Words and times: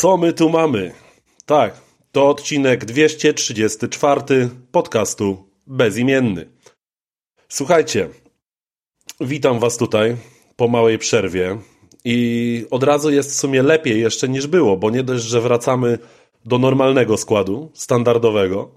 Co 0.00 0.16
my 0.16 0.32
tu 0.32 0.48
mamy? 0.48 0.92
Tak, 1.46 1.80
to 2.12 2.28
odcinek 2.28 2.84
234 2.84 4.48
podcastu 4.72 5.36
Bezimienny. 5.66 6.48
Słuchajcie, 7.48 8.08
witam 9.20 9.58
Was 9.58 9.76
tutaj 9.76 10.16
po 10.56 10.68
małej 10.68 10.98
przerwie 10.98 11.58
i 12.04 12.66
od 12.70 12.82
razu 12.82 13.10
jest 13.10 13.30
w 13.30 13.34
sumie 13.34 13.62
lepiej 13.62 14.00
jeszcze 14.00 14.28
niż 14.28 14.46
było, 14.46 14.76
bo 14.76 14.90
nie 14.90 15.02
dość, 15.02 15.24
że 15.24 15.40
wracamy 15.40 15.98
do 16.44 16.58
normalnego 16.58 17.16
składu, 17.16 17.70
standardowego, 17.74 18.70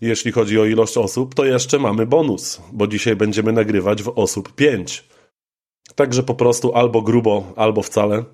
jeśli 0.00 0.32
chodzi 0.32 0.60
o 0.60 0.64
ilość 0.64 0.96
osób, 0.96 1.34
to 1.34 1.44
jeszcze 1.44 1.78
mamy 1.78 2.06
bonus, 2.06 2.60
bo 2.72 2.86
dzisiaj 2.86 3.16
będziemy 3.16 3.52
nagrywać 3.52 4.02
w 4.02 4.12
osób 4.18 4.54
5. 4.54 5.04
Także 5.94 6.22
po 6.22 6.34
prostu 6.34 6.74
albo 6.74 7.02
grubo, 7.02 7.52
albo 7.56 7.82
wcale. 7.82 8.24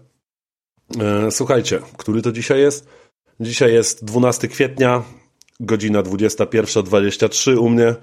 E, 0.99 1.31
słuchajcie, 1.31 1.79
który 1.97 2.23
to 2.23 2.33
dzisiaj 2.33 2.61
jest? 2.61 2.89
Dzisiaj 3.41 3.73
jest 3.73 4.05
12 4.05 4.49
kwietnia, 4.49 5.03
godzina 5.61 6.03
21.23 6.03 7.59
u 7.59 7.69
mnie. 7.69 7.95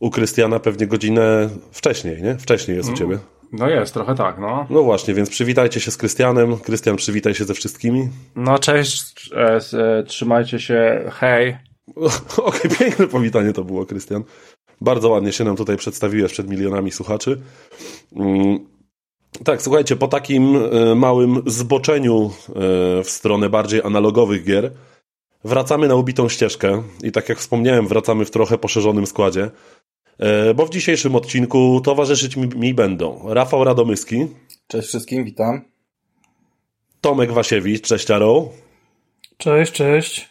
U 0.00 0.10
Krystiana 0.10 0.60
pewnie 0.60 0.86
godzinę 0.86 1.48
wcześniej, 1.72 2.22
nie? 2.22 2.38
Wcześniej 2.38 2.76
jest 2.76 2.90
u 2.90 2.94
ciebie. 2.94 3.18
No 3.52 3.68
jest, 3.68 3.94
trochę 3.94 4.14
tak, 4.14 4.38
no. 4.38 4.66
No 4.70 4.82
właśnie, 4.82 5.14
więc 5.14 5.30
przywitajcie 5.30 5.80
się 5.80 5.90
z 5.90 5.96
Krystianem. 5.96 6.58
Krystian, 6.58 6.96
przywitaj 6.96 7.34
się 7.34 7.44
ze 7.44 7.54
wszystkimi. 7.54 8.08
No 8.36 8.58
cześć, 8.58 9.30
e, 9.36 9.60
e, 9.78 10.02
trzymajcie 10.02 10.60
się, 10.60 11.10
hej. 11.12 11.56
Okej, 11.96 12.60
okay, 12.60 12.76
piękne 12.78 13.06
powitanie 13.06 13.52
to 13.52 13.64
było, 13.64 13.86
Krystian. 13.86 14.24
Bardzo 14.80 15.08
ładnie 15.08 15.32
się 15.32 15.44
nam 15.44 15.56
tutaj 15.56 15.76
przedstawiłeś 15.76 16.32
przed 16.32 16.48
milionami 16.48 16.90
słuchaczy. 16.90 17.40
Mm, 18.16 18.66
tak, 19.44 19.62
słuchajcie, 19.62 19.96
po 19.96 20.08
takim 20.08 20.56
e, 20.56 20.94
małym 20.94 21.42
zboczeniu 21.46 22.30
e, 22.48 22.52
w 23.02 23.10
stronę 23.10 23.48
bardziej 23.48 23.82
analogowych 23.82 24.44
gier 24.44 24.72
wracamy 25.44 25.88
na 25.88 25.94
ubitą 25.94 26.28
ścieżkę 26.28 26.82
i 27.02 27.12
tak 27.12 27.28
jak 27.28 27.38
wspomniałem, 27.38 27.88
wracamy 27.88 28.24
w 28.24 28.30
trochę 28.30 28.58
poszerzonym 28.58 29.06
składzie, 29.06 29.50
e, 30.18 30.54
bo 30.54 30.66
w 30.66 30.70
dzisiejszym 30.70 31.16
odcinku 31.16 31.80
towarzyszyć 31.84 32.36
mi, 32.36 32.48
mi 32.48 32.74
będą 32.74 33.34
Rafał 33.34 33.64
Radomyski. 33.64 34.26
Cześć 34.66 34.88
wszystkim, 34.88 35.24
witam. 35.24 35.64
Tomek 37.00 37.32
Wasiewicz, 37.32 37.82
cześć 37.82 38.10
Aro. 38.10 38.48
Cześć, 39.36 39.72
cześć. 39.72 40.30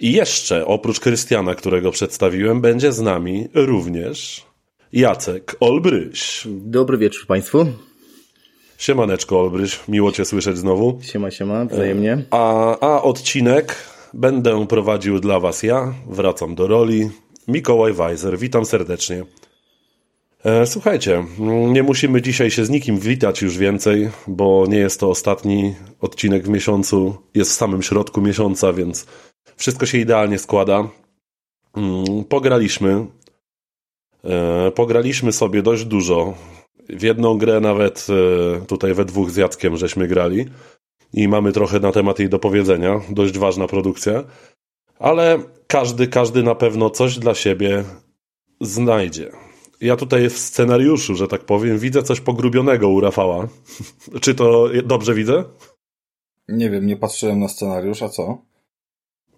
I 0.00 0.12
jeszcze, 0.12 0.66
oprócz 0.66 1.00
Krystiana, 1.00 1.54
którego 1.54 1.90
przedstawiłem, 1.90 2.60
będzie 2.60 2.92
z 2.92 3.00
nami 3.00 3.48
również 3.54 4.46
Jacek 4.92 5.56
Olbryś. 5.60 6.42
Dobry 6.46 6.98
wieczór 6.98 7.26
Państwu. 7.26 7.66
Siemaneczko 8.78 9.40
Olbryś, 9.40 9.80
miło 9.88 10.12
Cię 10.12 10.24
słyszeć 10.24 10.58
znowu. 10.58 10.98
Siema, 11.02 11.30
siema, 11.30 11.64
wzajemnie. 11.64 12.24
A, 12.30 12.78
a 12.80 13.02
odcinek 13.02 13.76
będę 14.14 14.66
prowadził 14.66 15.20
dla 15.20 15.40
Was 15.40 15.62
ja, 15.62 15.94
wracam 16.06 16.54
do 16.54 16.66
roli, 16.66 17.10
Mikołaj 17.48 17.92
Weiser, 17.92 18.38
witam 18.38 18.64
serdecznie. 18.64 19.24
E, 20.44 20.66
słuchajcie, 20.66 21.24
nie 21.68 21.82
musimy 21.82 22.22
dzisiaj 22.22 22.50
się 22.50 22.64
z 22.64 22.70
nikim 22.70 22.98
witać 22.98 23.42
już 23.42 23.58
więcej, 23.58 24.10
bo 24.26 24.64
nie 24.68 24.78
jest 24.78 25.00
to 25.00 25.10
ostatni 25.10 25.74
odcinek 26.00 26.44
w 26.44 26.48
miesiącu, 26.48 27.16
jest 27.34 27.50
w 27.50 27.54
samym 27.54 27.82
środku 27.82 28.20
miesiąca, 28.20 28.72
więc 28.72 29.06
wszystko 29.56 29.86
się 29.86 29.98
idealnie 29.98 30.38
składa. 30.38 30.88
Mm, 31.76 32.24
pograliśmy. 32.24 33.06
E, 34.24 34.70
pograliśmy 34.70 35.32
sobie 35.32 35.62
dość 35.62 35.84
dużo. 35.84 36.34
W 36.88 37.02
jedną 37.02 37.38
grę 37.38 37.60
nawet 37.60 38.06
e, 38.10 38.66
tutaj 38.66 38.94
we 38.94 39.04
dwóch 39.04 39.30
z 39.30 39.36
Jackiem 39.36 39.76
żeśmy 39.76 40.08
grali 40.08 40.44
i 41.12 41.28
mamy 41.28 41.52
trochę 41.52 41.80
na 41.80 41.92
temat 41.92 42.18
jej 42.18 42.28
do 42.28 42.38
powiedzenia. 42.38 43.00
Dość 43.10 43.38
ważna 43.38 43.66
produkcja. 43.66 44.24
Ale 44.98 45.38
każdy, 45.66 46.08
każdy 46.08 46.42
na 46.42 46.54
pewno 46.54 46.90
coś 46.90 47.18
dla 47.18 47.34
siebie 47.34 47.84
znajdzie. 48.60 49.30
Ja 49.80 49.96
tutaj 49.96 50.30
w 50.30 50.38
scenariuszu, 50.38 51.14
że 51.14 51.28
tak 51.28 51.44
powiem, 51.44 51.78
widzę 51.78 52.02
coś 52.02 52.20
pogrubionego 52.20 52.88
u 52.88 53.00
Rafała. 53.00 53.48
Czy 54.22 54.34
to 54.34 54.68
dobrze 54.84 55.14
widzę? 55.14 55.44
Nie 56.48 56.70
wiem, 56.70 56.86
nie 56.86 56.96
patrzyłem 56.96 57.40
na 57.40 57.48
scenariusz, 57.48 58.02
a 58.02 58.08
co? 58.08 58.38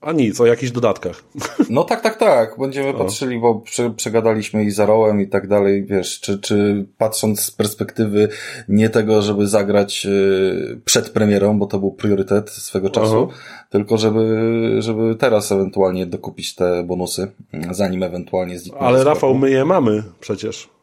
A 0.00 0.12
nic, 0.12 0.40
o 0.40 0.46
jakichś 0.46 0.72
dodatkach. 0.72 1.24
No 1.70 1.84
tak, 1.84 2.00
tak, 2.00 2.16
tak. 2.16 2.58
Będziemy 2.58 2.88
o. 2.88 2.94
patrzyli, 2.94 3.38
bo 3.38 3.54
prze, 3.54 3.90
przegadaliśmy 3.90 4.64
i 4.64 4.70
za 4.70 4.86
rołem 4.86 5.20
i 5.20 5.28
tak 5.28 5.48
dalej, 5.48 5.84
wiesz, 5.84 6.20
czy, 6.20 6.38
czy 6.38 6.86
patrząc 6.98 7.40
z 7.40 7.50
perspektywy 7.50 8.28
nie 8.68 8.90
tego, 8.90 9.22
żeby 9.22 9.46
zagrać 9.46 10.06
y, 10.06 10.80
przed 10.84 11.10
premierą, 11.10 11.58
bo 11.58 11.66
to 11.66 11.78
był 11.78 11.92
priorytet 11.92 12.50
swego 12.50 12.90
czasu, 12.90 13.28
Aha. 13.30 13.40
tylko 13.70 13.98
żeby, 13.98 14.76
żeby 14.78 15.16
teraz 15.16 15.52
ewentualnie 15.52 16.06
dokupić 16.06 16.54
te 16.54 16.82
bonusy, 16.82 17.30
zanim 17.70 18.02
ewentualnie 18.02 18.58
znikną. 18.58 18.80
Ale 18.80 19.04
Rafał, 19.04 19.34
my 19.34 19.50
je 19.50 19.64
mamy 19.64 20.02
przecież 20.20 20.77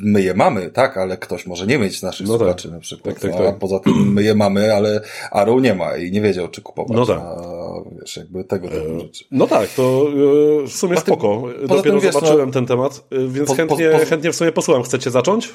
my 0.00 0.22
je 0.22 0.34
mamy, 0.34 0.70
tak, 0.70 0.96
ale 0.96 1.16
ktoś 1.16 1.46
może 1.46 1.66
nie 1.66 1.78
mieć 1.78 2.02
naszych 2.02 2.26
no 2.26 2.32
tak. 2.32 2.40
słuchaczy 2.40 2.70
na 2.70 2.80
przykład. 2.80 3.14
Tak, 3.14 3.22
tak, 3.22 3.40
tak. 3.40 3.46
A 3.46 3.52
poza 3.52 3.78
tym 3.78 4.12
my 4.12 4.22
je 4.22 4.34
mamy, 4.34 4.74
ale 4.74 5.00
Arrow 5.30 5.62
nie 5.62 5.74
ma 5.74 5.96
i 5.96 6.12
nie 6.12 6.20
wiedział, 6.20 6.48
czy 6.48 6.62
kupować. 6.62 6.96
No 6.96 7.06
tak. 7.06 7.18
A, 7.18 7.36
wiesz, 8.00 8.16
jakby 8.16 8.44
tego 8.44 8.68
typu 8.68 8.96
e, 8.96 9.00
rzeczy. 9.00 9.24
No 9.30 9.46
tak, 9.46 9.68
to 9.68 10.06
e, 10.62 10.66
w 10.66 10.72
sumie 10.72 10.96
spoko. 10.96 11.42
Dopiero 11.68 12.00
tym, 12.00 12.12
zobaczyłem 12.12 12.46
no, 12.46 12.52
ten 12.52 12.66
temat, 12.66 13.04
e, 13.10 13.28
więc 13.28 13.48
po, 13.48 13.54
chętnie, 13.54 13.90
po, 13.90 13.98
po, 13.98 14.06
chętnie 14.06 14.32
w 14.32 14.36
sumie 14.36 14.52
posłucham. 14.52 14.82
Chcecie 14.82 15.10
zacząć? 15.10 15.54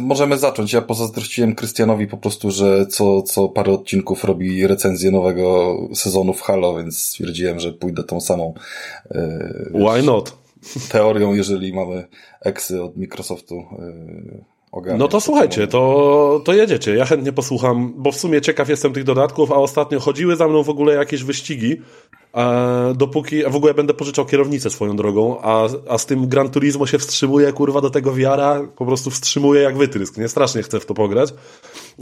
możemy 0.00 0.38
zacząć. 0.38 0.72
Ja 0.72 0.82
pozazdrościłem 0.82 1.54
Krystianowi 1.54 2.06
po 2.06 2.16
prostu, 2.16 2.50
że 2.50 2.86
co, 2.86 3.22
co 3.22 3.48
parę 3.48 3.72
odcinków 3.72 4.24
robi 4.24 4.66
recenzję 4.66 5.10
nowego 5.10 5.76
sezonu 5.94 6.32
w 6.32 6.42
Halo, 6.42 6.76
więc 6.76 6.98
stwierdziłem, 6.98 7.60
że 7.60 7.72
pójdę 7.72 8.04
tą 8.04 8.20
samą. 8.20 8.54
Why 9.74 10.02
not? 10.02 10.43
Teorią, 10.88 11.34
jeżeli 11.34 11.74
mamy 11.74 12.06
eksy 12.40 12.82
od 12.82 12.96
Microsoftu 12.96 13.54
yy, 13.54 14.44
ogarniać. 14.72 15.00
No 15.00 15.08
to 15.08 15.20
słuchajcie, 15.20 15.66
to, 15.66 16.40
to 16.44 16.52
jedziecie. 16.52 16.94
Ja 16.94 17.04
chętnie 17.04 17.32
posłucham, 17.32 17.94
bo 17.96 18.12
w 18.12 18.16
sumie 18.16 18.40
ciekaw 18.40 18.68
jestem 18.68 18.92
tych 18.92 19.04
dodatków, 19.04 19.52
a 19.52 19.54
ostatnio 19.54 20.00
chodziły 20.00 20.36
za 20.36 20.48
mną 20.48 20.62
w 20.62 20.68
ogóle 20.68 20.94
jakieś 20.94 21.22
wyścigi, 21.22 21.76
dopóki, 22.94 23.46
a 23.46 23.50
w 23.50 23.56
ogóle 23.56 23.74
będę 23.74 23.94
pożyczał 23.94 24.26
kierownicę 24.26 24.70
swoją 24.70 24.96
drogą, 24.96 25.40
a, 25.42 25.68
a 25.88 25.98
z 25.98 26.06
tym 26.06 26.28
Gran 26.28 26.50
Turismo 26.50 26.86
się 26.86 26.98
wstrzymuje, 26.98 27.52
kurwa, 27.52 27.80
do 27.80 27.90
tego 27.90 28.14
wiara, 28.14 28.68
po 28.76 28.86
prostu 28.86 29.10
wstrzymuje 29.10 29.62
jak 29.62 29.76
wytrysk, 29.76 30.16
nie? 30.16 30.28
Strasznie 30.28 30.62
chcę 30.62 30.80
w 30.80 30.86
to 30.86 30.94
pograć, 30.94 31.34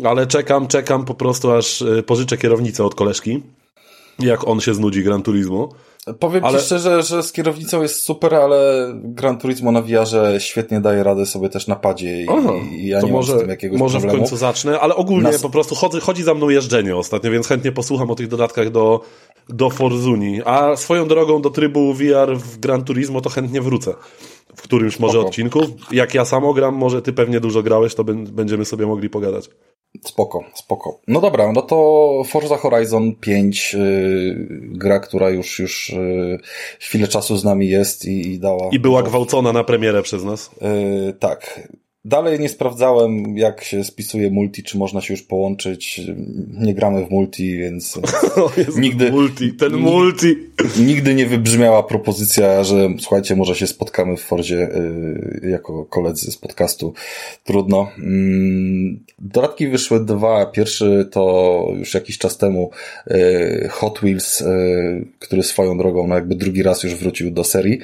ale 0.05 0.27
czekam, 0.27 0.69
czekam 0.69 1.05
po 1.05 1.15
prostu, 1.15 1.51
aż 1.51 1.83
e, 1.83 2.03
pożyczę 2.03 2.37
kierownicę 2.37 2.85
od 2.85 2.95
koleżki, 2.95 3.43
jak 4.19 4.49
on 4.49 4.61
się 4.61 4.75
znudzi 4.75 5.03
Gran 5.03 5.23
Turismo. 5.23 5.69
Powiem 6.19 6.45
ale... 6.45 6.59
ci 6.59 6.65
szczerze, 6.65 7.03
że 7.03 7.23
z 7.23 7.33
kierownicą 7.33 7.83
jest 7.83 8.01
super, 8.01 8.35
ale 8.35 8.91
Gran 8.95 9.39
Turismo 9.39 9.73
na 9.73 9.83
VR 9.83 10.07
świetnie 10.39 10.81
daje 10.81 11.03
radę 11.03 11.27
sobie 11.27 11.49
też 11.49 11.67
na 11.67 11.77
padzie 11.77 12.23
i, 12.23 12.27
Aha, 12.29 12.53
i 12.73 12.87
ja 12.87 13.01
nie 13.01 13.13
może, 13.13 13.33
mam 13.33 13.39
z 13.39 13.43
tym 13.43 13.51
jakiegoś 13.51 13.79
może 13.81 13.99
problemu. 13.99 14.17
w 14.17 14.21
końcu 14.21 14.37
zacznę, 14.37 14.81
ale 14.81 14.97
ogólnie 14.97 15.31
Nas... 15.31 15.43
po 15.43 15.51
prostu 15.51 15.75
chodzi, 15.75 16.01
chodzi 16.01 16.23
za 16.23 16.35
mną 16.35 16.49
jeżdżenie 16.49 16.97
ostatnio, 16.97 17.31
więc 17.31 17.47
chętnie 17.47 17.73
posłucham 17.73 18.11
o 18.11 18.15
tych 18.15 18.29
dodatkach 18.29 18.71
do, 18.71 19.01
do 19.49 19.71
Forzuni. 19.71 20.41
A 20.45 20.77
swoją 20.77 21.09
drogą 21.09 21.43
do 21.43 21.51
trybu 21.51 21.95
VR 21.95 22.37
w 22.37 22.59
Gran 22.59 22.85
Turismo 22.85 23.21
to 23.21 23.31
chętnie 23.31 23.61
wrócę. 23.61 23.95
W 24.57 24.63
którymś 24.63 24.99
może 24.99 25.13
Spoko. 25.13 25.29
odcinku. 25.29 25.61
Jak 25.93 26.15
ja 26.15 26.25
samo 26.25 26.55
gram, 26.55 26.75
może 26.75 27.03
ty 27.03 27.13
pewnie 27.13 27.41
dużo 27.41 27.63
grałeś, 27.63 27.95
to 27.95 28.05
będziemy 28.05 28.65
sobie 28.65 28.87
mogli 28.87 29.11
pogadać. 29.11 29.51
Spoko, 30.01 30.45
spoko. 30.55 31.01
No 31.09 31.21
dobra, 31.21 31.53
no 31.53 31.63
to 31.63 32.23
Forza 32.27 32.57
Horizon 32.57 33.15
5, 33.15 33.75
yy, 33.75 34.37
gra, 34.61 35.01
która 35.01 35.31
już, 35.31 35.59
już 35.59 35.91
yy, 35.91 36.39
chwilę 36.81 37.09
czasu 37.09 37.37
z 37.37 37.45
nami 37.45 37.69
jest 37.69 38.05
i, 38.05 38.33
i 38.33 38.39
dała... 38.39 38.69
I 38.73 38.79
była 38.79 39.03
gwałcona 39.03 39.53
na 39.53 39.65
premierę 39.65 40.03
przez 40.03 40.25
nas. 40.25 40.51
Yy, 40.61 41.13
tak. 41.13 41.69
Dalej 42.05 42.41
nie 42.41 42.49
sprawdzałem, 42.49 43.37
jak 43.37 43.65
się 43.65 43.85
spisuje 43.85 44.31
multi, 44.31 44.63
czy 44.63 44.79
można 44.79 45.01
się 45.01 45.15
już 45.15 45.23
połączyć. 45.23 46.01
Nie 46.53 46.75
gramy 46.75 47.07
w 47.07 47.11
multi, 47.11 47.59
więc 47.59 48.01
nigdy. 48.77 49.11
Multi, 49.11 49.53
ten 49.53 49.73
multi. 49.73 50.37
Nigdy 50.81 51.15
nie 51.15 51.27
wybrzmiała 51.27 51.83
propozycja, 51.83 52.65
że 52.65 52.89
słuchajcie, 52.99 53.37
może 53.37 53.55
się 53.55 53.67
spotkamy 53.67 54.17
w 54.17 54.21
Fordzie 54.21 54.57
y, 54.57 55.49
jako 55.51 55.85
koledzy 55.85 56.33
z 56.33 56.37
podcastu. 56.37 56.95
Trudno. 57.45 57.89
Mm, 57.99 59.05
dodatki 59.19 59.69
wyszły 59.69 60.05
dwa. 60.05 60.47
Pierwszy 60.47 61.09
to 61.11 61.67
już 61.79 61.95
jakiś 61.95 62.19
czas 62.19 62.39
temu 62.39 62.71
y, 63.11 63.69
Hot 63.71 63.99
Wheels, 63.99 64.41
y, 64.41 65.07
który 65.19 65.43
swoją 65.43 65.79
drogą, 65.79 66.07
no 66.07 66.15
jakby 66.15 66.35
drugi 66.35 66.63
raz 66.63 66.83
już 66.83 66.95
wrócił 66.95 67.31
do 67.31 67.45
serii 67.45 67.79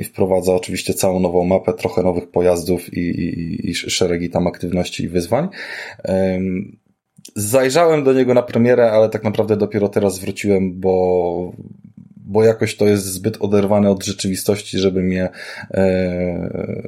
i 0.00 0.04
wprowadza 0.04 0.52
oczywiście 0.52 0.94
całą 0.94 1.20
nową 1.20 1.44
mapę, 1.44 1.72
trochę 1.72 2.02
nowych 2.02 2.28
pojazdów 2.30 2.57
pojazdów 2.58 2.94
i, 2.94 3.00
i, 3.00 3.70
i 3.70 3.74
szeregi 3.74 4.30
tam 4.30 4.46
aktywności 4.46 5.04
i 5.04 5.08
wyzwań. 5.08 5.48
Zajrzałem 7.36 8.04
do 8.04 8.12
niego 8.12 8.34
na 8.34 8.42
premierę, 8.42 8.90
ale 8.92 9.08
tak 9.08 9.24
naprawdę 9.24 9.56
dopiero 9.56 9.88
teraz 9.88 10.18
wróciłem, 10.18 10.80
bo, 10.80 11.52
bo 12.16 12.44
jakoś 12.44 12.76
to 12.76 12.86
jest 12.86 13.04
zbyt 13.04 13.36
oderwane 13.40 13.90
od 13.90 14.04
rzeczywistości, 14.04 14.78
żeby 14.78 15.02
mnie 15.02 15.28
e, 15.70 16.78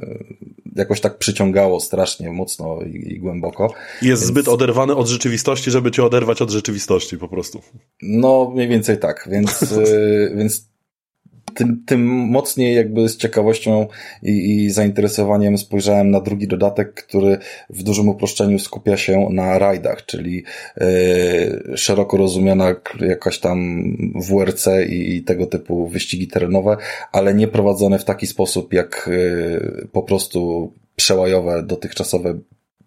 jakoś 0.75 1.01
tak 1.01 1.17
przyciągało 1.17 1.79
strasznie 1.79 2.31
mocno 2.31 2.79
i, 2.81 3.13
i 3.13 3.19
głęboko. 3.19 3.73
Jest 4.01 4.23
Więc... 4.23 4.31
zbyt 4.31 4.47
oderwany 4.47 4.95
od 4.95 5.07
rzeczywistości, 5.07 5.71
żeby 5.71 5.91
cię 5.91 6.03
oderwać 6.03 6.41
od 6.41 6.49
rzeczywistości 6.49 7.17
po 7.17 7.27
prostu. 7.27 7.61
No, 8.01 8.51
mniej 8.55 8.67
więcej 8.67 8.97
tak, 8.97 9.29
więc, 9.31 9.61
y, 9.71 10.33
więc 10.37 10.70
tym, 11.55 11.83
tym 11.85 12.07
mocniej 12.07 12.75
jakby 12.75 13.09
z 13.09 13.17
ciekawością 13.17 13.87
i, 14.23 14.55
i 14.55 14.71
zainteresowaniem 14.71 15.57
spojrzałem 15.57 16.11
na 16.11 16.21
drugi 16.21 16.47
dodatek, 16.47 16.93
który 16.93 17.37
w 17.69 17.83
dużym 17.83 18.09
uproszczeniu 18.09 18.59
skupia 18.59 18.97
się 18.97 19.27
na 19.31 19.59
rajdach, 19.59 20.05
czyli 20.05 20.43
yy, 20.77 21.77
szeroko 21.77 22.17
rozumiana 22.17 22.75
jakaś 22.99 23.39
tam 23.39 23.83
WRC 24.15 24.67
i, 24.89 25.15
i, 25.15 25.23
tego 25.23 25.45
typu 25.45 25.87
wyścigi 25.87 26.27
terenowe, 26.27 26.77
ale 27.11 27.33
nie 27.33 27.47
prowadzone 27.47 27.99
w 27.99 28.05
taki 28.05 28.27
sposób 28.27 28.73
jak 28.73 29.09
yy, 29.11 29.87
po 29.91 30.03
prostu 30.03 30.71
przełajowe 30.95 31.63
dotychczasowe 31.63 32.39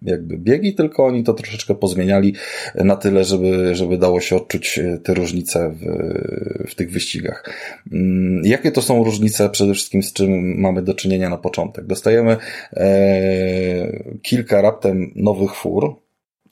jakby 0.04 0.38
biegi, 0.38 0.74
tylko 0.74 1.06
oni 1.06 1.24
to 1.24 1.34
troszeczkę 1.34 1.74
pozmieniali 1.74 2.34
na 2.74 2.96
tyle, 2.96 3.24
żeby, 3.24 3.74
żeby 3.74 3.98
dało 3.98 4.20
się 4.20 4.36
odczuć 4.36 4.78
e, 4.78 4.98
te 4.98 5.14
różnice 5.14 5.70
w, 5.70 6.70
w 6.70 6.74
tych 6.74 6.90
wyścigach. 6.90 7.50
Mm, 7.92 8.44
jakie 8.44 8.72
to 8.72 8.82
są 8.82 9.04
różnice 9.04 9.50
przede 9.50 9.74
wszystkim 9.74 10.02
z 10.02 10.12
czym 10.12 10.60
mamy 10.60 10.82
do 10.82 10.94
czynienia 10.94 11.28
na 11.28 11.36
początek? 11.36 11.86
Dostajemy 11.86 12.36
e, 12.72 14.02
kilka 14.22 14.62
raptem 14.62 15.12
nowych 15.16 15.54
fur, 15.54 16.03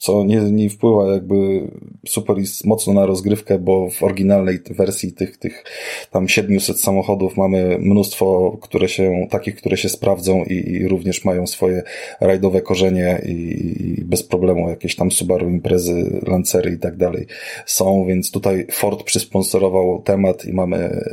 co 0.03 0.23
nie, 0.23 0.41
nie 0.41 0.69
wpływa 0.69 1.13
jakby 1.13 1.67
super 2.07 2.35
mocno 2.65 2.93
na 2.93 3.05
rozgrywkę, 3.05 3.59
bo 3.59 3.89
w 3.89 4.03
oryginalnej 4.03 4.59
wersji 4.69 5.13
tych, 5.13 5.37
tych 5.37 5.63
tam 6.11 6.27
700 6.27 6.79
samochodów 6.79 7.37
mamy 7.37 7.77
mnóstwo, 7.79 8.57
które 8.61 8.87
się, 8.87 9.27
takich, 9.29 9.55
które 9.55 9.77
się 9.77 9.89
sprawdzą 9.89 10.43
i, 10.43 10.53
i 10.53 10.87
również 10.87 11.25
mają 11.25 11.47
swoje 11.47 11.83
rajdowe 12.21 12.61
korzenie 12.61 13.21
i, 13.25 13.31
i, 13.31 14.03
bez 14.05 14.23
problemu 14.23 14.69
jakieś 14.69 14.95
tam 14.95 15.11
Subaru 15.11 15.49
Imprezy, 15.49 16.21
Lancery 16.27 16.71
i 16.71 16.79
tak 16.79 16.97
dalej 16.97 17.27
są, 17.65 18.05
więc 18.05 18.31
tutaj 18.31 18.67
Ford 18.71 19.03
przysponsorował 19.03 20.01
temat 20.01 20.45
i 20.45 20.53
mamy 20.53 21.05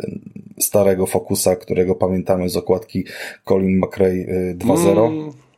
starego 0.58 1.06
Focusa, 1.06 1.56
którego 1.56 1.94
pamiętamy 1.94 2.48
z 2.48 2.56
okładki 2.56 3.04
Colin 3.44 3.78
McRae 3.78 4.54
2.0. 4.54 5.06
Mm 5.06 5.50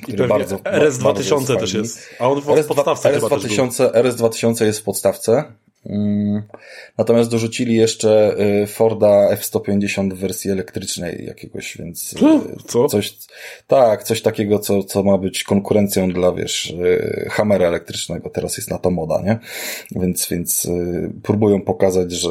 który 0.00 0.28
bardzo, 0.28 0.56
RS2000 0.56 1.02
bardzo 1.30 1.56
też 1.56 1.74
jest. 1.74 2.08
A 2.18 2.28
on 2.28 2.40
w 2.40 2.48
RS 2.48 2.66
podstawce 2.66 3.18
RS2000, 3.18 3.92
RS2000 3.92 4.64
jest 4.64 4.80
w 4.80 4.82
podstawce. 4.82 5.44
Mm. 5.86 6.42
Natomiast 6.98 7.30
dorzucili 7.30 7.74
jeszcze 7.74 8.36
y, 8.62 8.66
Forda 8.66 9.36
F150 9.36 10.14
w 10.14 10.18
wersji 10.18 10.50
elektrycznej 10.50 11.24
jakiegoś, 11.26 11.76
więc 11.76 12.12
y, 12.12 12.16
co? 12.66 12.88
coś, 12.88 13.18
tak, 13.66 14.02
coś 14.02 14.22
takiego, 14.22 14.58
co, 14.58 14.82
co 14.82 15.02
ma 15.02 15.18
być 15.18 15.44
konkurencją 15.44 16.08
dla, 16.08 16.32
wiesz, 16.32 16.70
y, 16.70 17.28
Hammera 17.30 17.66
elektrycznego. 17.66 18.30
Teraz 18.30 18.56
jest 18.56 18.70
na 18.70 18.78
to 18.78 18.90
moda, 18.90 19.22
nie? 19.22 19.38
Więc, 20.00 20.28
więc 20.28 20.68
próbują 21.22 21.62
pokazać, 21.62 22.12
że 22.12 22.30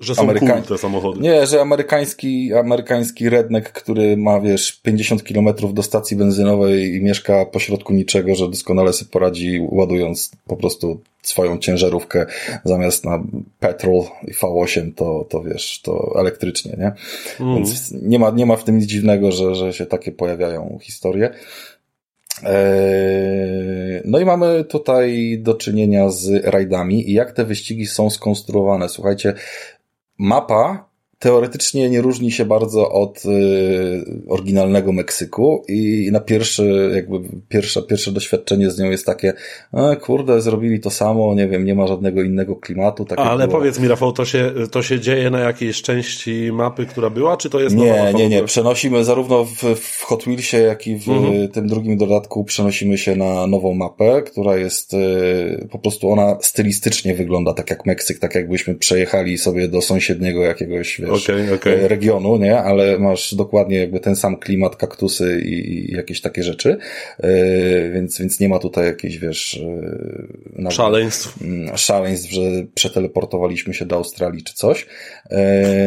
że 0.00 0.14
są 0.14 0.22
Ameryka... 0.22 0.52
cool 0.52 0.62
te 0.62 0.78
samochody. 0.78 1.20
Nie, 1.20 1.46
że 1.46 1.60
amerykański, 1.60 2.54
amerykański 2.54 3.28
redneck, 3.28 3.72
który 3.72 4.16
ma, 4.16 4.40
wiesz, 4.40 4.72
50 4.72 5.24
kilometrów 5.24 5.74
do 5.74 5.82
stacji 5.82 6.16
benzynowej 6.16 6.94
i 6.94 7.02
mieszka 7.02 7.46
pośrodku 7.46 7.92
niczego, 7.92 8.34
że 8.34 8.48
doskonale 8.48 8.92
sobie 8.92 9.10
poradzi 9.10 9.60
ładując 9.68 10.30
po 10.46 10.56
prostu 10.56 11.00
swoją 11.22 11.58
ciężarówkę 11.58 12.26
zamiast 12.64 13.04
na 13.04 13.22
petrol 13.58 14.02
i 14.28 14.32
V8 14.34 14.94
to, 14.94 15.26
to 15.30 15.42
wiesz, 15.42 15.80
to 15.82 16.14
elektrycznie, 16.20 16.76
nie? 16.78 16.92
Mm. 17.40 17.56
Więc 17.56 17.92
nie 18.02 18.18
ma, 18.18 18.30
nie 18.30 18.46
ma 18.46 18.56
w 18.56 18.64
tym 18.64 18.78
nic 18.78 18.86
dziwnego, 18.86 19.32
że, 19.32 19.54
że 19.54 19.72
się 19.72 19.86
takie 19.86 20.12
pojawiają 20.12 20.78
historie. 20.82 21.30
Eee, 22.42 24.02
no 24.04 24.18
i 24.18 24.24
mamy 24.24 24.64
tutaj 24.64 25.38
do 25.42 25.54
czynienia 25.54 26.10
z 26.10 26.44
rajdami 26.44 27.10
i 27.10 27.12
jak 27.12 27.32
te 27.32 27.44
wyścigi 27.44 27.86
są 27.86 28.10
skonstruowane. 28.10 28.88
Słuchajcie, 28.88 29.34
mapa 30.20 30.89
teoretycznie 31.20 31.90
nie 31.90 32.00
różni 32.00 32.32
się 32.32 32.44
bardzo 32.44 32.90
od 32.90 33.24
y, 33.24 34.22
oryginalnego 34.28 34.92
Meksyku 34.92 35.64
i 35.68 36.08
na 36.12 36.20
pierwszy, 36.20 36.90
jakby 36.94 37.20
pierwsze, 37.48 37.82
pierwsze 37.82 38.12
doświadczenie 38.12 38.70
z 38.70 38.78
nią 38.78 38.90
jest 38.90 39.06
takie, 39.06 39.32
e, 39.74 39.96
kurde, 39.96 40.40
zrobili 40.40 40.80
to 40.80 40.90
samo, 40.90 41.34
nie 41.34 41.48
wiem, 41.48 41.64
nie 41.64 41.74
ma 41.74 41.86
żadnego 41.86 42.22
innego 42.22 42.56
klimatu. 42.56 43.04
Tak 43.04 43.18
Ale 43.18 43.46
było. 43.48 43.58
powiedz 43.58 43.80
mi, 43.80 43.88
Rafał, 43.88 44.12
to 44.12 44.24
się, 44.24 44.52
to 44.70 44.82
się 44.82 45.00
dzieje 45.00 45.30
na 45.30 45.40
jakiejś 45.40 45.82
części 45.82 46.50
mapy, 46.52 46.86
która 46.86 47.10
była, 47.10 47.36
czy 47.36 47.50
to 47.50 47.60
jest 47.60 47.76
Nie, 47.76 47.92
nowa 47.92 48.12
nie, 48.12 48.28
nie, 48.28 48.42
przenosimy 48.42 49.04
zarówno 49.04 49.44
w, 49.44 49.62
w 49.80 50.02
Hot 50.02 50.22
Wheelsie, 50.22 50.58
jak 50.58 50.86
i 50.86 50.96
w 50.96 51.08
mhm. 51.08 51.48
tym 51.48 51.66
drugim 51.66 51.96
dodatku 51.96 52.44
przenosimy 52.44 52.98
się 52.98 53.16
na 53.16 53.46
nową 53.46 53.74
mapę, 53.74 54.22
która 54.22 54.56
jest 54.56 54.94
y, 54.94 55.68
po 55.70 55.78
prostu 55.78 56.10
ona 56.10 56.38
stylistycznie 56.42 57.14
wygląda 57.14 57.52
tak 57.52 57.70
jak 57.70 57.86
Meksyk, 57.86 58.18
tak 58.18 58.34
jakbyśmy 58.34 58.74
przejechali 58.74 59.38
sobie 59.38 59.68
do 59.68 59.82
sąsiedniego 59.82 60.42
jakiegoś 60.42 61.00
wiesz, 61.12 61.28
okay, 61.28 61.54
okay. 61.54 61.88
regionu, 61.88 62.36
nie? 62.36 62.58
Ale 62.58 62.98
masz 62.98 63.34
dokładnie 63.34 63.76
jakby 63.76 64.00
ten 64.00 64.16
sam 64.16 64.36
klimat, 64.36 64.76
kaktusy 64.76 65.40
i, 65.44 65.52
i 65.52 65.92
jakieś 65.92 66.20
takie 66.20 66.42
rzeczy, 66.42 66.76
yy, 67.22 67.90
więc, 67.94 68.18
więc 68.18 68.40
nie 68.40 68.48
ma 68.48 68.58
tutaj 68.58 68.84
jakiejś, 68.84 69.18
wiesz... 69.18 69.60
Yy, 70.58 70.70
szaleństw. 70.70 71.42
Mm, 71.42 71.76
szaleństw, 71.76 72.30
że 72.30 72.40
przeteleportowaliśmy 72.74 73.74
się 73.74 73.86
do 73.86 73.96
Australii 73.96 74.42
czy 74.42 74.54
coś. 74.54 74.86
Yy... 75.30 75.36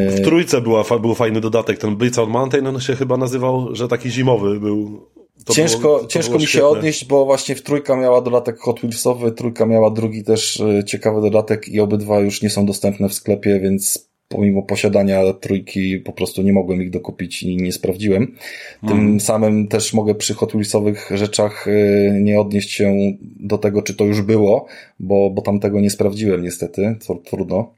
W 0.10 0.22
trójce 0.24 0.62
była, 0.62 0.84
był 1.00 1.16
fajny 1.16 1.42
dodatek, 1.42 1.78
ten 1.78 1.96
Blitz 1.96 2.18
Out 2.18 2.30
Mountain, 2.30 2.68
on 2.68 2.80
się 2.80 2.96
chyba 2.96 3.18
nazywał, 3.18 3.76
że 3.76 3.88
taki 3.88 4.10
zimowy 4.10 4.60
był. 4.60 5.08
To 5.46 5.54
ciężko 5.54 5.80
było, 5.80 6.06
ciężko 6.06 6.40
mi 6.40 6.48
się 6.48 6.66
odnieść, 6.66 7.06
bo 7.06 7.26
właśnie 7.26 7.56
w 7.56 7.62
trójka 7.62 7.96
miała 7.96 8.22
dodatek 8.22 8.60
Hot 8.60 8.80
Wheelsowy, 8.80 9.32
trójka 9.32 9.66
miała 9.66 9.92
drugi 9.92 10.24
też 10.24 10.60
e, 10.60 10.84
ciekawy 10.84 11.22
dodatek 11.22 11.70
i 11.70 11.80
obydwa 11.80 12.20
już 12.20 12.42
nie 12.42 12.50
są 12.50 12.66
dostępne 12.66 13.10
w 13.10 13.14
sklepie, 13.14 13.60
więc 13.60 14.13
pomimo 14.28 14.64
posiadania 14.64 15.34
trójki 15.34 15.98
po 15.98 16.14
prostu 16.14 16.42
nie 16.42 16.54
mogłem 16.54 16.82
ich 16.82 16.90
dokupić 16.90 17.44
i 17.44 17.58
nie 17.58 17.72
sprawdziłem. 17.72 18.36
Tym 18.82 18.98
hmm. 18.98 19.20
samym 19.20 19.68
też 19.68 19.94
mogę 19.94 20.16
przy 20.16 20.34
Hot 20.34 20.52
Wheelsowych 20.52 21.10
rzeczach 21.14 21.68
y, 21.68 22.20
nie 22.22 22.40
odnieść 22.40 22.72
się 22.72 22.96
do 23.22 23.58
tego, 23.58 23.82
czy 23.82 23.94
to 23.94 24.06
już 24.06 24.22
było, 24.22 24.66
bo, 25.00 25.30
bo 25.30 25.42
tam 25.42 25.60
tego 25.60 25.82
nie 25.82 25.90
sprawdziłem 25.90 26.44
niestety, 26.44 26.96
to 27.08 27.16
trudno. 27.16 27.74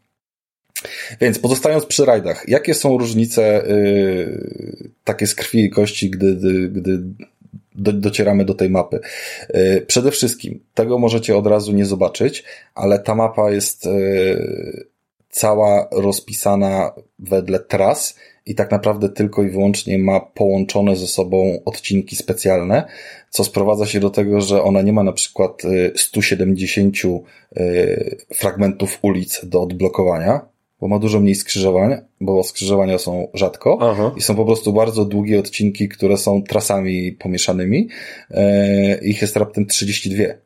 Więc 1.22 1.40
pozostając 1.40 1.86
przy 1.86 2.06
rajdach, 2.06 2.50
jakie 2.50 2.74
są 2.74 2.98
różnice 2.98 3.64
yy, 3.68 4.90
takie 5.04 5.28
z 5.28 5.36
krwi 5.36 5.64
i 5.64 5.70
kości, 5.70 6.10
gdy, 6.10 6.36
gdy, 6.36 6.70
gdy 6.70 7.00
do, 7.75 7.94
docieramy 7.94 8.46
do 8.46 8.54
tej 8.54 8.70
mapy. 8.70 9.00
Yy, 9.54 9.82
przede 9.88 10.12
wszystkim, 10.12 10.60
tego 10.74 11.00
możecie 11.00 11.38
od 11.38 11.48
razu 11.48 11.72
nie 11.72 11.86
zobaczyć, 11.86 12.44
ale 12.75 13.00
ta 13.00 13.16
mapa 13.16 13.52
jest 13.52 13.86
yy, 13.86 14.86
cała 15.36 15.88
rozpisana 15.92 16.92
wedle 17.20 17.60
tras 17.60 18.15
i 18.46 18.56
tak 18.56 18.72
naprawdę 18.72 19.10
tylko 19.10 19.44
i 19.44 19.50
wyłącznie 19.50 19.98
ma 19.98 20.20
połączone 20.20 20.96
ze 20.96 21.08
sobą 21.08 21.60
odcinki 21.65 22.15
specjalne, 22.15 22.88
co 23.30 23.44
sprowadza 23.44 23.86
się 23.86 24.00
do 24.00 24.10
tego, 24.10 24.42
że 24.42 24.63
ona 24.63 24.82
nie 24.82 24.94
ma 24.94 25.04
na 25.04 25.13
przykład 25.13 25.62
170 25.96 26.96
y, 27.06 27.10
y, 27.58 28.18
fragmentów 28.34 29.00
ulic 29.01 29.42
do 29.46 29.62
odblokowania, 29.62 30.42
bo 30.82 30.88
ma 30.88 31.00
dużo 31.00 31.20
mniej 31.20 31.36
skrzyżowań, 31.36 31.96
bo 32.22 32.44
skrzyżowania 32.44 32.98
są 32.98 33.27
rzadko 33.34 33.77
Aha. 33.82 34.12
i 34.18 34.22
są 34.22 34.36
po 34.36 34.46
prostu 34.46 34.74
bardzo 34.74 35.06
długie 35.06 35.39
odcinki, 35.39 35.89
które 35.89 36.18
są 36.18 36.44
trasami 36.44 37.12
pomieszanymi. 37.12 37.88
Y, 38.32 38.36
ich 39.01 39.22
jest 39.22 39.36
raptem 39.36 39.65
32. 39.65 40.45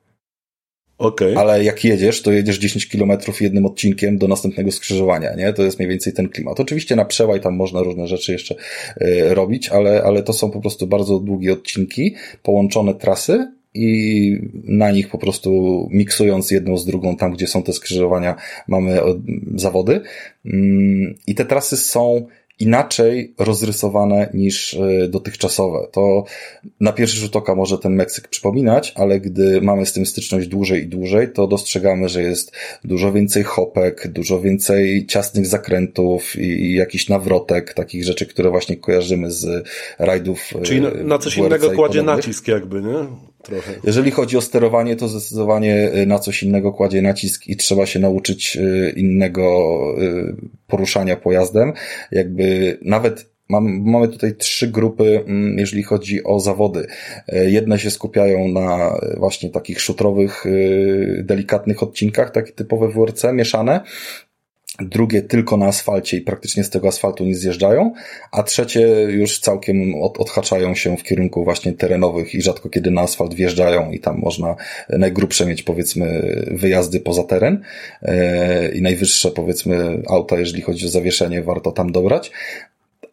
Okay. 0.99 1.37
Ale 1.37 1.63
jak 1.63 1.83
jedziesz, 1.83 2.21
to 2.21 2.31
jedziesz 2.31 2.59
10 2.59 2.89
kilometrów 2.89 3.41
jednym 3.41 3.65
odcinkiem 3.65 4.17
do 4.17 4.27
następnego 4.27 4.71
skrzyżowania, 4.71 5.35
nie? 5.35 5.53
To 5.53 5.63
jest 5.63 5.79
mniej 5.79 5.89
więcej 5.89 6.13
ten 6.13 6.29
klimat. 6.29 6.59
Oczywiście 6.59 6.95
na 6.95 7.05
przełaj 7.05 7.41
tam 7.41 7.55
można 7.55 7.81
różne 7.83 8.07
rzeczy 8.07 8.31
jeszcze 8.31 8.55
y, 9.01 9.33
robić, 9.33 9.69
ale, 9.69 10.03
ale 10.03 10.23
to 10.23 10.33
są 10.33 10.51
po 10.51 10.61
prostu 10.61 10.87
bardzo 10.87 11.19
długie 11.19 11.53
odcinki, 11.53 12.15
połączone 12.43 12.93
trasy 12.93 13.47
i 13.73 14.41
na 14.63 14.91
nich 14.91 15.09
po 15.09 15.17
prostu 15.17 15.87
miksując 15.91 16.51
jedną 16.51 16.77
z 16.77 16.85
drugą, 16.85 17.15
tam 17.15 17.33
gdzie 17.33 17.47
są 17.47 17.63
te 17.63 17.73
skrzyżowania, 17.73 18.35
mamy 18.67 18.99
zawody. 19.55 20.01
Mm, 20.45 21.15
I 21.27 21.35
te 21.35 21.45
trasy 21.45 21.77
są 21.77 22.27
inaczej 22.59 23.33
rozrysowane 23.37 24.29
niż 24.33 24.73
e, 24.73 25.07
dotychczasowe. 25.07 25.87
To 25.91 26.23
na 26.79 26.93
pierwszy 26.93 27.17
rzut 27.17 27.35
oka 27.35 27.55
może 27.55 27.77
ten 27.77 27.95
Meksyk 27.95 28.27
przypominać, 28.27 28.93
ale 28.95 29.19
gdy 29.19 29.61
mamy 29.61 29.85
z 29.85 29.93
tym 29.93 30.05
styczność 30.05 30.47
dłużej 30.47 30.83
i 30.83 30.87
dłużej, 30.87 31.31
to 31.33 31.47
dostrzegamy, 31.47 32.09
że 32.09 32.21
jest 32.23 32.51
dużo 32.83 33.11
więcej 33.11 33.43
hopek, 33.43 34.07
dużo 34.07 34.41
więcej 34.41 35.05
ciasnych 35.05 35.45
zakrętów 35.45 36.35
i, 36.35 36.73
jakichś 36.73 37.09
nawrotek, 37.09 37.73
takich 37.73 38.03
rzeczy, 38.03 38.25
które 38.25 38.49
właśnie 38.49 38.77
kojarzymy 38.77 39.31
z 39.31 39.67
rajdów. 39.99 40.53
E, 40.55 40.61
Czyli 40.61 40.81
na, 40.81 40.89
na 40.89 41.17
coś 41.17 41.37
innego 41.37 41.71
kładzie 41.71 42.03
nacisk 42.03 42.47
jakby, 42.47 42.81
nie? 42.81 43.05
Trochę. 43.49 43.73
Jeżeli 43.83 44.11
chodzi 44.11 44.37
o 44.37 44.41
sterowanie, 44.41 44.95
to 44.95 45.07
zdecydowanie 45.07 45.91
e, 45.91 46.05
na 46.05 46.19
coś 46.19 46.43
innego 46.43 46.73
kładzie 46.73 47.01
nacisk 47.01 47.47
i 47.47 47.55
trzeba 47.55 47.85
się 47.85 47.99
nauczyć 47.99 48.57
innego 48.95 49.69
poruszania 50.67 51.15
pojazdem. 51.15 51.73
Jakby 52.11 52.77
nawet 52.81 53.29
Mam, 53.51 53.81
mamy 53.91 54.07
tutaj 54.07 54.35
trzy 54.35 54.67
grupy, 54.67 55.23
mm, 55.27 55.59
jeżeli 55.59 55.83
chodzi 55.83 56.23
o 56.23 56.39
zawody. 56.39 56.87
Jedne 57.27 57.79
się 57.79 57.91
skupiają 57.91 58.47
na 58.47 58.99
właśnie 59.17 59.49
takich 59.49 59.81
szutrowych, 59.81 60.45
delikatnych 61.23 61.83
odcinkach, 61.83 62.31
takie 62.31 62.51
typowe 62.51 62.87
WRC, 62.87 63.33
mieszane 63.33 63.81
drugie 64.81 65.21
tylko 65.21 65.57
na 65.57 65.65
asfalcie 65.65 66.17
i 66.17 66.21
praktycznie 66.21 66.63
z 66.63 66.69
tego 66.69 66.87
asfaltu 66.87 67.25
nie 67.25 67.35
zjeżdżają, 67.35 67.93
a 68.31 68.43
trzecie 68.43 68.81
już 69.01 69.39
całkiem 69.39 69.95
od, 70.01 70.17
odhaczają 70.17 70.75
się 70.75 70.97
w 70.97 71.03
kierunku 71.03 71.43
właśnie 71.43 71.73
terenowych 71.73 72.35
i 72.35 72.41
rzadko 72.41 72.69
kiedy 72.69 72.91
na 72.91 73.01
asfalt 73.01 73.33
wjeżdżają 73.33 73.91
i 73.91 73.99
tam 73.99 74.19
można 74.19 74.55
najgrubsze 74.89 75.45
mieć 75.45 75.63
powiedzmy 75.63 76.35
wyjazdy 76.51 76.99
poza 76.99 77.23
teren. 77.23 77.63
E, 78.01 78.71
i 78.71 78.81
najwyższe 78.81 79.31
powiedzmy 79.31 80.01
auta, 80.07 80.39
jeżeli 80.39 80.61
chodzi 80.61 80.85
o 80.85 80.89
zawieszenie, 80.89 81.43
warto 81.43 81.71
tam 81.71 81.91
dobrać, 81.91 82.31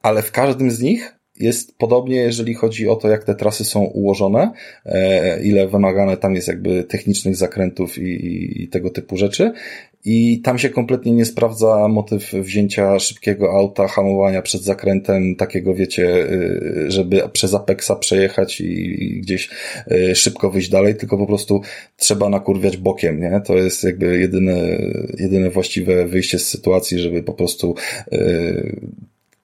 ale 0.02 0.22
w 0.22 0.32
każdym 0.32 0.70
z 0.70 0.80
nich 0.80 1.15
jest 1.40 1.78
podobnie, 1.78 2.16
jeżeli 2.16 2.54
chodzi 2.54 2.88
o 2.88 2.96
to, 2.96 3.08
jak 3.08 3.24
te 3.24 3.34
trasy 3.34 3.64
są 3.64 3.84
ułożone, 3.84 4.52
e, 4.86 5.42
ile 5.42 5.68
wymagane 5.68 6.16
tam 6.16 6.34
jest 6.34 6.48
jakby 6.48 6.84
technicznych 6.84 7.36
zakrętów 7.36 7.98
i, 7.98 8.62
i, 8.62 8.68
tego 8.68 8.90
typu 8.90 9.16
rzeczy. 9.16 9.52
I 10.04 10.40
tam 10.40 10.58
się 10.58 10.70
kompletnie 10.70 11.12
nie 11.12 11.24
sprawdza 11.24 11.88
motyw 11.88 12.32
wzięcia 12.32 12.98
szybkiego 12.98 13.52
auta, 13.52 13.88
hamowania 13.88 14.42
przed 14.42 14.62
zakrętem, 14.62 15.36
takiego 15.36 15.74
wiecie, 15.74 16.32
y, 16.32 16.84
żeby 16.88 17.22
przez 17.32 17.54
Apexa 17.54 17.92
przejechać 18.00 18.60
i, 18.60 19.20
gdzieś 19.20 19.50
y, 19.92 20.14
szybko 20.14 20.50
wyjść 20.50 20.68
dalej, 20.68 20.94
tylko 20.94 21.18
po 21.18 21.26
prostu 21.26 21.60
trzeba 21.96 22.28
nakurwiać 22.28 22.76
bokiem, 22.76 23.20
nie? 23.20 23.40
To 23.46 23.54
jest 23.56 23.84
jakby 23.84 24.18
jedyne, 24.18 24.78
jedyne 25.18 25.50
właściwe 25.50 26.06
wyjście 26.06 26.38
z 26.38 26.48
sytuacji, 26.48 26.98
żeby 26.98 27.22
po 27.22 27.32
prostu 27.32 27.74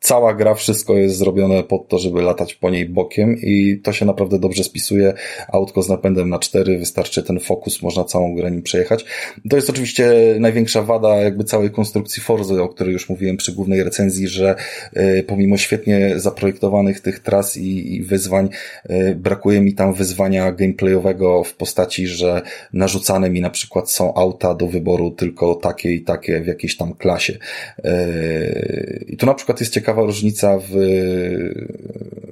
cała 0.03 0.35
gra, 0.35 0.55
wszystko 0.55 0.95
jest 0.95 1.17
zrobione 1.17 1.63
pod 1.63 1.89
to, 1.89 1.99
żeby 1.99 2.23
latać 2.23 2.55
po 2.55 2.71
niej 2.71 2.89
bokiem 2.89 3.37
i 3.43 3.81
to 3.85 3.93
się 3.93 4.07
naprawdę 4.07 4.39
dobrze 4.39 4.65
spisuje. 4.65 5.15
Autko 5.53 5.83
z 5.83 5.89
napędem 5.89 6.29
na 6.29 6.39
cztery, 6.39 6.79
wystarczy 6.79 7.23
ten 7.23 7.41
fokus, 7.41 7.83
można 7.83 8.05
całą 8.05 8.35
grę 8.35 8.51
nim 8.51 8.63
przejechać. 8.63 9.05
To 9.51 9.57
jest 9.57 9.71
oczywiście 9.71 10.13
największa 10.39 10.83
wada 10.83 11.17
jakby 11.17 11.45
całej 11.45 11.71
konstrukcji 11.71 12.23
Forzy, 12.23 12.63
o 12.63 12.69
której 12.69 12.93
już 12.93 13.09
mówiłem 13.09 13.37
przy 13.37 13.53
głównej 13.53 13.85
recenzji, 13.85 14.29
że 14.29 14.55
y, 14.97 15.25
pomimo 15.27 15.57
świetnie 15.57 16.13
zaprojektowanych 16.17 17.01
tych 17.01 17.19
tras 17.19 17.57
i, 17.57 17.95
i 17.95 18.03
wyzwań, 18.03 18.49
y, 18.91 19.15
brakuje 19.15 19.61
mi 19.61 19.75
tam 19.75 19.95
wyzwania 19.95 20.53
gameplayowego 20.53 21.45
w 21.45 21.55
postaci, 21.55 22.07
że 22.07 22.43
narzucane 22.73 23.31
mi 23.31 23.41
na 23.41 23.51
przykład 23.51 23.91
są 23.91 24.15
auta 24.15 24.55
do 24.55 24.67
wyboru 24.67 25.11
tylko 25.11 25.55
takie 25.55 25.93
i 25.93 26.03
takie 26.03 26.41
w 26.41 26.47
jakiejś 26.47 26.77
tam 26.77 26.95
klasie. 26.95 27.39
Y, 27.85 29.05
I 29.09 29.17
tu 29.17 29.27
na 29.27 29.35
przykład 29.35 29.61
jest 29.61 29.73
ciekawe 29.73 29.92
ciekawa 29.93 30.07
różnica 30.07 30.59
w, 30.59 30.73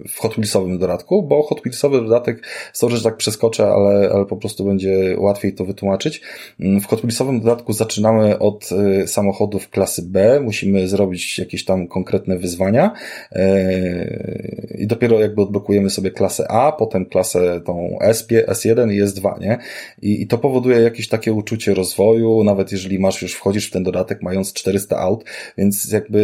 w 0.09 0.19
Hot 0.19 0.33
Wheelsowym 0.33 0.79
dodatku, 0.79 1.23
bo 1.23 1.43
Hot 1.43 1.61
Wheelsowy 1.61 2.01
dodatek, 2.01 2.47
sorry, 2.73 2.97
że 2.97 3.03
tak 3.03 3.17
przeskoczę, 3.17 3.67
ale, 3.67 4.11
ale 4.13 4.27
po 4.27 4.37
prostu 4.37 4.65
będzie 4.65 5.17
łatwiej 5.19 5.55
to 5.55 5.65
wytłumaczyć. 5.65 6.21
W 6.59 6.85
Hot 6.85 7.01
Wheelsowym 7.01 7.41
dodatku 7.41 7.73
zaczynamy 7.73 8.39
od 8.39 8.69
y, 9.03 9.07
samochodów 9.07 9.71
klasy 9.71 10.03
B, 10.03 10.41
musimy 10.41 10.89
zrobić 10.89 11.39
jakieś 11.39 11.65
tam 11.65 11.89
konkretne 11.89 12.39
wyzwania 12.39 12.93
y, 13.33 14.77
i 14.79 14.87
dopiero 14.87 15.21
jakby 15.21 15.43
odblokujemy 15.43 15.91
sobie 15.91 16.11
klasę 16.11 16.51
A, 16.51 16.73
potem 16.73 17.07
klasę 17.07 17.61
tą 17.61 17.99
S, 18.01 18.27
S1 18.29 18.93
i 18.93 19.03
S2, 19.03 19.41
nie? 19.41 19.59
I, 20.03 20.23
I 20.23 20.27
to 20.27 20.39
powoduje 20.39 20.81
jakieś 20.81 21.09
takie 21.09 21.33
uczucie 21.33 21.75
rozwoju, 21.75 22.45
nawet 22.45 22.73
jeżeli 22.73 22.99
masz 22.99 23.23
już, 23.23 23.35
wchodzisz 23.35 23.69
w 23.69 23.71
ten 23.71 23.83
dodatek 23.83 24.23
mając 24.23 24.53
400 24.53 24.99
aut, 24.99 25.25
więc 25.59 25.93
jakby 25.93 26.21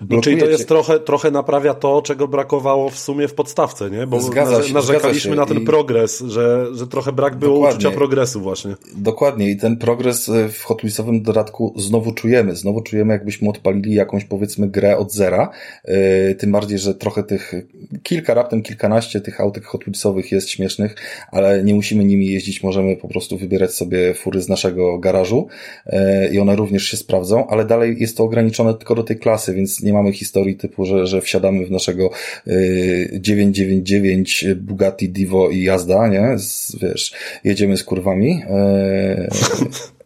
blokuje 0.00 0.16
no, 0.16 0.22
czyli 0.22 0.38
to 0.38 0.46
jest 0.46 0.68
trochę, 0.82 1.00
trochę 1.00 1.30
naprawia 1.30 1.74
to, 1.74 2.02
czego 2.02 2.28
brakowało 2.28 2.90
w 2.90 2.98
sumie 2.98 3.28
w 3.28 3.34
podstawce, 3.34 3.90
nie? 3.90 4.06
Bo 4.06 4.20
zgadza 4.20 4.62
się, 4.62 4.74
narzekaliśmy 4.74 5.36
na 5.36 5.46
ten 5.46 5.58
I... 5.58 5.60
progres, 5.60 6.20
że, 6.20 6.66
że 6.74 6.86
trochę 6.86 7.12
brak 7.12 7.36
było 7.36 7.54
Dokładnie. 7.54 7.78
uczucia 7.78 7.96
progresu 7.96 8.40
właśnie. 8.40 8.74
Dokładnie 8.96 9.50
i 9.50 9.56
ten 9.56 9.76
progres 9.76 10.28
e, 10.28 10.48
w 10.48 10.62
Hot 10.62 10.78
Wheelsowym 10.78 11.22
dodatku 11.22 11.74
znowu 11.76 12.12
czujemy. 12.12 12.56
Znowu 12.56 12.80
czujemy, 12.80 13.12
jakbyśmy 13.12 13.48
odpalili 13.48 13.94
jakąś 13.94 14.24
powiedzmy 14.24 14.68
grę 14.68 14.96
od 14.96 15.12
zera. 15.12 15.50
Yy, 15.84 16.34
tym 16.34 16.52
bardziej, 16.52 16.78
że 16.78 16.94
trochę 16.94 17.22
tych 17.22 17.54
kilka, 18.02 18.34
raptem 18.34 18.62
kilkanaście 18.62 19.20
tych 19.20 19.40
autek 19.40 19.64
Hot 19.64 19.84
Wheelsowych 19.84 20.32
jest 20.32 20.48
śmiesznych, 20.48 20.94
ale 21.32 21.64
nie 21.64 21.74
musimy 21.74 22.04
nimi 22.04 22.26
jeździć, 22.26 22.62
możemy 22.62 22.96
po 22.96 23.08
prostu 23.08 23.38
wybierać 23.38 23.74
sobie 23.74 24.14
fury 24.14 24.40
z 24.40 24.48
naszego 24.48 24.98
garażu 24.98 25.46
yy, 25.86 26.28
i 26.32 26.38
one 26.38 26.56
również 26.56 26.82
się 26.82 26.96
sprawdzą, 26.96 27.48
ale 27.48 27.64
dalej 27.64 27.96
jest 27.98 28.16
to 28.16 28.24
ograniczone 28.24 28.74
tylko 28.74 28.94
do 28.94 29.02
tej 29.02 29.18
klasy, 29.18 29.54
więc 29.54 29.82
nie 29.82 29.92
mamy 29.92 30.12
historii 30.12 30.56
typu, 30.56 30.67
że, 30.78 31.06
że 31.06 31.20
wsiadamy 31.20 31.66
w 31.66 31.70
naszego 31.70 32.10
yy, 32.46 33.08
999 33.20 34.44
Bugatti 34.56 35.08
Divo 35.08 35.50
i 35.50 35.62
jazda, 35.62 36.08
nie? 36.08 36.38
Z, 36.38 36.76
wiesz, 36.82 37.12
jedziemy 37.44 37.76
z 37.76 37.84
kurwami. 37.84 38.42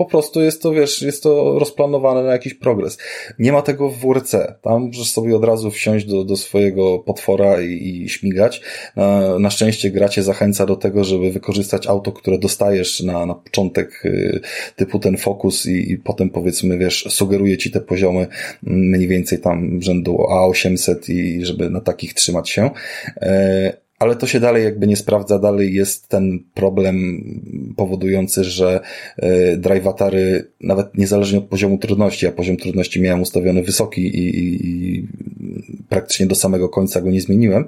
Po 0.00 0.06
prostu 0.06 0.42
jest 0.42 0.62
to, 0.62 0.72
wiesz, 0.72 1.02
jest 1.02 1.22
to 1.22 1.58
rozplanowane 1.58 2.22
na 2.22 2.32
jakiś 2.32 2.54
progres. 2.54 2.98
Nie 3.38 3.52
ma 3.52 3.62
tego 3.62 3.88
w 3.88 3.98
WRC. 3.98 4.34
Tam 4.62 4.82
możesz 4.86 5.10
sobie 5.10 5.36
od 5.36 5.44
razu 5.44 5.70
wsiąść 5.70 6.06
do, 6.06 6.24
do 6.24 6.36
swojego 6.36 6.98
potwora 6.98 7.60
i, 7.60 8.02
i 8.04 8.08
śmigać. 8.08 8.62
Na, 9.38 9.50
szczęście 9.50 9.90
gracie 9.90 10.22
zachęca 10.22 10.66
do 10.66 10.76
tego, 10.76 11.04
żeby 11.04 11.30
wykorzystać 11.30 11.86
auto, 11.86 12.12
które 12.12 12.38
dostajesz 12.38 13.00
na, 13.00 13.26
na 13.26 13.34
początek, 13.34 14.04
y, 14.04 14.40
typu 14.76 14.98
ten 14.98 15.16
Focus 15.16 15.66
i, 15.66 15.92
i 15.92 15.98
potem 15.98 16.30
powiedzmy, 16.30 16.78
wiesz, 16.78 17.06
sugeruje 17.08 17.58
ci 17.58 17.70
te 17.70 17.80
poziomy 17.80 18.26
mniej 18.62 19.08
więcej 19.08 19.38
tam 19.38 19.82
rzędu 19.82 20.16
A800 20.16 21.12
i 21.12 21.44
żeby 21.44 21.70
na 21.70 21.80
takich 21.80 22.14
trzymać 22.14 22.50
się. 22.50 22.70
E, 24.00 24.04
ale 24.04 24.16
to 24.16 24.26
się 24.26 24.40
dalej 24.40 24.64
jakby 24.64 24.86
nie 24.86 24.96
sprawdza, 24.96 25.38
dalej 25.38 25.74
jest 25.74 26.08
ten 26.08 26.44
problem 26.54 27.24
powodujący, 27.76 28.44
że 28.44 28.80
y, 29.22 29.56
drivatary 29.56 30.46
nawet 30.60 30.98
niezależnie 30.98 31.38
od 31.38 31.44
poziomu 31.44 31.78
trudności, 31.78 32.26
a 32.26 32.32
poziom 32.32 32.56
trudności 32.56 33.00
miałem 33.00 33.22
ustawiony 33.22 33.62
wysoki 33.62 34.02
i, 34.02 34.28
i, 34.28 34.66
i 34.66 35.08
praktycznie 35.88 36.26
do 36.26 36.34
samego 36.34 36.68
końca 36.68 37.00
go 37.00 37.10
nie 37.10 37.20
zmieniłem, 37.20 37.64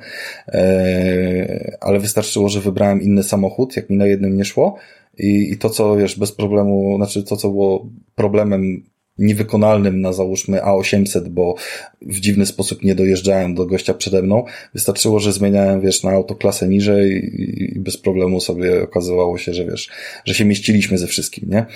y, 0.49 1.77
ale 1.81 2.01
wystarczyło, 2.01 2.49
że 2.49 2.61
wybrałem 2.61 3.03
inny 3.03 3.23
samochód, 3.23 3.77
jak 3.77 3.91
mi 3.91 3.97
na 3.97 4.07
jednym 4.07 4.37
nie 4.37 4.45
szło. 4.45 4.77
I, 5.19 5.53
i 5.53 5.59
to, 5.59 5.71
co 5.71 5.97
wiesz, 5.97 6.19
bez 6.19 6.33
problemu, 6.33 6.97
znaczy 6.97 7.23
to, 7.23 7.37
co 7.37 7.49
było 7.49 7.87
problemem 8.15 8.83
niewykonalnym 9.19 10.01
na 10.01 10.13
załóżmy 10.13 10.59
A800, 10.59 11.29
bo 11.29 11.55
w 12.03 12.21
dziwny 12.21 12.47
sposób 12.47 12.83
nie 12.83 12.95
dojeżdżałem 12.95 13.55
do 13.55 13.67
gościa 13.67 13.95
przede 13.95 14.23
mną. 14.23 14.45
Wystarczyło, 14.75 15.21
że 15.21 15.33
zmieniałem, 15.33 15.81
wiesz, 15.81 16.03
na 16.03 16.11
autoklasę 16.11 16.69
niżej 16.69 17.31
i 17.75 17.81
bez 17.81 17.97
problemu 17.97 18.41
sobie 18.41 18.83
okazywało 18.83 19.39
się, 19.39 19.55
że 19.55 19.65
wiesz, 19.65 19.89
że 20.25 20.35
się 20.35 20.45
mieściliśmy 20.45 20.99
ze 20.99 21.07
wszystkim, 21.07 21.51
nie? 21.51 21.67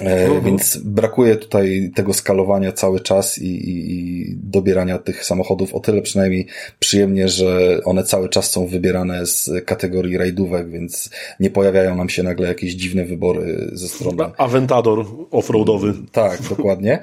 Mhm. 0.00 0.44
Więc 0.44 0.76
brakuje 0.76 1.36
tutaj 1.36 1.90
tego 1.94 2.14
skalowania 2.14 2.72
cały 2.72 3.00
czas 3.00 3.38
i, 3.38 3.46
i, 3.46 3.92
i, 3.92 4.36
dobierania 4.36 4.98
tych 4.98 5.24
samochodów 5.24 5.74
o 5.74 5.80
tyle 5.80 6.02
przynajmniej 6.02 6.46
przyjemnie, 6.78 7.28
że 7.28 7.80
one 7.84 8.04
cały 8.04 8.28
czas 8.28 8.50
są 8.50 8.66
wybierane 8.66 9.26
z 9.26 9.50
kategorii 9.64 10.18
rajdówek, 10.18 10.70
więc 10.70 11.10
nie 11.40 11.50
pojawiają 11.50 11.96
nam 11.96 12.08
się 12.08 12.22
nagle 12.22 12.48
jakieś 12.48 12.74
dziwne 12.74 13.04
wybory 13.04 13.70
ze 13.72 13.88
strony. 13.88 14.24
Aventador 14.36 15.06
offroadowy. 15.30 15.94
Tak, 16.12 16.42
dokładnie. 16.42 16.98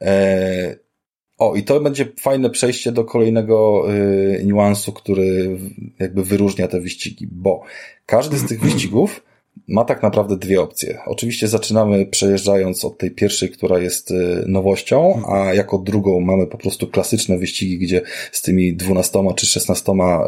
E, 0.00 0.76
o, 1.38 1.54
i 1.54 1.62
to 1.62 1.80
będzie 1.80 2.06
fajne 2.20 2.50
przejście 2.50 2.92
do 2.92 3.04
kolejnego 3.04 3.84
y, 3.94 4.44
niuansu, 4.44 4.92
który 4.92 5.58
jakby 5.98 6.24
wyróżnia 6.24 6.68
te 6.68 6.80
wyścigi, 6.80 7.28
bo 7.30 7.62
każdy 8.06 8.38
z 8.38 8.46
tych 8.46 8.60
wyścigów 8.66 9.22
ma 9.68 9.84
tak 9.84 10.02
naprawdę 10.02 10.36
dwie 10.36 10.60
opcje. 10.60 10.98
Oczywiście 11.06 11.48
zaczynamy 11.48 12.06
przejeżdżając 12.06 12.84
od 12.84 12.98
tej 12.98 13.10
pierwszej, 13.10 13.50
która 13.50 13.78
jest 13.78 14.10
y, 14.10 14.44
nowością, 14.46 15.22
a 15.28 15.54
jako 15.54 15.78
drugą 15.78 16.20
mamy 16.20 16.46
po 16.46 16.58
prostu 16.58 16.86
klasyczne 16.86 17.38
wyścigi, 17.38 17.78
gdzie 17.78 18.00
z 18.32 18.42
tymi 18.42 18.76
dwunastoma 18.76 19.34
czy 19.34 19.46
szesnastoma 19.46 20.24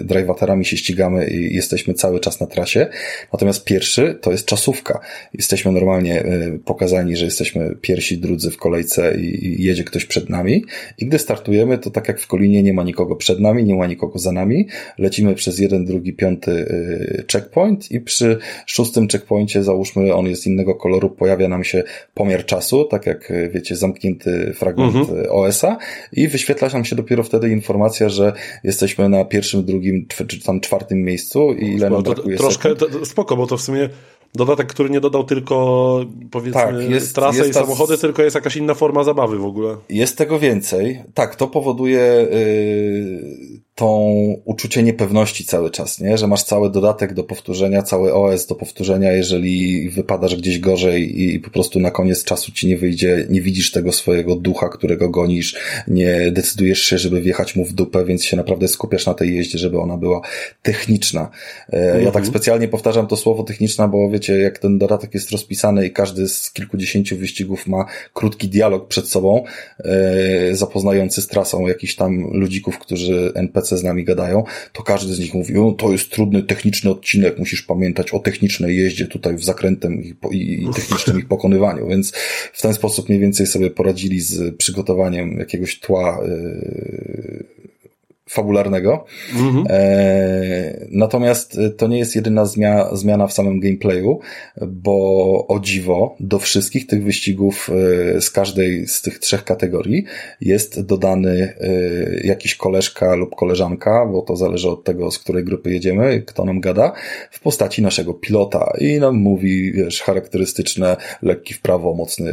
y, 0.00 0.04
drivaterami 0.04 0.64
się 0.64 0.76
ścigamy 0.76 1.26
i 1.26 1.54
jesteśmy 1.54 1.94
cały 1.94 2.20
czas 2.20 2.40
na 2.40 2.46
trasie. 2.46 2.86
Natomiast 3.32 3.64
pierwszy 3.64 4.18
to 4.20 4.30
jest 4.30 4.46
czasówka. 4.46 5.00
Jesteśmy 5.34 5.72
normalnie 5.72 6.24
y, 6.24 6.60
pokazani, 6.64 7.16
że 7.16 7.24
jesteśmy 7.24 7.76
pierwsi, 7.80 8.18
drudzy 8.18 8.50
w 8.50 8.56
kolejce 8.56 9.20
i 9.20 9.62
jedzie 9.62 9.84
ktoś 9.84 10.04
przed 10.04 10.30
nami 10.30 10.64
i 10.98 11.06
gdy 11.06 11.18
startujemy, 11.18 11.78
to 11.78 11.90
tak 11.90 12.08
jak 12.08 12.20
w 12.20 12.26
Kolinie 12.26 12.62
nie 12.62 12.74
ma 12.74 12.82
nikogo 12.82 13.16
przed 13.16 13.40
nami, 13.40 13.64
nie 13.64 13.74
ma 13.74 13.86
nikogo 13.86 14.18
za 14.18 14.32
nami. 14.32 14.66
Lecimy 14.98 15.34
przez 15.34 15.58
jeden, 15.58 15.84
drugi, 15.84 16.12
piąty 16.12 16.66
checkpoint 17.32 17.92
i 17.92 18.00
przy 18.00 18.38
szóstym 18.66 19.08
checkpoincie, 19.08 19.62
załóżmy, 19.62 20.14
on 20.14 20.26
jest 20.26 20.46
innego 20.46 20.74
koloru, 20.74 21.10
pojawia 21.10 21.48
nam 21.48 21.64
się 21.64 21.82
pomiar 22.14 22.44
czasu, 22.44 22.84
tak 22.84 23.06
jak 23.06 23.32
wiecie, 23.50 23.76
zamknięty 23.76 24.52
fragment 24.54 24.96
mhm. 24.96 25.26
OS-a 25.30 25.78
i 26.12 26.28
wyświetla 26.28 26.68
nam 26.68 26.84
się 26.84 26.96
dopiero 26.96 27.22
wtedy 27.22 27.50
informacja, 27.50 28.08
że 28.08 28.32
jesteśmy 28.64 29.08
na 29.08 29.24
pierwszym, 29.24 29.64
drugim, 29.64 30.06
czy 30.28 30.40
tam 30.40 30.60
czwartym 30.60 31.02
miejscu 31.02 31.52
i 31.52 31.66
ile 31.66 31.90
nam 31.90 32.02
brakuje 32.02 32.36
Troszkę 32.36 32.76
to, 32.76 33.06
spoko, 33.06 33.36
bo 33.36 33.46
to 33.46 33.56
w 33.56 33.62
sumie 33.62 33.88
dodatek, 34.34 34.66
który 34.66 34.90
nie 34.90 35.00
dodał 35.00 35.24
tylko 35.24 36.06
powiedzmy 36.30 36.60
Tak, 36.60 36.90
jest- 36.90 37.14
trasę 37.14 37.38
jest 37.38 37.50
i 37.50 37.54
ta- 37.54 37.60
samochody, 37.60 37.98
tylko 37.98 38.22
jest 38.22 38.34
jakaś 38.34 38.56
inna 38.56 38.74
forma 38.74 39.04
zabawy 39.04 39.38
w 39.38 39.44
ogóle. 39.44 39.76
Jest 39.88 40.18
tego 40.18 40.38
więcej. 40.38 41.02
Tak, 41.14 41.36
to 41.36 41.46
powoduje 41.46 42.26
yy, 42.30 43.60
tą 43.80 44.42
uczucie 44.44 44.82
niepewności 44.82 45.44
cały 45.44 45.70
czas, 45.70 46.00
nie? 46.00 46.18
Że 46.18 46.26
masz 46.26 46.44
cały 46.44 46.70
dodatek 46.70 47.14
do 47.14 47.24
powtórzenia, 47.24 47.82
cały 47.82 48.14
OS 48.14 48.46
do 48.46 48.54
powtórzenia, 48.54 49.12
jeżeli 49.12 49.88
wypadasz 49.90 50.36
gdzieś 50.36 50.58
gorzej 50.58 51.22
i 51.22 51.40
po 51.40 51.50
prostu 51.50 51.80
na 51.80 51.90
koniec 51.90 52.24
czasu 52.24 52.52
ci 52.52 52.68
nie 52.68 52.76
wyjdzie, 52.76 53.26
nie 53.30 53.40
widzisz 53.40 53.72
tego 53.72 53.92
swojego 53.92 54.36
ducha, 54.36 54.68
którego 54.68 55.10
gonisz, 55.10 55.56
nie 55.88 56.32
decydujesz 56.32 56.82
się, 56.82 56.98
żeby 56.98 57.20
wjechać 57.20 57.56
mu 57.56 57.64
w 57.64 57.72
dupę, 57.72 58.04
więc 58.04 58.24
się 58.24 58.36
naprawdę 58.36 58.68
skupiasz 58.68 59.06
na 59.06 59.14
tej 59.14 59.36
jeździe, 59.36 59.58
żeby 59.58 59.80
ona 59.80 59.96
była 59.96 60.20
techniczna. 60.62 61.30
E, 61.72 62.02
Ja 62.02 62.10
tak 62.10 62.26
specjalnie 62.26 62.68
powtarzam 62.68 63.06
to 63.06 63.16
słowo 63.16 63.42
techniczna, 63.42 63.88
bo 63.88 64.10
wiecie, 64.10 64.38
jak 64.38 64.58
ten 64.58 64.78
dodatek 64.78 65.14
jest 65.14 65.30
rozpisany 65.30 65.86
i 65.86 65.90
każdy 65.90 66.28
z 66.28 66.52
kilkudziesięciu 66.52 67.16
wyścigów 67.16 67.66
ma 67.66 67.84
krótki 68.14 68.48
dialog 68.48 68.88
przed 68.88 69.08
sobą, 69.08 69.44
e, 69.84 70.54
zapoznający 70.56 71.22
z 71.22 71.26
trasą 71.26 71.66
jakichś 71.66 71.94
tam 71.94 72.30
ludzików, 72.32 72.78
którzy 72.78 73.32
NPC 73.34 73.69
z 73.76 73.82
nami 73.82 74.04
gadają, 74.04 74.44
to 74.72 74.82
każdy 74.82 75.14
z 75.14 75.18
nich 75.18 75.34
mówi, 75.34 75.58
o, 75.58 75.72
to 75.72 75.92
jest 75.92 76.10
trudny 76.10 76.42
techniczny 76.42 76.90
odcinek, 76.90 77.38
musisz 77.38 77.62
pamiętać 77.62 78.10
o 78.10 78.18
technicznej 78.18 78.76
jeździe 78.76 79.06
tutaj 79.06 79.36
w 79.36 79.44
zakrętem 79.44 80.02
i, 80.02 80.14
i, 80.30 80.62
i 80.64 80.74
technicznym 80.74 81.18
ich 81.18 81.28
pokonywaniu, 81.28 81.88
więc 81.88 82.12
w 82.52 82.62
ten 82.62 82.74
sposób 82.74 83.08
mniej 83.08 83.20
więcej 83.20 83.46
sobie 83.46 83.70
poradzili 83.70 84.20
z 84.20 84.56
przygotowaniem 84.56 85.38
jakiegoś 85.38 85.80
tła 85.80 86.20
e, 86.24 87.60
fabularnego. 88.30 89.04
E, 89.70 90.86
natomiast 90.90 91.58
e, 91.58 91.70
to 91.70 91.88
nie 91.88 91.98
jest 91.98 92.16
jedyna 92.16 92.44
zmia, 92.44 92.88
zmiana 92.92 93.26
w 93.26 93.32
samym 93.32 93.60
gameplayu, 93.60 94.20
bo 94.66 95.46
o 95.48 95.60
dziwo 95.60 96.16
do 96.20 96.38
wszystkich 96.38 96.86
tych 96.86 97.04
wyścigów 97.04 97.70
e, 98.16 98.20
z 98.20 98.30
każdej 98.30 98.86
z 98.86 99.02
tych 99.02 99.18
trzech 99.18 99.44
kategorii 99.44 100.04
jest 100.40 100.80
dodany 100.80 101.54
e, 101.60 102.26
jakiś 102.26 102.54
koleżka 102.54 103.14
lub 103.14 103.34
koleżanka, 103.36 104.06
bo 104.12 104.22
to 104.22 104.36
zależy 104.36 104.70
od 104.70 104.84
tego, 104.84 105.10
z 105.10 105.18
której 105.18 105.44
grupy 105.44 105.70
jedziemy, 105.72 106.22
kto 106.26 106.44
nam 106.44 106.60
gada, 106.60 106.92
w 107.30 107.40
postaci 107.40 107.82
naszego 107.82 108.14
pilota 108.14 108.72
i 108.80 108.98
nam 109.00 109.16
mówi, 109.16 109.72
wiesz, 109.72 110.02
charakterystyczne 110.02 110.96
lekki 111.22 111.54
w 111.54 111.60
prawo, 111.60 111.94
mocny 111.94 112.32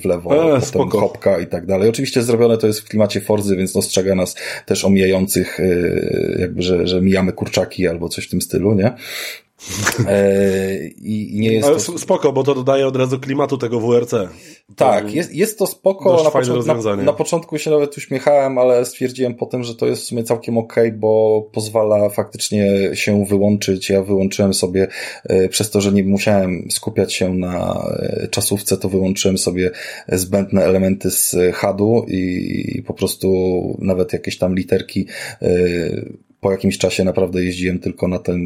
w 0.00 0.04
lewo, 0.04 0.34
E, 0.34 0.38
potem 0.46 0.60
spoko. 0.62 1.00
hopka 1.00 1.38
i 1.38 1.46
tak 1.46 1.66
dalej. 1.66 1.88
Oczywiście 1.88 2.22
zrobione 2.22 2.58
to 2.58 2.66
jest 2.66 2.80
w 2.80 2.88
klimacie 2.88 3.20
Forzy, 3.20 3.56
więc 3.56 3.76
ostrzega 3.76 4.14
nas 4.14 4.34
też 4.66 4.84
omijających, 4.84 5.21
e, 5.60 5.64
jakby, 6.38 6.62
że, 6.62 6.86
że 6.86 7.00
mijamy 7.00 7.32
kurczaki 7.32 7.88
albo 7.88 8.08
coś 8.08 8.26
w 8.26 8.30
tym 8.30 8.40
stylu, 8.40 8.74
nie? 8.74 8.92
E, 10.08 10.86
I 10.86 11.40
nie 11.40 11.52
jest 11.52 11.68
Ale 11.68 11.76
to... 11.76 11.98
spoko, 11.98 12.32
bo 12.32 12.42
to 12.42 12.54
dodaje 12.54 12.86
od 12.86 12.96
razu 12.96 13.20
klimatu 13.20 13.58
tego 13.58 13.80
WRC. 13.80 14.10
To- 14.10 14.28
Tak, 14.76 15.14
jest, 15.14 15.34
jest 15.34 15.58
to 15.58 15.66
spoko. 15.66 16.22
Na, 16.24 16.30
fajne 16.30 16.54
początku, 16.54 16.88
na, 16.88 16.96
na 16.96 17.12
początku 17.12 17.58
się 17.58 17.70
nawet 17.70 17.98
uśmiechałem, 17.98 18.58
ale 18.58 18.84
stwierdziłem 18.84 19.34
potem, 19.34 19.64
że 19.64 19.74
to 19.74 19.86
jest 19.86 20.02
w 20.02 20.06
sumie 20.06 20.24
całkiem 20.24 20.58
okej, 20.58 20.92
bo 20.92 21.42
pozwala 21.52 22.08
faktycznie 22.08 22.90
się 22.94 23.24
wyłączyć. 23.24 23.90
Ja 23.90 24.02
wyłączyłem 24.02 24.54
sobie, 24.54 24.88
e, 25.24 25.48
przez 25.48 25.70
to, 25.70 25.80
że 25.80 25.92
nie 25.92 26.04
musiałem 26.04 26.68
skupiać 26.70 27.12
się 27.14 27.34
na 27.34 27.86
e, 27.98 28.28
czasówce, 28.30 28.76
to 28.76 28.88
wyłączyłem 28.88 29.38
sobie 29.38 29.70
zbędne 30.08 30.64
elementy 30.64 31.10
z 31.10 31.36
HUD-u 31.54 32.04
i, 32.08 32.22
i 32.78 32.82
po 32.82 32.94
prostu 32.94 33.28
nawet 33.78 34.12
jakieś 34.12 34.38
tam 34.38 34.54
literki 34.54 35.06
po 36.42 36.50
jakimś 36.52 36.78
czasie 36.78 37.04
naprawdę 37.04 37.44
jeździłem 37.44 37.78
tylko 37.78 38.08
na, 38.08 38.18
ten, 38.18 38.38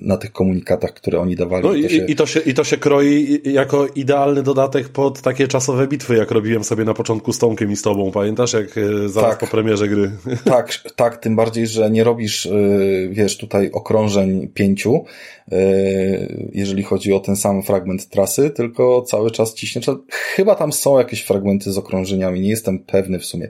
na 0.00 0.16
tych 0.16 0.32
komunikatach, 0.32 0.94
które 0.94 1.20
oni 1.20 1.36
dawali. 1.36 1.64
No 1.64 1.74
I 1.74 1.82
to 1.82 1.88
się- 1.88 2.06
i, 2.06 2.16
to 2.16 2.26
się, 2.26 2.40
i 2.40 2.54
to 2.54 2.64
się 2.64 2.76
kroi 2.76 3.40
jako 3.52 3.86
idealny 3.86 4.42
dodatek 4.42 4.88
pod 4.88 5.20
takie 5.20 5.48
czasowe 5.48 5.86
bitwy, 5.88 6.16
jak 6.16 6.30
robiłem 6.30 6.64
sobie 6.64 6.84
na 6.84 6.94
początku 6.94 7.32
z 7.32 7.38
Tomkiem 7.38 7.72
i 7.72 7.76
z 7.76 7.82
tobą. 7.82 8.10
Pamiętasz, 8.12 8.52
jak 8.52 8.78
e, 8.78 9.08
zaraz 9.08 9.30
Tak. 9.30 9.38
po 9.38 9.46
premierze 9.46 9.88
gry? 9.88 10.10
Tak, 10.44 10.72
tak, 10.96 11.16
tym 11.16 11.36
bardziej, 11.36 11.66
że 11.66 11.90
nie 11.90 12.04
robisz, 12.04 12.46
y, 12.46 13.08
wiesz, 13.12 13.36
tutaj 13.38 13.70
okrążeń 13.72 14.48
pięciu, 14.54 15.04
y, 15.52 16.50
jeżeli 16.52 16.82
chodzi 16.82 17.12
o 17.12 17.20
ten 17.20 17.36
sam 17.36 17.62
fragment 17.62 18.08
trasy, 18.08 18.50
tylko 18.50 19.02
cały 19.02 19.30
czas 19.30 19.54
ciśniesz. 19.54 19.86
Chyba 20.08 20.54
tam 20.54 20.72
są 20.72 20.98
jakieś 20.98 21.22
fragmenty 21.22 21.72
z 21.72 21.78
okrążeniami, 21.78 22.40
nie 22.40 22.48
jestem 22.50 22.78
pewny 22.78 23.18
w 23.18 23.24
sumie. 23.24 23.48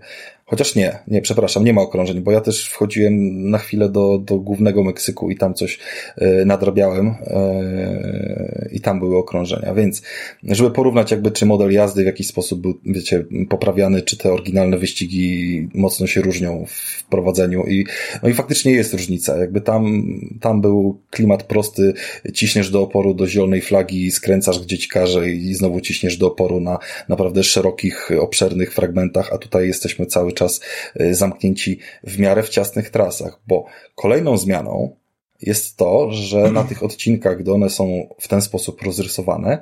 Chociaż 0.48 0.74
nie, 0.74 0.98
nie, 1.08 1.22
przepraszam, 1.22 1.64
nie 1.64 1.72
ma 1.72 1.82
okrążeń, 1.82 2.20
bo 2.20 2.32
ja 2.32 2.40
też 2.40 2.68
wchodziłem 2.68 3.50
na 3.50 3.58
chwilę 3.58 3.88
do, 3.88 4.18
do 4.18 4.38
głównego 4.38 4.84
Meksyku 4.84 5.30
i 5.30 5.36
tam 5.36 5.54
coś 5.54 5.78
y, 6.22 6.44
nadrabiałem 6.44 7.08
y, 7.08 8.68
i 8.72 8.80
tam 8.80 8.98
były 8.98 9.16
okrążenia, 9.16 9.74
więc 9.74 10.02
żeby 10.42 10.70
porównać 10.70 11.10
jakby 11.10 11.30
czy 11.30 11.46
model 11.46 11.72
jazdy 11.72 12.02
w 12.02 12.06
jakiś 12.06 12.26
sposób 12.26 12.60
był, 12.60 12.80
wiecie, 12.84 13.24
poprawiany, 13.48 14.02
czy 14.02 14.16
te 14.16 14.32
oryginalne 14.32 14.78
wyścigi 14.78 15.68
mocno 15.74 16.06
się 16.06 16.20
różnią 16.20 16.64
w 16.68 17.04
prowadzeniu 17.04 17.62
i, 17.62 17.86
no 18.22 18.28
i 18.28 18.32
faktycznie 18.32 18.72
jest 18.72 18.92
różnica, 18.92 19.36
jakby 19.36 19.60
tam, 19.60 20.04
tam 20.40 20.60
był 20.60 21.00
klimat 21.10 21.42
prosty, 21.42 21.92
ciśniesz 22.34 22.70
do 22.70 22.82
oporu 22.82 23.14
do 23.14 23.26
zielonej 23.26 23.60
flagi, 23.60 24.10
skręcasz 24.10 24.60
gdzie 24.60 24.78
ci 24.78 24.88
każe 24.88 25.30
i 25.30 25.54
znowu 25.54 25.80
ciśniesz 25.80 26.16
do 26.16 26.26
oporu 26.26 26.60
na 26.60 26.78
naprawdę 27.08 27.42
szerokich, 27.42 28.10
obszernych 28.20 28.74
fragmentach, 28.74 29.32
a 29.32 29.38
tutaj 29.38 29.66
jesteśmy 29.66 30.06
cały 30.06 30.35
czas 30.36 30.60
y, 31.00 31.14
zamknięci 31.14 31.78
w 32.04 32.18
miarę 32.18 32.42
w 32.42 32.48
ciasnych 32.48 32.90
trasach, 32.90 33.40
bo 33.46 33.64
kolejną 33.94 34.36
zmianą 34.36 34.96
jest 35.42 35.76
to, 35.76 36.10
że 36.10 36.50
na 36.50 36.64
tych 36.64 36.82
odcinkach, 36.82 37.38
gdy 37.38 37.52
one 37.52 37.70
są 37.70 38.08
w 38.20 38.28
ten 38.28 38.42
sposób 38.42 38.82
rozrysowane, 38.82 39.58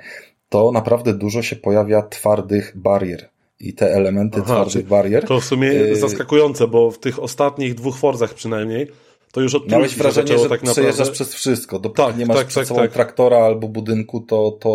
to 0.48 0.72
naprawdę 0.72 1.14
dużo 1.14 1.42
się 1.42 1.56
pojawia 1.56 2.02
twardych 2.02 2.72
barier. 2.76 3.28
I 3.60 3.74
te 3.74 3.94
elementy 3.94 4.40
Aha, 4.44 4.54
twardych 4.54 4.86
barier. 4.86 5.24
To 5.24 5.40
w 5.40 5.44
sumie 5.44 5.70
Y- 5.70 5.96
zaskakujące, 5.96 6.68
bo 6.68 6.90
w 6.90 6.98
tych 6.98 7.18
ostatnich 7.18 7.74
dwóch 7.74 7.98
Forzach 7.98 8.34
przynajmniej, 8.34 8.86
to 9.34 9.40
już 9.40 9.54
od 9.54 9.70
Miałeś 9.70 9.96
wrażenie, 9.96 10.26
zaczęło 10.26 10.42
że 10.42 10.48
tak 10.48 10.62
przejeżdżasz 10.62 10.98
naprawdę... 10.98 11.12
przez 11.12 11.34
wszystko. 11.34 11.78
Dopóki 11.78 12.02
Tak, 12.02 12.18
nie 12.18 12.26
masz 12.26 12.36
tak, 12.36 12.46
przed 12.46 12.60
tak, 12.60 12.68
sobą 12.68 12.80
tak. 12.80 12.92
traktora 12.92 13.36
albo 13.36 13.68
budynku, 13.68 14.20
to, 14.20 14.58
to 14.60 14.70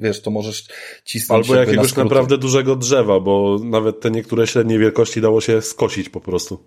wiesz, 0.00 0.22
to 0.22 0.30
możesz 0.30 0.68
cisnąć 1.04 1.46
Albo 1.46 1.54
na 1.54 1.60
jakiegoś 1.60 1.90
skróty. 1.90 2.04
naprawdę 2.04 2.38
dużego 2.38 2.76
drzewa, 2.76 3.20
bo 3.20 3.58
nawet 3.64 4.00
te 4.00 4.10
niektóre 4.10 4.46
średniej 4.46 4.78
wielkości 4.78 5.20
dało 5.20 5.40
się 5.40 5.62
skosić 5.62 6.08
po 6.08 6.20
prostu. 6.20 6.64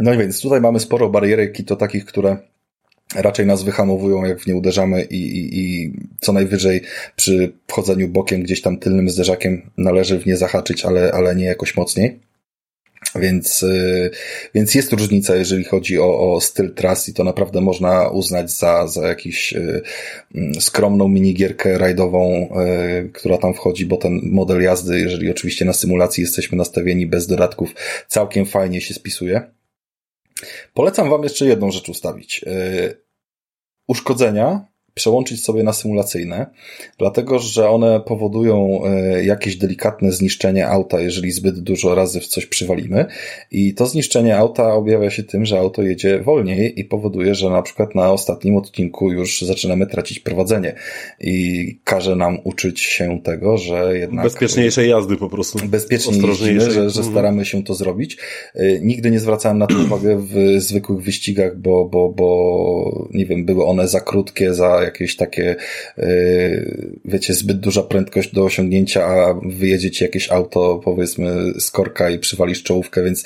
No 0.00 0.14
i 0.14 0.18
więc 0.18 0.40
tutaj 0.40 0.60
mamy 0.60 0.80
sporo 0.80 1.08
barierek 1.08 1.60
i 1.60 1.64
to 1.64 1.76
takich, 1.76 2.04
które 2.04 2.36
raczej 3.14 3.46
nas 3.46 3.62
wyhamowują, 3.62 4.24
jak 4.24 4.40
w 4.40 4.46
nie 4.46 4.56
uderzamy 4.56 5.02
i, 5.02 5.16
i, 5.16 5.58
i 5.58 5.92
co 6.20 6.32
najwyżej 6.32 6.80
przy 7.16 7.52
wchodzeniu 7.68 8.08
bokiem 8.08 8.42
gdzieś 8.42 8.62
tam 8.62 8.78
tylnym 8.78 9.10
zderzakiem 9.10 9.70
należy 9.78 10.20
w 10.20 10.26
nie 10.26 10.36
zahaczyć, 10.36 10.84
ale, 10.84 11.12
ale 11.12 11.36
nie 11.36 11.44
jakoś 11.44 11.76
mocniej. 11.76 12.20
Więc, 13.16 13.62
y, 13.62 14.10
więc 14.54 14.74
jest 14.74 14.92
różnica, 14.92 15.36
jeżeli 15.36 15.64
chodzi 15.64 15.98
o, 15.98 16.34
o 16.34 16.40
styl 16.40 16.74
tras 16.74 17.08
i 17.08 17.14
to 17.14 17.24
naprawdę 17.24 17.60
można 17.60 18.08
uznać 18.08 18.50
za, 18.50 18.86
za 18.86 19.08
jakiś 19.08 19.52
y, 19.52 19.82
mm, 20.34 20.60
skromną 20.60 21.08
minigierkę 21.08 21.78
rajdową, 21.78 22.48
y, 23.06 23.10
która 23.12 23.38
tam 23.38 23.54
wchodzi, 23.54 23.86
bo 23.86 23.96
ten 23.96 24.20
model 24.22 24.62
jazdy, 24.62 25.00
jeżeli 25.00 25.30
oczywiście 25.30 25.64
na 25.64 25.72
symulacji 25.72 26.22
jesteśmy 26.22 26.58
nastawieni 26.58 27.06
bez 27.06 27.26
dodatków, 27.26 27.74
całkiem 28.08 28.46
fajnie 28.46 28.80
się 28.80 28.94
spisuje. 28.94 29.42
Polecam 30.74 31.10
Wam 31.10 31.22
jeszcze 31.22 31.46
jedną 31.46 31.70
rzecz 31.70 31.88
ustawić. 31.88 32.44
Uszkodzenia 33.88 34.73
przełączyć 34.94 35.44
sobie 35.44 35.62
na 35.62 35.72
symulacyjne, 35.72 36.46
dlatego 36.98 37.38
że 37.38 37.68
one 37.70 38.00
powodują 38.00 38.80
e, 38.84 39.24
jakieś 39.24 39.56
delikatne 39.56 40.12
zniszczenie 40.12 40.68
auta, 40.68 41.00
jeżeli 41.00 41.32
zbyt 41.32 41.60
dużo 41.60 41.94
razy 41.94 42.20
w 42.20 42.26
coś 42.26 42.46
przywalimy. 42.46 43.06
I 43.50 43.74
to 43.74 43.86
zniszczenie 43.86 44.36
auta 44.36 44.74
objawia 44.74 45.10
się 45.10 45.22
tym, 45.22 45.44
że 45.46 45.58
auto 45.58 45.82
jedzie 45.82 46.18
wolniej 46.18 46.80
i 46.80 46.84
powoduje, 46.84 47.34
że 47.34 47.50
na 47.50 47.62
przykład 47.62 47.94
na 47.94 48.12
ostatnim 48.12 48.56
odcinku 48.56 49.12
już 49.12 49.42
zaczynamy 49.42 49.86
tracić 49.86 50.20
prowadzenie. 50.20 50.74
I 51.20 51.78
każe 51.84 52.16
nam 52.16 52.38
uczyć 52.44 52.80
się 52.80 53.20
tego, 53.22 53.58
że 53.58 53.98
jednak. 53.98 54.24
Bezpieczniejszej 54.24 54.90
jazdy 54.90 55.16
po 55.16 55.28
prostu. 55.28 55.58
Bezpiecznie 55.68 56.28
jeździmy, 56.28 56.60
że, 56.60 56.90
że 56.90 57.00
Mhm. 57.00 57.10
staramy 57.10 57.44
się 57.44 57.64
to 57.64 57.74
zrobić. 57.74 58.16
Y, 58.56 58.80
Nigdy 58.82 59.10
nie 59.10 59.20
zwracałem 59.20 59.58
na 59.58 59.66
to 59.66 59.74
uwagę 59.86 60.16
w 60.18 60.34
zwykłych 60.58 61.00
wyścigach, 61.00 61.58
bo, 61.58 61.84
bo, 61.84 62.08
bo 62.08 63.08
nie 63.14 63.26
wiem, 63.26 63.44
były 63.44 63.64
one 63.64 63.88
za 63.88 64.00
krótkie, 64.00 64.54
za 64.54 64.83
jakieś 64.84 65.16
takie, 65.16 65.56
y, 65.98 66.98
wiecie, 67.04 67.34
zbyt 67.34 67.60
duża 67.60 67.82
prędkość 67.82 68.34
do 68.34 68.44
osiągnięcia, 68.44 69.04
a 69.06 69.40
wyjedzie 69.46 69.90
ci 69.90 70.04
jakieś 70.04 70.32
auto, 70.32 70.80
powiedzmy, 70.84 71.52
z 71.60 71.70
korka 71.70 72.10
i 72.10 72.18
przywalisz 72.18 72.62
czołówkę, 72.62 73.04
więc 73.04 73.24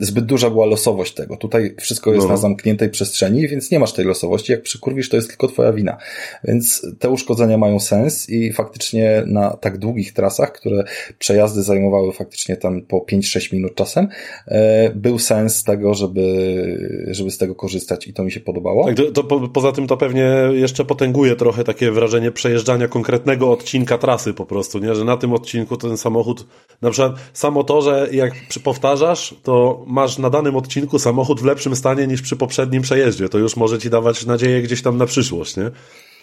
zbyt 0.00 0.24
duża 0.24 0.50
była 0.50 0.66
losowość 0.66 1.14
tego. 1.14 1.36
Tutaj 1.36 1.74
wszystko 1.80 2.12
jest 2.12 2.26
No. 2.26 2.32
na 2.32 2.36
zamkniętej 2.36 2.90
przestrzeni, 2.90 3.48
więc 3.48 3.70
nie 3.70 3.78
masz 3.78 3.92
tej 3.92 4.04
losowości. 4.04 4.52
Jak 4.52 4.62
przykurwisz, 4.62 5.08
to 5.08 5.16
jest 5.16 5.28
tylko 5.28 5.48
twoja 5.48 5.72
wina. 5.72 5.96
Więc 6.44 6.86
te 6.98 7.10
uszkodzenia 7.10 7.58
mają 7.58 7.80
sens 7.80 8.30
i 8.30 8.52
faktycznie 8.52 9.22
na 9.26 9.50
tak 9.50 9.78
długich 9.78 10.12
trasach, 10.12 10.52
które 10.52 10.84
przejazdy 11.18 11.62
zajmowały 11.62 12.12
faktycznie 12.12 12.56
tam 12.56 12.82
po 12.82 13.00
5-6 13.00 13.52
minut 13.52 13.74
czasem, 13.74 14.08
e, 14.48 14.90
był 14.94 15.18
sens 15.18 15.64
tego, 15.64 15.94
żeby, 15.94 17.06
żeby 17.10 17.30
z 17.30 17.38
tego 17.38 17.54
korzystać 17.54 18.06
i 18.06 18.12
to 18.12 18.24
mi 18.24 18.32
się 18.32 18.40
podobało. 18.40 18.84
Tak, 18.84 18.96
to, 18.96 19.12
to 19.12 19.24
po, 19.24 19.48
poza 19.48 19.72
tym 19.72 19.86
to 19.86 19.96
pewnie 19.96 20.32
jeszcze 20.52 20.84
pod 20.84 20.97
potęguje 20.98 21.36
trochę 21.36 21.64
takie 21.64 21.90
wrażenie 21.90 22.30
przejeżdżania 22.30 22.88
konkretnego 22.88 23.52
odcinka 23.52 23.98
trasy 23.98 24.34
po 24.34 24.46
prostu, 24.46 24.78
nie? 24.78 24.94
Że 24.94 25.04
na 25.04 25.16
tym 25.16 25.32
odcinku 25.32 25.76
ten 25.76 25.96
samochód, 25.96 26.46
na 26.82 26.90
przykład 26.90 27.12
samo 27.32 27.64
to, 27.64 27.82
że 27.82 28.08
jak 28.12 28.32
powtarzasz, 28.64 29.34
to 29.42 29.84
masz 29.86 30.18
na 30.18 30.30
danym 30.30 30.56
odcinku 30.56 30.98
samochód 30.98 31.40
w 31.40 31.44
lepszym 31.44 31.76
stanie 31.76 32.06
niż 32.06 32.22
przy 32.22 32.36
poprzednim 32.36 32.82
przejeździe. 32.82 33.28
To 33.28 33.38
już 33.38 33.56
może 33.56 33.78
ci 33.78 33.90
dawać 33.90 34.26
nadzieję 34.26 34.62
gdzieś 34.62 34.82
tam 34.82 34.96
na 34.96 35.06
przyszłość, 35.06 35.56
nie? 35.56 35.70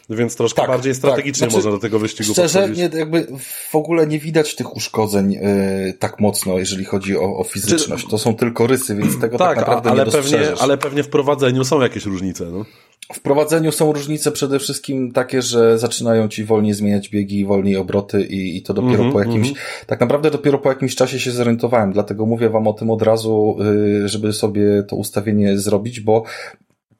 Więc 0.09 0.35
troszkę 0.35 0.61
Tak, 0.61 0.69
bardziej 0.69 0.93
tak. 0.93 0.97
strategicznie 0.97 1.37
Znaczy, 1.39 1.55
można 1.55 1.71
do 1.71 1.79
tego 1.79 1.99
wyścigu 1.99 2.33
Szczerze, 2.33 2.59
podchodzić. 2.59 2.93
nie, 2.93 2.99
jakby 2.99 3.27
w 3.69 3.75
ogóle 3.75 4.07
nie 4.07 4.19
widać 4.19 4.55
tych 4.55 4.75
uszkodzeń 4.75 5.31
yy, 5.31 5.93
tak 5.99 6.19
mocno, 6.19 6.57
jeżeli 6.57 6.85
chodzi 6.85 7.17
o, 7.17 7.37
o 7.37 7.43
fizyczność. 7.43 8.07
To 8.09 8.17
są 8.17 8.35
tylko 8.35 8.67
rysy, 8.67 8.95
więc 8.95 9.19
tego 9.21 9.37
tak, 9.37 9.47
Tak, 9.47 9.57
naprawdę 9.57 9.89
ale 9.91 10.05
nie 10.05 10.11
pewnie, 10.11 10.39
ale 10.59 10.77
pewnie 10.77 11.03
w 11.03 11.09
prowadzeniu 11.09 11.63
są 11.63 11.81
jakieś 11.81 12.05
różnice, 12.05 12.45
no. 12.45 12.65
W 13.13 13.19
prowadzeniu 13.19 13.71
są 13.71 13.93
różnice 13.93 14.31
przede 14.31 14.59
wszystkim 14.59 15.11
takie, 15.11 15.41
że 15.41 15.79
zaczynają 15.79 16.27
ci 16.27 16.43
wolniej 16.43 16.73
zmieniać 16.73 17.09
biegi, 17.09 17.45
wolniej 17.45 17.77
obroty 17.77 18.25
i, 18.25 18.57
i 18.57 18.61
to 18.61 18.73
dopiero 18.73 19.03
Mhm, 19.03 19.11
po 19.13 19.19
jakimś, 19.19 19.53
tak 19.87 19.99
naprawdę 19.99 20.31
dopiero 20.31 20.57
po 20.57 20.69
jakimś 20.69 20.95
czasie 20.95 21.19
się 21.19 21.31
zorientowałem, 21.31 21.93
dlatego 21.93 22.25
mówię 22.25 22.49
wam 22.49 22.67
o 22.67 22.73
tym 22.73 22.91
od 22.91 23.01
razu, 23.01 23.57
yy, 23.59 24.09
żeby 24.09 24.33
sobie 24.33 24.83
to 24.83 24.95
ustawienie 24.95 25.57
zrobić, 25.57 25.99
bo 25.99 26.23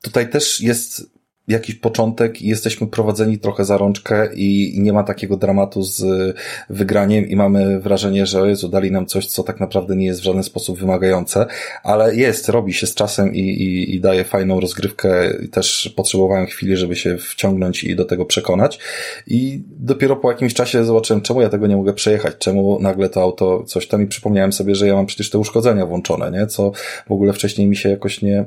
tutaj 0.02 0.30
też 0.30 0.62
jest 0.62 1.16
jakiś 1.48 1.76
początek 1.76 2.42
i 2.42 2.48
jesteśmy 2.48 2.88
prowadzeni 2.88 3.38
trochę 3.38 3.66
za 3.66 3.78
rączkę 3.78 4.30
i, 4.36 4.76
nie 4.80 4.94
ma 4.94 5.04
takiego 5.04 5.38
dramatu 5.38 5.84
z 5.84 6.00
y, 6.00 6.34
wygraniem 6.70 7.28
i 7.28 7.36
mamy 7.36 7.80
wrażenie, 7.80 8.26
że 8.26 8.50
Jezu, 8.50 8.70
dali 8.70 8.92
nam 8.92 9.06
coś, 9.06 9.28
co 9.28 9.44
tak 9.44 9.60
naprawdę 9.60 9.96
nie 9.96 10.06
jest 10.06 10.22
w 10.22 10.24
żaden 10.24 10.44
sposób 10.44 10.80
wymagające, 10.80 11.46
ale 11.84 12.16
jest, 12.16 12.50
robi 12.50 12.74
się 12.74 12.88
z 12.88 12.96
czasem 12.96 13.36
i, 13.36 13.40
i, 13.40 13.96
i 13.96 14.00
daje 14.00 14.24
fajną 14.24 14.60
rozgrywkę. 14.60 15.34
Też 15.52 15.94
potrzebowałem 15.96 16.46
chwili, 16.46 16.78
żeby 16.78 16.96
się 16.96 17.18
wciągnąć 17.18 17.84
i 17.84 17.96
do 17.96 18.06
tego 18.06 18.26
przekonać 18.26 18.80
i 19.28 19.64
dopiero 19.68 20.16
po 20.16 20.32
jakimś 20.32 20.54
czasie 20.54 20.86
zobaczyłem, 20.86 21.22
czemu 21.22 21.42
ja 21.42 21.50
tego 21.50 21.68
nie 21.68 21.78
mogę 21.78 21.94
przejechać, 21.94 22.34
czemu 22.40 22.80
nagle 22.80 23.10
to 23.10 23.22
auto 23.22 23.64
coś 23.64 23.88
tam 23.88 24.02
i 24.02 24.08
przypomniałem 24.08 24.54
sobie, 24.54 24.76
że 24.76 24.88
ja 24.88 24.96
mam 24.96 25.06
przecież 25.06 25.30
te 25.30 25.38
uszkodzenia 25.38 25.86
włączone, 25.86 26.32
nie? 26.32 26.48
Co 26.48 26.72
w 27.08 27.12
ogóle 27.12 27.34
wcześniej 27.34 27.68
mi 27.68 27.76
się 27.76 27.90
jakoś 27.90 28.22
nie, 28.22 28.46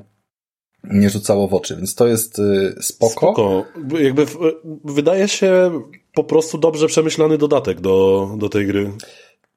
nie 0.91 1.11
rzucało 1.11 1.49
w 1.49 1.55
oczy, 1.55 1.77
więc 1.77 1.95
to 1.95 2.07
jest 2.07 2.39
y, 2.39 2.77
spoko. 2.81 3.13
Spoko. 3.13 3.65
Jakby 4.01 4.27
wydaje 4.85 5.29
się 5.29 5.81
po 6.15 6.25
prostu 6.25 6.59
dobrze 6.59 6.87
przemyślany 6.87 7.39
dodatek 7.39 7.81
do, 7.81 8.29
do 8.39 8.49
tej 8.49 8.67
gry. 8.67 8.93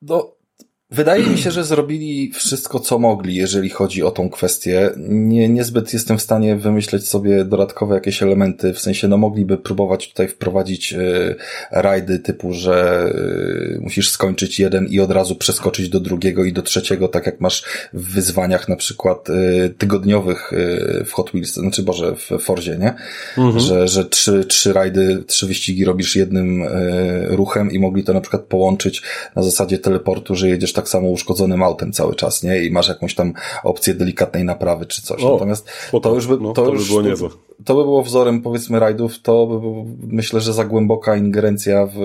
No, 0.02 0.32
wydaje 0.92 1.28
mi 1.28 1.38
się, 1.38 1.52
że 1.52 1.64
zrobili 1.64 2.32
wszystko, 2.32 2.80
co 2.80 3.00
mogli, 3.00 3.36
jeżeli 3.36 3.70
chodzi 3.70 4.04
o 4.04 4.12
tą 4.12 4.30
kwestię. 4.30 4.90
Nie, 5.08 5.50
niezbyt 5.50 5.94
jestem 5.94 6.18
w 6.18 6.22
stanie 6.22 6.56
wymyśleć 6.56 7.10
sobie 7.10 7.46
dodatkowe 7.46 7.96
jakieś 7.96 8.24
elementy, 8.24 8.74
w 8.74 8.80
sensie, 8.80 9.08
no 9.08 9.18
mogliby 9.18 9.58
próbować 9.58 10.10
tutaj 10.10 10.28
wprowadzić 10.28 10.94
y, 10.94 11.36
rajdy 11.72 12.20
typu, 12.20 12.54
że 12.54 13.06
y, 13.76 13.80
musisz 13.82 14.10
skończyć 14.10 14.60
jeden 14.60 14.88
i 14.88 15.00
od 15.00 15.12
razu 15.12 15.36
przeskoczyć 15.36 15.90
do 15.90 16.00
drugiego 16.00 16.44
i 16.44 16.54
do 16.54 16.62
trzeciego, 16.62 17.08
tak 17.08 17.26
jak 17.26 17.42
masz 17.42 17.64
w 17.94 18.14
wyzwaniach 18.14 18.70
na 18.70 18.76
przykład 18.76 19.30
y, 19.30 19.74
tygodniowych 19.78 20.54
y, 20.54 21.06
w 21.06 21.12
Hot 21.12 21.30
Wheels, 21.30 21.54
znaczy 21.54 21.84
Boże, 21.84 22.16
w 22.16 22.44
Forzie, 22.44 22.78
nie? 22.78 22.94
Że, 23.60 23.88
że 23.88 24.06
trzy, 24.06 24.46
trzy 24.46 24.74
rajdy, 24.74 25.24
trzy 25.28 25.48
wyścigi 25.48 25.86
robisz 25.86 26.16
jednym 26.16 26.64
y, 26.64 27.28
ruchem 27.30 27.72
i 27.72 27.80
mogli 27.80 28.04
to 28.04 28.14
na 28.14 28.22
przykład 28.22 28.42
połączyć 28.42 29.02
na 29.36 29.44
zasadzie 29.44 29.78
teleportu, 29.78 30.36
że 30.36 30.50
jedziesz 30.50 30.74
tak 30.74 30.81
samo 30.90 31.10
uszkodzonym 31.10 31.64
autem 31.64 31.92
cały 31.92 32.16
czas, 32.16 32.44
nie? 32.44 32.64
I 32.64 32.72
masz 32.72 32.88
jakąś 32.90 33.16
tam 33.16 33.34
opcję 33.64 33.94
delikatnej 33.94 34.44
naprawy 34.44 34.86
czy 34.86 35.02
coś. 35.02 35.24
O, 35.24 35.34
Natomiast 35.34 35.70
spoko. 35.88 36.10
to 36.10 36.16
już 36.16 36.28
by, 36.28 36.38
No, 36.42 36.54
to, 36.54 36.64
to 36.66 36.72
by 36.72 36.78
już 36.78 36.90
było 36.90 37.02
niezłe. 37.02 37.30
to 37.66 37.76
by 37.76 37.84
było 37.84 38.04
wzorem 38.04 38.42
powiedzmy 38.42 38.80
rajdów, 38.80 39.20
to 39.22 39.48
by 39.48 39.60
było, 39.60 39.86
myślę, 40.08 40.42
że 40.42 40.54
za 40.54 40.66
głęboka 40.66 41.16
ingerencja 41.16 41.88
w 41.96 41.98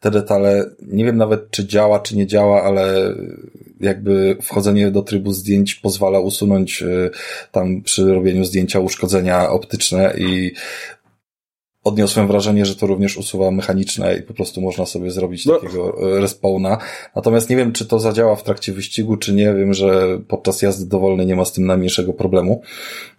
te 0.00 0.10
detale. 0.10 0.64
Nie 0.82 1.04
wiem 1.04 1.16
nawet, 1.16 1.50
czy 1.50 1.66
działa, 1.66 2.00
czy 2.00 2.16
nie 2.16 2.26
działa, 2.26 2.62
ale 2.62 3.14
jakby 3.80 4.36
wchodzenie 4.42 4.90
do 4.90 5.02
trybu 5.02 5.32
zdjęć 5.32 5.74
pozwala 5.74 6.20
usunąć 6.20 6.82
y, 6.82 7.10
tam 7.52 7.82
przy 7.82 8.14
robieniu 8.14 8.44
zdjęcia 8.44 8.80
uszkodzenia 8.80 9.50
optyczne 9.50 10.14
i 10.18 10.52
odniosłem 11.84 12.26
wrażenie, 12.26 12.66
że 12.66 12.76
to 12.76 12.86
również 12.86 13.16
usuwa 13.16 13.50
mechaniczne 13.50 14.16
i 14.16 14.22
po 14.22 14.34
prostu 14.34 14.60
można 14.60 14.86
sobie 14.86 15.10
zrobić 15.10 15.46
No. 15.46 15.54
takiego 15.56 16.16
e, 16.16 16.20
respawna. 16.20 16.78
Natomiast 17.16 17.50
nie 17.50 17.56
wiem, 17.56 17.72
czy 17.72 17.86
to 17.86 17.98
zadziała 17.98 18.36
w 18.36 18.42
trakcie 18.42 18.72
wyścigu, 18.72 19.16
czy 19.16 19.34
nie. 19.34 19.54
Wiem, 19.54 19.74
że 19.74 20.18
podczas 20.28 20.62
jazdy 20.62 20.86
dowolnej 20.86 21.26
nie 21.26 21.36
ma 21.36 21.44
z 21.44 21.52
tym 21.52 21.66
najmniejszego 21.66 22.12
problemu. 22.12 22.62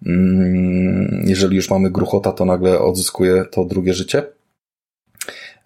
Mm, 0.06 1.24
Jeżeli 1.28 1.56
już 1.56 1.69
mamy 1.69 1.91
gruchota, 1.91 2.32
to 2.32 2.45
nagle 2.45 2.80
odzyskuje 2.80 3.45
to 3.52 3.65
drugie 3.65 3.93
życie. 3.93 4.24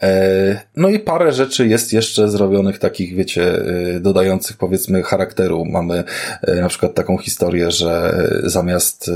E, 0.03 0.61
No 0.75 0.89
i 0.89 0.99
parę 0.99 1.31
rzeczy 1.31 1.67
jest 1.67 1.93
jeszcze 1.93 2.29
zrobionych 2.29 2.79
takich, 2.79 3.15
wiecie, 3.15 3.55
e, 3.95 3.99
dodających 3.99 4.57
powiedzmy 4.57 5.03
charakteru. 5.03 5.65
Mamy 5.65 6.03
e, 6.41 6.55
na 6.55 6.67
przykład 6.67 6.93
taką 6.93 7.17
historię, 7.17 7.71
że 7.71 8.23
zamiast 8.43 9.11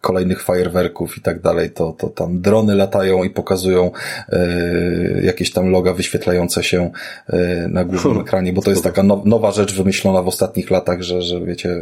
kolejnych 0.00 0.42
fajerwerków 0.42 1.18
i 1.18 1.20
tak 1.20 1.40
dalej, 1.40 1.70
to, 1.70 1.92
to 1.92 2.08
tam 2.08 2.40
drony 2.40 2.74
latają 2.74 3.22
i 3.22 3.30
pokazują 3.30 3.90
jakieś 5.22 5.52
tam 5.52 5.70
loga 5.70 5.92
wyświetlające 5.92 6.62
się 6.62 6.90
na 7.68 7.84
głównym 7.84 8.20
ekranie, 8.20 8.52
bo 8.52 8.62
to 8.62 8.70
jest 8.70 8.84
taka 8.84 9.02
now- 9.02 9.26
nowa 9.26 9.52
rzecz 9.52 9.74
wymyślona 9.74 10.22
w 10.22 10.28
ostatnich 10.28 10.70
latach, 10.70 11.02
że, 11.02 11.22
że 11.22 11.40
wiecie, 11.40 11.76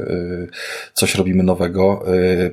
coś 0.92 1.14
robimy 1.14 1.42
nowego. 1.42 2.04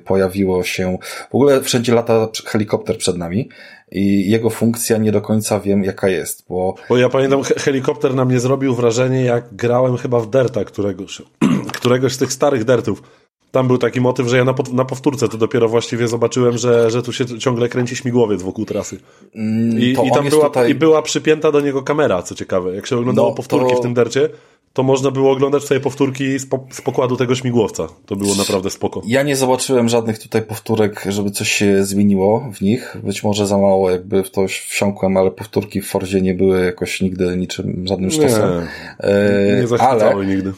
Pojawiło 0.05 0.63
się, 0.63 0.97
w 1.31 1.35
ogóle 1.35 1.61
wszędzie 1.61 1.93
lata 1.93 2.27
helikopter 2.45 2.97
przed 2.97 3.17
nami 3.17 3.49
i 3.95 4.29
jego 4.29 4.49
funkcja 4.49 4.97
nie 4.97 5.11
do 5.11 5.21
końca 5.21 5.59
wiem 5.59 5.83
jaka 5.83 6.09
jest, 6.09 6.45
bo 6.49 6.75
Bo 6.89 6.97
ja 6.97 7.09
pamiętam, 7.09 7.43
he- 7.43 7.55
helikopter 7.59 8.15
na 8.15 8.25
mnie 8.25 8.39
zrobił 8.39 8.75
wrażenie, 8.75 9.21
jak 9.23 9.55
grałem 9.55 9.97
chyba 9.97 10.19
w 10.19 10.29
Derta 10.29 10.65
któregoś, 10.65 11.21
któregoś 11.77 12.13
z 12.13 12.17
tych 12.17 12.33
starych 12.33 12.63
Dertów. 12.63 13.03
Tam 13.51 13.67
był 13.67 13.77
taki 13.77 14.01
motyw, 14.01 14.27
że 14.27 14.37
ja 14.37 14.43
na, 14.43 14.53
na 14.73 14.85
powtórce 14.85 15.29
to 15.29 15.37
dopiero 15.37 15.69
właściwie 15.69 16.07
zobaczyłem, 16.07 16.57
że, 16.57 16.91
że 16.91 17.01
tu 17.03 17.13
się 17.13 17.39
ciągle 17.39 17.69
kręci 17.69 17.95
śmigłowiec 17.95 18.41
wokół 18.41 18.65
trasy. 18.65 18.95
I, 19.35 19.39
Mm, 19.39 19.81
i 19.81 19.97
on 19.97 20.09
tam 20.09 20.29
była, 20.29 20.45
tutaj- 20.45 20.71
i 20.71 20.75
była 20.75 21.01
przypięta 21.01 21.51
do 21.51 21.61
niego 21.61 21.81
kamera, 21.83 22.23
co 22.23 22.35
ciekawe. 22.35 22.75
Jak 22.75 22.87
się 22.87 22.97
oglądało 22.97 23.29
No, 23.29 23.35
powtórki 23.35 23.71
to- 23.73 23.79
w 23.79 23.81
tym 23.81 23.93
Dercie, 23.93 24.29
to 24.73 24.83
można 24.83 25.11
było 25.11 25.31
oglądać 25.31 25.63
sobie 25.63 25.79
powtórki 25.79 26.39
z, 26.39 26.45
po- 26.45 26.67
z 26.71 26.81
pokładu 26.81 27.17
tego 27.17 27.35
śmigłowca. 27.35 27.87
To 28.05 28.15
było 28.15 28.35
naprawdę 28.35 28.69
spoko. 28.69 29.01
ja 29.05 29.23
nie 29.23 29.35
zobaczyłem 29.35 29.89
żadnych 29.89 30.19
tutaj 30.19 30.41
powtórek, 30.41 31.05
żeby 31.09 31.31
coś 31.31 31.51
się 31.51 31.85
zmieniło 31.85 32.51
w 32.53 32.61
nich. 32.61 32.97
Być 33.03 33.23
może 33.23 33.47
za 33.47 33.57
mało 33.57 33.91
jakby 33.91 34.23
w 34.23 34.31
to 34.31 34.47
wsiąkłem, 34.47 35.17
ale 35.17 35.31
powtórki 35.31 35.81
w 35.81 35.87
Forzie 35.87 36.21
nie 36.21 36.33
były 36.33 36.65
jakoś 36.65 37.01
nigdy 37.01 37.37
niczym, 37.37 37.87
żadnym 37.87 38.11
sztosem. 38.11 38.67
E, 38.99 39.65
nie 39.71 39.81
ale 39.81 40.25
nigdy. 40.25 40.53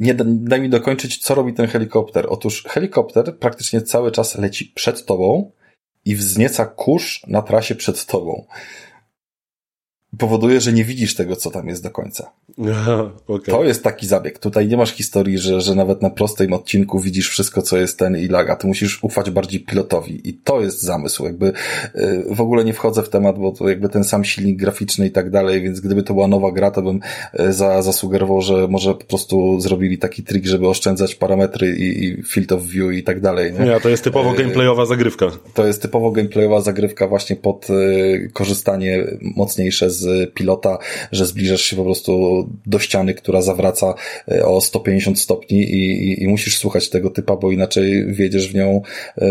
nie 0.00 0.14
da, 0.14 0.24
daj 0.26 0.60
mi 0.60 0.68
dokończyć, 0.68 1.18
co 1.18 1.34
robi 1.34 1.54
ten 1.54 1.66
helikopter. 1.66 2.26
Otóż 2.28 2.64
helikopter 2.68 3.38
praktycznie 3.38 3.82
cały 3.82 4.12
czas 4.12 4.38
leci 4.38 4.72
przed 4.74 5.04
tobą 5.04 5.50
i 6.04 6.16
wznieca 6.16 6.66
kurz 6.66 7.22
na 7.26 7.42
trasie 7.42 7.74
przed 7.74 8.06
tobą. 8.06 8.44
Powoduje, 10.18 10.60
że 10.60 10.72
nie 10.72 10.84
widzisz 10.84 11.14
tego, 11.14 11.36
co 11.36 11.50
tam 11.50 11.68
jest 11.68 11.82
do 11.82 11.90
końca. 11.90 12.30
Aha, 12.70 13.10
okej. 13.26 13.54
To 13.54 13.64
jest 13.64 13.84
taki 13.84 14.06
zabieg. 14.06 14.38
Tutaj 14.38 14.68
nie 14.68 14.76
masz 14.76 14.92
historii, 14.92 15.38
że, 15.38 15.60
że 15.60 15.74
nawet 15.74 16.02
na 16.02 16.10
prostym 16.10 16.52
odcinku 16.52 17.00
widzisz 17.00 17.28
wszystko, 17.28 17.62
co 17.62 17.76
jest 17.76 17.98
ten 17.98 18.16
i 18.16 18.28
laga. 18.28 18.56
Tu 18.56 18.66
musisz 18.66 19.04
ufać 19.04 19.30
bardziej 19.30 19.60
pilotowi. 19.60 20.28
I 20.28 20.34
to 20.34 20.60
jest 20.60 20.82
zamysł. 20.82 21.24
Jakby 21.24 21.52
y, 21.94 22.24
w 22.30 22.40
ogóle 22.40 22.64
nie 22.64 22.72
wchodzę 22.72 23.02
w 23.02 23.08
temat, 23.08 23.38
bo 23.38 23.52
to 23.52 23.68
jakby 23.68 23.88
ten 23.88 24.04
sam 24.04 24.24
silnik 24.24 24.58
graficzny 24.58 25.06
i 25.06 25.10
tak 25.10 25.30
dalej, 25.30 25.62
więc 25.62 25.80
gdyby 25.80 26.02
to 26.02 26.14
była 26.14 26.28
nowa 26.28 26.52
gra, 26.52 26.70
to 26.70 26.82
bym 26.82 27.00
y, 27.40 27.52
za, 27.52 27.82
zasugerował, 27.82 28.40
że 28.40 28.68
może 28.68 28.94
po 28.94 29.04
prostu 29.04 29.60
zrobili 29.60 29.98
taki 29.98 30.22
trik, 30.22 30.46
żeby 30.46 30.68
oszczędzać 30.68 31.14
parametry 31.14 31.76
i, 31.76 32.04
i 32.04 32.22
field 32.22 32.52
of 32.52 32.62
view 32.62 32.92
i 32.92 33.02
tak 33.02 33.20
dalej. 33.20 33.52
Nie? 33.52 33.64
Nie, 33.64 33.80
to 33.80 33.88
jest 33.88 34.04
typowo 34.04 34.32
gameplayowa 34.32 34.86
zagrywka. 34.86 35.26
To 35.54 35.66
jest 35.66 35.82
typowo 35.82 36.10
gameplayowa 36.10 36.60
zagrywka 36.60 37.08
właśnie 37.08 37.36
pod 37.36 37.70
y, 37.70 38.30
korzystanie 38.32 39.06
mocniejsze 39.20 39.90
z 39.90 39.99
pilota, 40.34 40.78
że 41.12 41.26
zbliżasz 41.26 41.62
się 41.62 41.76
po 41.76 41.84
prostu 41.84 42.44
do 42.66 42.78
ściany, 42.78 43.14
która 43.14 43.42
zawraca 43.42 43.94
y, 44.32 44.44
o 44.44 44.60
150 44.60 45.20
stopni 45.20 45.58
i, 45.58 46.12
i, 46.12 46.22
i 46.22 46.28
musisz 46.28 46.58
słuchać 46.58 46.90
tego 46.90 47.10
typa, 47.10 47.36
bo 47.36 47.50
inaczej 47.50 48.06
wjedziesz 48.06 48.52
w 48.52 48.54
nią 48.54 48.82
y, 49.18 49.22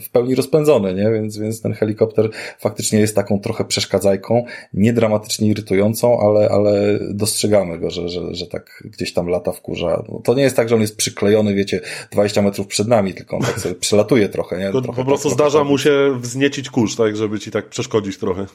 w 0.00 0.10
pełni 0.12 0.34
rozpędzony, 0.34 0.94
nie? 0.94 1.10
Więc, 1.10 1.38
więc 1.38 1.60
ten 1.60 1.72
helikopter 1.72 2.30
faktycznie 2.58 3.00
jest 3.00 3.14
taką 3.14 3.40
trochę 3.40 3.64
przeszkadzajką, 3.64 4.44
nie 4.74 4.92
dramatycznie 4.92 5.48
irytującą, 5.48 6.20
ale, 6.20 6.48
ale 6.48 6.98
dostrzegamy 7.10 7.78
go, 7.78 7.90
że, 7.90 8.08
że, 8.08 8.34
że 8.34 8.46
tak 8.46 8.82
gdzieś 8.84 9.12
tam 9.12 9.26
lata 9.26 9.52
wkurza. 9.52 10.04
No, 10.08 10.20
to 10.24 10.34
nie 10.34 10.42
jest 10.42 10.56
tak, 10.56 10.68
że 10.68 10.74
on 10.74 10.80
jest 10.80 10.96
przyklejony, 10.96 11.54
wiecie, 11.54 11.80
20 12.10 12.42
metrów 12.42 12.66
przed 12.66 12.88
nami, 12.88 13.14
tylko 13.14 13.36
on 13.36 13.42
tak 13.42 13.60
sobie 13.60 13.74
przelatuje 13.86 14.28
trochę, 14.28 14.58
nie? 14.58 14.70
Trochę 14.70 14.86
po 14.86 15.04
prostu 15.04 15.06
tak, 15.06 15.20
trochę 15.20 15.34
zdarza 15.34 15.58
tak. 15.58 15.68
mu 15.68 15.78
się 15.78 16.18
wzniecić 16.20 16.70
kurz, 16.70 16.96
tak, 16.96 17.16
żeby 17.16 17.38
ci 17.38 17.50
tak 17.50 17.68
przeszkodzić 17.68 18.18
trochę. 18.18 18.46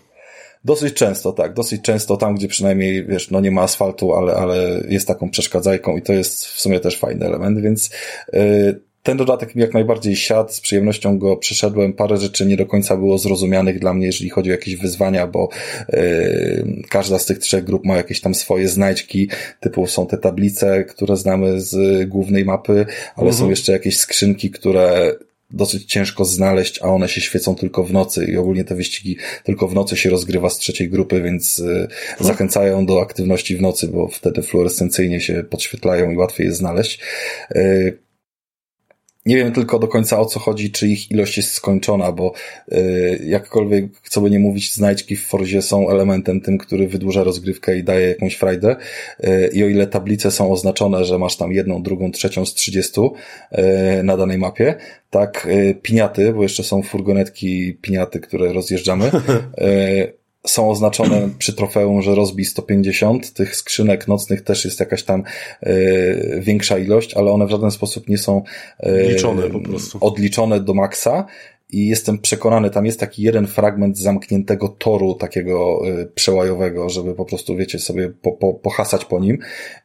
Dosyć 0.66 0.94
często, 0.94 1.34
tak, 1.34 1.54
dosyć 1.54 1.82
często 1.82 2.18
tam, 2.18 2.36
gdzie 2.36 2.48
przynajmniej, 2.48 3.06
wiesz, 3.06 3.32
no 3.32 3.42
nie 3.42 3.52
ma 3.52 3.62
asfaltu, 3.62 4.14
ale, 4.14 4.34
ale 4.34 4.84
jest 4.90 5.08
taką 5.08 5.30
przeszkadzajką 5.30 5.98
i 5.98 6.02
to 6.02 6.14
jest 6.14 6.46
w 6.46 6.62
sumie 6.62 6.80
też 6.80 7.00
fajny 7.00 7.26
element, 7.26 7.60
więc 7.62 7.90
yy, 8.34 8.80
ten 9.04 9.18
dodatek 9.18 9.56
mi 9.56 9.62
jak 9.62 9.74
najbardziej 9.74 10.16
siadł, 10.16 10.52
z 10.52 10.62
przyjemnością 10.62 11.20
go 11.20 11.38
przeszedłem. 11.38 11.94
Parę 11.94 12.18
rzeczy 12.18 12.46
nie 12.46 12.58
do 12.58 12.66
końca 12.66 12.98
było 12.98 13.18
zrozumianych 13.18 13.80
dla 13.80 13.94
mnie, 13.94 14.06
jeżeli 14.06 14.30
chodzi 14.30 14.50
o 14.50 14.52
jakieś 14.52 14.76
wyzwania, 14.76 15.28
bo 15.28 15.50
yy, 15.90 16.84
każda 16.90 17.20
z 17.20 17.26
tych 17.26 17.40
trzech 17.40 17.64
grup 17.64 17.86
ma 17.86 17.96
jakieś 17.96 18.22
tam 18.22 18.36
swoje 18.36 18.68
znajdźki, 18.68 19.30
typu 19.60 19.88
są 19.88 20.08
te 20.08 20.18
tablice, 20.18 20.84
które 20.84 21.18
znamy 21.18 21.62
z 21.62 22.06
głównej 22.10 22.46
mapy, 22.46 22.86
ale 23.16 23.34
są 23.34 23.50
jeszcze 23.50 23.72
jakieś 23.72 23.98
skrzynki, 23.98 24.52
które 24.52 25.16
dosyć 25.52 25.86
ciężko 25.86 26.26
znaleźć, 26.26 26.80
a 26.82 26.88
one 26.88 27.10
się 27.10 27.22
świecą 27.22 27.56
tylko 27.56 27.84
w 27.84 27.94
nocy 27.94 28.26
i 28.26 28.38
ogólnie 28.38 28.64
te 28.64 28.76
wyścigi 28.76 29.18
tylko 29.44 29.68
w 29.68 29.74
nocy 29.74 29.98
się 29.98 30.10
rozgrywa 30.10 30.50
z 30.50 30.58
trzeciej 30.58 30.90
grupy, 30.90 31.22
więc 31.22 31.60
y, 31.60 31.88
zachęcają 32.20 32.86
do 32.86 33.02
aktywności 33.02 33.58
w 33.58 33.62
nocy, 33.62 33.88
bo 33.88 34.08
wtedy 34.08 34.42
fluorescencyjnie 34.42 35.22
się 35.22 35.44
podświetlają 35.50 36.12
i 36.12 36.18
łatwiej 36.18 36.48
je 36.48 36.54
znaleźć. 36.54 37.00
Nie 39.26 39.36
wiem 39.36 39.52
tylko 39.52 39.80
do 39.80 39.88
końca 39.88 40.20
o 40.20 40.26
co 40.26 40.40
chodzi, 40.40 40.72
czy 40.72 40.88
ich 40.88 41.12
ilość 41.12 41.38
jest 41.38 41.52
skończona, 41.52 42.12
bo 42.12 42.34
y, 42.72 43.22
jakkolwiek, 43.26 43.86
co 44.10 44.22
by 44.22 44.30
nie 44.30 44.40
mówić, 44.40 44.74
znajdźki 44.74 45.16
w 45.16 45.26
Forzie 45.26 45.62
są 45.62 45.90
elementem 45.90 46.42
tym, 46.42 46.58
który 46.58 46.88
wydłuża 46.88 47.24
rozgrywkę 47.24 47.78
i 47.78 47.84
daje 47.84 48.08
jakąś 48.08 48.36
frajdę. 48.36 48.76
Y, 49.24 49.50
I 49.54 49.64
o 49.64 49.68
ile 49.68 49.88
tablice 49.88 50.32
są 50.32 50.52
oznaczone, 50.52 51.06
że 51.06 51.20
masz 51.20 51.38
tam 51.38 51.52
jedną, 51.52 51.84
drugą, 51.84 52.12
trzecią 52.12 52.46
z 52.46 52.54
30 52.54 53.02
y, 53.02 54.04
na 54.04 54.18
danej 54.18 54.38
mapie, 54.38 54.76
tak 55.10 55.48
y, 55.52 55.76
piniaty, 55.82 56.34
bo 56.34 56.44
jeszcze 56.44 56.64
są 56.64 56.82
furgonetki 56.82 57.78
piniaty, 57.82 58.20
które 58.20 58.54
rozjeżdżamy, 58.54 59.06
y, 59.62 60.25
są 60.46 60.70
oznaczone 60.70 61.30
przy 61.38 61.54
trofeum, 61.54 62.02
że 62.02 62.16
rozbij 62.16 62.46
150. 62.46 63.34
Tych 63.34 63.56
skrzynek 63.56 64.08
nocnych 64.08 64.42
też 64.42 64.66
jest 64.66 64.80
jakaś 64.80 65.04
tam 65.04 65.24
y, 65.64 66.40
większa 66.42 66.78
ilość, 66.78 67.14
ale 67.14 67.32
one 67.32 67.48
w 67.48 67.50
żaden 67.50 67.72
sposób 67.72 68.10
nie 68.10 68.18
są 68.18 68.44
y, 68.86 69.08
liczone 69.10 69.50
po 69.50 69.60
prostu. 69.60 69.98
odliczone 70.02 70.60
do 70.60 70.74
maksa 70.74 71.26
i 71.70 71.88
jestem 71.88 72.20
przekonany, 72.20 72.70
tam 72.70 72.86
jest 72.86 73.00
taki 73.00 73.24
jeden 73.24 73.48
fragment 73.48 73.98
zamkniętego 73.98 74.68
toru 74.68 75.16
takiego 75.16 75.82
y, 75.88 76.06
przełajowego, 76.16 76.90
żeby 76.90 77.16
po 77.16 77.26
prostu, 77.26 77.56
wiecie, 77.56 77.80
sobie 77.80 78.10
po, 78.10 78.32
po, 78.32 78.54
pohasać 78.54 79.06
po 79.06 79.20
nim. 79.20 79.38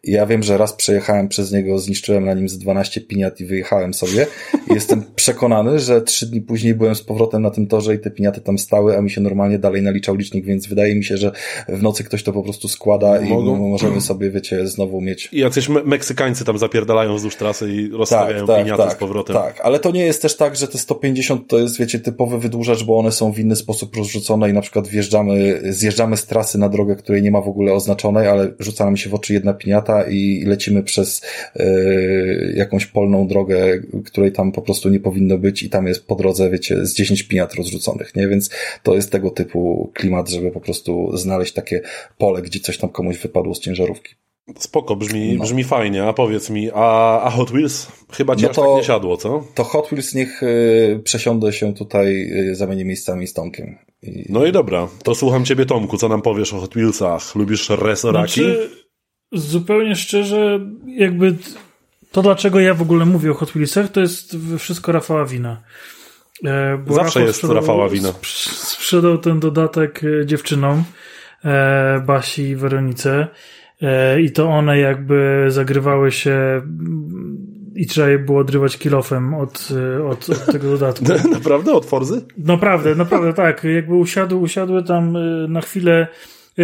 I 0.04 0.12
ja 0.12 0.26
wiem, 0.26 0.42
że 0.42 0.58
raz 0.58 0.72
przejechałem 0.72 1.28
przez 1.28 1.52
niego, 1.52 1.78
zniszczyłem 1.78 2.24
na 2.24 2.34
nim 2.34 2.48
z 2.48 2.58
12 2.58 3.00
piniat 3.00 3.40
i 3.40 3.44
wyjechałem 3.44 3.94
sobie. 3.94 4.26
I 4.70 4.74
jestem 4.74 5.04
przekonany, 5.16 5.78
że 5.78 6.02
trzy 6.02 6.26
dni 6.26 6.40
później 6.40 6.74
byłem 6.74 6.94
z 6.94 7.02
powrotem 7.02 7.42
na 7.42 7.50
tym 7.50 7.66
torze 7.66 7.94
i 7.94 7.98
te 7.98 8.10
piniaty 8.10 8.40
tam 8.40 8.58
stały, 8.58 8.98
a 8.98 9.00
mi 9.00 9.10
się 9.10 9.20
normalnie 9.20 9.58
dalej 9.58 9.82
naliczał 9.82 10.14
licznik, 10.14 10.44
więc 10.44 10.66
wydaje 10.66 10.96
mi 10.96 11.04
się, 11.04 11.16
że 11.16 11.32
w 11.68 11.82
nocy 11.82 12.04
ktoś 12.04 12.22
to 12.22 12.32
po 12.32 12.42
prostu 12.42 12.68
składa 12.68 13.20
Mogą. 13.20 13.56
i 13.56 13.70
możemy 13.70 14.00
sobie, 14.00 14.30
wiecie, 14.30 14.66
znowu 14.66 15.00
mieć. 15.00 15.28
I 15.32 15.38
jacyś 15.38 15.68
me 15.68 15.82
Meksykańcy 15.84 16.44
tam 16.44 16.58
zapierdalają 16.58 17.16
wzdłuż 17.16 17.36
trasy 17.36 17.72
i 17.72 17.88
rozstawiają 17.88 18.46
tak, 18.46 18.56
tak, 18.56 18.64
piniaty 18.64 18.82
tak, 18.82 18.92
z 18.92 18.94
powrotem. 18.94 19.36
Tak, 19.36 19.60
ale 19.62 19.78
to 19.78 19.90
nie 19.90 20.04
jest 20.04 20.22
też 20.22 20.36
tak, 20.36 20.56
że 20.56 20.68
te 20.68 20.78
150 20.78 21.48
to 21.48 21.58
jest 21.58 21.69
wiecie, 21.78 21.98
typowy 21.98 22.38
wydłużacz, 22.38 22.84
bo 22.84 22.98
one 22.98 23.12
są 23.12 23.32
w 23.32 23.38
inny 23.38 23.56
sposób 23.56 23.96
rozrzucone 23.96 24.50
i 24.50 24.52
na 24.52 24.60
przykład 24.60 24.88
wjeżdżamy, 24.88 25.60
zjeżdżamy 25.72 26.16
z 26.16 26.26
trasy 26.26 26.58
na 26.58 26.68
drogę, 26.68 26.96
której 26.96 27.22
nie 27.22 27.30
ma 27.30 27.40
w 27.40 27.48
ogóle 27.48 27.72
oznaczonej, 27.72 28.28
ale 28.28 28.52
rzuca 28.58 28.84
nam 28.84 28.96
się 28.96 29.10
w 29.10 29.14
oczy 29.14 29.32
jedna 29.32 29.54
piniata 29.54 30.02
i 30.02 30.44
lecimy 30.46 30.82
przez 30.82 31.22
yy, 31.56 32.52
jakąś 32.56 32.86
polną 32.86 33.26
drogę, 33.26 33.82
której 34.04 34.32
tam 34.32 34.52
po 34.52 34.62
prostu 34.62 34.88
nie 34.88 35.00
powinno 35.00 35.38
być 35.38 35.62
i 35.62 35.70
tam 35.70 35.86
jest 35.86 36.06
po 36.06 36.14
drodze, 36.14 36.50
wiecie, 36.50 36.86
z 36.86 36.94
10 36.94 37.22
piniat 37.22 37.54
rozrzuconych, 37.54 38.16
nie? 38.16 38.28
Więc 38.28 38.50
to 38.82 38.94
jest 38.94 39.12
tego 39.12 39.30
typu 39.30 39.90
klimat, 39.94 40.28
żeby 40.28 40.50
po 40.50 40.60
prostu 40.60 41.16
znaleźć 41.16 41.52
takie 41.52 41.80
pole, 42.18 42.42
gdzie 42.42 42.60
coś 42.60 42.78
tam 42.78 42.90
komuś 42.90 43.18
wypadło 43.18 43.54
z 43.54 43.60
ciężarówki. 43.60 44.14
Spoko, 44.58 44.96
brzmi, 44.96 45.36
no. 45.36 45.44
brzmi 45.44 45.64
fajnie, 45.64 46.04
a 46.04 46.12
powiedz 46.12 46.50
mi, 46.50 46.70
a, 46.74 47.20
a 47.22 47.30
Hot 47.30 47.50
Wheels 47.50 47.92
chyba 48.12 48.36
ci 48.36 48.42
no 48.42 48.48
to, 48.48 48.62
tak 48.62 48.70
nie 48.76 48.84
siadło, 48.84 49.16
co? 49.16 49.44
To 49.54 49.64
Hot 49.64 49.86
Wheels 49.86 50.14
niech 50.14 50.42
y, 50.42 51.00
przesiądę 51.04 51.52
się 51.52 51.74
tutaj, 51.74 52.30
y, 52.50 52.54
zamienię 52.54 52.84
miejscami 52.84 53.26
z 53.26 53.32
Tomkiem. 53.32 53.78
I... 54.02 54.26
No 54.28 54.46
i 54.46 54.52
dobra, 54.52 54.88
to 55.04 55.14
słucham 55.14 55.44
ciebie 55.44 55.66
Tomku, 55.66 55.96
co 55.96 56.08
nam 56.08 56.22
powiesz 56.22 56.54
o 56.54 56.60
Hot 56.60 56.74
Wheelsach? 56.74 57.34
Lubisz 57.34 57.70
resoraki? 57.70 58.40
Znaczy, 58.40 58.70
zupełnie 59.32 59.96
szczerze, 59.96 60.60
jakby 60.86 61.36
to 62.12 62.22
dlaczego 62.22 62.60
ja 62.60 62.74
w 62.74 62.82
ogóle 62.82 63.06
mówię 63.06 63.30
o 63.30 63.34
Hot 63.34 63.50
Wheelsach, 63.50 63.92
to 63.92 64.00
jest 64.00 64.36
wszystko 64.58 64.92
Rafała 64.92 65.24
wina. 65.24 65.62
E, 66.44 66.78
bo 66.86 66.94
Zawsze 66.94 67.04
Rafał 67.06 67.22
jest 67.22 67.38
sprzedał, 67.38 67.56
Rafała 67.56 67.88
wina. 67.88 68.12
Sprzedał 68.22 69.18
ten 69.18 69.40
dodatek 69.40 70.00
e, 70.04 70.26
dziewczynom, 70.26 70.84
e, 71.44 72.02
Basi 72.06 72.42
i 72.42 72.56
Weronice 72.56 73.28
i 74.22 74.30
to 74.30 74.48
one 74.48 74.78
jakby 74.78 75.46
zagrywały 75.48 76.12
się 76.12 76.62
i 77.74 77.86
trzeba 77.86 78.08
je 78.08 78.18
było 78.18 78.40
odrywać 78.40 78.78
kilofem 78.78 79.34
od, 79.34 79.68
e, 79.98 80.04
od, 80.04 80.30
od 80.30 80.46
tego 80.46 80.70
dodatku. 80.70 81.04
naprawdę? 81.38 81.72
Od 81.72 81.86
Forzy? 81.86 82.20
Naprawdę, 82.38 82.94
naprawdę 82.94 83.32
tak. 83.32 83.64
Jakby 83.64 83.94
usiadły, 83.94 84.38
usiadły 84.38 84.82
tam 84.82 85.16
e, 85.16 85.20
na 85.48 85.60
chwilę 85.60 86.06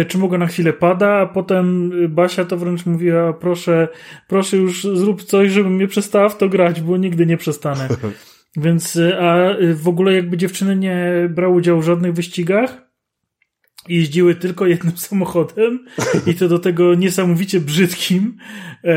czy 0.07 0.17
mogę 0.17 0.37
na 0.37 0.47
chwilę 0.47 0.73
pada, 0.73 1.13
a 1.13 1.25
potem 1.25 1.91
Basia 2.09 2.45
to 2.45 2.57
wręcz 2.57 2.85
mówiła, 2.85 3.33
proszę, 3.33 3.87
proszę 4.27 4.57
już 4.57 4.83
zrób 4.83 5.23
coś, 5.23 5.51
żebym 5.51 5.73
mnie 5.73 5.87
przestała 5.87 6.29
w 6.29 6.37
to 6.37 6.49
grać, 6.49 6.81
bo 6.81 6.97
nigdy 6.97 7.25
nie 7.25 7.37
przestanę. 7.37 7.87
Więc, 8.57 8.99
a 9.21 9.35
w 9.73 9.87
ogóle 9.87 10.13
jakby 10.13 10.37
dziewczyny 10.37 10.75
nie 10.75 11.29
brały 11.29 11.55
udziału 11.55 11.81
w 11.81 11.85
żadnych 11.85 12.13
wyścigach, 12.13 12.86
jeździły 13.89 14.35
tylko 14.35 14.67
jednym 14.67 14.97
samochodem 15.07 15.85
i 16.27 16.35
to 16.35 16.47
do 16.47 16.59
tego 16.59 16.95
niesamowicie 16.95 17.59
brzydkim, 17.59 18.37
e, 18.83 18.95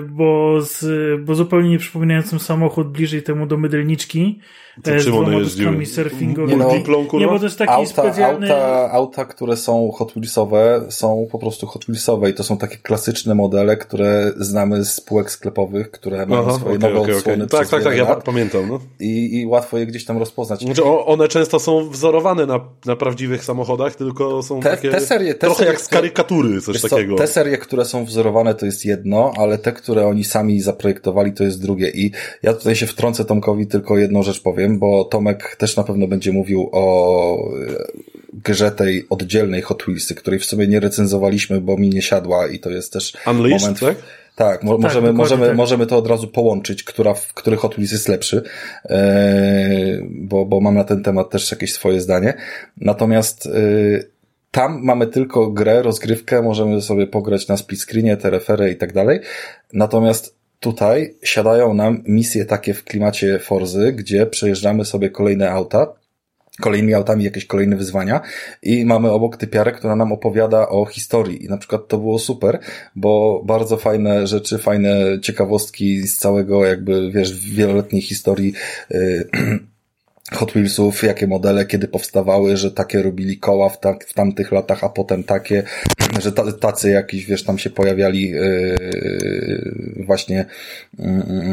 bo, 0.00 0.60
z, 0.62 0.84
bo 1.24 1.34
zupełnie 1.34 1.70
nie 1.70 1.78
przypominającym 1.78 2.38
samochód 2.38 2.92
bliżej 2.92 3.22
temu 3.22 3.46
do 3.46 3.56
mydelniczki. 3.56 4.40
To 4.82 4.90
czym 5.00 5.16
one 5.16 5.38
jeździły? 5.38 5.86
surfingowymi. 5.86 6.58
Nie, 6.58 6.64
no, 6.88 7.18
nie, 7.18 7.26
bo 7.26 7.38
to 7.38 7.44
jest 7.44 7.58
taki 7.58 7.70
auta, 7.70 7.90
specjalny... 7.90 8.52
Auta, 8.54 8.90
auta, 8.92 9.24
które 9.24 9.56
są 9.56 9.90
Hot 9.90 10.12
Wheelsowe, 10.12 10.84
są 10.88 11.26
po 11.32 11.38
prostu 11.38 11.66
Hot 11.66 11.84
Wheelsowe 11.84 12.30
i 12.30 12.34
to 12.34 12.44
są 12.44 12.56
takie 12.56 12.76
klasyczne 12.76 13.34
modele, 13.34 13.76
które 13.76 14.32
znamy 14.36 14.84
z 14.84 14.92
spółek 14.92 15.30
sklepowych, 15.30 15.90
które 15.90 16.26
mają 16.26 16.42
Aha, 16.42 16.58
swoje 16.58 16.76
okay, 16.76 16.90
nowe 16.90 17.00
okay, 17.00 17.16
odsłony 17.16 17.44
okay. 17.44 17.58
Tak, 17.60 17.68
tak, 17.68 17.82
tak, 17.82 17.96
ja 17.96 18.16
pamiętam. 18.16 18.68
No. 18.68 18.80
I, 19.00 19.40
I 19.40 19.46
łatwo 19.46 19.78
je 19.78 19.86
gdzieś 19.86 20.04
tam 20.04 20.18
rozpoznać. 20.18 20.60
Znaczy, 20.60 20.84
one 20.84 21.28
często 21.28 21.58
są 21.58 21.88
wzorowane 21.90 22.46
na, 22.46 22.60
na 22.86 22.96
prawdziwych 22.96 23.44
samochodach, 23.44 23.94
tylko 23.94 24.42
są 24.42 24.60
te, 24.60 24.70
takie 24.70 24.90
te 24.90 25.00
serie, 25.00 25.34
te 25.34 25.40
trochę 25.40 25.56
serie, 25.56 25.72
jak 25.72 25.80
z 25.80 25.88
karykatury, 25.88 26.60
coś 26.60 26.82
takiego. 26.82 27.14
Co, 27.14 27.22
te 27.22 27.26
serie, 27.26 27.58
które 27.58 27.84
są 27.84 28.04
wzorowane 28.04 28.54
to 28.54 28.66
jest 28.66 28.84
jedno, 28.84 29.32
ale 29.36 29.58
te, 29.58 29.72
które 29.72 30.06
oni 30.06 30.24
sami 30.24 30.60
zaprojektowali 30.60 31.32
to 31.32 31.44
jest 31.44 31.62
drugie 31.62 31.90
i 31.90 32.10
ja 32.42 32.52
tutaj 32.52 32.76
się 32.76 32.86
wtrącę 32.86 33.24
Tomkowi 33.24 33.66
tylko 33.66 33.98
jedną 33.98 34.22
rzecz 34.22 34.42
powiem, 34.42 34.63
bo 34.68 35.04
Tomek 35.04 35.56
też 35.56 35.76
na 35.76 35.84
pewno 35.84 36.06
będzie 36.06 36.32
mówił 36.32 36.68
o 36.72 37.36
e, 37.36 37.84
grze 38.32 38.70
tej 38.70 39.06
oddzielnej 39.10 39.62
Hot 39.62 39.82
Wheelsy, 39.82 40.14
której 40.14 40.40
w 40.40 40.44
sumie 40.44 40.66
nie 40.66 40.80
recenzowaliśmy, 40.80 41.60
bo 41.60 41.76
mi 41.76 41.90
nie 41.90 42.02
siadła 42.02 42.46
i 42.46 42.58
to 42.58 42.70
jest 42.70 42.92
też 42.92 43.12
Unleashed, 43.26 43.60
moment... 43.60 43.80
Tak? 43.80 43.96
Tak, 44.36 44.62
mo 44.62 44.72
tak, 44.72 44.82
możemy, 44.82 45.12
możemy, 45.12 45.46
tak. 45.46 45.56
możemy 45.56 45.86
to 45.86 45.96
od 45.96 46.06
razu 46.06 46.28
połączyć, 46.28 46.84
która, 46.84 47.14
w 47.14 47.34
który 47.34 47.56
Hot 47.56 47.74
Wheels 47.74 47.92
jest 47.92 48.08
lepszy, 48.08 48.42
e, 48.84 49.98
bo, 50.10 50.46
bo 50.46 50.60
mam 50.60 50.74
na 50.74 50.84
ten 50.84 51.02
temat 51.02 51.30
też 51.30 51.50
jakieś 51.50 51.72
swoje 51.72 52.00
zdanie. 52.00 52.34
Natomiast 52.76 53.46
e, 53.46 53.50
tam 54.50 54.80
mamy 54.82 55.06
tylko 55.06 55.50
grę, 55.50 55.82
rozgrywkę, 55.82 56.42
możemy 56.42 56.82
sobie 56.82 57.06
pograć 57.06 57.48
na 57.48 57.56
split 57.56 57.80
screenie, 57.80 58.16
te 58.16 58.30
refery 58.30 58.70
i 58.70 58.76
tak 58.76 58.92
dalej. 58.92 59.20
Natomiast 59.72 60.36
tutaj 60.64 61.14
siadają 61.22 61.74
nam 61.74 62.02
misje 62.06 62.44
takie 62.44 62.74
w 62.74 62.84
klimacie 62.84 63.38
Forzy, 63.38 63.92
gdzie 63.92 64.26
przejeżdżamy 64.26 64.84
sobie 64.84 65.10
kolejne 65.10 65.50
auta, 65.50 65.92
kolejnymi 66.60 66.94
autami 66.94 67.24
jakieś 67.24 67.46
kolejne 67.46 67.76
wyzwania 67.76 68.20
i 68.62 68.84
mamy 68.84 69.10
obok 69.10 69.36
typiarę, 69.36 69.72
która 69.72 69.96
nam 69.96 70.12
opowiada 70.12 70.68
o 70.68 70.86
historii. 70.86 71.44
I 71.44 71.48
na 71.48 71.58
przykład 71.58 71.88
to 71.88 71.98
było 71.98 72.18
super, 72.18 72.58
bo 72.96 73.42
bardzo 73.46 73.76
fajne 73.76 74.26
rzeczy, 74.26 74.58
fajne 74.58 75.20
ciekawostki 75.22 76.06
z 76.08 76.18
całego 76.18 76.64
jakby, 76.64 77.10
wiesz, 77.12 77.54
wieloletniej 77.54 78.02
historii 78.02 78.52
yy, 78.90 79.28
Hot 80.32 80.52
Wheelsów, 80.52 81.02
jakie 81.02 81.26
modele 81.26 81.66
kiedy 81.66 81.88
powstawały, 81.88 82.56
że 82.56 82.70
takie 82.70 83.02
robili 83.02 83.38
koła 83.38 83.68
w, 83.68 83.80
ta, 83.80 83.94
w 84.06 84.14
tamtych 84.14 84.52
latach, 84.52 84.84
a 84.84 84.88
potem 84.88 85.24
takie, 85.24 85.62
że 86.24 86.32
tacy 86.60 86.90
jakiś, 86.90 87.24
wiesz, 87.24 87.44
tam 87.44 87.58
się 87.58 87.70
pojawiali 87.70 88.30
yy, 88.30 89.94
właśnie 90.06 90.44
yy, 90.98 91.06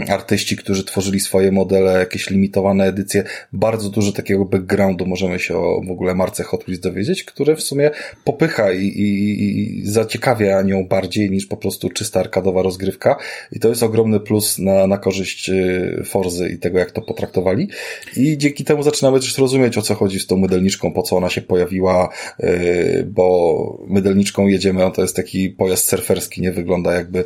artyści, 0.09 0.57
którzy 0.57 0.83
tworzyli 0.83 1.19
swoje 1.19 1.51
modele, 1.51 1.99
jakieś 1.99 2.29
limitowane 2.29 2.85
edycje. 2.85 3.23
Bardzo 3.53 3.89
dużo 3.89 4.11
takiego 4.11 4.45
backgroundu 4.45 5.05
możemy 5.05 5.39
się 5.39 5.57
o 5.57 5.81
w 5.87 5.91
ogóle 5.91 6.15
marce 6.15 6.43
Hot 6.43 6.63
Wheels 6.63 6.79
dowiedzieć, 6.79 7.23
które 7.23 7.55
w 7.55 7.61
sumie 7.61 7.91
popycha 8.23 8.71
i, 8.71 8.85
i, 8.85 9.79
i 9.79 9.85
zaciekawia 9.85 10.61
nią 10.61 10.87
bardziej 10.87 11.31
niż 11.31 11.45
po 11.45 11.57
prostu 11.57 11.89
czysta 11.89 12.19
arkadowa 12.19 12.61
rozgrywka. 12.61 13.15
I 13.51 13.59
to 13.59 13.69
jest 13.69 13.83
ogromny 13.83 14.19
plus 14.19 14.59
na, 14.59 14.87
na 14.87 14.97
korzyść 14.97 15.49
y, 15.49 16.03
Forzy 16.05 16.49
i 16.49 16.57
tego, 16.57 16.79
jak 16.79 16.91
to 16.91 17.01
potraktowali. 17.01 17.69
I 18.17 18.37
dzięki 18.37 18.63
temu 18.63 18.83
zaczynamy 18.83 19.19
też 19.19 19.37
rozumieć, 19.37 19.77
o 19.77 19.81
co 19.81 19.95
chodzi 19.95 20.19
z 20.19 20.27
tą 20.27 20.37
mydelniczką, 20.37 20.93
po 20.93 21.03
co 21.03 21.17
ona 21.17 21.29
się 21.29 21.41
pojawiła, 21.41 22.09
yy, 22.39 23.07
bo 23.07 23.85
mydelniczką 23.87 24.40
jedziemy, 24.47 24.85
a 24.85 24.91
to 24.91 25.01
jest 25.01 25.15
taki 25.15 25.49
pojazd 25.49 25.89
surferski, 25.89 26.41
nie 26.41 26.51
wygląda 26.51 26.93
jakby 26.93 27.19
e, 27.19 27.23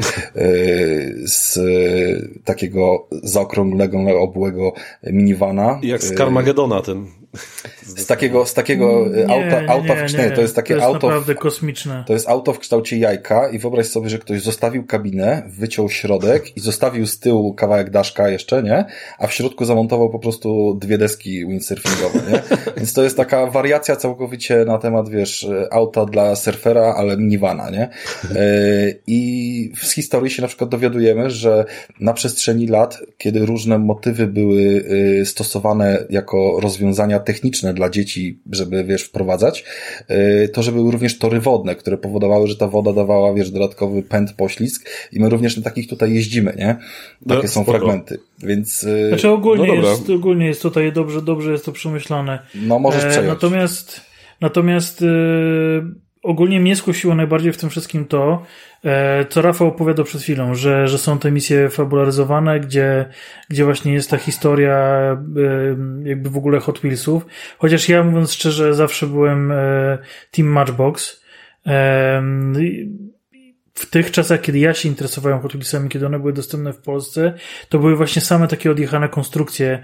z 1.23 1.59
takiego 2.45 3.07
zaokrągłego, 3.23 4.21
obłego 4.21 4.73
minivana. 5.03 5.79
Jak 5.83 6.03
z 6.03 6.11
E, 6.11 6.15
Carmagedona 6.15 6.81
ten. 6.81 7.05
Z 7.81 8.05
takiego, 8.05 8.45
z 8.45 8.53
takiego 8.53 9.05
e, 9.17 9.29
auta, 9.29 9.73
auta 9.73 10.07
w, 10.07 10.13
nie, 10.13 10.31
to 10.31 10.41
jest 10.41 10.55
takie 10.55 10.73
to 10.73 10.73
jest 10.73 10.85
auto. 10.87 11.07
naprawdę 11.07 11.35
W, 11.35 11.37
kosmiczne. 11.37 12.03
to 12.07 12.13
jest 12.13 12.29
auto 12.29 12.53
w 12.53 12.59
kształcie 12.59 12.97
jajka 12.97 13.49
i 13.49 13.59
wyobraź 13.59 13.87
sobie, 13.87 14.09
że 14.09 14.19
ktoś 14.19 14.41
zostawił 14.41 14.85
kabinę, 14.85 15.43
wyciął 15.47 15.89
środek 15.89 16.57
i 16.57 16.59
zostawił 16.59 17.07
z 17.07 17.19
tyłu 17.19 17.53
kawałek 17.53 17.89
daszka 17.89 18.29
jeszcze, 18.29 18.63
nie? 18.63 18.85
A 19.19 19.27
w 19.27 19.33
środku 19.33 19.65
zamontował 19.65 20.09
po 20.09 20.19
prostu 20.19 20.77
dwie 20.81 20.97
deski 20.97 21.47
windsurfingowe, 21.47 22.19
nie? 22.31 22.41
Więc 22.77 22.93
to 22.93 23.03
jest 23.03 23.17
taka 23.17 23.47
wariacja 23.47 23.95
całkowicie 23.95 24.65
na 24.65 24.77
temat, 24.77 25.09
wiesz, 25.09 25.47
auta 25.71 26.05
dla 26.05 26.35
surfera, 26.35 26.93
ale 26.97 27.17
minivana, 27.17 27.69
nie? 27.69 27.83
E, 27.83 27.89
I 29.07 29.71
z 29.81 29.91
historii 29.91 30.31
się 30.31 30.41
na 30.41 30.47
przykład 30.47 30.69
dowiadujemy, 30.69 31.29
że 31.29 31.65
na 31.99 32.13
przestrzeni 32.13 32.67
lat, 32.67 32.99
kiedy 33.17 33.45
różne 33.45 33.79
motywy 33.79 34.27
były 34.27 34.85
e, 35.21 35.25
stosowane 35.25 36.05
jako 36.09 36.59
rozwiązania 36.59 37.19
techniczne 37.25 37.73
dla 37.73 37.89
dzieci, 37.89 38.39
żeby, 38.51 38.83
wiesz, 38.83 39.03
wprowadzać, 39.03 39.63
e, 40.07 40.47
to, 40.47 40.63
że 40.63 40.71
były 40.71 40.91
również 40.91 41.17
tory 41.19 41.39
wodne, 41.39 41.75
które 41.75 41.97
powodowały, 41.97 42.47
że 42.47 42.55
ta 42.55 42.67
woda 42.67 42.93
dawała, 42.93 43.33
wiesz, 43.33 43.51
dodatkowy 43.51 44.03
pęd, 44.03 44.33
poślizg 44.33 44.89
i 45.11 45.19
my 45.19 45.29
również 45.29 45.57
na 45.57 45.63
takich 45.63 45.87
tutaj 45.89 46.13
jeździmy, 46.13 46.53
nie? 46.57 46.75
Takie 47.27 47.41
No, 47.41 47.47
są 47.47 47.63
spoko. 47.63 47.71
fragmenty. 47.71 48.19
Więc, 48.39 48.83
e, 48.83 49.09
Znaczy 49.09 49.29
ogólnie, 49.29 49.67
No 49.67 49.73
jest, 49.73 50.09
ogólnie 50.09 50.45
jest 50.45 50.61
tutaj 50.61 50.93
dobrze, 50.93 51.21
dobrze 51.21 51.51
jest 51.51 51.65
to 51.65 51.71
przemyślane. 51.71 52.39
no 52.55 52.79
możesz 52.79 53.03
E, 53.03 53.09
przejąć. 53.09 53.27
Natomiast, 53.29 54.01
natomiast 54.41 55.01
e, 55.01 55.05
ogólnie 56.25 56.59
mnie 56.59 56.75
skusiło 56.75 57.15
najbardziej 57.15 57.53
w 57.53 57.57
tym 57.57 57.69
wszystkim 57.69 58.05
to, 58.05 58.45
e, 58.85 59.25
co 59.29 59.41
Rafał 59.41 59.67
opowiadał 59.67 60.05
przed 60.05 60.21
chwilą, 60.21 60.55
że, 60.55 60.87
że 60.87 60.97
są 60.97 61.19
te 61.19 61.31
misje 61.31 61.69
fabularyzowane, 61.69 62.59
gdzie, 62.59 63.05
gdzie 63.49 63.65
właśnie 63.65 63.93
jest 63.93 64.09
ta 64.09 64.17
historia 64.17 64.77
e, 64.77 66.07
jakby 66.09 66.29
w 66.29 66.37
ogóle 66.37 66.59
Hot 66.59 66.79
Wheelsów. 66.79 67.25
Chociaż 67.57 67.89
ja 67.89 68.03
mówiąc 68.03 68.33
szczerze 68.33 68.75
zawsze 68.75 69.07
byłem 69.07 69.51
e, 69.51 69.97
Team 70.31 70.47
Matchbox. 70.47 71.25
I- 72.59 72.89
w 73.77 73.85
tych 73.89 74.11
czasach, 74.11 74.41
kiedy 74.41 74.59
ja 74.59 74.73
się 74.73 74.89
interesowałem 74.89 75.39
Hot 75.39 75.51
Wheelsami, 75.51 75.89
kiedy 75.89 76.05
one 76.05 76.19
były 76.19 76.33
dostępne 76.33 76.73
w 76.73 76.77
Polsce, 76.77 77.33
to 77.69 77.79
były 77.79 77.95
właśnie 77.95 78.21
same 78.21 78.47
takie 78.47 78.71
odjechane 78.71 79.09
konstrukcje, 79.09 79.83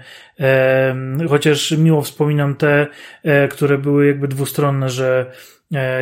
chociaż 1.28 1.70
miło 1.70 2.02
wspominam 2.02 2.54
te, 2.54 2.86
które 3.50 3.78
były 3.78 4.06
jakby 4.06 4.28
dwustronne, 4.28 4.88
że 4.88 5.32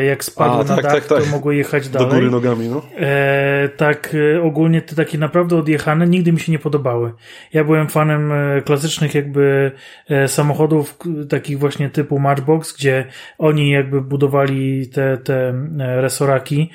jak 0.08 0.24
spadły 0.24 0.54
A, 0.54 0.64
na 0.64 0.64
tak, 0.64 0.82
dach, 0.82 0.92
tak, 0.94 1.06
tak. 1.06 1.22
to 1.22 1.30
mogły 1.30 1.56
jechać 1.56 1.88
Do 1.88 1.98
dalej. 1.98 2.14
góry 2.14 2.30
nogami, 2.30 2.68
no. 2.68 2.82
E, 2.98 3.68
tak, 3.76 4.16
e, 4.36 4.42
ogólnie 4.42 4.82
te 4.82 4.96
takie 4.96 5.18
naprawdę 5.18 5.56
odjechane 5.56 6.06
nigdy 6.06 6.32
mi 6.32 6.40
się 6.40 6.52
nie 6.52 6.58
podobały. 6.58 7.12
Ja 7.52 7.64
byłem 7.64 7.88
fanem 7.88 8.32
e, 8.32 8.62
klasycznych 8.62 9.14
jakby 9.14 9.72
e, 10.08 10.28
samochodów, 10.28 10.98
takich 11.28 11.58
właśnie 11.58 11.90
typu 11.90 12.18
Matchbox, 12.18 12.76
gdzie 12.76 13.04
oni 13.38 13.70
jakby 13.70 14.00
budowali 14.00 14.88
te, 14.88 15.16
te 15.16 15.48
e, 15.48 16.00
resoraki 16.00 16.70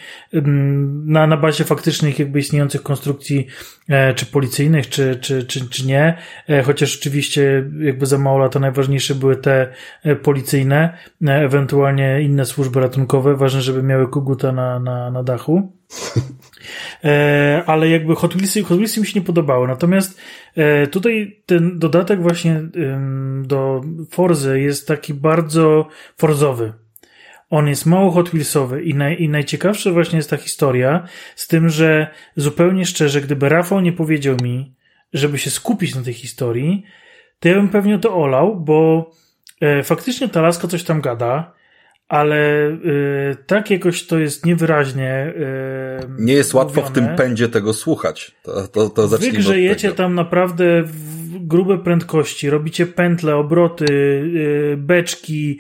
na, 1.06 1.28
na 1.28 1.38
bazie 1.38 1.64
faktycznych 1.64 2.20
jakby 2.20 2.40
istniejących 2.40 2.84
konstrukcji 2.84 3.48
e, 3.85 3.85
czy 4.16 4.26
policyjnych, 4.26 4.90
czy, 4.90 5.16
czy, 5.22 5.44
czy, 5.44 5.70
czy 5.70 5.86
nie. 5.86 6.18
E, 6.50 6.64
chociaż 6.64 6.98
oczywiście 6.98 7.70
jakby 7.80 8.06
za 8.06 8.18
mało 8.18 8.38
lata 8.38 8.60
najważniejsze 8.60 9.16
były 9.16 9.36
te 9.36 9.68
e, 10.04 10.16
policyjne, 10.16 10.98
e, 11.28 11.36
ewentualnie 11.36 12.22
inne 12.22 12.46
służby 12.46 12.80
ratunkowe. 12.80 13.36
Ważne, 13.36 13.62
żeby 13.62 13.84
miały 13.84 14.10
koguta 14.10 14.52
na, 14.52 14.80
na, 14.80 15.12
na 15.12 15.24
dachu. 15.24 15.72
E, 17.04 17.64
ale 17.66 17.90
jakby 17.90 18.16
Hot 18.16 18.34
Wheelsy, 18.34 18.64
Hot 18.64 18.78
Wheelsy 18.78 19.00
mi 19.00 19.08
się 19.08 19.20
nie 19.20 19.26
podobały. 19.26 19.68
Natomiast 19.68 20.22
e, 20.56 20.88
tutaj 20.88 21.42
ten 21.46 21.80
dodatek 21.80 22.22
właśnie 22.22 22.62
do 23.42 23.82
Forzy 24.10 24.62
jest 24.62 24.88
taki 24.88 25.14
bardzo 25.14 25.88
forzowy. 26.18 26.74
On 27.50 27.68
jest 27.68 27.86
mało 27.86 28.12
Hot 28.12 28.30
Wheelsowy 28.30 28.84
i, 28.84 28.94
naj, 28.96 29.22
i 29.22 29.30
najciekawsza 29.30 29.92
właśnie 29.92 30.18
jest 30.18 30.30
ta 30.30 30.38
historia 30.38 31.08
z 31.36 31.48
tym, 31.48 31.70
że 31.70 32.08
zupełnie 32.36 32.86
szczerze, 32.86 33.22
gdyby 33.22 33.50
Rafał 33.50 33.82
nie 33.82 33.94
powiedział 33.94 34.38
mi, 34.44 34.76
żeby 35.14 35.38
się 35.38 35.50
skupić 35.50 35.96
na 35.96 36.02
tej 36.02 36.14
historii, 36.14 36.84
to 37.40 37.50
ja 37.50 37.56
bym 37.56 37.70
pewnie 37.70 38.00
to 38.00 38.16
olał, 38.16 38.60
bo 38.60 39.10
e, 39.62 39.84
faktycznie 39.84 40.30
ta 40.30 40.42
laska 40.42 40.68
coś 40.68 40.84
tam 40.84 41.02
gada, 41.02 41.54
ale 42.08 42.68
e, 42.68 42.76
tak 43.48 43.72
jakoś 43.72 44.08
to 44.08 44.20
jest 44.20 44.46
niewyraźnie 44.46 45.12
e, 45.12 45.34
Nie 46.20 46.34
jest 46.34 46.54
łatwo 46.54 46.82
w 46.82 46.92
tym 46.92 47.04
mówione. 47.04 47.18
pędzie 47.18 47.50
tego 47.50 47.74
słuchać. 47.74 48.32
To, 48.44 48.68
to, 48.68 48.90
to 48.90 49.02
Wy 49.02 49.08
zacznijmy 49.08 49.38
od 49.38 49.44
grzejecie 49.44 49.88
tego. 49.88 49.98
tam 49.98 50.16
naprawdę 50.16 50.84
w 50.84 51.48
grube 51.48 51.78
prędkości, 51.78 52.50
robicie 52.50 52.86
pętle, 52.86 53.36
obroty, 53.36 53.86
yy, 54.34 54.78
beczki, 54.78 55.60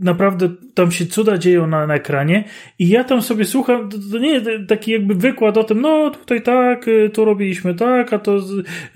naprawdę 0.00 0.48
tam 0.74 0.90
się 0.90 1.06
cuda 1.06 1.38
dzieją 1.38 1.66
na, 1.66 1.86
na 1.86 1.94
ekranie 1.94 2.44
i 2.78 2.88
ja 2.88 3.04
tam 3.04 3.22
sobie 3.22 3.44
słucham, 3.44 3.88
to, 3.88 3.96
to 4.12 4.18
nie 4.18 4.30
jest 4.30 4.46
taki 4.68 4.90
jakby 4.90 5.14
wykład 5.14 5.56
o 5.56 5.64
tym, 5.64 5.80
no 5.80 6.10
tutaj 6.10 6.42
tak, 6.42 6.88
y, 6.88 7.10
tu 7.10 7.24
robiliśmy 7.24 7.74
tak, 7.74 8.12
a 8.12 8.18
to 8.18 8.38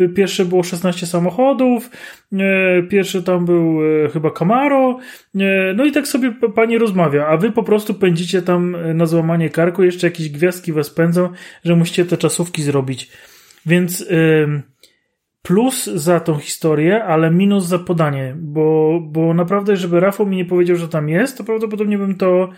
y, 0.00 0.08
pierwsze 0.08 0.44
było 0.44 0.62
16 0.62 1.06
samochodów, 1.06 1.90
y, 2.32 2.36
pierwszy 2.88 3.22
tam 3.22 3.44
był 3.44 3.78
chyba 4.12 4.30
Camaro, 4.30 4.98
no 5.74 5.84
i 5.84 5.92
tak 5.92 6.08
sobie 6.08 6.32
pani 6.54 6.78
rozmawia, 6.78 7.26
a 7.26 7.36
wy 7.36 7.52
po 7.52 7.62
prostu 7.62 7.94
pędzicie 7.94 8.42
tam 8.42 8.76
na 8.94 9.06
złamanie 9.06 9.50
karku, 9.50 9.82
jeszcze 9.82 10.06
jakieś 10.06 10.28
gwiazdki 10.28 10.72
was 10.72 10.90
pędzą, 10.90 11.28
że 11.64 11.76
musicie 11.76 12.04
te 12.04 12.16
czasówki 12.16 12.62
zrobić. 12.62 13.10
Więc 13.66 14.06
plus 15.42 15.84
za 15.84 16.20
tą 16.20 16.38
historię, 16.38 17.04
ale 17.04 17.30
minus 17.30 17.66
za 17.66 17.78
podanie, 17.78 18.36
bo, 18.38 18.98
bo 19.02 19.34
naprawdę, 19.34 19.76
żeby 19.76 20.00
Rafał 20.00 20.26
mi 20.26 20.36
nie 20.36 20.44
powiedział, 20.44 20.76
że 20.76 20.88
tam 20.88 21.08
jest, 21.08 21.38
to 21.38 21.44
prawdopodobnie 21.44 21.98
bym 21.98 22.14
to 22.16 22.48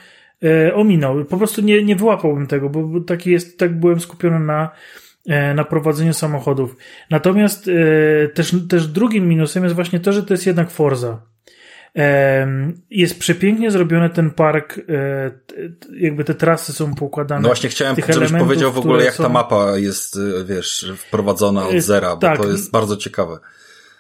e, 0.45 0.75
ominął. 0.75 1.25
Po 1.25 1.37
prostu 1.37 1.63
nie, 1.63 1.85
nie 1.85 1.97
wyłapałbym 1.97 2.47
tego, 2.47 2.69
bo 2.69 3.01
taki 3.01 3.31
jest, 3.31 3.59
tak 3.59 3.81
byłem 3.81 4.01
skupiony 4.01 4.41
na, 4.41 4.71
e, 5.29 5.55
na 5.55 5.65
prowadzeniu 5.65 6.13
samochodów. 6.13 6.77
Natomiast 7.11 7.69
e, 7.69 8.29
też, 8.29 8.55
też 8.69 8.87
drugim 8.87 9.29
minusem 9.29 9.63
jest 9.63 9.75
właśnie 9.75 10.01
to, 10.01 10.13
że 10.13 10.23
to 10.23 10.35
jest 10.35 10.47
jednak 10.47 10.71
Forza. 10.71 11.32
Jest 12.91 13.19
przepięknie 13.19 13.71
zrobiony 13.71 14.11
ten 14.11 14.31
park, 14.31 14.79
e, 14.79 15.31
jakby 16.01 16.25
te 16.25 16.35
trasy 16.35 16.73
są 16.73 16.95
poukładane. 16.95 17.41
No 17.41 17.49
właśnie 17.49 17.69
chciałem, 17.71 17.97
żebyś 18.09 18.33
powiedział 18.33 18.73
w 18.73 18.79
ogóle, 18.79 19.05
jak 19.05 19.17
ta 19.17 19.23
są- 19.23 19.29
mapa 19.29 19.77
jest, 19.79 20.17
y, 20.17 20.45
wiesz, 20.45 20.93
wprowadzona 20.97 21.69
od 21.69 21.75
Y, 21.75 21.83
zera, 21.83 22.17
bo 22.17 22.21
tak. 22.21 22.41
to 22.41 22.49
jest 22.49 22.71
bardzo 22.71 22.97
ciekawe. 22.97 23.39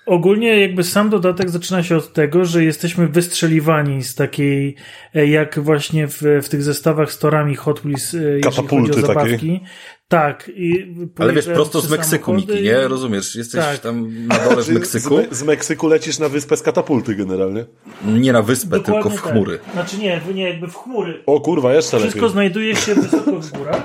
Ogólnie 0.06 0.60
jakby 0.60 0.84
sam 0.84 1.10
dodatek 1.10 1.50
zaczyna 1.50 1.82
się 1.82 1.96
od 1.96 2.12
tego, 2.12 2.44
że 2.44 2.64
jesteśmy 2.64 3.08
wystrzeliwani 3.08 4.02
z 4.02 4.14
takiej, 4.14 4.76
e, 5.14 5.26
jak 5.26 5.58
właśnie 5.60 6.06
w, 6.08 6.22
w 6.42 6.48
tych 6.48 6.62
zestawach 6.62 7.12
z 7.12 7.18
torami 7.18 7.54
Hot 7.56 7.80
Wheels, 7.80 8.14
e, 8.14 8.16
jeśli 8.18 8.42
chodzi 8.42 8.56
Katapulty 8.56 8.98
o 8.98 9.06
zabawki. 9.06 9.32
takiej. 9.32 9.60
Tak. 10.08 10.50
I 10.56 10.94
Ale 11.18 11.32
wiesz, 11.32 11.46
prosto 11.46 11.80
z 11.80 11.90
Meksyku, 11.90 12.34
Miki, 12.34 12.62
nie? 12.62 12.88
Rozumiesz? 12.88 13.36
Jesteś 13.36 13.60
Tak. 13.64 13.78
tam 13.78 14.26
na 14.26 14.38
dole 14.38 14.62
w 14.62 14.66
Ty 14.66 14.72
Meksyku, 14.72 15.16
Z, 15.30 15.36
z 15.38 15.42
Meksyku 15.42 15.88
lecisz 15.88 16.18
na 16.18 16.28
wyspę 16.28 16.56
z 16.56 16.62
katapulty 16.62 17.14
generalnie. 17.14 17.64
nie 18.06 18.32
na 18.32 18.42
wyspę, 18.42 18.76
Dokładnie 18.78 18.94
tylko 18.94 19.10
w 19.10 19.22
tak. 19.22 19.32
chmury. 19.32 19.58
Znaczy 19.72 19.98
nie, 19.98 20.20
nie, 20.34 20.42
jakby 20.48 20.68
w 20.68 20.74
chmury. 20.76 21.22
O 21.26 21.40
kurwa, 21.40 21.74
jeszcze 21.74 21.98
Wszystko 21.98 22.18
lepiej. 22.20 22.32
znajduje 22.32 22.76
się 22.76 22.94
wysoko 22.94 23.40
w 23.40 23.52
górach. 23.52 23.82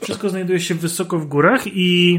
Wszystko 0.00 0.28
znajduje 0.28 0.60
się 0.60 0.74
wysoko 0.74 1.18
w 1.18 1.26
górach 1.26 1.62
i 1.66 2.18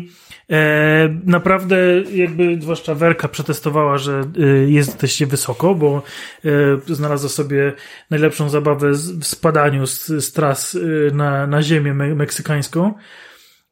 naprawdę 1.26 1.78
jakby 2.14 2.62
zwłaszcza 2.62 2.96
Werka 2.96 3.28
przetestowała, 3.28 3.98
że 3.98 4.22
e, 4.40 4.46
jesteście 4.70 5.26
wysoko, 5.26 5.76
bo 5.76 6.04
e, 6.46 6.50
znalazła 6.96 7.30
sobie 7.30 7.74
najlepszą 8.10 8.50
zabawę 8.50 8.92
w 8.92 9.26
spadaniu 9.26 9.88
z, 9.88 10.06
z 10.08 10.32
tras 10.32 10.76
e, 10.76 11.16
na, 11.16 11.48
na 11.48 11.62
ziemię 11.62 11.94
me, 11.94 12.16
meksykańską. 12.16 12.94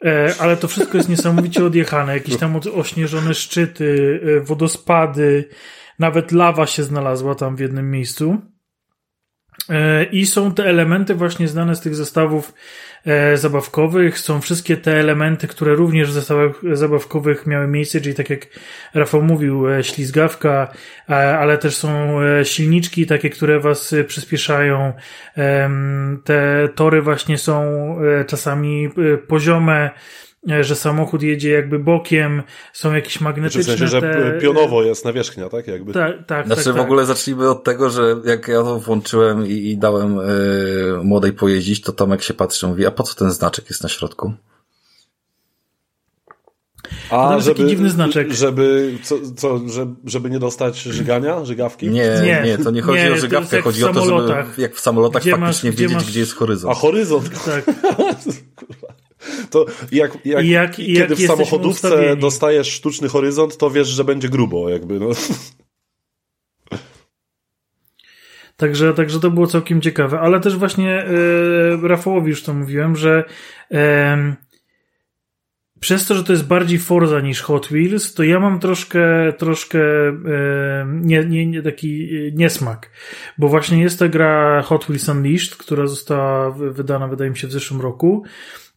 E, 0.05 0.34
ale 0.39 0.57
to 0.57 0.67
wszystko 0.67 0.97
jest 0.97 1.09
niesamowicie 1.09 1.65
odjechane. 1.65 2.13
Jakieś 2.13 2.38
tam 2.38 2.59
ośnieżone 2.75 3.34
szczyty, 3.34 4.19
e, 4.23 4.39
wodospady, 4.39 5.49
nawet 5.99 6.32
lawa 6.32 6.65
się 6.65 6.84
znalazła 6.84 7.36
tam 7.36 7.55
w 7.55 7.59
jednym 7.59 7.91
miejscu. 7.91 8.38
E, 9.70 10.03
I 10.03 10.26
są 10.26 10.53
te 10.53 10.66
elementy 10.66 11.16
właśnie 11.16 11.47
znane 11.47 11.76
z 11.76 11.82
tych 11.82 11.95
zestawów 11.95 12.53
e, 13.05 13.38
zabawkowych. 13.38 14.20
Są 14.20 14.41
wszystkie 14.41 14.78
te 14.78 14.99
elementy, 14.99 15.47
które 15.47 15.76
również 15.76 16.10
w 16.10 16.14
zestawach 16.14 16.51
zabawkowych 16.74 17.47
miały 17.47 17.68
miejsce, 17.68 18.01
czyli 18.01 18.16
tak 18.16 18.30
jak 18.30 18.47
Rafał 18.93 19.22
mówił, 19.22 19.70
e, 19.70 19.84
ślizgawka, 19.84 20.74
ale 21.39 21.58
też 21.58 21.76
są 21.76 22.20
silniczki 22.43 23.05
takie, 23.05 23.30
które 23.30 23.60
was 23.60 23.95
przyspieszają. 24.08 24.93
Te 26.24 26.70
tory 26.76 27.01
właśnie 27.01 27.38
są 27.38 27.95
czasami 28.28 28.89
poziome, 29.28 29.89
że 30.62 30.76
samochód 30.76 31.22
jedzie 31.22 31.50
jakby 31.50 31.80
bokiem, 31.80 32.44
są 32.74 32.94
jakieś 32.94 33.22
magnetyczne... 33.22 33.62
W 33.64 33.66
sensie, 33.66 33.88
że 33.88 34.02
te... 34.02 34.38
pionowo 34.42 34.84
jest 34.84 35.06
nawierzchnia, 35.06 35.50
tak? 35.50 35.68
Jakby. 35.68 35.94
Tak, 35.94 36.26
tak, 36.28 36.46
Znaczy 36.46 36.64
tak, 36.64 36.74
w 36.74 36.78
tak. 36.78 36.86
ogóle 36.86 37.06
zacznijmy 37.06 37.50
od 37.50 37.64
tego, 37.64 37.90
że 37.90 38.16
jak 38.26 38.48
ja 38.48 38.64
to 38.64 38.80
włączyłem 38.80 39.48
i, 39.48 39.52
i 39.52 39.78
dałem 39.78 40.20
y, 40.20 40.24
młodej 41.04 41.34
pojeździć, 41.34 41.82
to 41.82 41.92
Tomek 41.92 42.24
się 42.24 42.34
patrzy 42.34 42.66
i 42.66 42.70
mówi, 42.70 42.86
a 42.86 42.92
po 42.92 43.04
co 43.04 43.16
ten 43.16 43.32
znaczek 43.32 43.70
jest 43.70 43.84
na 43.84 43.90
środku? 43.90 44.34
A, 47.10 47.28
To 47.30 47.36
jest 47.36 47.48
taki 47.48 47.66
dziwny 47.68 47.90
znaczek. 47.90 48.32
Żeby, 48.34 48.98
co, 49.04 49.16
co, 49.36 49.60
żeby, 49.70 49.96
żeby 50.06 50.30
nie 50.30 50.40
dostać 50.40 50.78
żygania, 50.82 51.46
żygawki? 51.46 51.90
Nie, 51.90 52.12
Nie, 52.24 52.42
nie, 52.46 52.58
to 52.58 52.72
nie 52.72 52.82
chodzi 52.82 53.04
nie, 53.04 53.14
o 53.14 53.18
żygawkę, 53.18 53.62
chodzi 53.62 53.84
o 53.84 53.94
to, 53.94 54.06
żeby 54.06 54.44
jak 54.58 54.76
w 54.76 54.80
samolotach 54.80 55.22
Gdzie 55.22 55.32
faktycznie 55.32 55.70
masz- 55.70 55.76
gdzie 55.76 55.86
A 55.86 55.88
wiedzieć, 55.88 56.04
masz- 56.04 56.12
gdzie 56.12 56.20
jest 56.20 56.36
horyzont. 56.36 56.78
horyzont. 56.78 57.30
Tak. 57.46 57.66
To 59.50 59.66
jak, 59.91 60.18
jak, 60.26 60.45
jak- 60.45 60.80
i 60.80 60.93
jak 60.93 61.02
kiedy 61.08 61.16
w 61.16 61.28
samochodówce 61.28 61.88
ustawieni. 61.88 62.22
dostajesz 62.22 62.72
sztuczny 62.72 63.08
horyzont, 63.10 63.58
to 63.58 63.70
wiesz, 63.70 63.88
że 63.88 64.04
będzie 64.04 64.30
grubo, 64.30 64.70
jakby. 64.70 65.00
No. 65.00 65.10
Także, 68.58 68.93
także 68.93 69.20
to 69.20 69.32
było 69.32 69.48
całkiem 69.48 69.82
ciekawe, 69.82 70.20
ale 70.20 70.39
też 70.39 70.56
właśnie 70.58 71.06
e, 71.06 71.08
Rafałowi 71.88 72.30
już 72.30 72.43
to 72.43 72.54
mówiłem, 72.54 72.95
że 72.95 73.24
e, 73.72 74.36
przez 75.80 76.06
to, 76.08 76.16
że 76.16 76.24
to 76.24 76.34
jest 76.34 76.48
bardziej 76.48 76.80
Forza 76.80 77.22
niż 77.22 77.41
Hot 77.41 77.68
Wheels, 77.68 78.14
to 78.14 78.24
ja 78.24 78.39
mam 78.39 78.60
troszkę, 78.60 79.34
troszkę 79.38 79.80
e, 80.08 80.88
nie, 81.02 81.26
nie, 81.26 81.45
nie, 81.45 81.62
taki 81.62 82.04
e, 82.16 82.32
niesmak, 82.32 82.91
bo 83.38 83.48
właśnie 83.48 83.82
jest 83.82 84.00
ta 84.00 84.08
gra 84.08 84.62
Hot 84.62 84.86
Wheels 84.86 85.10
Unleashed, 85.10 85.56
która 85.56 85.88
została 85.88 86.52
wy- 86.52 86.72
wydana, 86.72 87.08
wydaje 87.08 87.30
mi 87.32 87.38
się, 87.38 87.48
w 87.48 87.52
zeszłym 87.52 87.82
roku. 87.82 88.24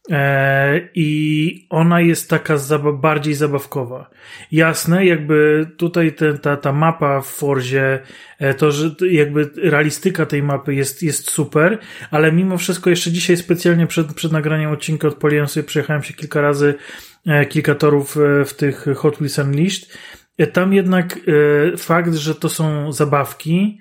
E, 0.09 0.89
I 0.95 1.67
ona 1.69 2.01
jest 2.01 2.29
taka 2.29 2.57
zaba 2.57 2.91
bardziej 2.91 3.33
zabawkowa. 3.33 4.09
Jasne, 4.51 5.05
jakby 5.05 5.67
tutaj 5.77 6.13
te, 6.13 6.37
ta, 6.37 6.57
ta 6.57 6.71
mapa 6.71 7.21
w 7.21 7.27
Forzie, 7.27 7.99
e, 8.39 8.53
to, 8.53 8.71
że 8.71 8.95
jakby 9.11 9.49
realistyka 9.63 10.25
tej 10.25 10.43
mapy 10.43 10.75
jest, 10.75 11.03
jest 11.03 11.31
super, 11.31 11.79
ale 12.11 12.31
mimo 12.31 12.57
wszystko 12.57 12.89
jeszcze 12.89 13.11
dzisiaj 13.11 13.37
specjalnie 13.37 13.87
przed, 13.87 14.13
przed 14.13 14.31
nagraniem 14.31 14.71
odcinka 14.71 15.07
odpaliłem 15.07 15.47
sobie, 15.47 15.63
przejechałem 15.63 16.03
się 16.03 16.13
kilka 16.13 16.41
razy, 16.41 16.73
e, 17.25 17.45
kilka 17.45 17.75
torów 17.75 18.17
w 18.45 18.53
tych 18.53 18.85
Hot 18.95 19.15
Wheels 19.15 19.37
Unleashed. 19.37 19.97
Tam 20.53 20.73
jednak 20.73 21.19
fakt, 21.77 22.13
że 22.13 22.35
to 22.35 22.49
są 22.49 22.91
zabawki, 22.91 23.79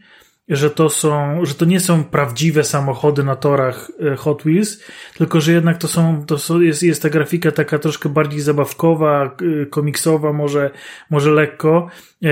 że 0.51 0.71
to 0.71 0.89
są, 0.89 1.45
że 1.45 1.55
to 1.55 1.65
nie 1.65 1.81
są 1.81 2.05
prawdziwe 2.05 2.65
samochody 2.65 3.25
na 3.25 3.37
torach 3.37 3.91
e, 4.13 4.17
Hot 4.17 4.43
Wheels, 4.43 4.81
tylko 5.19 5.41
że 5.41 5.53
jednak 5.53 5.79
to 5.79 5.89
są, 5.89 6.25
to 6.27 6.39
są, 6.39 6.61
jest, 6.61 6.83
jest 6.83 7.03
ta 7.03 7.11
grafika 7.11 7.53
taka 7.53 7.79
troszkę 7.79 8.09
bardziej 8.09 8.41
zabawkowa, 8.41 9.37
e, 9.63 9.67
komiksowa, 9.67 10.33
może, 10.33 10.71
może 11.11 11.31
lekko, 11.31 11.89
e, 12.25 12.29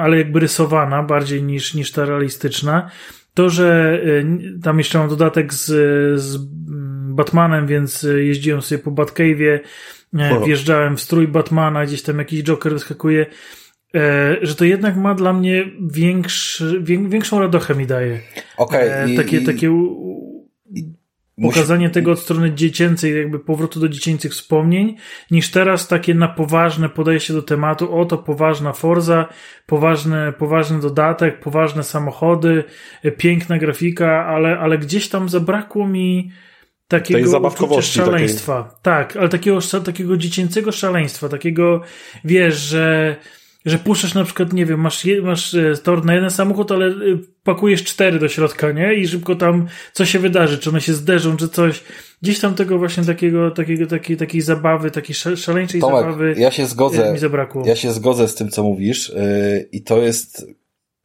ale 0.00 0.18
jakby 0.18 0.40
rysowana 0.40 1.02
bardziej 1.02 1.42
niż, 1.42 1.74
niż 1.74 1.92
ta 1.92 2.04
realistyczna. 2.04 2.90
To, 3.34 3.50
że 3.50 4.00
tam 4.62 4.78
jeszcze 4.78 4.98
mam 4.98 5.08
dodatek 5.08 5.54
z, 5.54 5.66
z 6.20 6.36
mm, 6.36 7.14
Batmanem, 7.14 7.66
więc 7.66 8.06
jeździłem 8.16 8.62
sobie 8.62 8.78
po 8.82 8.90
Batcave'ie, 8.90 9.58
wjeżdżałem 10.44 10.96
w 10.96 11.00
strój 11.00 11.28
Batmana, 11.28 11.86
gdzieś 11.86 12.02
tam 12.02 12.18
jakiś 12.18 12.42
Joker 12.42 12.72
wyskakuje, 12.72 13.26
że 14.42 14.54
to 14.54 14.64
jednak 14.64 14.96
ma 14.96 15.14
dla 15.14 15.32
mnie 15.32 15.64
większy, 15.90 16.80
wię, 16.82 17.08
większą 17.08 17.40
radochę 17.40 17.74
mi 17.74 17.86
daje. 17.86 18.20
Okej, 18.56 18.88
E, 18.88 19.16
takie, 19.16 19.36
i- 19.40 19.44
takie 19.46 19.70
u, 19.70 19.76
u, 19.84 20.48
musi- 21.38 21.54
pokazanie 21.54 21.90
tego 21.90 22.12
od 22.12 22.18
strony 22.18 22.52
dziecięcej, 22.54 23.16
jakby 23.16 23.38
powrotu 23.38 23.80
do 23.80 23.88
dziecięcych 23.88 24.32
wspomnień, 24.32 24.96
niż 25.30 25.50
teraz 25.50 25.88
takie 25.88 26.14
na 26.14 26.28
poważne 26.28 26.88
podejście 26.88 27.32
do 27.32 27.42
tematu, 27.42 27.96
oto 27.98 28.18
poważna 28.18 28.72
Forza, 28.72 29.28
poważny, 29.66 30.32
poważny 30.38 30.80
dodatek, 30.80 31.40
poważne 31.40 31.82
samochody, 31.82 32.64
e, 33.02 33.10
piękna 33.10 33.58
grafika, 33.58 34.26
ale, 34.26 34.58
ale 34.58 34.78
gdzieś 34.78 35.08
tam 35.08 35.28
zabrakło 35.28 35.88
mi 35.88 36.30
takiego 36.88 37.20
uczucia 37.78 38.04
szaleństwa. 38.04 38.78
Tak, 38.82 39.16
ale 39.16 39.28
takiego, 39.28 39.58
takiego 39.84 40.16
dziecięcego 40.16 40.72
szaleństwa, 40.72 41.28
takiego, 41.28 41.80
wiesz, 42.24 42.54
że 42.56 43.16
że 43.64 43.78
puszczasz 43.78 44.14
na 44.14 44.24
przykład, 44.24 44.52
nie 44.52 44.66
wiem, 44.66 44.80
masz, 44.80 45.04
je, 45.04 45.22
masz 45.22 45.54
e, 45.54 45.74
tor 45.82 46.04
na 46.04 46.14
jeden 46.14 46.30
samochód, 46.30 46.72
ale 46.72 46.86
e, 46.86 46.92
pakujesz 47.44 47.84
cztery 47.84 48.18
do 48.18 48.28
środka, 48.28 48.72
nie? 48.72 48.94
I 48.94 49.08
szybko 49.08 49.34
tam 49.34 49.66
co 49.92 50.06
się 50.06 50.18
wydarzy, 50.18 50.58
czy 50.58 50.70
one 50.70 50.80
się 50.80 50.94
zderzą, 50.94 51.36
czy 51.36 51.48
coś. 51.48 51.82
Gdzieś 52.22 52.40
tam 52.40 52.54
tego 52.54 52.78
właśnie 52.78 53.04
takiego, 53.04 53.50
takiego, 53.50 53.86
takiej, 53.86 54.16
takiej 54.16 54.40
zabawy, 54.40 54.90
takiej 54.90 55.14
sza- 55.14 55.36
szaleńczej 55.36 55.80
Tomek, 55.80 56.00
zabawy 56.00 56.34
ja 56.38 56.50
się 56.50 56.66
zgodzę. 56.66 57.08
e, 57.08 57.12
mi 57.12 57.18
zabrakło. 57.18 57.62
Ja 57.66 57.76
się 57.76 57.92
zgodzę 57.92 58.28
z 58.28 58.34
tym, 58.34 58.48
co 58.50 58.62
mówisz 58.62 59.08
yy, 59.08 59.68
i 59.72 59.82
to 59.82 60.02
jest 60.02 60.46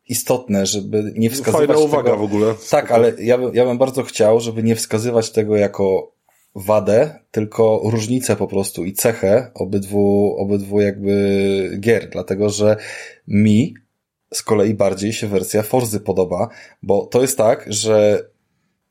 istotne, 0.07 0.65
żeby 0.65 1.13
nie 1.15 1.29
wskazywać 1.29 1.67
Fajna 1.67 1.81
uwaga 1.83 2.03
tego... 2.03 2.17
w 2.17 2.23
ogóle. 2.23 2.53
Tak, 2.71 2.91
ale 2.91 3.13
ja, 3.19 3.37
bym- 3.37 3.55
ja 3.55 3.65
bym 3.65 3.77
bardzo 3.77 4.03
chciał, 4.03 4.39
żeby 4.39 4.63
nie 4.63 4.75
wskazywać 4.75 5.31
tego 5.31 5.55
jako 5.55 6.11
wadę, 6.55 7.19
tylko 7.31 7.81
różnicę 7.83 8.35
po 8.35 8.47
prostu 8.47 8.85
i 8.85 8.93
cechę 8.93 9.51
obydwu, 9.53 10.35
obydwu 10.37 10.81
jakby 10.81 11.77
gier, 11.79 12.09
dlatego 12.09 12.49
że 12.49 12.77
mi 13.27 13.73
z 14.33 14.43
kolei 14.43 14.73
bardziej 14.73 15.13
się 15.13 15.27
wersja 15.27 15.63
Forzy 15.63 15.99
podoba, 15.99 16.49
bo 16.83 17.05
to 17.05 17.21
jest 17.21 17.37
tak, 17.37 17.65
że 17.67 18.23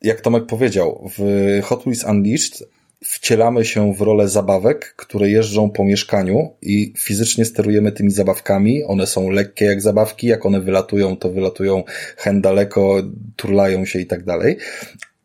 jak 0.02 0.20
Tomek 0.20 0.46
powiedział, 0.46 1.10
w 1.18 1.22
Hot 1.64 1.82
Wheels 1.82 2.04
Unleashed 2.04 2.68
wcielamy 3.04 3.64
się 3.64 3.94
w 3.94 4.00
rolę 4.00 4.28
zabawek, 4.28 4.94
które 4.96 5.30
jeżdżą 5.30 5.70
po 5.70 5.84
mieszkaniu 5.84 6.50
i 6.62 6.92
fizycznie 6.98 7.44
sterujemy 7.44 7.92
tymi 7.92 8.10
zabawkami. 8.10 8.84
One 8.84 9.06
są 9.06 9.30
lekkie 9.30 9.64
jak 9.64 9.82
zabawki, 9.82 10.26
jak 10.26 10.46
one 10.46 10.60
wylatują, 10.60 11.16
to 11.16 11.30
wylatują 11.30 11.84
hen 12.16 12.40
daleko, 12.40 13.02
turlają 13.36 13.84
się 13.84 14.00
i 14.00 14.06
tak 14.06 14.24
dalej. 14.24 14.56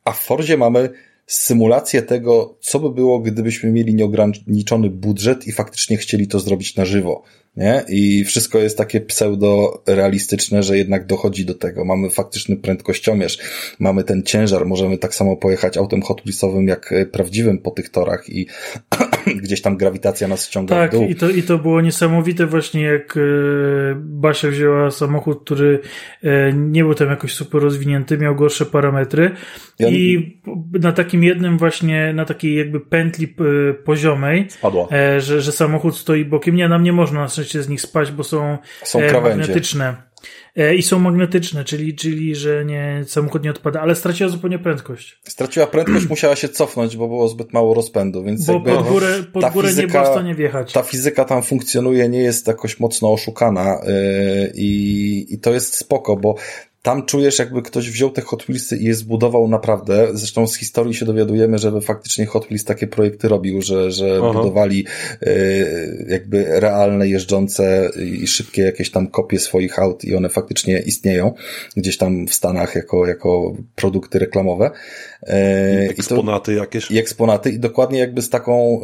A 0.06 0.12
w 0.12 0.20
Fordzie 0.20 0.58
mamy 0.58 0.90
symulację 1.28 2.02
tego, 2.02 2.58
co 2.62 2.80
by 2.80 2.90
było, 2.90 3.20
gdybyśmy 3.20 3.72
mieli 3.72 3.94
nieograniczony 3.96 4.90
budżet 4.90 5.48
i 5.48 5.52
faktycznie 5.52 5.98
chcieli 5.98 6.28
to 6.28 6.40
zrobić 6.40 6.76
na 6.76 6.86
żywo. 6.86 7.24
Nie? 7.58 7.84
I 7.90 8.24
wszystko 8.24 8.60
jest 8.60 8.78
takie 8.78 9.02
pseudo-realistyczne, 9.02 10.64
że 10.64 10.78
jednak 10.78 11.06
dochodzi 11.06 11.46
do 11.46 11.54
tego. 11.54 11.86
Mamy 11.86 12.10
faktyczny 12.10 12.58
prędkościomierz, 12.58 13.38
mamy 13.80 14.04
ten 14.04 14.24
ciężar, 14.24 14.66
możemy 14.66 14.98
tak 14.98 15.16
samo 15.16 15.38
pojechać 15.38 15.78
autem 15.78 16.02
Hot 16.02 16.22
jak 16.66 16.92
e, 16.92 17.06
prawdziwym 17.06 17.58
po 17.58 17.72
tych 17.72 17.90
torach 17.90 18.30
i 18.30 18.48
gdzieś 19.44 19.62
tam 19.62 19.78
grawitacja 19.78 20.28
nas 20.28 20.46
ściąga 20.48 20.76
Tak, 20.76 20.92
w 20.92 20.94
dół. 20.94 21.08
i 21.08 21.16
to, 21.16 21.30
i 21.30 21.44
to 21.44 21.58
było 21.58 21.82
niesamowite 21.82 22.46
właśnie 22.48 22.82
jak 22.82 23.18
e, 23.18 23.22
Basia 23.96 24.48
wzięła 24.48 24.92
samochód, 24.92 25.44
który 25.46 25.80
e, 26.24 26.54
nie 26.54 26.84
był 26.84 26.94
tam 26.96 27.10
jakoś 27.10 27.34
super 27.34 27.62
rozwinięty, 27.62 28.18
miał 28.18 28.36
gorsze 28.36 28.66
parametry 28.66 29.32
I 29.80 29.86
on- 29.86 29.94
i 29.94 30.38
na 30.82 30.92
takim 30.92 31.24
jednym 31.24 31.58
właśnie, 31.58 32.14
na 32.14 32.26
takiej 32.26 32.56
jakby 32.56 32.80
pętli 32.80 33.26
e, 33.70 33.74
poziomej, 33.74 34.46
Spadła. 34.50 34.88
że, 35.20 35.42
że 35.42 35.52
samochód 35.52 35.98
stoi 35.98 36.26
bokiem. 36.26 36.56
Nie, 36.56 36.70
nam 36.70 36.84
nie 36.84 36.94
można 36.94 37.20
na 37.22 37.28
szczęście 37.28 37.64
z 37.64 37.70
nich 37.70 37.82
spać, 37.82 38.12
bo 38.12 38.24
są, 38.24 38.58
Są 38.84 39.00
krawędzie. 39.00 39.38
magnetyczne. 39.40 39.96
E, 40.56 40.76
I 40.76 40.82
są 40.82 41.00
magnetyczne, 41.00 41.64
czyli, 41.64 41.96
czyli 41.96 42.36
że 42.36 42.66
nie, 42.66 43.04
samochód 43.08 43.44
nie 43.44 43.52
odpada, 43.52 43.82
ale 43.82 43.96
straciła 43.96 44.30
zupełnie 44.30 44.60
prędkość. 44.60 45.20
Straciła 45.24 45.68
prędkość, 45.68 46.10
musiała 46.16 46.36
się 46.36 46.50
cofnąć, 46.50 46.98
bo 46.98 47.08
było 47.08 47.28
zbyt 47.28 47.54
mało 47.54 47.74
rozpędu, 47.74 48.24
więc 48.24 48.46
Bo 48.46 48.54
jakby 48.54 48.72
pod 48.72 48.88
górę, 48.88 49.08
pod 49.34 49.54
górę 49.54 49.70
nie 49.70 49.76
fizyka- 49.76 49.92
była 49.92 50.04
w 50.04 50.08
stanie 50.14 50.36
wjechać. 50.36 50.74
ta 50.74 50.84
fizyka 50.84 51.26
tam 51.26 51.44
funkcjonuje, 51.44 52.10
nie 52.10 52.20
jest 52.24 52.48
jakoś 52.48 52.80
mocno 52.80 53.14
oszukana 53.14 53.82
yy, 53.86 54.52
i, 54.56 55.26
i 55.34 55.40
to 55.40 55.54
jest 55.54 55.76
spoko, 55.76 56.16
bo 56.18 56.36
tam 56.84 57.06
czujesz, 57.06 57.40
jakby 57.40 57.62
ktoś 57.62 57.92
wziął 57.92 58.10
te 58.10 58.22
Hot 58.22 58.44
Wheelsy 58.44 58.78
i 58.78 58.86
je 58.86 58.96
zbudował 58.96 59.48
naprawdę. 59.48 60.08
Zresztą 60.14 60.48
z 60.48 60.56
historii 60.56 60.94
się 60.94 61.06
dowiadujemy, 61.06 61.58
że 61.58 61.82
faktycznie 61.82 62.26
Hot 62.26 62.46
Wheels 62.46 62.64
takie 62.64 62.88
projekty 62.88 63.28
robił, 63.28 63.62
że, 63.62 63.92
że 63.92 64.20
Aha. 64.24 64.34
budowali 64.34 64.86
yy, 65.22 66.06
jakby 66.10 66.60
realne, 66.60 67.08
jeżdżące 67.08 67.90
i 68.06 68.28
szybkie 68.28 68.62
jakieś 68.62 68.92
tam 68.92 69.08
kopie 69.08 69.40
swoich 69.40 69.80
aut 69.80 70.04
i 70.06 70.16
one 70.16 70.30
faktycznie 70.30 70.80
istnieją 70.80 71.34
gdzieś 71.78 71.98
tam 71.98 72.28
w 72.28 72.34
Stanach 72.34 72.76
jako, 72.76 73.08
jako 73.08 73.56
produkty 73.76 74.20
reklamowe. 74.20 74.72
Yy, 75.28 75.86
i 75.86 75.88
to- 75.88 75.94
Eksponaty 75.94 76.54
jakieś. 76.54 76.92
i 76.92 76.98
eksponaty 76.98 77.50
i 77.50 77.60
dokładnie 77.60 78.00
jakby 78.00 78.22
z 78.22 78.30
taką 78.30 78.82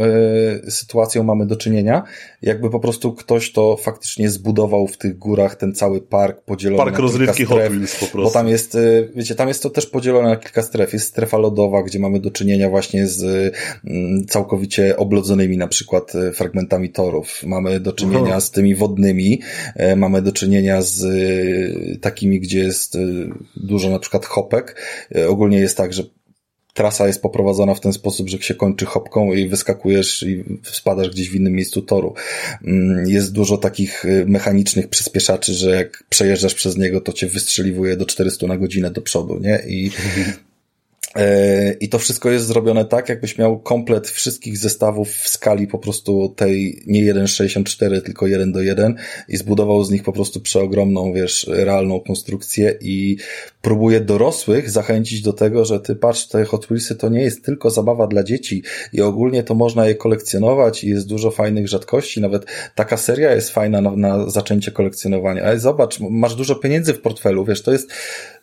e, 0.65 0.71
sytuacją 0.71 1.23
mamy 1.23 1.45
do 1.45 1.55
czynienia, 1.55 2.03
jakby 2.41 2.69
po 2.69 2.79
prostu 2.79 3.13
ktoś 3.13 3.51
to 3.51 3.77
faktycznie 3.77 4.29
zbudował 4.29 4.87
w 4.87 4.97
tych 4.97 5.17
górach 5.17 5.55
ten 5.55 5.73
cały 5.73 6.01
park 6.01 6.41
podzielony 6.41 6.77
Park 6.77 6.91
na 6.91 6.97
kilka 6.97 7.01
rozrywki 7.11 7.45
Hot 7.45 7.57
stref, 7.57 7.71
Wheels 7.73 7.93
po 7.99 8.05
prostu. 8.05 8.23
bo 8.23 8.29
tam 8.31 8.47
jest, 8.47 8.75
e, 8.75 8.79
wiecie, 9.15 9.35
tam 9.35 9.47
jest 9.47 9.63
to 9.63 9.69
też 9.69 9.85
podzielone 9.85 10.29
na 10.29 10.35
kilka 10.35 10.61
stref. 10.61 10.93
Jest 10.93 11.05
strefa 11.07 11.37
lodowa, 11.37 11.83
gdzie 11.83 11.99
mamy 11.99 12.19
do 12.19 12.31
czynienia 12.31 12.69
właśnie 12.69 13.07
z 13.07 13.53
mm, 13.85 14.25
całkowicie 14.25 14.97
oblodzonymi 14.97 15.57
na 15.57 15.67
przykład 15.67 16.15
e, 16.15 16.31
fragmentami 16.31 16.89
torów. 16.89 17.43
Mamy 17.43 17.79
do 17.79 17.93
czynienia 17.93 18.29
Aha. 18.29 18.41
z 18.41 18.51
tymi 18.51 18.75
wodnymi, 18.75 19.41
e, 19.75 19.95
mamy 19.95 20.21
do 20.21 20.31
czynienia 20.31 20.81
z 20.81 21.03
e, 21.03 21.97
takimi, 21.99 22.39
gdzie 22.39 22.59
jest 22.59 22.97
dużo 23.55 23.89
na 23.89 23.99
przykład 23.99 24.25
hopek. 24.25 24.75
Ogólnie 25.27 25.59
jest 25.59 25.77
tak, 25.77 25.93
że 25.93 26.03
trasa 26.73 27.07
jest 27.07 27.21
poprowadzona 27.21 27.73
w 27.73 27.79
ten 27.79 27.93
sposób, 27.93 28.29
że 28.29 28.41
się 28.41 28.53
kończy 28.53 28.85
hopką 28.85 29.33
i 29.33 29.47
wyskakujesz 29.47 30.23
i 30.23 30.43
spadasz 30.63 31.09
gdzieś 31.09 31.29
w 31.29 31.35
innym 31.35 31.53
miejscu 31.53 31.81
toru. 31.81 32.13
Mm, 32.63 33.07
jest 33.07 33.31
dużo 33.31 33.57
takich 33.57 34.05
y, 34.05 34.25
mechanicznych 34.27 34.87
przyspieszaczy, 34.87 35.53
że 35.53 35.75
jak 35.75 36.03
przejeżdżasz 36.09 36.53
przez 36.53 36.77
niego, 36.77 37.01
to 37.01 37.13
cię 37.13 37.27
wystrzeliwuje 37.27 37.97
do 37.97 38.05
400 38.05 38.47
na 38.47 38.57
godzinę 38.57 38.91
do 38.91 39.01
przodu, 39.01 39.39
nie? 39.39 39.63
I 39.67 39.91
I 41.79 41.89
to 41.89 41.99
wszystko 41.99 42.29
jest 42.29 42.45
zrobione 42.45 42.85
tak, 42.85 43.09
jakbyś 43.09 43.37
miał 43.37 43.59
komplet 43.59 44.07
wszystkich 44.07 44.57
zestawów 44.57 45.09
w 45.09 45.27
skali 45.27 45.67
po 45.67 45.79
prostu 45.79 46.33
tej 46.35 46.83
nie 46.87 47.13
1.64, 47.13 48.01
tylko 48.01 48.27
1 48.27 48.51
do 48.51 48.61
1 48.61 48.95
i 49.27 49.37
zbudował 49.37 49.83
z 49.83 49.91
nich 49.91 50.03
po 50.03 50.13
prostu 50.13 50.41
przeogromną, 50.41 51.13
wiesz, 51.13 51.49
realną 51.49 51.99
konstrukcję 51.99 52.77
i 52.81 53.17
próbuje 53.61 54.01
dorosłych 54.01 54.69
zachęcić 54.69 55.21
do 55.21 55.33
tego, 55.33 55.65
że 55.65 55.79
ty 55.79 55.95
patrz, 55.95 56.27
te 56.27 56.45
Hot 56.45 56.65
Wheelsy 56.65 56.95
to 56.95 57.09
nie 57.09 57.21
jest 57.21 57.45
tylko 57.45 57.69
zabawa 57.69 58.07
dla 58.07 58.23
dzieci 58.23 58.63
i 58.93 59.01
ogólnie 59.01 59.43
to 59.43 59.55
można 59.55 59.87
je 59.87 59.95
kolekcjonować 59.95 60.83
i 60.83 60.89
jest 60.89 61.07
dużo 61.07 61.31
fajnych 61.31 61.67
rzadkości, 61.67 62.21
nawet 62.21 62.45
taka 62.75 62.97
seria 62.97 63.35
jest 63.35 63.49
fajna 63.49 63.81
na, 63.81 63.95
na 63.95 64.29
zaczęcie 64.29 64.71
kolekcjonowania, 64.71 65.43
ale 65.43 65.59
zobacz, 65.59 65.99
masz 65.99 66.35
dużo 66.35 66.55
pieniędzy 66.55 66.93
w 66.93 67.01
portfelu, 67.01 67.45
wiesz, 67.45 67.61
to 67.61 67.71
jest 67.71 67.91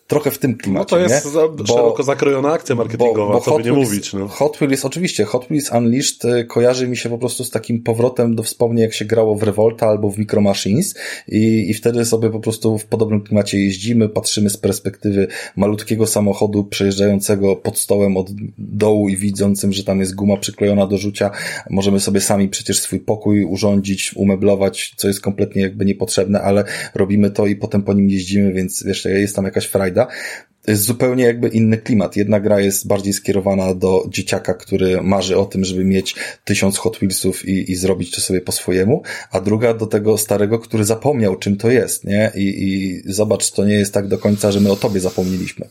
trochę 0.06 0.30
w 0.30 0.38
tym 0.38 0.56
klimacie. 0.56 0.78
No 0.78 0.84
to 0.84 0.98
jest 0.98 1.26
nie? 1.26 1.32
Bo, 1.56 1.66
szeroko 1.66 2.02
zakrojona 2.02 2.52
akcja 2.52 2.74
marketingowa, 2.74 3.32
bo, 3.32 3.38
bo 3.38 3.40
co 3.40 3.56
by 3.56 3.64
nie 3.64 3.72
Wheels, 3.72 3.88
mówić. 3.88 4.12
No. 4.12 4.28
Hot 4.28 4.56
Wheels, 4.56 4.84
oczywiście, 4.84 5.24
Hot 5.24 5.46
Wheels 5.46 5.72
Unleashed 5.72 6.24
y, 6.24 6.44
kojarzy 6.44 6.88
mi 6.88 6.96
się 6.96 7.08
po 7.08 7.18
prostu 7.18 7.44
z 7.44 7.50
takim 7.50 7.82
powrotem 7.82 8.34
do 8.34 8.42
wspomnień, 8.42 8.82
jak 8.82 8.94
się 8.94 9.04
grało 9.04 9.34
w 9.34 9.42
Revolta 9.42 9.86
albo 9.86 10.10
w 10.10 10.18
Micro 10.18 10.40
Machines 10.40 10.94
i, 11.28 11.70
i 11.70 11.74
wtedy 11.74 12.04
sobie 12.04 12.30
po 12.30 12.40
prostu 12.40 12.78
w 12.78 12.86
podobnym 12.86 13.20
klimacie 13.20 13.58
jeździmy, 13.58 14.08
patrzymy 14.08 14.50
z 14.50 14.56
perspektywy 14.56 15.26
malutkiego 15.56 16.06
samochodu 16.06 16.64
przejeżdżającego 16.64 17.56
pod 17.56 17.78
stołem 17.78 18.16
od 18.16 18.30
dołu 18.58 19.08
i 19.08 19.16
widzącym, 19.16 19.72
że 19.72 19.84
tam 19.84 20.00
jest 20.00 20.14
guma 20.14 20.36
przyklejona 20.36 20.86
do 20.86 20.98
rzucia. 20.98 21.30
Możemy 21.70 22.00
sobie 22.00 22.20
sami 22.20 22.48
przecież 22.48 22.80
swój 22.80 23.00
pokój 23.00 23.44
urządzić, 23.44 24.16
umeblować, 24.16 24.94
co 24.96 25.08
jest 25.08 25.20
kompletnie 25.20 25.62
jakby 25.62 25.84
niepotrzebne, 25.84 26.40
ale 26.40 26.64
robimy 26.94 27.30
to 27.30 27.46
i 27.46 27.56
potem 27.56 27.82
po 27.82 27.92
nim 27.92 28.10
jeździmy, 28.10 28.52
więc 28.52 28.82
wiesz, 28.82 29.04
jest 29.04 29.36
tam 29.36 29.44
jakaś 29.44 29.66
frajda 29.66 29.95
To 30.04 30.70
jest 30.70 30.84
zupełnie 30.84 31.24
jakby 31.24 31.48
inny 31.48 31.78
klimat. 31.78 32.16
Jedna 32.16 32.40
gra 32.40 32.60
jest 32.60 32.86
bardziej 32.86 33.12
skierowana 33.12 33.74
do 33.74 34.04
dzieciaka, 34.08 34.54
który 34.54 35.02
marzy 35.02 35.38
o 35.38 35.44
tym, 35.44 35.64
żeby 35.64 35.84
mieć 35.84 36.14
tysiąc 36.44 36.78
Hot 36.78 36.96
Wheelsów 36.96 37.48
i, 37.48 37.72
i 37.72 37.76
zrobić 37.76 38.14
to 38.14 38.20
sobie 38.20 38.40
po 38.40 38.52
swojemu, 38.52 39.02
a 39.30 39.40
druga 39.40 39.74
do 39.74 39.86
tego 39.86 40.18
starego, 40.18 40.58
który 40.58 40.84
zapomniał, 40.84 41.36
czym 41.36 41.56
to 41.56 41.70
jest, 41.70 42.04
nie? 42.04 42.32
I, 42.34 42.64
I 42.64 43.02
zobacz, 43.12 43.50
to 43.50 43.64
nie 43.64 43.74
jest 43.74 43.94
tak 43.94 44.08
do 44.08 44.18
końca, 44.18 44.52
że 44.52 44.60
my 44.60 44.72
o 44.72 44.76
tobie 44.76 45.00
zapomnieliśmy. 45.00 45.68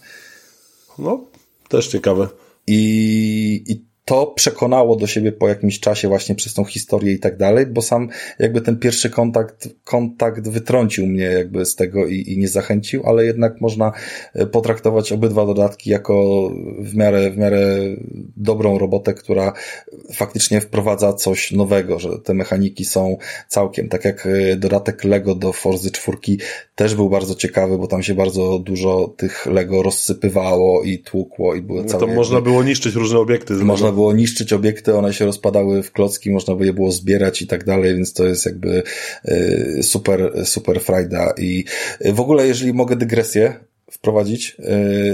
No, 0.97 1.25
też 1.69 1.87
ciekawe. 1.87 2.27
I, 2.67 3.63
i 3.67 3.85
to 4.05 4.27
przekonało 4.27 4.95
do 4.95 5.07
siebie 5.07 5.31
po 5.31 5.47
jakimś 5.47 5.79
czasie 5.79 6.07
właśnie 6.07 6.35
przez 6.35 6.53
tą 6.53 6.65
historię 6.65 7.13
i 7.13 7.19
tak 7.19 7.37
dalej, 7.37 7.65
bo 7.65 7.81
sam 7.81 8.09
jakby 8.39 8.61
ten 8.61 8.79
pierwszy 8.79 9.09
kontakt, 9.09 9.69
kontakt 9.83 10.47
wytrącił 10.47 11.07
mnie 11.07 11.23
jakby 11.23 11.65
z 11.65 11.75
tego 11.75 12.07
i, 12.07 12.33
i 12.33 12.37
nie 12.37 12.47
zachęcił, 12.47 13.03
ale 13.05 13.25
jednak 13.25 13.61
można 13.61 13.91
e, 14.33 14.45
potraktować 14.45 15.11
obydwa 15.11 15.45
dodatki 15.45 15.89
jako 15.89 16.49
w 16.79 16.95
miarę, 16.95 17.31
w 17.31 17.37
miarę 17.37 17.77
dobrą 18.37 18.79
robotę, 18.79 19.13
która 19.13 19.53
faktycznie 20.13 20.61
wprowadza 20.61 21.13
coś 21.13 21.51
nowego, 21.51 21.99
że 21.99 22.09
te 22.23 22.33
mechaniki 22.33 22.85
są 22.85 23.17
całkiem, 23.47 23.89
tak 23.89 24.05
jak 24.05 24.27
e, 24.27 24.55
dodatek 24.55 25.03
Lego 25.03 25.35
do 25.35 25.53
Forzy 25.53 25.91
4 25.91 26.17
też 26.75 26.95
był 26.95 27.09
bardzo 27.09 27.35
ciekawy, 27.35 27.77
bo 27.77 27.87
tam 27.87 28.03
się 28.03 28.13
bardzo 28.15 28.59
dużo 28.59 29.13
tych 29.17 29.45
Lego 29.45 29.83
rozsypywało 29.83 30.83
i 30.83 30.99
tłukło 30.99 31.55
i 31.55 31.61
były 31.61 31.81
no 31.81 31.87
całe... 31.87 31.99
To 31.99 32.05
jakby... 32.05 32.19
można 32.19 32.41
było 32.41 32.63
niszczyć 32.63 32.95
różne 32.95 33.19
obiekty. 33.19 33.53
Można 33.53 33.94
było 33.95 34.13
niszczyć 34.13 34.53
obiekty, 34.53 34.95
one 34.95 35.13
się 35.13 35.25
rozpadały 35.25 35.83
w 35.83 35.91
klocki, 35.91 36.31
można 36.31 36.55
by 36.55 36.65
je 36.65 36.73
było 36.73 36.91
zbierać 36.91 37.41
i 37.41 37.47
tak 37.47 37.63
dalej, 37.63 37.95
więc 37.95 38.13
to 38.13 38.25
jest 38.25 38.45
jakby 38.45 38.83
e, 39.25 39.83
super, 39.83 40.45
super 40.45 40.81
frajda. 40.81 41.33
I 41.37 41.65
e, 41.99 42.13
w 42.13 42.19
ogóle 42.19 42.47
jeżeli 42.47 42.73
mogę 42.73 42.95
dygresję 42.95 43.53
wprowadzić 43.91 44.57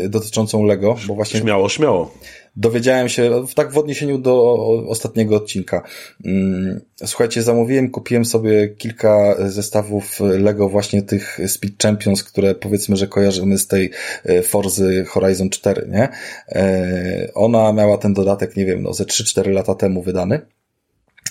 e, 0.03 0.09
dotyczącą 0.09 0.63
Lego, 0.63 0.97
bo 1.07 1.15
właśnie... 1.15 1.39
Śmiało, 1.39 1.69
śmiało 1.69 2.13
dowiedziałem 2.55 3.09
się, 3.09 3.45
tak 3.55 3.71
w 3.71 3.77
odniesieniu 3.77 4.17
do 4.17 4.55
ostatniego 4.87 5.35
odcinka. 5.35 5.83
Mm, 6.25 6.81
słuchajcie, 7.05 7.43
zamówiłem, 7.43 7.91
kupiłem 7.91 8.25
sobie 8.25 8.69
kilka 8.69 9.35
zestawów 9.49 10.19
Lego 10.19 10.69
właśnie 10.69 11.01
tych 11.01 11.39
Speed 11.47 11.75
Champions, 11.83 12.23
które 12.23 12.55
powiedzmy, 12.55 12.95
że 12.97 13.07
kojarzymy 13.07 13.57
z 13.57 13.67
tej 13.67 13.91
e, 14.25 14.41
Forzy 14.41 15.05
Horizon 15.05 15.49
4, 15.49 15.87
nie? 15.91 16.09
E, 16.49 17.31
ona 17.33 17.73
miała 17.73 17.97
ten 17.97 18.13
dodatek, 18.13 18.55
nie 18.55 18.65
wiem, 18.65 18.83
no 18.83 18.93
ze 18.93 19.03
3-4 19.03 19.51
lata 19.51 19.75
temu 19.75 20.01
wydany. 20.01 20.41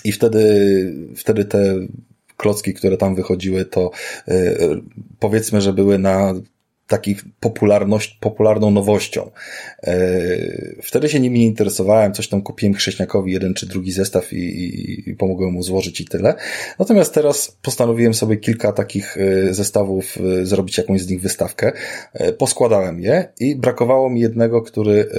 I 0.03 0.11
wtedy, 0.11 0.93
wtedy 1.15 1.45
te 1.45 1.75
klocki, 2.37 2.73
które 2.73 2.97
tam 2.97 3.15
wychodziły, 3.15 3.65
to 3.65 3.91
e, 4.27 4.55
powiedzmy, 5.19 5.61
że 5.61 5.73
były 5.73 5.99
na 5.99 6.33
takich 6.87 7.23
popularność, 7.39 8.17
popularną 8.19 8.71
nowością. 8.71 9.31
E, 9.83 9.97
wtedy 10.81 11.09
się 11.09 11.19
nimi 11.19 11.39
nie 11.39 11.45
interesowałem, 11.45 12.13
coś 12.13 12.27
tam 12.27 12.41
kupiłem 12.41 12.73
chrześniakowi 12.73 13.31
jeden 13.31 13.53
czy 13.53 13.67
drugi 13.67 13.91
zestaw 13.91 14.33
i, 14.33 14.37
i, 14.37 15.09
i 15.09 15.15
pomogłem 15.15 15.51
mu 15.51 15.63
złożyć 15.63 16.01
i 16.01 16.05
tyle. 16.05 16.35
Natomiast 16.79 17.13
teraz 17.13 17.57
postanowiłem 17.61 18.13
sobie 18.13 18.37
kilka 18.37 18.71
takich 18.73 19.17
e, 19.17 19.53
zestawów 19.53 20.17
e, 20.17 20.45
zrobić 20.45 20.77
jakąś 20.77 21.01
z 21.01 21.09
nich 21.09 21.21
wystawkę. 21.21 21.71
Poskładałem 22.37 22.99
je 22.99 23.33
i 23.39 23.55
brakowało 23.55 24.09
mi 24.09 24.21
jednego, 24.21 24.61
który, 24.61 25.09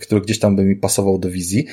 który 0.00 0.20
gdzieś 0.20 0.38
tam 0.38 0.56
by 0.56 0.64
mi 0.64 0.76
pasował 0.76 1.18
do 1.18 1.30
wizji. 1.30 1.66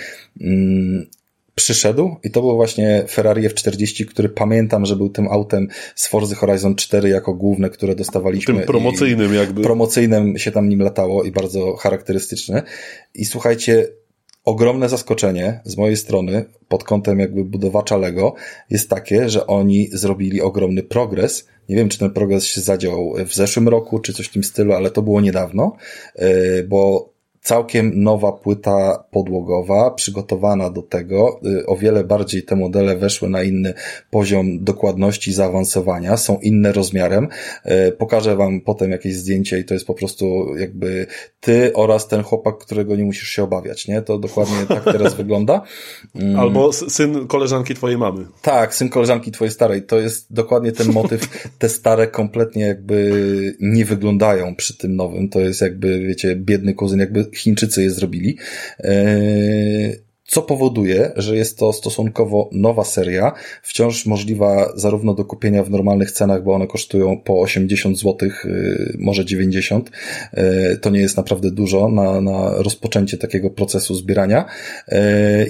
Przyszedł 1.60 2.16
i 2.24 2.32
to 2.32 2.41
był 2.41 2.55
właśnie 2.55 3.03
Ferrari 3.10 3.49
F40, 3.49 4.05
który 4.05 4.30
pamiętam, 4.30 4.86
że 4.86 4.95
był 4.95 5.10
tym 5.10 5.28
autem 5.28 5.68
z 5.95 6.07
Forza 6.07 6.36
Horizon 6.36 6.76
4 6.76 7.10
jako 7.10 7.34
główne, 7.34 7.70
które 7.70 7.95
dostawaliśmy. 7.95 8.55
Tym 8.55 8.64
promocyjnym 8.64 9.34
jakby. 9.34 9.62
Promocyjnym 9.62 10.38
się 10.38 10.51
tam 10.51 10.70
nim 10.70 10.82
latało 10.82 11.24
i 11.24 11.32
bardzo 11.32 11.76
charakterystyczne. 11.76 12.64
I 13.16 13.26
słuchajcie, 13.26 13.88
ogromne 14.45 14.89
zaskoczenie 14.89 15.62
z 15.66 15.78
mojej 15.78 15.97
strony 15.97 16.45
pod 16.68 16.84
kątem 16.84 17.20
jakby 17.20 17.45
budowacza 17.45 17.97
Lego 17.97 18.36
jest 18.70 18.89
takie, 18.89 19.30
że 19.30 19.47
oni 19.47 19.89
zrobili 19.91 20.41
ogromny 20.41 20.84
progres. 20.84 21.47
Nie 21.70 21.76
wiem, 21.76 21.89
czy 21.89 21.99
ten 21.99 22.12
progres 22.12 22.43
się 22.45 22.62
zadział 22.62 23.14
w 23.26 23.34
zeszłym 23.34 23.68
roku, 23.68 23.99
czy 23.99 24.14
coś 24.14 24.28
w 24.28 24.32
tym 24.32 24.43
stylu, 24.43 24.74
ale 24.74 24.91
to 24.91 25.01
było 25.01 25.22
niedawno, 25.22 25.76
e, 26.16 26.64
bo 26.64 27.10
całkiem 27.50 28.04
nowa 28.04 28.32
płyta 28.32 29.04
podłogowa, 29.12 29.91
przygotowana 29.91 30.70
do 30.70 30.82
tego. 30.82 31.39
Y, 31.45 31.66
o 31.66 31.76
wiele 31.76 32.04
bardziej 32.04 32.43
te 32.43 32.56
modele 32.56 32.97
weszły 32.97 33.30
na 33.30 33.43
inny 33.43 33.74
poziom 34.12 34.64
dokładności, 34.64 35.34
zaawansowania, 35.34 36.18
są 36.18 36.39
inne 36.41 36.72
rozmiarem. 36.72 37.28
Y, 37.88 37.91
pokażę 37.91 38.36
wam 38.36 38.62
potem 38.62 38.91
jakieś 38.91 39.16
zdjęcie 39.16 39.60
i 39.60 39.66
to 39.66 39.74
jest 39.74 39.88
po 39.88 39.93
prostu 39.93 40.56
jakby 40.58 41.08
ty 41.39 41.72
oraz 41.74 42.08
ten 42.08 42.24
chłopak, 42.24 42.58
którego 42.58 42.95
nie 42.95 43.04
musisz 43.04 43.30
się 43.30 43.43
obawiać, 43.43 43.88
nie? 43.88 44.02
To 44.02 44.20
dokładnie 44.20 44.66
tak 44.68 44.84
teraz 44.84 45.14
wygląda. 45.24 45.62
Mm. 46.16 46.39
Albo 46.39 46.74
syn 46.74 47.28
koleżanki 47.28 47.76
twojej 47.76 47.97
mamy. 47.97 48.26
Tak, 48.41 48.76
syn 48.76 48.89
koleżanki 48.89 49.32
twojej 49.32 49.52
starej. 49.52 49.84
To 49.84 50.00
jest 50.00 50.34
dokładnie 50.34 50.72
ten 50.72 50.91
motyw. 50.91 51.50
Te 51.60 51.70
stare 51.70 52.08
kompletnie 52.08 52.64
jakby 52.64 53.58
nie 53.60 53.86
wyglądają 53.86 54.56
przy 54.56 54.78
tym 54.78 54.95
nowym. 54.95 55.30
To 55.30 55.39
jest 55.39 55.62
jakby, 55.62 56.00
wiecie, 56.00 56.36
biedny 56.36 56.74
kuzyn, 56.74 57.00
jakby 57.00 57.26
Chińczycy 57.40 57.84
je 57.84 57.92
zrobili. 57.92 58.38
E, 58.80 60.09
co 60.30 60.42
powoduje, 60.42 61.12
że 61.16 61.36
jest 61.36 61.58
to 61.58 61.74
stosunkowo 61.74 62.50
nowa 62.52 62.84
seria, 62.84 63.34
wciąż 63.64 64.06
możliwa 64.06 64.74
zarówno 64.76 65.14
do 65.14 65.26
kupienia 65.26 65.64
w 65.64 65.70
normalnych 65.70 66.12
cenach, 66.12 66.44
bo 66.44 66.54
one 66.54 66.68
kosztują 66.68 67.18
po 67.18 67.40
80 67.40 68.00
zł, 68.00 68.30
y, 68.46 68.96
może 69.00 69.26
90. 69.26 69.92
Y, 70.38 70.78
to 70.78 70.90
nie 70.90 71.00
jest 71.00 71.18
naprawdę 71.18 71.52
dużo 71.52 71.90
na, 71.90 72.22
na 72.22 72.52
rozpoczęcie 72.58 73.18
takiego 73.18 73.50
procesu 73.50 73.96
zbierania. 73.96 74.46
Y, 74.88 74.96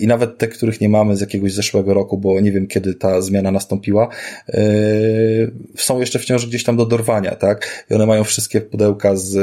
I 0.02 0.08
nawet 0.08 0.38
te, 0.38 0.48
których 0.48 0.82
nie 0.82 0.90
mamy 0.90 1.18
z 1.18 1.22
jakiegoś 1.22 1.54
zeszłego 1.54 1.94
roku, 1.94 2.18
bo 2.18 2.40
nie 2.40 2.52
wiem 2.52 2.68
kiedy 2.68 2.94
ta 2.94 3.22
zmiana 3.22 3.52
nastąpiła, 3.52 4.10
są 5.78 6.00
jeszcze 6.00 6.20
wciąż 6.20 6.46
gdzieś 6.46 6.64
tam 6.64 6.78
do 6.78 6.86
dorwania, 6.86 7.36
tak? 7.36 7.86
I 7.92 7.94
one 7.94 8.06
mają 8.06 8.24
wszystkie 8.24 8.62
pudełka 8.62 9.16
z 9.16 9.38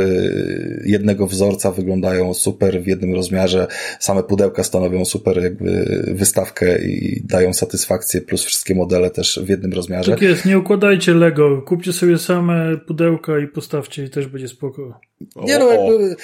jednego 0.84 1.26
wzorca, 1.26 1.72
wyglądają 1.72 2.34
super 2.34 2.82
w 2.82 2.86
jednym 2.86 3.14
rozmiarze, 3.14 3.66
same 4.00 4.22
pudełka 4.22 4.64
stanowią 4.64 5.04
super 5.04 5.25
super 5.26 5.42
jakby 5.42 6.02
wystawkę 6.14 6.78
i 6.78 7.22
dają 7.24 7.54
satysfakcję, 7.54 8.20
plus 8.20 8.44
wszystkie 8.44 8.74
modele 8.74 9.10
też 9.10 9.40
w 9.44 9.48
jednym 9.48 9.72
rozmiarze. 9.72 10.12
Tak 10.12 10.22
jest, 10.22 10.44
nie 10.44 10.58
układajcie 10.58 11.14
Lego, 11.14 11.62
kupcie 11.62 11.92
sobie 11.92 12.18
same 12.18 12.76
pudełka 12.76 13.38
i 13.38 13.46
postawcie 13.46 14.04
i 14.04 14.10
też 14.10 14.26
będzie 14.26 14.48
spoko. 14.48 15.00
Nie 15.36 15.58
no, 15.58 15.72
jakby... 15.72 16.16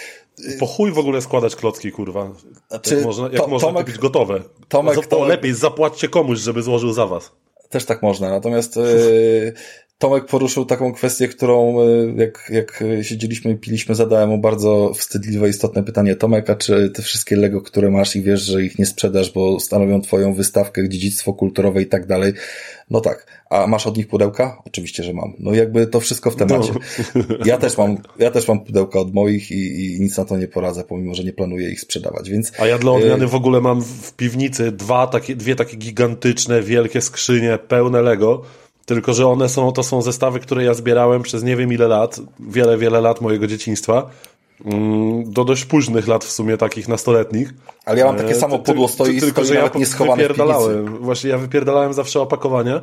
Po 0.61 0.67
chuj 0.67 0.93
w 0.93 0.99
ogóle 0.99 1.23
składać 1.23 1.57
klocki, 1.57 1.93
kurwa. 1.93 2.35
Znaczy, 2.69 2.95
jak 2.95 3.05
można, 3.05 3.25
jak 3.25 3.37
to, 3.37 3.47
można 3.47 3.69
Tomek, 3.69 3.87
być 3.87 3.99
gotowe. 3.99 4.43
Tomek, 4.69 4.95
to 4.95 5.03
Tomek, 5.03 5.29
lepiej 5.29 5.55
zapłaćcie 5.55 6.09
komuś, 6.09 6.39
żeby 6.39 6.63
złożył 6.63 6.93
za 6.93 7.07
was. 7.07 7.33
Też 7.69 7.85
tak 7.85 8.03
można, 8.03 8.31
natomiast 8.31 8.77
yy, 8.77 9.53
Tomek 10.03 10.27
poruszył 10.27 10.65
taką 10.65 10.93
kwestię, 10.93 11.29
którą 11.29 11.81
e, 11.81 11.85
jak, 12.17 12.51
jak 12.53 12.85
siedzieliśmy 13.03 13.51
i 13.51 13.57
piliśmy, 13.57 13.95
zadałem 13.95 14.29
mu 14.29 14.39
bardzo 14.39 14.93
wstydliwe, 14.95 15.49
istotne 15.49 15.83
pytanie. 15.83 16.17
Tomek, 16.17 16.51
a 16.51 16.55
czy 16.55 16.91
te 16.91 17.03
wszystkie 17.03 17.37
Lego, 17.37 17.61
które 17.61 17.91
masz 17.91 18.17
i 18.17 18.23
wiesz, 18.23 18.41
że 18.41 18.63
ich 18.63 18.79
nie 18.79 18.87
sprzedasz, 18.87 19.33
bo 19.33 19.61
stanowią 19.61 20.01
twoją 20.01 20.35
wystawkę, 20.35 20.89
dziedzictwo 20.89 21.33
kulturowe 21.33 21.83
i 21.83 21.87
tak 21.87 22.07
dalej, 22.07 22.33
no 22.91 23.01
tak. 23.01 23.27
A 23.51 23.67
masz 23.67 23.87
od 23.87 23.97
nich 23.97 24.09
pudełka? 24.09 24.63
Oczywiście, 24.67 25.03
że 25.03 25.13
mam. 25.13 25.33
No 25.39 25.55
jakby 25.55 25.87
to 25.87 26.01
wszystko 26.01 26.31
w 26.31 26.37
temacie. 26.37 26.73
No. 27.15 27.23
Ja 27.45 27.59
też 27.59 27.79
mam, 27.79 27.99
ja 28.19 28.31
też 28.31 28.49
mam 28.49 28.65
pudełka 28.65 28.99
od 28.99 29.15
moich 29.15 29.51
i, 29.51 29.87
i 29.87 30.01
nic 30.01 30.17
na 30.17 30.25
to 30.25 30.37
nie 30.37 30.49
poradzę, 30.49 30.85
pomimo, 30.85 31.15
że 31.15 31.25
nie 31.25 31.33
planuję 31.33 31.71
ich 31.71 31.81
sprzedawać, 31.81 32.31
więc... 32.31 32.53
A 32.59 32.67
ja 32.67 32.79
dla 32.79 32.93
odmiany 32.93 33.27
w 33.27 33.35
ogóle 33.35 33.61
mam 33.61 33.83
w 33.83 34.13
piwnicy 34.13 34.73
dwa 34.73 35.07
takie, 35.07 35.37
dwie 35.37 35.57
takie 35.57 35.77
gigantyczne, 35.77 36.63
wielkie 36.63 37.01
skrzynie 37.01 37.59
pełne 37.69 38.03
Lego, 38.03 38.43
tylko, 38.87 39.15
że 39.15 39.27
one 39.27 39.49
są, 39.49 39.73
to 39.73 39.83
są 39.83 40.03
zestawy, 40.03 40.41
które 40.41 40.65
ja 40.65 40.75
zbierałem 40.75 41.23
przez 41.23 41.43
nie 41.43 41.57
wiem 41.57 41.73
ile 41.73 41.89
lat, 41.89 42.21
wiele, 42.41 42.79
wiele 42.79 43.01
lat 43.01 43.21
mojego 43.21 43.47
dzieciństwa. 43.47 44.11
Mm, 44.65 45.33
do 45.33 45.45
dość 45.45 45.65
późnych 45.65 46.09
lat 46.09 46.25
w 46.25 46.31
sumie 46.31 46.57
takich 46.57 46.89
nastoletnich. 46.89 47.55
Ale 47.85 47.99
ja 47.99 48.05
mam 48.05 48.17
takie 48.17 48.31
e, 48.31 48.35
samo 48.35 48.59
pudło, 48.59 48.89
stoi, 48.89 49.21
tylko, 49.21 49.45
stoi 49.45 49.47
że 49.47 49.55
ja 49.55 49.71
nie 49.75 49.87
schowane 49.87 50.23
wypierdalałem. 50.23 50.99
Właśnie 50.99 51.31
ja 51.31 51.39
wypierdalałem 51.39 51.93
zawsze 51.93 52.21
opakowania, 52.21 52.81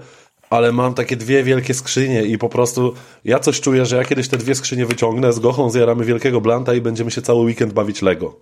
ale 0.49 0.71
mam 0.71 0.93
takie 0.93 1.15
dwie 1.15 1.43
wielkie 1.43 1.73
skrzynie 1.73 2.23
i 2.23 2.37
po 2.37 2.49
prostu 2.49 2.93
ja 3.25 3.39
coś 3.39 3.61
czuję, 3.61 3.85
że 3.85 3.97
ja 3.97 4.03
kiedyś 4.03 4.27
te 4.27 4.37
dwie 4.37 4.55
skrzynie 4.55 4.85
wyciągnę, 4.85 5.33
z 5.33 5.39
Gochą 5.39 5.69
zjaramy 5.69 6.05
wielkiego 6.05 6.41
blanta 6.41 6.73
i 6.73 6.81
będziemy 6.81 7.11
się 7.11 7.21
cały 7.21 7.41
weekend 7.41 7.73
bawić 7.73 8.01
Lego. 8.01 8.35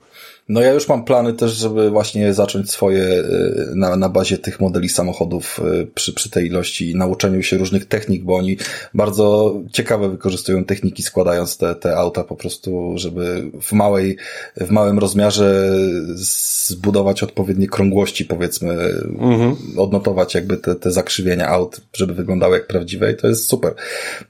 No 0.50 0.62
ja 0.62 0.74
już 0.74 0.88
mam 0.88 1.04
plany 1.04 1.34
też, 1.34 1.52
żeby 1.52 1.90
właśnie 1.90 2.34
zacząć 2.34 2.72
swoje 2.72 3.04
y, 3.04 3.72
na, 3.76 3.96
na 3.96 4.10
bazie 4.10 4.38
tych 4.38 4.60
modeli 4.60 4.90
samochodów 4.90 5.60
y, 5.82 5.88
przy, 5.96 6.14
przy 6.14 6.30
tej 6.30 6.48
ilości 6.48 6.96
nauczeniu 6.96 7.44
się 7.44 7.58
różnych 7.58 7.86
technik, 7.86 8.24
bo 8.24 8.36
oni 8.36 8.58
bardzo 8.94 9.56
ciekawe 9.74 10.10
wykorzystują 10.10 10.66
techniki 10.66 11.04
składając 11.04 11.58
te, 11.58 11.76
te 11.76 11.98
auta 11.98 12.24
po 12.24 12.36
prostu, 12.36 12.94
żeby 12.96 13.52
w 13.62 13.74
małej, 13.74 14.18
w 14.58 14.70
małym 14.70 15.00
rozmiarze 15.00 15.72
zbudować 16.14 17.24
odpowiednie 17.24 17.68
krągłości 17.68 18.26
powiedzmy, 18.26 18.74
mhm. 19.20 19.56
odnotować 19.78 20.36
jakby 20.36 20.58
te, 20.58 20.76
te 20.76 20.92
zakrzywienia 20.92 21.48
aut, 21.48 21.82
żeby 21.94 22.14
wyglądały 22.14 22.58
jak 22.58 22.68
prawdziwe 22.68 23.12
i 23.12 23.16
to 23.16 23.28
jest 23.28 23.48
super. 23.48 23.74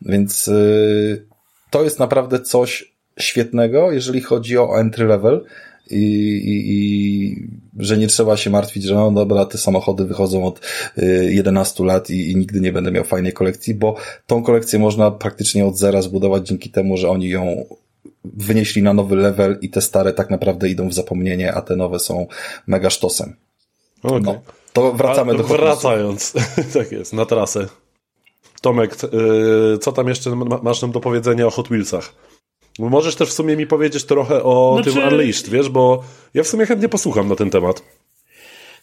Więc 0.02 0.48
yy, 0.48 1.26
to 1.70 1.84
jest 1.84 2.00
naprawdę 2.00 2.40
coś 2.40 2.98
świetnego, 3.20 3.92
jeżeli 3.92 4.22
chodzi 4.22 4.58
o 4.58 4.80
entry 4.80 5.06
level, 5.06 5.46
i, 5.92 6.04
i, 6.46 6.74
i 6.74 7.48
że 7.78 7.98
nie 7.98 8.08
trzeba 8.08 8.38
się 8.38 8.50
martwić, 8.50 8.84
że 8.84 8.96
no 8.96 9.12
dobra, 9.12 9.46
te 9.46 9.58
samochody 9.58 10.06
wychodzą 10.06 10.46
od 10.46 10.62
11 11.30 11.84
y, 11.84 11.86
lat 11.86 12.10
i, 12.10 12.32
i 12.32 12.36
nigdy 12.36 12.62
nie 12.62 12.74
będę 12.74 12.92
miał 12.92 13.04
fajnej 13.04 13.34
kolekcji, 13.34 13.74
bo 13.74 13.96
tą 14.28 14.44
kolekcję 14.44 14.80
można 14.80 15.12
praktycznie 15.12 15.66
od 15.66 15.78
zera 15.78 16.02
zbudować 16.02 16.48
dzięki 16.48 16.70
temu, 16.70 16.98
że 16.98 17.10
oni 17.10 17.30
ją 17.30 17.66
wynieśli 18.24 18.84
na 18.84 18.94
nowy 18.94 19.16
level 19.16 19.58
i 19.62 19.70
te 19.70 19.82
stare 19.82 20.14
tak 20.14 20.30
naprawdę 20.30 20.70
idą 20.70 20.90
w 20.90 20.94
zapomnienie, 20.94 21.54
a 21.54 21.62
te 21.62 21.76
nowe 21.76 22.00
są 22.00 22.28
mega 22.68 22.90
sztosem. 22.90 23.36
Okay. 24.04 24.22
No, 24.22 24.42
to 24.74 24.94
wracamy 24.94 25.34
a, 25.34 25.38
do 25.38 25.44
Wracając, 25.44 26.34
tak 26.74 26.92
jest, 26.92 27.14
na 27.14 27.26
trasę. 27.26 27.68
Tomek, 28.62 28.96
y, 29.04 29.78
co 29.78 29.92
tam 29.92 30.08
jeszcze 30.08 30.36
masz 30.64 30.82
nam 30.82 30.92
do 30.92 31.00
powiedzenia 31.00 31.48
o 31.48 31.50
Hot 31.50 31.68
Wheelsach? 31.68 32.14
Możesz 32.80 33.16
też 33.16 33.30
w 33.30 33.34
sumie 33.34 33.58
mi 33.58 33.68
powiedzieć 33.68 34.04
trochę 34.04 34.44
o 34.44 34.80
znaczy... 34.82 35.00
tym 35.00 35.08
Unleashed, 35.08 35.50
wiesz, 35.50 35.70
bo 35.70 36.04
ja 36.34 36.44
w 36.44 36.48
sumie 36.48 36.66
chętnie 36.66 36.90
posłucham 36.90 37.28
na 37.28 37.36
ten 37.36 37.50
temat. 37.50 37.84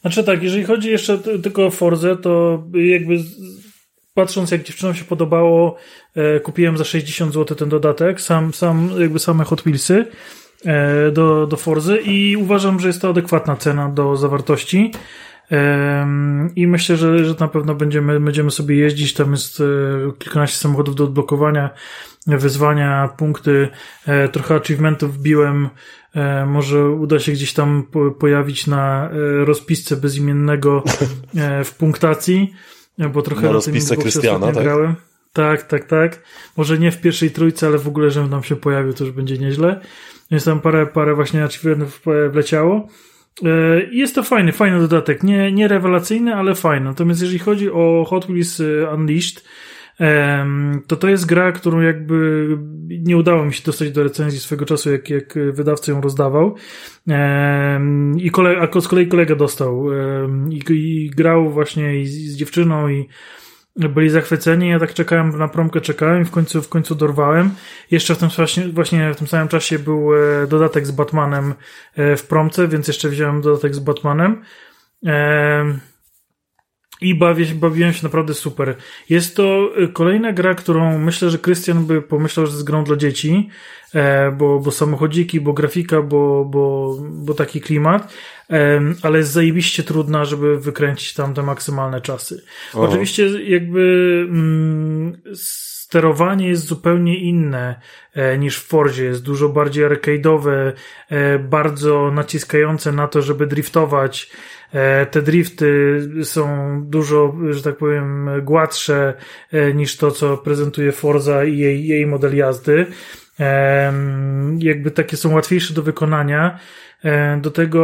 Znaczy 0.01 0.25
tak, 0.25 0.43
jeżeli 0.43 0.65
chodzi 0.65 0.91
jeszcze 0.91 1.19
tylko 1.19 1.67
o 1.67 1.71
Forze, 1.71 2.17
to 2.17 2.63
jakby 2.75 3.17
patrząc 4.15 4.51
jak 4.51 4.63
dziewczynom 4.63 4.95
się 4.95 5.05
podobało, 5.05 5.77
e, 6.15 6.41
kupiłem 6.41 6.79
za 6.79 6.85
60 6.85 7.35
zł 7.35 7.57
ten 7.57 7.69
dodatek, 7.69 8.21
sam, 8.21 8.55
sam 8.55 8.91
jakby 8.99 9.19
same 9.19 9.45
Hot 9.45 9.63
Wheelsy 9.63 10.07
e, 10.65 11.11
do, 11.11 11.47
do 11.47 11.57
Forzy 11.57 11.97
i 11.97 12.37
uważam, 12.37 12.81
że 12.81 12.89
jest 12.89 13.03
to 13.03 13.09
adekwatna 13.09 13.57
cena 13.57 13.89
do 13.89 14.17
zawartości. 14.17 14.91
I 16.57 16.67
myślę, 16.67 16.97
że, 16.97 17.25
że 17.25 17.35
na 17.41 17.49
pewno 17.49 17.75
będziemy, 17.75 18.21
będziemy 18.21 18.51
sobie 18.51 18.77
jeździć. 18.77 19.15
Tam 19.15 19.31
jest 19.31 19.61
e, 19.61 19.65
kilkanaście 20.19 20.59
samochodów 20.59 20.95
do 20.95 21.05
odblokowania, 21.05 21.71
wyzwania, 22.27 23.09
punkty, 23.17 23.69
e, 24.07 24.29
trochę 24.29 24.55
achievementów 24.55 25.15
wbiłem. 25.15 25.69
E, 26.15 26.47
może 26.47 26.91
uda 26.91 27.19
się 27.19 27.33
gdzieś 27.33 27.53
tam 27.53 27.87
pojawić 28.19 28.67
na 28.67 29.11
rozpisce 29.45 29.97
bezimiennego 29.97 30.83
w 31.65 31.75
punktacji, 31.75 32.55
bo 33.13 33.23
trochę 33.23 33.43
na 33.43 33.53
rozpisce 33.53 33.97
Krystiana, 33.97 34.53
tak? 34.53 34.63
grałem. 34.65 34.95
Tak, 35.33 35.63
tak, 35.63 35.85
tak. 35.85 36.23
Może 36.57 36.79
nie 36.79 36.93
w 36.93 37.01
pierwszej 37.01 37.31
trójce, 37.31 37.67
ale 37.67 37.79
w 37.79 37.89
ogóle, 37.89 38.11
żebym 38.11 38.31
tam 38.31 38.43
się 38.43 38.57
pojawił, 38.57 38.93
to 38.93 39.05
już 39.05 39.13
będzie 39.13 39.39
nieźle. 39.39 39.81
Więc 40.31 40.45
tam 40.45 40.61
parę, 40.61 40.87
parę 40.87 41.15
właśnie 41.15 41.45
achievementów 41.45 42.01
wleciało. 42.31 42.89
E, 43.43 43.83
jest 43.91 44.15
to 44.15 44.23
fajny, 44.23 44.53
fajny 44.53 44.79
dodatek. 44.79 45.23
Nie, 45.23 45.53
nie 45.53 45.69
rewelacyjny, 45.69 46.35
ale 46.35 46.55
fajny. 46.55 46.87
Natomiast 46.87 47.21
jeżeli 47.21 47.39
chodzi 47.39 47.71
o 47.71 48.05
Hot 48.09 48.27
Wheels 48.27 48.61
e, 48.61 48.95
Unleashed, 48.95 49.45
to 50.87 50.97
to 50.97 51.09
jest 51.09 51.27
gra, 51.27 51.53
którą 51.53 51.81
jakby 51.81 52.49
nie 52.89 53.17
udało 53.17 53.45
mi 53.45 53.55
się 53.55 53.63
dostać 53.65 53.91
do 53.91 54.03
recenzji 54.03 54.41
swego 54.41 54.65
czasu, 54.65 54.93
jak, 54.93 55.11
jak 55.11 55.35
wydawca 55.53 55.93
ją 55.93 56.01
rozdawał. 56.01 56.55
I 58.17 58.31
kole, 58.31 58.57
a 58.61 58.81
z 58.81 58.89
kolei 58.89 59.09
kolega 59.09 59.35
dostał 59.35 59.87
i, 60.51 60.63
i 60.73 61.11
grał 61.11 61.51
właśnie 61.51 62.07
z, 62.07 62.11
z 62.11 62.37
dziewczyną 62.37 62.89
i 62.89 63.09
byli 63.77 64.11
zachwyceni. 64.11 64.69
Ja 64.69 64.79
tak 64.79 64.95
czekałem 64.95 65.39
na 65.39 65.49
promkę, 65.49 65.81
czekałem 65.81 66.23
i 66.23 66.25
w 66.25 66.31
końcu, 66.31 66.63
w 66.63 66.69
końcu 66.69 66.95
dorwałem. 66.95 67.51
Jeszcze 67.91 68.15
w 68.15 68.19
tym 68.19 68.29
właśnie, 68.29 68.69
właśnie 68.69 69.15
w 69.15 69.17
tym 69.17 69.27
samym 69.27 69.49
czasie 69.49 69.79
był 69.79 70.15
e, 70.15 70.47
dodatek 70.47 70.87
z 70.87 70.91
Batmanem 70.91 71.55
e, 71.95 72.17
w 72.17 72.27
promce, 72.27 72.69
więc 72.69 72.89
jeszcze 72.89 73.09
wziąłem 73.09 73.41
dodatek 73.41 73.75
z 73.75 73.79
Batmanem. 73.79 74.43
I 77.05 77.15
bawię, 77.15 77.47
bawiłem 77.55 77.93
się 77.93 78.01
naprawdę 78.03 78.35
super. 78.35 78.77
Jest 79.11 79.37
to 79.37 79.71
e, 79.77 79.89
kolejna 79.89 80.33
gra, 80.33 80.55
którą 80.55 80.99
myślę, 80.99 81.31
że 81.31 81.39
Krystian 81.39 81.87
by 81.87 82.03
pomyślał, 82.03 82.47
że 82.47 82.53
jest 82.53 82.65
grą 82.65 82.85
dla 82.85 82.97
dzieci, 82.97 83.49
bo, 84.39 84.61
bo 84.61 84.71
samochodziki, 84.71 85.41
bo 85.41 85.53
grafika, 85.53 86.03
bo, 86.03 86.45
bo, 86.45 86.97
bo 87.01 87.35
taki 87.35 87.61
klimat 87.61 88.13
ale 89.03 89.19
jest 89.19 89.33
zajebiście 89.33 89.83
trudna, 89.83 90.25
żeby 90.25 90.59
wykręcić 90.61 91.15
tam 91.15 91.35
te 91.35 91.43
maksymalne 91.43 92.01
czasy. 92.01 92.43
O. 92.75 92.81
Oczywiście 92.81 93.43
jakby 93.51 94.27
mm, 94.29 95.21
sterowanie 95.95 96.49
jest 96.49 96.67
zupełnie 96.67 97.19
inne 97.19 97.81
e, 98.15 98.39
niż 98.39 98.59
w 98.59 98.67
Forzie. 98.67 99.05
Jest 99.05 99.23
dużo 99.23 99.49
bardziej 99.49 99.85
arcade'owe, 99.85 100.73
e, 101.09 101.39
bardzo 101.39 102.11
naciskające 102.11 102.93
na 102.93 103.09
to, 103.09 103.23
żeby 103.23 103.47
driftować. 103.47 104.31
E, 104.73 105.07
te 105.07 105.23
drifty 105.23 106.01
są 106.25 106.47
dużo, 106.85 107.37
że 107.51 107.63
tak 107.63 107.77
powiem, 107.77 108.31
gładsze 108.43 109.15
niż 109.75 109.97
to, 109.97 110.11
co 110.11 110.37
prezentuje 110.37 110.93
Forza 110.93 111.45
i 111.45 111.59
jej, 111.59 111.87
jej 111.87 112.07
model 112.07 112.37
jazdy. 112.37 112.87
Jakby 114.59 114.91
takie 114.91 115.17
są 115.17 115.35
łatwiejsze 115.35 115.75
do 115.75 115.83
wykonania. 115.83 116.59
Do 117.41 117.51
tego 117.51 117.83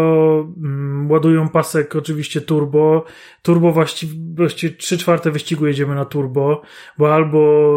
mm, 0.57 1.11
ładują 1.11 1.49
pasek 1.49 1.97
oczywiście 1.97 2.41
turbo. 2.41 3.05
Turbo 3.43 3.73
właściwie, 3.73 4.15
właściwie 4.35 4.77
3 4.77 4.99
czwarte 4.99 5.31
wyścigu 5.31 5.67
jedziemy 5.67 5.95
na 5.95 6.05
turbo, 6.05 6.63
bo 6.99 7.15
albo 7.15 7.77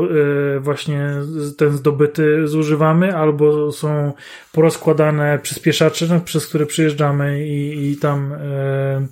e, 0.55 0.59
właśnie 0.59 1.09
ten 1.57 1.71
zdobyty 1.71 2.47
zużywamy, 2.47 3.17
albo 3.17 3.71
są 3.71 4.13
porozkładane 4.51 5.39
przyspieszacze, 5.39 6.07
no, 6.09 6.19
przez 6.19 6.47
które 6.47 6.65
przyjeżdżamy 6.65 7.47
i, 7.47 7.91
i 7.91 7.97
tam 7.97 8.34
e, 8.34 9.07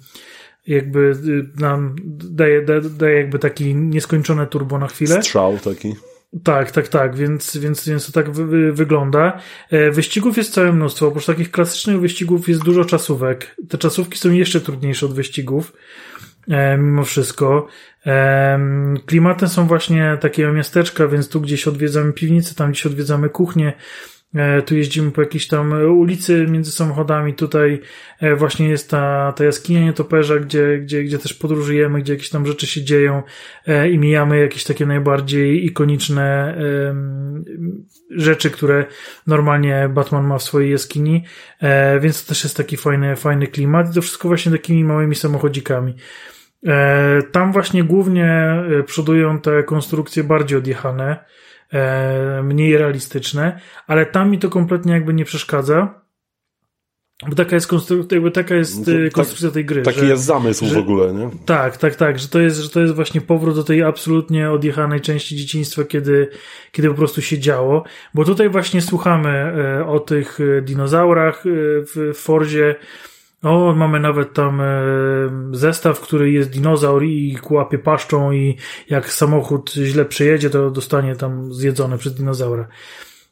jakby 0.68 0.99
y, 0.99 1.62
nam 1.62 1.95
daje, 2.07 2.66
daje 2.99 3.18
jakby 3.18 3.39
taki 3.39 3.76
nieskończone 3.76 4.47
turbo 4.47 4.78
na 4.78 4.88
chwilę. 4.88 5.24
Strzał 5.24 5.57
taki. 5.57 5.95
Tak, 6.43 6.71
tak, 6.71 6.88
tak, 6.88 7.15
więc, 7.15 7.57
więc, 7.57 7.89
więc 7.89 8.05
to 8.05 8.11
tak 8.11 8.32
wy, 8.32 8.73
wygląda. 8.73 9.39
E, 9.71 9.91
wyścigów 9.91 10.38
jest 10.38 10.53
całe 10.53 10.73
mnóstwo. 10.73 11.07
Oprócz 11.07 11.25
takich 11.25 11.51
klasycznych 11.51 11.99
wyścigów 11.99 12.49
jest 12.49 12.63
dużo 12.63 12.86
czasówek. 12.86 13.55
Te 13.69 13.77
czasówki 13.77 14.17
są 14.17 14.32
jeszcze 14.32 14.61
trudniejsze 14.61 15.05
od 15.05 15.13
wyścigów, 15.13 15.73
e, 16.49 16.77
mimo 16.77 17.03
wszystko. 17.03 17.67
E, 18.05 18.59
klimaty 19.05 19.47
są 19.47 19.67
właśnie 19.67 20.17
takie 20.21 20.47
miasteczka, 20.47 21.07
więc 21.07 21.29
tu 21.29 21.41
gdzieś 21.41 21.67
odwiedzamy 21.67 22.13
piwnicę, 22.13 22.55
tam 22.55 22.71
gdzieś 22.71 22.86
odwiedzamy 22.86 23.29
kuchnię, 23.29 23.73
tu 24.65 24.75
jeździmy 24.75 25.11
po 25.11 25.21
jakiejś 25.21 25.47
tam 25.47 25.71
ulicy 25.97 26.45
między 26.49 26.71
samochodami. 26.71 27.34
Tutaj 27.34 27.82
e, 28.19 28.36
właśnie 28.36 28.69
jest 28.69 28.89
ta, 28.89 29.34
ta 29.36 29.43
jaskinia 29.43 29.82
nietoperza, 29.82 30.39
gdzie, 30.39 30.77
gdzie, 30.77 31.03
gdzie 31.03 31.19
też 31.19 31.34
podróżujemy, 31.34 32.01
gdzie 32.01 32.13
jakieś 32.13 32.29
tam 32.29 32.45
rzeczy 32.45 32.67
się 32.67 32.84
dzieją 32.84 33.23
e, 33.67 33.89
i 33.89 33.97
mijamy 33.97 34.39
jakieś 34.39 34.63
takie 34.63 34.86
najbardziej 34.86 35.65
ikoniczne 35.65 36.21
rzeczy, 38.09 38.49
które 38.49 38.86
normalnie 39.27 39.89
Batman 39.93 40.27
ma 40.27 40.38
w 40.38 40.43
swojej 40.43 40.71
jaskini. 40.71 41.23
Więc 41.99 42.23
to 42.23 42.29
też 42.29 42.43
jest 42.43 42.57
taki 42.57 42.77
fajny, 42.77 43.15
fajny 43.15 43.47
klimat. 43.47 43.91
I 43.91 43.93
to 43.93 44.01
wszystko 44.01 44.27
właśnie 44.27 44.51
takimi 44.51 44.84
małymi 44.84 45.15
samochodzikami. 45.15 45.95
E, 46.67 47.21
tam 47.32 47.51
właśnie 47.51 47.84
głównie 47.84 48.25
e, 48.79 48.84
przodują 48.84 49.39
te 49.39 49.63
konstrukcje 49.63 50.23
bardziej 50.23 50.57
odjechane, 50.57 51.11
e, 51.11 51.25
mniej 52.43 52.78
realistyczne, 52.78 53.59
ale 53.88 54.05
tam 54.05 54.32
mi 54.32 54.39
to 54.39 54.49
kompletnie 54.49 54.93
jakby 54.93 55.13
nie 55.13 55.26
przeszkadza. 55.26 56.01
Bo 57.30 57.36
taka 57.36 57.55
jest 57.55 57.67
konstrukcja, 57.67 58.15
jakby 58.15 58.32
taka 58.32 58.55
jest 58.55 58.80
No 58.80 58.86
to 58.86 58.91
e, 58.91 59.03
tak- 59.03 59.13
konstrukcja 59.13 59.51
tej 59.51 59.65
gry. 59.65 59.82
Taki 59.82 59.99
że, 59.99 60.05
jest 60.05 60.24
zamysł 60.24 60.65
że- 60.65 60.76
w 60.76 60.78
ogóle, 60.78 61.13
nie? 61.13 61.30
Tak, 61.45 61.78
tak, 61.78 61.95
tak, 61.95 62.19
że 62.19 62.28
to 62.28 62.39
jest, 62.39 62.57
że 62.57 62.69
to 62.69 62.80
jest 62.82 62.95
właśnie 62.95 63.22
powrót 63.22 63.55
do 63.55 63.63
tej 63.63 63.84
absolutnie 63.84 64.51
odjechanej 64.51 65.01
części 65.01 65.36
dzieciństwa, 65.36 65.84
kiedy, 65.84 66.28
kiedy 66.72 66.88
po 66.89 66.93
prostu 66.93 67.22
się 67.22 67.39
działo. 67.39 67.84
Bo 68.13 68.26
tutaj 68.26 68.49
właśnie 68.49 68.82
słuchamy 68.82 69.30
e, 69.30 69.86
o 69.88 69.99
tych 69.99 70.39
e, 70.57 70.61
dinozaurach 70.61 71.45
e, 71.45 71.49
w 71.86 72.11
Forzie. 72.15 72.76
O, 73.44 73.74
mamy 73.76 74.00
nawet 74.00 74.34
tam 74.34 74.62
e, 74.62 74.66
zestaw, 75.52 76.00
który 76.00 76.32
jest 76.32 76.50
dinozaur 76.50 77.04
i 77.04 77.38
łapie 77.50 77.78
paszczą 77.78 78.32
i 78.32 78.58
jak 78.89 79.10
samochód 79.10 79.74
źle 79.74 80.06
przejedzie, 80.06 80.50
to 80.50 80.72
dostanie 80.72 81.16
tam 81.16 81.54
zjedzony 81.54 81.98
przez 81.98 82.16
dinozaura. 82.16 82.68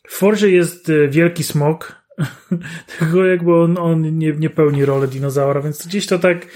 W 0.08 0.14
Forzie 0.14 0.50
jest 0.52 0.90
e, 0.90 1.08
wielki 1.08 1.44
smok, 1.44 1.96
tylko 3.00 3.26
jakby 3.26 3.56
on, 3.56 3.78
on 3.78 4.18
nie, 4.18 4.32
nie 4.32 4.50
pełni 4.50 4.86
rolę 4.86 5.08
dinozaura, 5.08 5.62
więc 5.62 5.88
gdzieś 5.88 6.08
to 6.08 6.20
tak 6.20 6.48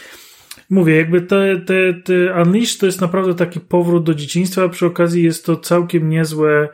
mówię, 0.69 0.95
jakby 0.95 1.21
te, 1.21 1.59
te, 1.59 1.93
te 1.93 2.41
Unleashed 2.41 2.79
to 2.79 2.85
jest 2.85 3.01
naprawdę 3.01 3.35
taki 3.35 3.59
powrót 3.59 4.03
do 4.03 4.15
dzieciństwa, 4.15 4.63
a 4.63 4.69
przy 4.69 4.85
okazji 4.85 5.23
jest 5.23 5.45
to 5.45 5.57
całkiem 5.57 6.09
niezłe 6.09 6.69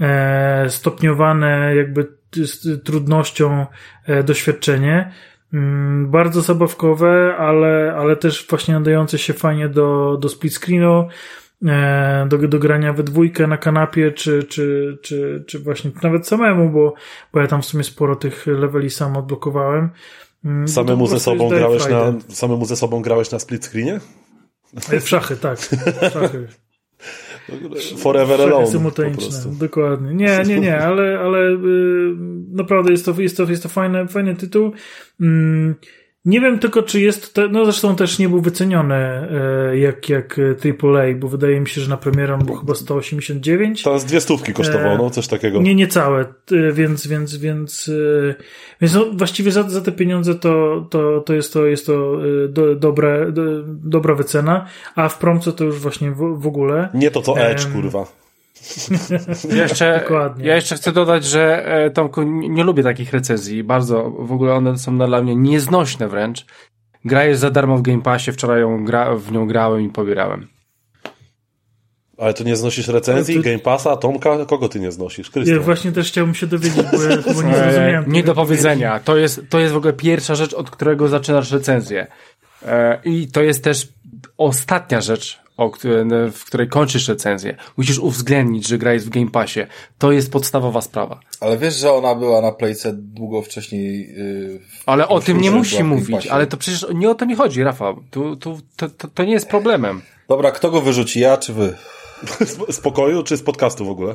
e, 0.00 0.70
stopniowane 0.70 1.76
jakby 1.76 2.06
trudnością 2.84 3.66
e, 4.06 4.22
doświadczenie. 4.22 5.12
Mm, 5.52 6.10
bardzo 6.10 6.40
zabawkowe, 6.40 7.36
ale, 7.38 7.94
ale 7.98 8.16
też 8.16 8.46
właśnie 8.50 8.74
nadające 8.74 9.18
się 9.18 9.32
fajnie 9.32 9.68
do, 9.68 10.18
do 10.20 10.28
split 10.28 10.54
screenu, 10.54 11.08
e, 11.66 12.26
do, 12.28 12.38
do 12.38 12.58
grania 12.58 12.92
we 12.92 13.02
dwójkę 13.02 13.46
na 13.46 13.56
kanapie, 13.56 14.12
czy, 14.12 14.44
czy, 14.44 14.98
czy, 15.02 15.44
czy 15.46 15.58
właśnie 15.58 15.90
nawet 16.02 16.26
samemu, 16.26 16.70
bo, 16.70 16.94
bo 17.32 17.40
ja 17.40 17.46
tam 17.46 17.62
w 17.62 17.66
sumie 17.66 17.84
sporo 17.84 18.16
tych 18.16 18.46
leveli 18.46 18.90
sam 18.90 19.16
odblokowałem. 19.16 19.90
Mm, 20.44 20.68
Samemu 20.68 21.06
ze 21.06 21.20
sobą 21.20 21.48
grałeś 21.48 21.88
na, 21.88 22.14
samemu 22.28 22.64
ze 22.64 22.76
sobą 22.76 23.02
grałeś 23.02 23.30
na 23.30 23.38
split 23.38 23.64
screenie? 23.64 24.00
E, 24.90 25.00
W 25.00 25.08
szachy, 25.08 25.36
tak. 25.36 25.58
W 25.58 26.12
szachy. 26.12 26.48
Forever 27.96 28.40
alone 28.40 28.66
symultaniczne, 28.66 29.38
dokładnie. 29.60 30.14
Nie, 30.14 30.42
nie, 30.46 30.60
nie, 30.60 30.78
ale, 30.78 31.18
ale 31.18 31.38
y, 31.50 31.56
naprawdę 32.52 32.90
jest 32.90 33.04
to, 33.04 33.14
jest 33.18 33.36
to, 33.36 33.42
jest 33.42 33.62
to 33.62 33.68
fajny, 33.68 34.08
fajny 34.08 34.34
tytuł. 34.34 34.72
Mm, 35.20 35.74
nie 36.26 36.40
wiem 36.40 36.58
tylko, 36.58 36.82
czy 36.82 37.00
jest, 37.00 37.34
te, 37.34 37.48
no 37.48 37.64
zresztą 37.64 37.96
też 37.96 38.18
nie 38.18 38.28
był 38.28 38.40
wyceniony 38.40 38.94
e, 38.94 39.78
jak, 39.78 40.08
jak 40.08 40.36
AAA, 40.38 41.14
bo 41.16 41.28
wydaje 41.28 41.60
mi 41.60 41.68
się, 41.68 41.80
że 41.80 41.90
na 41.90 41.96
premierę 41.96 42.34
on 42.34 42.44
był 42.44 42.54
chyba 42.54 42.74
189. 42.74 43.82
Teraz 43.82 44.04
dwie 44.04 44.20
stówki 44.20 44.52
kosztowało, 44.52 44.94
E, 44.94 44.98
no 44.98 45.10
coś 45.10 45.26
takiego. 45.26 45.62
Nie, 45.62 45.74
niecałe, 45.74 46.24
t- 46.24 46.72
więc, 46.72 47.06
więc, 47.06 47.36
więc, 47.36 47.88
y, 47.88 48.34
więc 48.80 48.94
no, 48.94 49.06
właściwie 49.12 49.52
za, 49.52 49.62
za 49.62 49.80
te 49.80 49.92
pieniądze 49.92 50.34
to, 50.34 50.86
to, 50.90 51.20
to 51.20 51.34
jest 51.34 51.52
to, 51.52 51.66
jest 51.66 51.86
to 51.86 52.24
y, 52.24 52.48
do, 52.48 52.74
dobre, 52.74 53.32
do, 53.32 53.42
dobra 53.66 54.14
wycena, 54.14 54.66
a 54.94 55.08
w 55.08 55.18
promce 55.18 55.52
to 55.52 55.64
już 55.64 55.78
właśnie 55.78 56.10
w, 56.10 56.40
w 56.40 56.46
ogóle. 56.46 56.88
Nie 56.94 57.10
to 57.10 57.22
co 57.22 57.38
Edge, 57.38 57.66
Em, 57.66 57.72
kurwa. 58.98 59.56
Jeszcze, 59.56 60.00
Dokładnie. 60.02 60.46
ja 60.46 60.54
jeszcze 60.54 60.76
chcę 60.76 60.92
dodać, 60.92 61.24
że 61.24 61.66
e, 61.66 61.90
Tomku, 61.90 62.22
nie, 62.22 62.48
nie 62.48 62.64
lubię 62.64 62.82
takich 62.82 63.12
recenzji. 63.12 63.64
Bardzo, 63.64 64.10
w 64.10 64.32
ogóle 64.32 64.54
one 64.54 64.78
są 64.78 64.98
dla 64.98 65.22
mnie 65.22 65.36
nieznośne 65.36 66.08
wręcz. 66.08 66.46
Gra 67.04 67.24
jest 67.24 67.40
za 67.40 67.50
darmo 67.50 67.76
w 67.76 67.82
Game 67.82 68.02
Passie, 68.02 68.32
wczoraj 68.32 68.60
ją 68.60 68.84
gra, 68.84 69.14
w 69.16 69.32
nią 69.32 69.46
grałem 69.46 69.80
i 69.82 69.88
pobierałem. 69.88 70.48
Ale 72.18 72.34
to 72.34 72.44
nie 72.44 72.56
znosisz 72.56 72.88
recenzji, 72.88 73.34
ty- 73.36 73.42
Game 73.42 73.58
Passa, 73.58 73.96
Tomka? 73.96 74.44
Kogo 74.46 74.68
ty 74.68 74.80
nie 74.80 74.92
znosisz? 74.92 75.26
Ja 75.26 75.32
Krystian. 75.32 75.58
właśnie 75.58 75.92
też 75.92 76.08
chciałbym 76.08 76.34
się 76.34 76.46
dowiedzieć, 76.46 76.86
bo 76.92 77.02
ja 77.02 77.16
chyba 77.22 77.42
nie 77.42 77.54
zrozumiałem. 77.56 78.04
nie 78.12 78.22
do 78.22 78.34
powiedzenia. 78.34 79.00
To 79.00 79.16
jest, 79.16 79.40
to 79.50 79.58
jest 79.58 79.74
w 79.74 79.76
ogóle 79.76 79.92
pierwsza 79.92 80.34
rzecz, 80.34 80.54
od 80.54 80.70
którego 80.70 81.08
zaczynasz 81.08 81.50
recenzję. 81.52 82.06
E, 82.66 83.00
I 83.04 83.28
to 83.28 83.42
jest 83.42 83.64
też 83.64 83.88
ostatnia 84.38 85.00
rzecz, 85.00 85.40
o, 85.56 85.70
której- 85.70 86.30
w 86.32 86.44
której 86.44 86.68
kończysz 86.68 87.08
recenzję. 87.08 87.56
Musisz 87.76 87.98
uwzględnić, 87.98 88.68
że 88.68 88.78
gra 88.78 88.92
jest 88.92 89.06
w 89.06 89.10
Game 89.10 89.30
Passie. 89.30 89.60
To 89.98 90.12
jest 90.12 90.32
podstawowa 90.32 90.80
sprawa. 90.80 91.20
Ale 91.40 91.58
wiesz, 91.58 91.74
że 91.74 91.92
ona 91.92 92.14
była 92.14 92.40
na 92.40 92.52
playce 92.52 92.92
długo 92.92 93.42
wcześniej. 93.42 94.08
Yy, 94.08 94.60
Ale 94.86 95.08
o 95.08 95.20
tym 95.20 95.40
nie 95.40 95.50
musi 95.50 95.84
mówić, 95.84 96.26
ale 96.26 96.46
to 96.46 96.56
przecież 96.56 96.86
nie 96.94 97.10
o 97.10 97.14
to 97.14 97.26
mi 97.26 97.34
chodzi, 97.34 97.62
Rafał. 97.62 98.02
Tu, 98.10 98.36
tu, 98.36 98.60
to, 98.76 98.88
to, 98.88 99.08
to 99.08 99.24
nie 99.24 99.32
jest 99.32 99.48
problemem. 99.48 100.02
Dobra, 100.28 100.50
kto 100.50 100.70
go 100.70 100.80
wyrzuci, 100.80 101.20
ja 101.20 101.36
czy 101.36 101.52
wy? 101.52 101.76
Z, 102.40 102.74
z 102.76 102.80
pokoju 102.80 103.22
czy 103.22 103.36
z 103.36 103.42
podcastu 103.42 103.84
w 103.86 103.90
ogóle? 103.90 104.14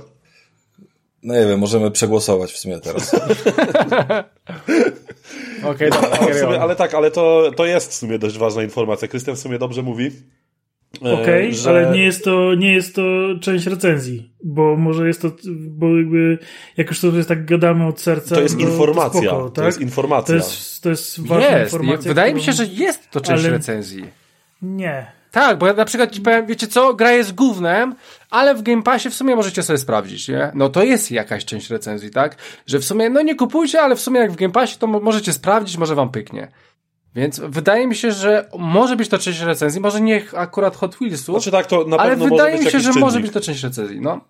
No 1.23 1.33
nie 1.33 1.45
wiem, 1.45 1.59
możemy 1.59 1.91
przegłosować 1.91 2.51
w 2.51 2.57
sumie 2.57 2.79
teraz. 2.79 3.15
Okej, 5.63 5.89
sumie, 6.39 6.47
on. 6.47 6.61
ale 6.61 6.75
tak, 6.75 6.93
ale 6.93 7.11
to, 7.11 7.51
to 7.55 7.65
jest 7.65 7.91
w 7.91 7.93
sumie 7.93 8.19
dość 8.19 8.37
ważna 8.37 8.63
informacja. 8.63 9.07
Krystian 9.07 9.35
w 9.35 9.39
sumie 9.39 9.59
dobrze 9.59 9.81
mówi. 9.81 10.11
E, 11.05 11.21
Okej, 11.21 11.55
że- 11.55 11.69
ale 11.69 11.91
nie 11.91 12.03
jest, 12.03 12.23
to, 12.23 12.55
nie 12.55 12.73
jest 12.73 12.95
to 12.95 13.01
część 13.41 13.65
recenzji, 13.65 14.31
bo 14.43 14.75
może 14.77 15.07
jest 15.07 15.21
to, 15.21 15.31
bo 15.69 15.97
jakby, 15.97 16.37
jak 16.77 16.87
już 16.87 16.99
sobie 16.99 17.23
tak 17.25 17.45
gadamy 17.45 17.87
od 17.87 18.01
serca. 18.01 18.35
To 18.35 18.41
jest 18.41 18.57
no, 18.59 18.61
informacja. 18.69 19.21
spoko, 19.21 19.43
To 19.43 19.49
tak? 19.49 19.65
jest 19.65 19.81
informacja. 19.81 20.27
To 20.27 20.33
jest, 20.35 20.83
to 20.83 20.89
jest 20.89 21.27
ważna 21.27 21.57
Jest. 21.57 21.73
informacja. 21.73 22.09
Wydaje 22.09 22.33
mi 22.33 22.41
się, 22.41 22.53
że 22.53 22.65
jest 22.65 23.09
to 23.11 23.21
część 23.21 23.43
Ale- 23.43 23.49
recenzji. 23.53 24.05
Nie. 24.61 25.11
Tak, 25.31 25.57
bo 25.57 25.67
ja 25.67 25.73
na 25.73 25.85
przykład 25.85 26.11
ci 26.11 26.21
powiem, 26.21 26.45
wiecie 26.45 26.67
co, 26.67 26.93
gra 26.93 27.11
jest 27.11 27.35
gównem, 27.35 27.95
ale 28.29 28.55
w 28.55 28.61
Game 28.61 28.83
Passie 28.83 29.09
w 29.09 29.13
sumie 29.13 29.35
możecie 29.35 29.63
sobie 29.63 29.77
sprawdzić, 29.79 30.27
nie? 30.27 30.51
No 30.55 30.69
to 30.69 30.83
jest 30.83 31.11
jakaś 31.11 31.45
część 31.45 31.69
recenzji, 31.69 32.09
tak? 32.09 32.35
Że 32.67 32.79
w 32.79 32.85
sumie, 32.85 33.09
no 33.09 33.21
nie 33.21 33.35
kupujcie, 33.35 33.81
ale 33.81 33.95
w 33.95 34.01
sumie 34.01 34.19
jak 34.19 34.31
w 34.31 34.35
Game 34.35 34.53
Passie 34.53 34.77
to 34.79 34.87
mo- 34.87 34.99
możecie 34.99 35.33
sprawdzić, 35.33 35.77
może 35.77 35.95
wam 35.95 36.09
pyknie. 36.09 36.47
Więc 37.15 37.39
wydaje 37.39 37.87
mi 37.87 37.95
się, 37.95 38.11
że 38.11 38.49
może 38.57 38.95
być 38.95 39.09
to 39.09 39.17
część 39.19 39.39
recenzji, 39.39 39.81
może 39.81 40.01
nie 40.01 40.23
akurat 40.33 40.75
Hot 40.75 40.95
Wheelsów, 40.95 41.35
Znaczy 41.35 41.51
tak, 41.51 41.65
to 41.67 41.85
na 41.85 41.97
ale 41.97 42.09
pewno 42.09 42.25
wydaje 42.25 42.55
może 42.55 42.65
mi 42.65 42.71
się, 42.71 42.79
że 42.79 42.93
może 42.99 43.13
czynnik. 43.13 43.25
być 43.25 43.33
to 43.33 43.41
część 43.41 43.63
recenzji, 43.63 44.01
no. 44.01 44.21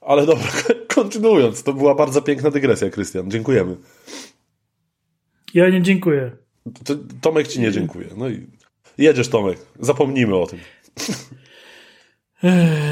Ale 0.00 0.26
dobra, 0.26 0.48
kontynuując, 0.94 1.62
to 1.62 1.72
była 1.72 1.94
bardzo 1.94 2.22
piękna 2.22 2.50
dygresja, 2.50 2.90
Krystian. 2.90 3.30
Dziękujemy. 3.30 3.76
Ja 5.54 5.68
nie 5.68 5.82
dziękuję. 5.82 6.30
To, 6.84 6.94
Tomek 7.20 7.48
ci 7.48 7.60
nie 7.60 7.72
dziękuję. 7.72 8.06
No 8.16 8.28
i 8.28 8.46
jedziesz, 8.98 9.28
Tomek. 9.28 9.58
Zapomnijmy 9.80 10.36
o 10.36 10.46
tym. 10.46 10.58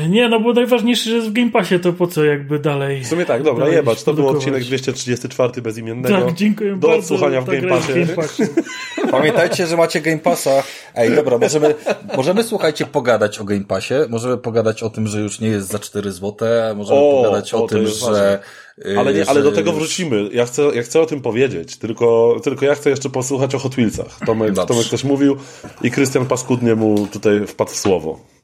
Nie, 0.08 0.28
no 0.28 0.40
bo 0.40 0.52
najważniejsze, 0.52 1.10
że 1.10 1.16
jest 1.16 1.28
w 1.28 1.32
Game 1.32 1.50
Passie, 1.50 1.80
to 1.80 1.92
po 1.92 2.06
co 2.06 2.24
jakby 2.24 2.58
dalej. 2.58 3.04
W 3.04 3.06
sumie 3.06 3.24
tak, 3.26 3.42
dobra, 3.42 3.68
jebacz. 3.68 4.02
To 4.02 4.14
był 4.14 4.28
odcinek 4.28 4.64
234 4.64 5.62
bezimiennego. 5.62 6.20
Tak, 6.26 6.34
dziękuję 6.34 6.70
Do 6.76 6.88
bardzo. 6.88 6.98
odsłuchania 6.98 7.40
w 7.40 7.46
Ta 7.46 7.52
Game 7.52 7.68
Passie. 7.68 7.92
w 7.92 7.94
Game 7.94 8.06
Passie. 8.16 8.42
Pamiętajcie, 9.10 9.66
że 9.66 9.76
macie 9.76 10.00
Game 10.00 10.18
Passa. 10.18 10.62
Ej, 10.94 11.16
dobra, 11.16 11.38
możemy, 11.38 11.74
możemy 12.16 12.42
słuchajcie, 12.44 12.86
pogadać 12.86 13.38
o 13.38 13.44
Game 13.44 13.64
Passie. 13.64 13.94
Możemy 14.08 14.38
pogadać 14.38 14.82
o 14.82 14.90
tym, 14.90 15.06
że 15.06 15.20
już 15.20 15.40
nie 15.40 15.48
jest 15.48 15.68
za 15.68 15.78
4 15.78 16.12
złote. 16.12 16.74
Możemy 16.76 17.00
O, 17.00 17.22
pogadać 17.22 17.54
o, 17.54 17.64
o, 17.64 17.68
tym, 17.68 17.86
że. 17.86 18.38
y, 18.86 18.98
Ale, 18.98 19.14
nie, 19.14 19.28
ale 19.28 19.42
do 19.42 19.52
tego 19.52 19.72
wrócimy. 19.72 20.28
Ja 20.32 20.46
chcę, 20.46 20.62
ja 20.74 20.82
chcę 20.82 21.00
o 21.00 21.06
tym 21.06 21.20
powiedzieć, 21.20 21.76
tylko, 21.76 22.36
tylko 22.44 22.64
ja 22.66 22.74
chcę 22.74 22.90
jeszcze 22.90 23.08
posłuchać 23.10 23.54
o 23.54 23.58
Hot 23.58 23.74
Wheelsach. 23.74 24.18
Tomek, 24.26 24.52
Dobrze. 24.52 24.68
Tomek 24.68 24.86
coś 24.86 25.04
mówił 25.04 25.36
i 25.82 25.90
Krystian 25.90 26.26
paskudnie 26.26 26.74
mu 26.74 27.06
tutaj 27.06 27.46
wpadł 27.46 27.70
w 27.70 27.76
słowo. 27.76 28.37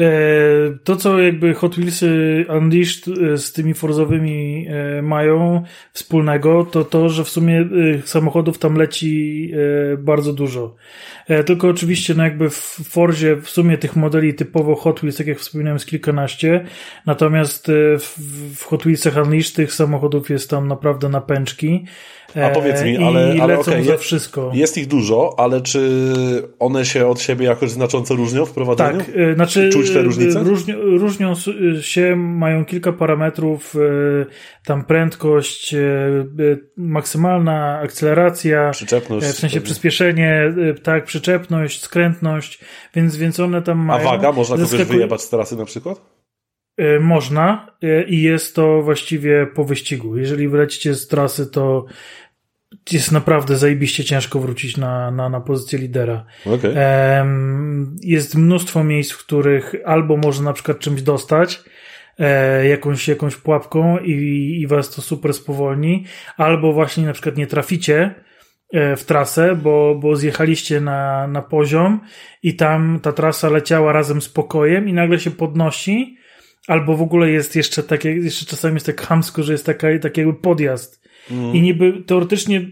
E, 0.00 0.78
To, 0.84 0.96
co 0.96 1.18
jakby 1.18 1.54
Hot 1.54 1.76
Wheelsy 1.76 2.46
Unleashed 2.58 3.08
e, 3.08 3.38
z 3.38 3.52
tymi 3.52 3.74
Forzowymi 3.74 4.66
e, 4.68 5.02
mają 5.02 5.62
wspólnego, 5.92 6.64
to 6.64 6.84
to, 6.84 7.08
że 7.08 7.24
w 7.24 7.28
sumie 7.28 7.68
samochodów 8.04 8.58
tam 8.58 8.74
leci 8.74 9.52
bardzo 9.98 10.32
dużo. 10.32 10.74
E, 11.30 11.44
Tylko 11.44 11.68
oczywiście, 11.68 12.14
no 12.14 12.24
jakby 12.24 12.50
w 12.50 12.54
Forzie 12.88 13.36
w 13.36 13.50
sumie 13.50 13.78
tych 13.78 13.96
modeli 13.96 14.34
typowo 14.34 14.74
Hot 14.74 15.00
Wheels, 15.00 15.16
tak 15.16 15.26
jak 15.26 15.38
wspominałem, 15.38 15.76
jest 15.76 15.86
kilkanaście, 15.86 16.64
natomiast 17.06 17.68
e, 17.68 17.72
w, 18.54 18.64
Hot 18.64 18.82
Wheelsach 18.82 19.16
Unleashed 19.16 19.56
tych 19.56 19.72
samochodów 19.74 20.30
jest 20.30 20.50
tam 20.50 20.68
naprawdę 20.68 21.08
na 21.08 21.20
pęczki. 21.20 21.84
E, 22.36 22.46
A 22.46 22.50
powiedz 22.50 22.82
mi, 22.84 22.92
i 22.92 22.96
ale- 22.96 23.34
ale 23.42 23.56
lecą 23.56 23.70
okej, 23.72 23.84
za 23.84 23.96
wszystko. 23.96 24.50
Jest 24.54 24.78
ich 24.78 24.86
dużo, 24.86 25.34
ale 25.38 25.60
czy 25.60 25.80
one 26.58 26.84
się 26.84 27.06
od 27.06 27.20
siebie 27.20 27.46
jakoś 27.46 27.70
znacząco 27.70 28.14
różnią 28.14 28.44
w 28.46 28.52
prowadzeniu? 28.52 28.98
Tak, 28.98 29.08
e, 29.16 29.34
znaczy 29.34 29.68
Czuć 29.72 29.90
te 29.90 29.98
e, 30.00 30.02
różnice? 30.02 30.38
Różnią, 30.42 30.74
różnią 30.80 31.34
się, 31.80 32.16
mają 32.16 32.64
kilka 32.64 32.92
parametrów, 32.92 33.76
e, 33.76 34.26
tam 34.64 34.84
prędkość, 34.84 35.74
e, 35.74 35.78
e, 35.78 36.56
maksymalna 36.76 37.78
akceleracja, 37.82 38.70
Przyczepność. 38.70 39.26
e, 39.26 39.32
w 39.32 39.36
sensie 39.36 39.54
pewnie. 39.56 39.64
przyspieszenie, 39.64 40.52
e, 40.70 40.74
tak, 40.74 41.04
przyczepność, 41.20 41.82
skrętność, 41.82 42.60
więc, 42.94 43.16
więc 43.16 43.40
one 43.40 43.62
tam 43.62 43.80
A 43.80 43.84
mają. 43.84 44.04
waga? 44.04 44.32
Można 44.32 44.56
kogoś 44.56 44.70
Zaskakuje- 44.70 44.84
wyjebać 44.86 45.22
z 45.22 45.28
trasy 45.28 45.56
na 45.56 45.64
przykład? 45.64 46.00
E, 46.78 47.00
Można 47.00 47.76
e, 47.82 48.04
i 48.04 48.22
jest 48.22 48.54
to 48.54 48.82
właściwie 48.82 49.46
po 49.54 49.64
wyścigu. 49.64 50.16
Jeżeli 50.16 50.48
wylecicie 50.48 50.94
z 50.94 51.08
trasy, 51.08 51.46
to 51.46 51.84
jest 52.92 53.12
naprawdę 53.12 53.56
zajebiście 53.56 54.04
ciężko 54.04 54.40
wrócić 54.40 54.76
na, 54.76 55.10
na, 55.10 55.28
na 55.28 55.40
pozycję 55.40 55.78
lidera. 55.78 56.24
Em, 56.74 57.96
Jest 58.02 58.34
mnóstwo 58.34 58.84
miejsc, 58.84 59.12
w 59.12 59.18
których 59.26 59.74
albo 59.84 60.16
można 60.16 60.44
na 60.44 60.52
przykład 60.52 60.78
czymś 60.78 61.02
dostać, 61.02 61.60
e, 62.18 62.66
jakąś, 62.68 63.08
jakąś 63.08 63.36
pułapką 63.36 63.98
i, 63.98 64.12
i 64.62 64.66
was 64.66 64.90
to 64.90 65.02
super 65.02 65.34
spowolni, 65.34 66.04
albo 66.36 66.72
właśnie 66.72 67.06
na 67.06 67.12
przykład 67.12 67.36
nie 67.36 67.46
traficie 67.46 68.14
w 68.72 69.04
trasę, 69.04 69.56
bo, 69.62 69.94
bo 69.94 70.16
zjechaliście 70.16 70.80
na, 70.80 71.26
na 71.26 71.42
poziom 71.42 72.00
i 72.42 72.56
tam 72.56 73.00
ta 73.02 73.12
trasa 73.12 73.48
leciała 73.48 73.92
razem 73.92 74.20
z 74.20 74.28
pokojem 74.28 74.88
i 74.88 74.92
nagle 74.92 75.20
się 75.20 75.30
podnosi, 75.30 76.16
albo 76.68 76.96
w 76.96 77.02
ogóle 77.02 77.30
jest 77.30 77.56
jeszcze 77.56 77.82
takie, 77.82 78.10
jeszcze 78.10 78.46
czasami 78.46 78.74
jest 78.74 78.86
tak 78.86 79.00
chamsko, 79.00 79.42
że 79.42 79.52
jest 79.52 79.66
taka, 79.66 79.88
taki 80.02 80.20
jakby 80.20 80.34
podjazd 80.34 81.08
i 81.30 81.62
niby 81.62 82.02
teoretycznie 82.06 82.66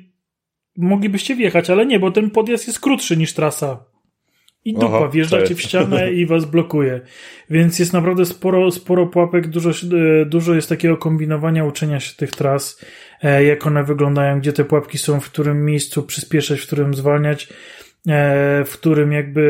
moglibyście 0.76 1.36
wjechać, 1.36 1.70
ale 1.70 1.86
nie, 1.86 2.00
bo 2.00 2.10
ten 2.10 2.30
podjazd 2.30 2.66
jest 2.66 2.80
krótszy 2.80 3.16
niż 3.16 3.32
trasa. 3.32 3.84
I 4.68 4.74
dupa, 4.74 4.96
Aha, 4.96 5.08
wjeżdżacie 5.08 5.54
w 5.54 5.60
ścianę 5.60 6.12
i 6.12 6.26
was 6.26 6.44
blokuje. 6.44 7.00
Więc 7.50 7.78
jest 7.78 7.92
naprawdę 7.92 8.24
sporo, 8.24 8.70
sporo 8.70 9.06
pułapek, 9.06 9.48
dużo, 9.48 9.70
e, 9.70 10.24
dużo 10.26 10.54
jest 10.54 10.68
takiego 10.68 10.96
kombinowania, 10.96 11.64
uczenia 11.64 12.00
się 12.00 12.16
tych 12.16 12.30
tras, 12.30 12.84
e, 13.22 13.44
jak 13.44 13.66
one 13.66 13.84
wyglądają, 13.84 14.40
gdzie 14.40 14.52
te 14.52 14.64
pułapki 14.64 14.98
są, 14.98 15.20
w 15.20 15.30
którym 15.30 15.64
miejscu 15.64 16.02
przyspieszać, 16.02 16.60
w 16.60 16.66
którym 16.66 16.94
zwalniać, 16.94 17.48
e, 18.08 18.64
w 18.64 18.72
którym 18.72 19.12
jakby, 19.12 19.44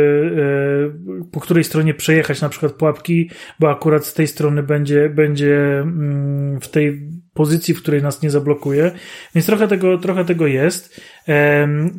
po 1.33 1.41
której 1.41 1.65
stronie 1.65 1.95
przejechać 1.95 2.41
na 2.41 2.49
przykład 2.49 2.73
pułapki, 2.73 3.31
bo 3.61 3.71
akurat 3.71 4.07
z 4.07 4.15
tej 4.15 4.27
strony 4.27 4.63
będzie, 4.63 5.09
będzie 5.09 5.81
mm, 5.81 6.61
w 6.61 6.69
tej 6.69 7.01
pozycji, 7.39 7.75
w 7.75 7.83
której 7.83 8.03
nas 8.03 8.23
nie 8.23 8.31
zablokuje. 8.31 8.91
Więc 9.35 9.47
trochę 9.47 9.69
tego, 9.69 9.99
trochę 9.99 10.25
tego 10.25 10.47
jest. 10.47 11.01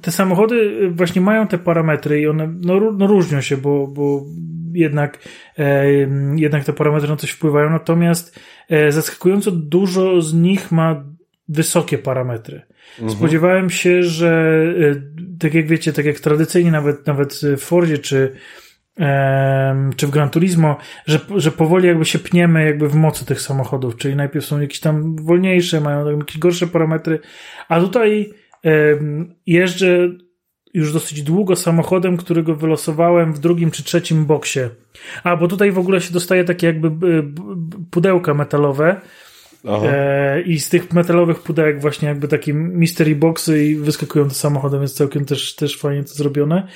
Te 0.01 0.11
samochody 0.11 0.89
właśnie 0.91 1.21
mają 1.21 1.47
te 1.47 1.57
parametry 1.57 2.21
i 2.21 2.27
one 2.27 2.53
no, 2.61 2.91
no 2.91 3.07
różnią 3.07 3.41
się, 3.41 3.57
bo, 3.57 3.87
bo 3.87 4.25
jednak, 4.73 5.19
jednak 6.35 6.63
te 6.63 6.73
parametry 6.73 7.09
na 7.09 7.15
coś 7.15 7.29
wpływają. 7.29 7.69
Natomiast 7.69 8.39
e, 8.69 8.91
zaskakująco 8.91 9.51
dużo 9.51 10.21
z 10.21 10.33
nich 10.33 10.71
ma 10.71 11.03
wysokie 11.47 11.97
parametry. 11.97 12.61
Spodziewałem 13.07 13.69
się, 13.69 14.03
że 14.03 14.63
e, 14.79 14.95
tak 15.39 15.53
jak 15.53 15.67
wiecie, 15.67 15.93
tak 15.93 16.05
jak 16.05 16.19
tradycyjnie 16.19 16.71
nawet, 16.71 17.07
nawet 17.07 17.41
w 17.57 17.61
Fordzie 17.61 17.97
czy, 17.97 18.35
czy 19.95 20.07
w 20.07 20.09
Gran 20.09 20.29
Turismo, 20.29 20.77
że, 21.05 21.19
że 21.35 21.51
powoli 21.51 21.87
jakby 21.87 22.05
się 22.05 22.19
pniemy 22.19 22.65
jakby 22.65 22.89
w 22.89 22.95
mocy 22.95 23.25
tych 23.25 23.41
samochodów, 23.41 23.97
czyli 23.97 24.15
najpierw 24.15 24.45
są 24.45 24.61
jakieś 24.61 24.79
tam 24.79 25.15
wolniejsze, 25.15 25.81
mają 25.81 26.17
jakieś 26.17 26.37
gorsze 26.37 26.67
parametry, 26.67 27.19
a 27.69 27.79
tutaj 27.79 28.33
jeżdżę 29.45 30.09
już 30.73 30.93
dosyć 30.93 31.23
długo 31.23 31.55
samochodem, 31.55 32.17
którego 32.17 32.55
wylosowałem 32.55 33.33
w 33.33 33.39
drugim 33.39 33.71
czy 33.71 33.83
trzecim 33.83 34.25
boksie. 34.25 34.59
A, 35.23 35.37
bo 35.37 35.47
tutaj 35.47 35.71
w 35.71 35.79
ogóle 35.79 36.01
się 36.01 36.13
dostaje 36.13 36.43
takie 36.43 36.67
jakby 36.67 36.91
pudełka 37.91 38.33
metalowe. 38.33 39.01
E, 39.65 40.41
I 40.41 40.59
z 40.59 40.69
tych 40.69 40.93
metalowych 40.93 41.39
pudełek 41.39 41.81
właśnie 41.81 42.07
jakby 42.07 42.27
takie 42.27 42.53
mystery 42.53 43.15
boxy 43.15 43.65
i 43.65 43.75
wyskakują 43.75 44.27
te 44.27 44.33
samochody, 44.33 44.77
więc 44.77 44.93
całkiem 44.93 45.25
też, 45.25 45.55
też 45.55 45.77
fajnie 45.77 46.03
to 46.03 46.13
zrobione. 46.13 46.67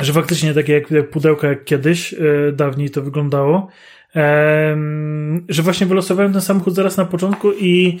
Że 0.00 0.12
faktycznie 0.12 0.54
takie 0.54 0.72
jak, 0.72 0.90
jak 0.90 1.10
pudełka 1.10 1.48
jak 1.48 1.64
kiedyś, 1.64 2.14
e, 2.14 2.18
dawniej 2.52 2.90
to 2.90 3.02
wyglądało. 3.02 3.68
Em, 4.14 5.44
że 5.48 5.62
właśnie 5.62 5.86
wylosowałem 5.86 6.32
ten 6.32 6.40
samochód 6.42 6.74
zaraz 6.74 6.96
na 6.96 7.04
początku 7.04 7.52
i 7.52 7.98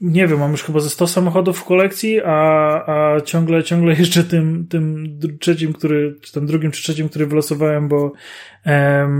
nie 0.00 0.26
wiem, 0.26 0.38
mam 0.38 0.50
już 0.50 0.62
chyba 0.62 0.80
ze 0.80 0.90
100 0.90 1.06
samochodów 1.06 1.58
w 1.58 1.64
kolekcji, 1.64 2.20
a, 2.24 2.34
a 2.86 3.20
ciągle, 3.20 3.64
ciągle 3.64 3.94
jeszcze 3.94 4.24
tym, 4.24 4.66
tym 4.70 5.18
trzecim, 5.40 5.72
który, 5.72 6.16
czy 6.20 6.32
tym 6.32 6.46
drugim 6.46 6.70
czy 6.70 6.82
trzecim, 6.82 7.08
który 7.08 7.26
wylosowałem, 7.26 7.88
bo, 7.88 8.12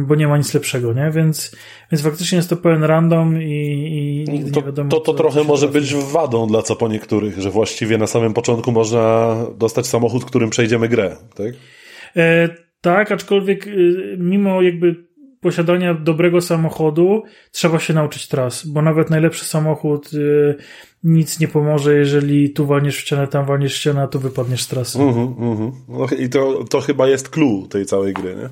bo 0.06 0.14
nie 0.14 0.28
ma 0.28 0.38
nic 0.38 0.54
lepszego, 0.54 0.92
nie? 0.92 1.10
Więc, 1.10 1.56
więc 1.92 2.02
faktycznie 2.02 2.36
jest 2.36 2.50
to 2.50 2.56
pełen 2.56 2.84
random 2.84 3.42
i, 3.42 4.24
i 4.26 4.32
nigdy 4.32 4.50
To, 4.50 4.60
nie 4.60 4.66
wiadomo. 4.66 4.90
to, 4.90 5.00
to 5.00 5.12
co- 5.12 5.18
trochę 5.18 5.44
może 5.44 5.68
trafi. 5.68 5.80
być 5.80 5.94
wadą 5.94 6.46
dla 6.46 6.62
co 6.62 6.76
po 6.76 6.88
niektórych, 6.88 7.40
że 7.40 7.50
właściwie 7.50 7.98
na 7.98 8.06
samym 8.06 8.34
początku 8.34 8.72
można 8.72 9.36
dostać 9.58 9.86
samochód, 9.86 10.24
którym 10.24 10.50
przejdziemy 10.50 10.88
grę, 10.88 11.16
tak? 11.34 11.52
E, 12.16 12.48
tak, 12.80 13.12
aczkolwiek 13.12 13.66
y, 13.66 14.16
mimo 14.18 14.62
jakby 14.62 15.12
posiadania 15.40 15.94
dobrego 15.94 16.40
samochodu 16.40 17.22
trzeba 17.50 17.78
się 17.78 17.94
nauczyć 17.94 18.28
tras, 18.28 18.66
bo 18.66 18.82
nawet 18.82 19.10
najlepszy 19.10 19.44
samochód 19.44 20.12
y, 20.12 20.54
nic 21.04 21.40
nie 21.40 21.48
pomoże, 21.48 21.94
jeżeli 21.94 22.50
tu 22.50 22.66
walniesz 22.66 22.96
w 22.96 23.00
ścianę, 23.00 23.26
tam 23.26 23.46
walniesz 23.46 23.74
w 23.74 23.76
ścianę, 23.76 24.02
a 24.02 24.06
tu 24.06 24.20
wypadniesz 24.20 24.62
z 24.62 24.68
trasy. 24.68 24.98
Mhm, 25.02 25.34
mhm. 25.38 25.72
No, 25.88 26.06
I 26.18 26.28
to, 26.28 26.64
to 26.64 26.80
chyba 26.80 27.08
jest 27.08 27.28
clue 27.28 27.66
tej 27.70 27.86
całej 27.86 28.12
gry, 28.12 28.36
nie? 28.36 28.48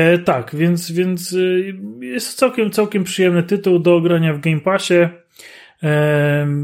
E, 0.00 0.18
tak, 0.18 0.56
więc, 0.56 0.92
więc 0.92 1.36
jest 2.00 2.38
całkiem, 2.38 2.70
całkiem 2.70 3.04
przyjemny 3.04 3.42
tytuł 3.42 3.78
do 3.78 4.00
grania 4.00 4.34
w 4.34 4.40
Game 4.40 4.60
Passie. 4.60 5.08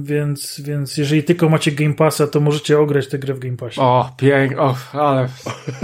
Więc, 0.03 0.61
więc 0.61 0.97
jeżeli 0.97 1.25
tylko 1.25 1.49
macie 1.49 1.73
Game 1.73 1.95
Passa, 1.95 2.27
to 2.27 2.41
możecie 2.41 2.79
ograć 2.79 3.09
tę 3.09 3.19
grę 3.19 3.35
w 3.35 3.39
Game 3.39 3.57
Passie. 3.57 3.81
O, 3.81 4.11
pięknie, 4.17 4.59
o, 4.59 4.77
ale... 4.93 5.29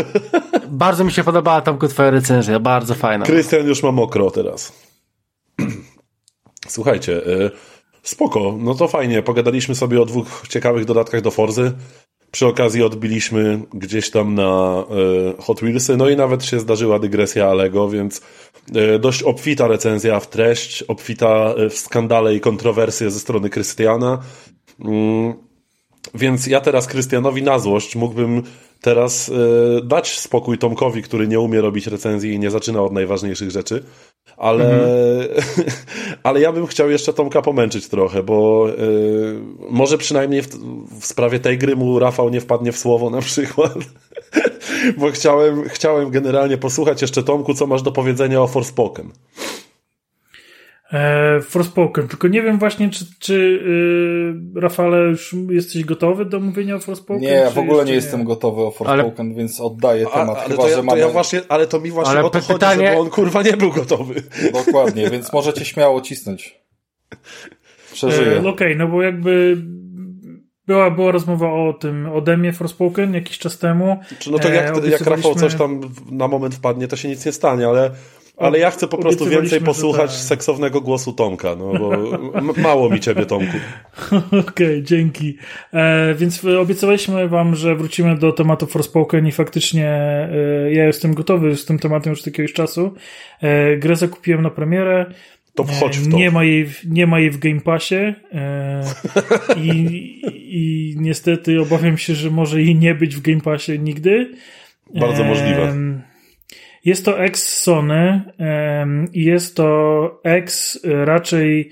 bardzo 0.69 1.05
mi 1.05 1.13
się 1.13 1.25
podobała 1.25 1.61
tam 1.61 1.79
twoja 1.79 2.11
recenzja, 2.11 2.61
bardzo 2.61 2.95
fajna. 2.95 3.25
Krystian 3.25 3.67
już 3.67 3.83
ma 3.83 3.93
mokro 3.93 4.31
teraz. 4.31 4.73
Słuchajcie, 6.69 7.13
y, 7.13 7.51
spoko, 8.03 8.57
no 8.59 8.75
to 8.75 8.89
fajnie. 8.89 9.23
Pogadaliśmy 9.23 9.75
sobie 9.75 10.03
o 10.03 10.05
dwóch 10.05 10.45
ciekawych 10.49 10.85
dodatkach 10.85 11.21
do 11.21 11.31
Forzy. 11.31 11.73
Przy 12.37 12.47
okazji 12.47 12.83
odbiliśmy 12.83 13.63
gdzieś 13.75 14.11
tam 14.11 14.35
na 14.35 14.85
y, 15.39 15.43
Hot 15.43 15.61
Wheelsy, 15.61 15.97
no 15.97 16.09
i 16.09 16.17
nawet 16.17 16.45
się 16.45 16.61
zdarzyła 16.61 16.99
dygresja 16.99 17.47
Alego, 17.47 17.89
więc 17.89 18.21
y, 18.77 18.99
dość 18.99 19.23
obfita 19.23 19.69
recenzja 19.69 20.21
w 20.21 20.29
treść, 20.31 20.83
obfita 20.83 21.55
y, 21.59 21.71
w 21.71 21.79
skandale 21.79 22.35
i 22.35 22.41
kontrowersje 22.41 23.11
ze 23.11 23.21
strony 23.21 23.51
Krystiana. 23.51 24.19
Mm, 24.85 25.35
Więc 26.15 26.47
ja 26.47 26.61
teraz 26.61 26.87
Krystianowi 26.87 27.43
na 27.43 27.59
złość 27.59 27.97
mógłbym 27.97 28.43
teraz 28.81 29.29
e, 29.29 29.33
dać 29.83 30.19
spokój 30.19 30.59
Tomkowi, 30.59 31.03
który 31.03 31.29
nie 31.29 31.41
umie 31.41 31.61
robić 31.61 31.87
recenzji 31.87 32.33
i 32.33 32.39
nie 32.39 32.51
zaczyna 32.51 32.83
od 32.83 32.93
najważniejszych 32.93 33.51
rzeczy. 33.51 33.85
Ale, 34.37 34.89
ale 36.23 36.41
ja 36.41 36.53
bym 36.53 36.67
chciał 36.67 36.91
jeszcze 36.91 37.13
Tomka 37.13 37.43
pomęczyć 37.43 37.89
trochę, 37.89 38.23
bo 38.23 38.67
e, 38.71 38.75
może 39.71 39.99
przynajmniej 39.99 40.43
w, 40.43 40.49
w 41.01 41.07
sprawie 41.07 41.41
tej 41.41 41.59
gry 41.59 41.77
mu 41.77 41.99
Rafał 41.99 42.31
nie 42.31 42.41
wpadnie 42.41 42.73
w 42.73 42.79
słowo 42.79 43.11
na 43.11 43.21
przykład. 43.21 43.75
bo 44.99 45.11
chciałem, 45.11 45.69
chciałem 45.69 46.11
generalnie 46.11 46.59
posłuchać 46.59 47.03
jeszcze 47.03 47.23
Tomku, 47.23 47.55
co 47.55 47.67
masz 47.67 47.83
do 47.83 47.93
powiedzenia 47.93 48.43
o 48.43 48.47
Forspoken. 48.47 49.11
E, 50.93 51.41
Forspoken, 51.41 52.09
tylko 52.09 52.29
nie 52.29 52.43
wiem 52.43 52.59
właśnie, 52.59 52.91
czy, 52.91 53.05
czy 53.21 53.35
y, 54.57 54.61
Rafale 54.61 54.99
już 54.99 55.35
jesteś 55.51 55.85
gotowy 55.85 56.25
do 56.25 56.41
mówienia 56.41 56.77
o 56.77 56.79
Forspoken? 56.79 57.23
Nie, 57.23 57.29
ja 57.29 57.51
w 57.51 57.59
ogóle 57.59 57.77
jeszcze 57.77 57.89
nie 57.89 57.95
jestem 57.95 58.25
gotowy 58.25 58.63
o 58.63 58.71
Forspoken, 58.71 59.35
więc 59.35 59.61
oddaję 59.61 60.07
A, 60.13 60.19
temat, 60.19 60.37
ale 60.39 60.49
chyba, 60.49 60.63
to 60.63 60.69
ja, 60.69 60.75
że 60.75 60.77
to 60.81 60.83
mamy... 60.83 60.99
ja 61.01 61.09
właśnie, 61.09 61.41
ale 61.49 61.67
to 61.67 61.81
mi 61.81 61.91
właśnie 61.91 62.11
Ale 62.13 62.25
o 62.25 62.31
to 62.31 62.41
chodzi, 62.41 62.53
pytanie- 62.53 62.87
żeby 62.87 62.99
on 63.01 63.11
kurwa 63.11 63.43
nie 63.43 63.57
był 63.57 63.73
gotowy. 63.73 64.15
Dokładnie, 64.67 65.11
więc 65.11 65.33
możecie 65.33 65.65
śmiało 65.65 66.01
cisnąć. 66.01 66.61
Przeżyję. 67.93 68.37
E, 68.37 68.43
no 68.43 68.49
Okej, 68.49 68.77
no 68.77 68.89
bo 68.89 69.03
jakby 69.03 69.57
była, 70.67 70.91
była 70.91 71.13
rozmowa 71.13 71.53
o 71.53 71.73
tym, 71.73 72.07
o 72.13 72.21
demie 72.21 72.53
Forspoken 72.53 73.15
jakiś 73.15 73.39
czas 73.39 73.59
temu. 73.59 73.97
Czy 74.19 74.31
no 74.31 74.39
to 74.39 74.49
E, 74.49 74.55
jak, 74.55 74.65
jak 74.65 74.77
obiecywaliśmy- 74.77 75.11
Rafał 75.31 75.35
coś 75.35 75.55
tam 75.55 75.81
na 76.11 76.29
moment 76.29 76.55
wpadnie, 76.55 76.89
to 76.89 76.97
się 76.97 77.09
nic 77.09 77.27
nie 77.27 77.33
stanie, 77.33 77.69
ale, 77.69 77.91
ale 78.37 78.59
ja 78.59 78.71
chcę 78.71 78.89
po 78.89 78.99
prostu 78.99 79.25
Obiecywaliśmy, 79.25 79.59
więcej 79.59 79.67
posłuchać 79.67 80.11
tak. 80.11 80.21
seksownego 80.21 80.81
głosu 80.81 81.13
Tomka, 81.13 81.57
no 81.57 81.73
bo 81.79 81.93
mało 82.63 82.91
mi 82.91 83.01
ciebie, 83.01 83.27
Tomku. 83.27 83.57
Okej, 84.49 84.83
dzięki. 84.83 85.37
E, 85.73 86.15
więc 86.15 86.45
obiecaliśmy 86.45 87.29
wam, 87.29 87.55
że 87.55 87.77
wrócimy 87.77 88.17
do 88.17 88.33
tematu 88.33 88.67
Forspoken 88.67 89.27
i 89.27 89.33
faktycznie 89.33 89.89
e, 89.89 90.73
ja 90.73 90.85
jestem 90.85 91.15
gotowy 91.15 91.57
z 91.57 91.65
tym 91.65 91.79
tematem 91.79 92.11
już 92.11 92.21
od 92.21 92.27
jakiegoś 92.27 92.53
czasu. 92.53 92.95
E, 93.41 93.77
grę 93.77 93.97
zakupiłem 93.97 94.43
na 94.43 94.51
premierę. 94.51 95.07
To 95.55 95.65
wchodź 95.65 95.99
w 95.99 96.11
to. 96.11 96.17
Nie 96.17 96.31
ma 96.31 96.45
jej, 96.45 96.67
w- 96.67 96.91
nie 96.91 97.07
ma 97.07 97.21
jej 97.21 97.31
w 97.31 97.39
Game 97.39 97.61
Passie 97.61 97.95
e, 97.95 98.15
i, 99.63 100.21
i 100.35 100.95
niestety 100.99 101.61
obawiam 101.61 101.99
się, 101.99 102.15
że 102.15 102.31
może 102.31 102.63
jej 102.63 102.75
nie 102.75 102.95
być 102.95 103.17
w 103.17 103.21
Game 103.21 103.41
Passie 103.41 103.79
nigdy. 103.79 104.31
Bardzo 104.95 105.25
możliwe. 105.25 105.75
Jest 106.87 107.05
to 107.05 107.21
ex 107.21 107.63
Sony 107.63 108.21
i 109.13 109.25
jest 109.25 109.57
to 109.57 110.21
ex 110.25 110.81
raczej 110.85 111.71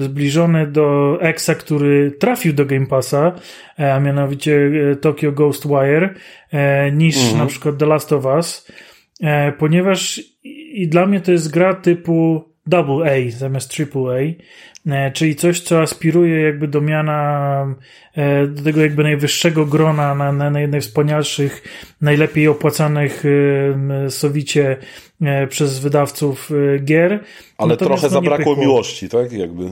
zbliżony 0.00 0.66
do 0.66 1.18
exa, 1.20 1.54
który 1.54 2.10
trafił 2.10 2.52
do 2.52 2.66
Game 2.66 2.86
Passa, 2.86 3.32
e, 3.78 3.94
a 3.94 4.00
mianowicie 4.00 4.70
e, 4.92 4.96
Tokyo 4.96 5.32
Ghostwire, 5.32 6.14
e, 6.52 6.92
niż 6.92 7.16
Mhm. 7.16 7.38
na 7.38 7.46
przykład 7.46 7.78
The 7.78 7.86
Last 7.86 8.12
of 8.12 8.24
Us, 8.24 8.72
ponieważ 9.58 10.20
i 10.72 10.88
dla 10.88 11.06
mnie 11.06 11.20
to 11.20 11.32
jest 11.32 11.52
gra 11.52 11.74
typu 11.74 12.47
double 12.68 13.12
A 13.12 13.30
zamiast 13.30 13.70
triple 13.70 14.00
A, 14.00 14.90
e, 14.90 15.10
czyli 15.12 15.36
coś, 15.36 15.60
co 15.60 15.80
aspiruje 15.82 16.40
jakby 16.40 16.68
do 16.68 16.80
miana 16.80 17.74
e, 18.14 18.46
do 18.46 18.62
tego 18.62 18.82
jakby 18.82 19.02
najwyższego 19.02 19.66
grona 19.66 20.14
na, 20.14 20.32
na, 20.32 20.50
na 20.50 20.66
najwspanialszych, 20.66 21.62
najlepiej 22.00 22.48
opłacanych 22.48 23.24
e, 23.26 24.10
sowicie 24.10 24.76
przez 25.48 25.78
wydawców 25.78 26.50
gier. 26.84 27.24
Ale 27.58 27.68
Natomiast, 27.68 27.78
trochę 28.00 28.02
no, 28.02 28.20
zabrakło 28.20 28.52
pykło. 28.54 28.56
miłości, 28.56 29.08
tak? 29.08 29.32
Jakby. 29.32 29.70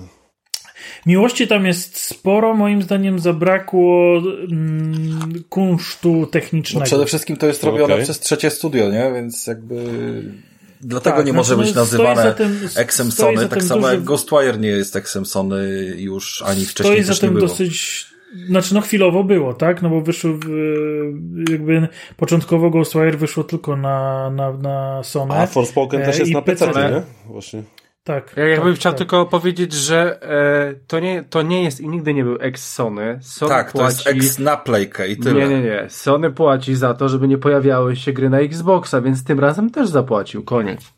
Miłości 1.06 1.46
tam 1.48 1.66
jest 1.66 1.98
sporo, 1.98 2.54
moim 2.54 2.82
zdaniem 2.82 3.18
zabrakło 3.18 4.16
mm, 4.50 5.44
kunsztu 5.48 6.14
No 6.14 6.26
technicznego. 6.26 6.86
przede 6.86 7.06
wszystkim 7.06 7.36
to 7.36 7.46
jest 7.46 7.64
robione 7.64 7.94
Okej. 7.94 8.04
przez 8.04 8.20
trzecie 8.20 8.50
studio, 8.50 8.90
nie? 8.90 9.12
Więc 9.14 9.46
jakby... 9.46 9.84
Dlatego 10.80 11.16
Tak, 11.16 11.26
nie 11.26 11.32
znaczy, 11.32 11.36
może 11.36 11.56
no, 11.56 11.62
być 11.62 11.70
stoi 11.70 11.80
nazywane 11.82 12.34
tym- 12.34 12.68
Exem 12.76 13.12
Sony, 13.12 13.48
tak 13.48 13.58
tym 13.58 13.68
samo 13.68 13.80
duży- 13.80 13.94
jak 13.94 14.04
Ghostwire 14.04 14.58
nie 14.58 14.68
jest 14.68 14.96
Exem 14.96 15.26
Sony 15.26 15.68
już 15.96 16.42
ani 16.46 16.64
wcześniej 16.66 16.96
Stoi 16.96 17.02
za 17.04 17.12
też 17.12 17.22
nie 17.22 17.28
tym 17.28 17.34
było. 17.34 17.48
dosyć. 17.48 18.06
Znaczy, 18.48 18.74
no 18.74 18.80
chwilowo 18.80 19.24
było, 19.24 19.54
tak? 19.54 19.82
No 19.82 19.88
bo 19.90 20.00
wyszło, 20.00 20.30
w, 20.32 20.48
jakby 21.50 21.88
początkowo 22.16 22.70
Ghostwire 22.70 23.16
wyszło 23.16 23.44
tylko 23.44 23.76
na, 23.76 24.30
na, 24.30 24.52
na 24.52 25.02
Sony. 25.02 25.34
A 25.34 25.46
Forspoken 25.46 26.02
E, 26.02 26.04
też 26.06 26.18
jest 26.18 26.30
i 26.30 26.34
na 26.34 26.42
PC, 26.42 26.66
PC. 26.66 26.90
nie? 26.90 27.02
Właśnie. 27.32 27.62
Tak. 28.06 28.32
Ja 28.36 28.48
jakbym 28.48 28.72
tak, 28.72 28.80
chciał 28.80 28.92
tak. 28.92 28.98
tylko 28.98 29.26
powiedzieć, 29.26 29.72
że 29.72 30.22
e, 30.22 30.74
to, 30.86 31.00
nie, 31.00 31.24
to 31.30 31.42
nie 31.42 31.62
jest 31.64 31.80
i 31.80 31.88
nigdy 31.88 32.14
nie 32.14 32.24
był 32.24 32.36
ex 32.40 32.72
Sony. 32.72 33.18
Sony 33.22 33.48
Tak, 33.48 33.72
to 33.72 33.84
jest 33.84 34.02
płaci... 34.04 34.18
ex 34.18 34.38
na 34.38 34.56
playkę 34.56 35.08
i 35.08 35.16
tyle. 35.16 35.40
Nie, 35.40 35.48
nie, 35.48 35.62
nie. 35.62 35.86
Sony 35.88 36.30
płaci 36.30 36.76
za 36.76 36.94
to, 36.94 37.08
żeby 37.08 37.28
nie 37.28 37.38
pojawiały 37.38 37.96
się 37.96 38.12
gry 38.12 38.30
na 38.30 38.38
Xboxa, 38.38 39.00
więc 39.00 39.24
tym 39.24 39.40
razem 39.40 39.70
też 39.70 39.88
zapłacił. 39.88 40.44
Koniec. 40.44 40.95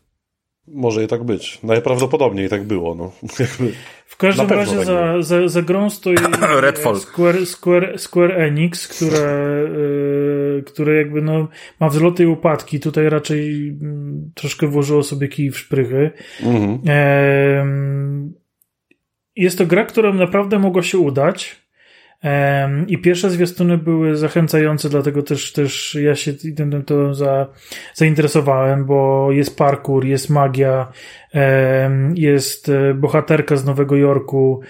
Może 0.73 1.03
i 1.03 1.07
tak 1.07 1.23
być. 1.23 1.59
Najprawdopodobniej 1.63 2.49
tak 2.49 2.63
było, 2.63 2.95
no. 2.95 3.11
Jakby. 3.39 3.73
W 4.05 4.17
każdym 4.17 4.49
razie 4.49 4.75
tak 4.75 4.85
za, 4.85 5.05
było. 5.05 5.23
za, 5.23 5.47
za 5.47 5.61
grą 5.61 5.89
stoi 5.89 6.15
Redfall. 6.61 6.99
Square, 6.99 7.45
Square, 7.45 7.99
Square 7.99 8.31
Enix, 8.31 8.87
które, 8.87 9.67
yy, 10.55 10.63
które 10.63 10.95
jakby 10.95 11.21
no, 11.21 11.47
ma 11.79 11.89
wzloty 11.89 12.23
i 12.23 12.27
upadki. 12.27 12.79
Tutaj 12.79 13.09
raczej 13.09 13.69
mm, 13.81 14.31
troszkę 14.35 14.67
włożyło 14.67 15.03
sobie 15.03 15.27
kij 15.27 15.51
w 15.51 15.57
szprychy. 15.57 16.11
Mhm. 16.43 16.79
Jest 19.35 19.57
to 19.57 19.65
gra, 19.65 19.85
którą 19.85 20.13
naprawdę 20.13 20.59
mogło 20.59 20.81
się 20.81 20.97
udać. 20.97 21.68
I 22.87 22.97
pierwsze 22.97 23.29
zwiastuny 23.29 23.77
były 23.77 24.15
zachęcające, 24.15 24.89
dlatego 24.89 25.23
też, 25.23 25.53
też 25.53 25.97
ja 26.01 26.15
się 26.15 26.33
tym 26.33 26.83
to 26.83 27.13
za, 27.13 27.47
zainteresowałem, 27.93 28.85
bo 28.85 29.31
jest 29.31 29.57
parkour, 29.57 30.05
jest 30.05 30.29
magia, 30.29 30.91
jest 32.15 32.69
e, 32.69 32.93
bohaterka 32.93 33.55
z 33.55 33.65
Nowego 33.65 33.95
Jorku, 33.95 34.61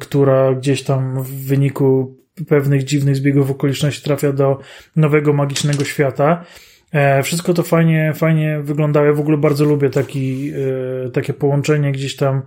która 0.00 0.54
gdzieś 0.54 0.82
tam 0.82 1.22
w 1.22 1.46
wyniku 1.46 2.16
pewnych 2.48 2.84
dziwnych 2.84 3.16
zbiegów 3.16 3.50
okoliczności 3.50 4.02
trafia 4.02 4.32
do 4.32 4.58
nowego 4.96 5.32
magicznego 5.32 5.84
świata. 5.84 6.44
E, 6.92 7.22
Wszystko 7.22 7.54
to 7.54 7.62
fajnie, 7.62 8.12
fajnie 8.14 8.60
wyglądało. 8.62 9.06
Ja 9.06 9.12
w 9.12 9.20
ogóle 9.20 9.36
bardzo 9.36 9.64
lubię 9.64 9.90
taki, 9.90 10.52
e, 11.06 11.10
takie 11.10 11.32
połączenie 11.32 11.92
gdzieś 11.92 12.16
tam 12.16 12.42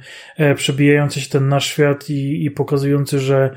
przebijające 0.55 1.21
się 1.21 1.29
ten 1.29 1.47
nasz 1.47 1.67
świat 1.67 2.09
i, 2.09 2.45
i 2.45 2.51
pokazujący, 2.51 3.19
że, 3.19 3.55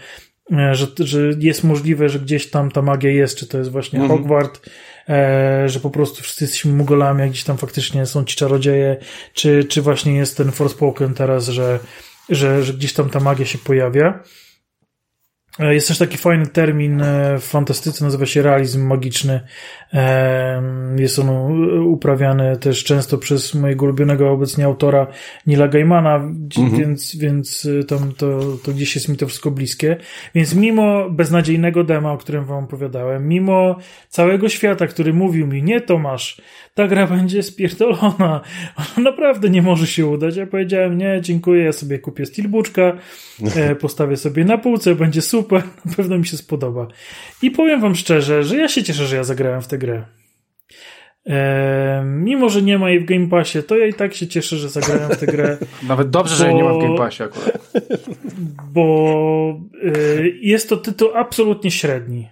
że, 0.51 0.87
że 0.99 1.19
jest 1.39 1.65
możliwe, 1.65 2.09
że 2.09 2.19
gdzieś 2.19 2.51
tam 2.51 2.71
ta 2.71 2.83
magia 2.83 3.11
jest, 3.11 3.37
czy 3.39 3.47
to 3.47 3.59
jest 3.59 3.71
właśnie 3.71 4.01
Mhm. 4.01 4.19
Hogwart, 4.19 4.71
e, 5.09 5.69
że 5.69 5.81
po 5.81 5.91
prostu 5.91 6.23
wszyscy 6.23 6.45
jesteśmy 6.45 6.73
mugolami, 6.73 7.23
a 7.23 7.27
gdzieś 7.27 7.45
tam 7.45 7.59
faktycznie 7.59 8.07
są 8.07 8.25
ci 8.25 8.37
czarodzieje, 8.37 8.97
czy, 9.35 9.65
czy 9.65 9.83
właśnie 9.83 10.17
jest 10.17 10.37
ten 10.37 10.53
Forspoken 10.53 11.15
teraz, 11.15 11.49
że, 11.49 11.79
że, 12.29 12.65
że 12.65 12.73
gdzieś 12.75 12.93
tam 12.93 13.11
ta 13.11 13.21
magia 13.21 13.47
się 13.47 13.59
pojawia. 13.59 14.23
E, 15.61 15.75
Jest 15.75 15.89
też 15.89 15.99
taki 15.99 16.17
fajny 16.17 16.47
termin 16.47 17.03
e, 17.03 17.39
w 17.39 17.45
fantastyce, 17.45 18.05
nazywa 18.05 18.27
się 18.27 18.43
realizm 18.43 18.87
magiczny. 18.87 19.41
E, 19.95 20.63
Jest 20.97 21.19
on 21.19 21.29
uprawiany 21.85 22.57
też 22.57 22.85
często 22.85 23.19
przez 23.19 23.55
mojego 23.55 23.85
ulubionego 23.85 24.31
obecnie 24.31 24.65
autora 24.65 25.07
Nila 25.47 25.69
Gaimana, 25.69 26.17
Mhm. 26.59 26.71
więc, 26.81 27.17
więc 27.17 27.69
e, 27.81 27.85
tam 27.85 28.13
to, 28.13 28.41
to 28.65 28.73
gdzieś 28.73 28.95
jest 28.95 29.09
mi 29.09 29.17
to 29.17 29.27
wszystko 29.27 29.51
bliskie. 29.51 29.97
Więc 30.35 30.55
mimo 30.55 31.11
beznadziejnego 31.11 31.85
dema, 31.85 32.13
o 32.13 32.19
którym 32.19 32.45
wam 32.45 32.65
opowiadałem, 32.65 33.29
mimo 33.29 33.77
całego 34.09 34.49
świata, 34.49 34.87
który 34.87 35.13
mówił 35.13 35.47
mi, 35.47 35.63
nie 35.63 35.81
Tomasz, 35.81 36.41
ta 36.75 36.89
gra 36.89 37.07
będzie 37.17 37.43
spierdolona, 37.43 38.41
ona 38.77 39.05
naprawdę 39.11 39.51
nie 39.51 39.63
może 39.63 39.87
się 39.87 40.07
udać. 40.07 40.37
Ja 40.37 40.47
powiedziałem, 40.47 40.99
nie, 40.99 41.19
dziękuję, 41.21 41.65
ja 41.65 41.73
sobie 41.73 41.99
kupię 41.99 42.27
Steelbooka, 42.27 42.93
e, 43.57 43.75
postawię 43.85 44.17
sobie 44.17 44.45
na 44.45 44.59
półce, 44.59 44.95
będzie 44.95 45.23
super, 45.23 45.46
na 45.85 45.95
pewno 45.97 46.19
mi 46.19 46.27
się 46.27 46.37
spodoba. 46.37 46.89
I 47.43 47.51
powiem 47.51 47.81
wam 47.81 47.95
szczerze, 47.95 48.45
że 48.45 48.57
ja 48.57 48.69
się 48.69 48.83
cieszę, 48.83 49.07
że 49.07 49.17
ja 49.17 49.25
zagrałem 49.25 49.63
w 49.63 49.67
tę 49.69 49.79
grę. 49.79 50.05
E, 51.27 52.03
mimo, 52.07 52.49
że 52.49 52.63
nie 52.63 52.79
ma 52.79 52.91
jej 52.91 53.01
w 53.01 53.05
Game 53.05 53.29
Passie, 53.29 53.63
to 53.63 53.77
ja 53.77 53.87
i 53.87 53.95
tak 53.95 54.15
się 54.15 54.27
cieszę, 54.29 54.57
że 54.57 54.69
zagrałem 54.69 55.11
w 55.11 55.17
tę 55.17 55.27
grę, 55.27 55.59
Nawet 55.89 56.11
dobrze, 56.11 56.37
że 56.37 56.45
Bo- 56.45 56.51
jej 56.51 56.57
nie 56.57 56.65
ma 56.65 56.75
w 56.75 56.79
Game 56.79 56.97
Passie 56.97 57.23
akurat. 57.23 57.73
bo 58.75 59.61
e, 59.85 59.91
jest 60.41 60.69
to 60.69 60.77
tytuł 60.77 61.09
absolutnie 61.15 61.71
średni, 61.71 62.29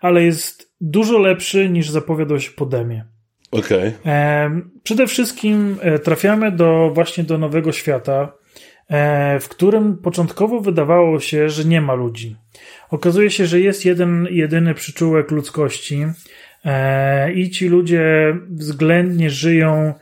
ale 0.00 0.24
jest 0.24 0.72
dużo 0.80 1.18
lepszy 1.18 1.68
niż 1.68 1.90
zapowiadał 1.90 2.40
się 2.40 2.50
po 2.50 2.66
demie. 2.66 3.04
Okej. 3.50 3.92
E, 4.06 4.60
Przede 4.82 5.06
wszystkim 5.06 5.76
e, 5.80 5.98
trafiamy 5.98 6.52
do 6.52 6.90
właśnie 6.94 7.24
do 7.24 7.38
nowego 7.38 7.72
świata, 7.72 8.32
w 9.40 9.46
którym 9.48 9.96
początkowo 9.96 10.60
wydawało 10.60 11.20
się, 11.20 11.48
że 11.48 11.64
nie 11.64 11.80
ma 11.80 11.94
ludzi. 11.94 12.36
Okazuje 12.90 13.30
się, 13.30 13.46
że 13.46 13.60
jest 13.60 13.84
jeden, 13.84 14.28
jedyny 14.30 14.74
przyczółek 14.74 15.30
ludzkości 15.30 16.06
e, 16.64 17.32
i 17.32 17.50
ci 17.50 17.68
ludzie 17.68 18.36
względnie 18.50 19.30
żyją 19.30 19.94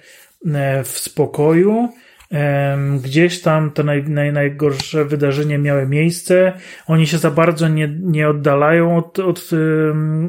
e, 0.47 0.85
w 0.85 0.89
spokoju. 0.89 1.89
Gdzieś 3.03 3.41
tam 3.41 3.71
te 3.71 3.85
naj, 3.85 4.03
naj, 4.03 4.33
najgorsze 4.33 5.05
wydarzenia 5.05 5.59
miały 5.59 5.87
miejsce. 5.87 6.53
Oni 6.87 7.07
się 7.07 7.19
za 7.19 7.31
bardzo 7.31 7.69
nie, 7.69 7.89
nie 8.01 8.29
oddalają 8.29 8.97
od, 8.97 9.19
od, 9.19 9.51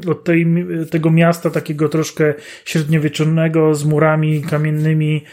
od 0.08 0.24
tej, 0.24 0.46
tego 0.90 1.10
miasta 1.10 1.50
takiego 1.50 1.88
troszkę 1.88 2.34
średniowiecznego 2.64 3.74
z 3.74 3.84
murami 3.84 4.42
kamiennymi, 4.42 5.24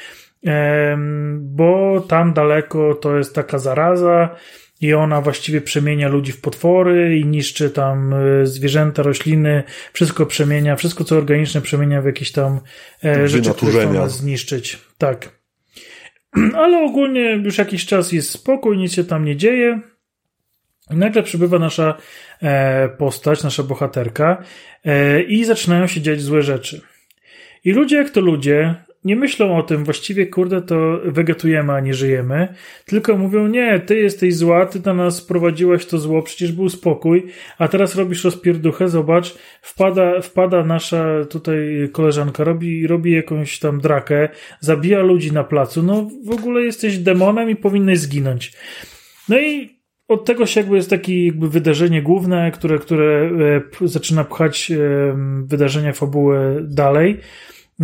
bo 1.40 2.02
tam 2.08 2.34
daleko 2.34 2.96
to 2.96 3.18
jest 3.18 3.36
taka 3.36 3.60
zaraza 3.60 4.36
i 4.82 4.94
ona 4.94 5.22
właściwie 5.22 5.62
przemienia 5.62 6.08
ludzi 6.08 6.32
w 6.32 6.42
potwory 6.42 7.18
i 7.20 7.26
niszczy 7.26 7.70
tam 7.70 8.14
e, 8.14 8.46
zwierzęta, 8.46 9.04
rośliny, 9.04 9.64
wszystko 9.94 10.26
przemienia, 10.26 10.76
wszystko 10.76 11.04
co 11.04 11.18
organiczne 11.18 11.62
przemienia 11.62 12.02
w 12.02 12.06
jakieś 12.06 12.32
tam 12.32 12.60
e, 13.04 13.28
rzeczy, 13.28 13.54
które 13.54 13.94
nas 13.94 14.18
zniszczyć. 14.18 14.78
Tak. 14.98 15.30
Ale 16.64 16.78
ogólnie 16.78 17.32
już 17.32 17.58
jakiś 17.58 17.86
czas 17.86 18.12
jest 18.12 18.30
spokój, 18.30 18.78
nic 18.78 18.94
się 18.94 19.04
tam 19.04 19.26
nie 19.26 19.36
dzieje. 19.36 19.82
I 20.92 20.96
nagle 20.96 21.24
przybywa 21.24 21.60
nasza 21.60 21.98
e, 22.42 22.90
postać, 22.90 23.44
nasza 23.44 23.64
bohaterka 23.64 24.44
i 25.28 25.46
zaczynają 25.46 25.88
się 25.88 26.02
dziać 26.02 26.22
złe 26.22 26.42
rzeczy. 26.42 26.82
I 27.64 27.72
ludzie 27.72 27.96
jak 27.96 28.10
to 28.10 28.22
ludzie 28.22 28.76
nie 29.04 29.16
myślą 29.16 29.58
o 29.58 29.64
tym, 29.64 29.84
właściwie 29.84 30.28
kurde 30.28 30.62
to 30.62 31.00
wegetujemy, 31.06 31.74
a 31.74 31.80
nie 31.80 31.94
żyjemy, 31.94 32.48
tylko 32.86 33.18
mówią, 33.18 33.48
nie, 33.48 33.80
ty 33.80 33.98
jesteś 33.98 34.36
zła, 34.36 34.66
ty 34.66 34.82
na 34.86 34.94
nas 34.94 35.22
prowadziłaś 35.22 35.86
to 35.86 35.98
zło, 35.98 36.22
przecież 36.22 36.52
był 36.52 36.70
spokój, 36.70 37.28
a 37.58 37.68
teraz 37.68 37.96
robisz 37.96 38.24
rozpierduchę, 38.24 38.90
zobacz, 38.90 39.36
wpada, 39.62 40.22
wpada 40.22 40.64
nasza 40.64 41.26
tutaj 41.30 41.90
koleżanka, 41.92 42.44
robi, 42.44 42.88
robi 42.88 43.12
jakąś 43.12 43.60
tam 43.60 43.82
drakę, 43.82 44.30
zabija 44.60 45.02
ludzi 45.02 45.32
na 45.32 45.44
placu, 45.44 45.84
no 45.84 46.10
w 46.26 46.32
ogóle 46.32 46.62
jesteś 46.62 46.98
demonem 46.98 47.50
i 47.50 47.56
powinnaś 47.56 48.00
zginąć. 48.00 48.54
No 49.30 49.40
i 49.40 49.82
od 50.08 50.26
tego 50.26 50.46
się 50.46 50.60
jakby 50.60 50.76
jest 50.76 50.90
takie 50.90 51.26
jakby 51.26 51.50
wydarzenie 51.50 52.02
główne, 52.02 52.52
które, 52.52 52.80
które 52.80 53.32
e, 53.82 53.88
zaczyna 53.88 54.24
pchać 54.24 54.72
wydarzenia 55.46 55.94
fabuły 55.94 56.66
dalej. 56.68 57.20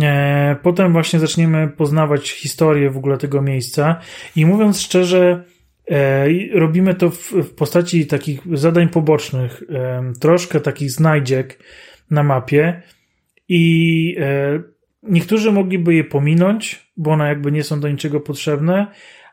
E, 0.02 0.56
Potem 0.62 0.92
właśnie 0.92 1.18
zaczniemy 1.18 1.68
poznawać 1.68 2.30
historię 2.30 2.90
w 2.90 2.96
ogóle 2.96 3.18
tego 3.18 3.42
miejsca. 3.42 4.00
I 4.36 4.46
mówiąc 4.46 4.80
szczerze, 4.80 5.44
e, 5.90 6.26
robimy 6.54 6.94
to 6.94 7.10
w, 7.10 7.54
postaci 7.56 8.06
takich 8.06 8.40
zadań 8.52 8.88
pobocznych, 8.88 9.62
e, 9.70 10.12
troszkę 10.20 10.60
takich 10.60 10.90
znajdziek 10.90 11.58
na 12.10 12.22
mapie. 12.22 12.82
I 13.50 14.16
niektórzy 15.02 15.52
mogliby 15.52 15.94
je 15.94 16.04
pominąć, 16.04 16.92
bo 16.96 17.10
one 17.10 17.28
jakby 17.28 17.52
nie 17.52 17.62
są 17.64 17.80
do 17.80 17.88
niczego 17.88 18.20
potrzebne, 18.20 18.86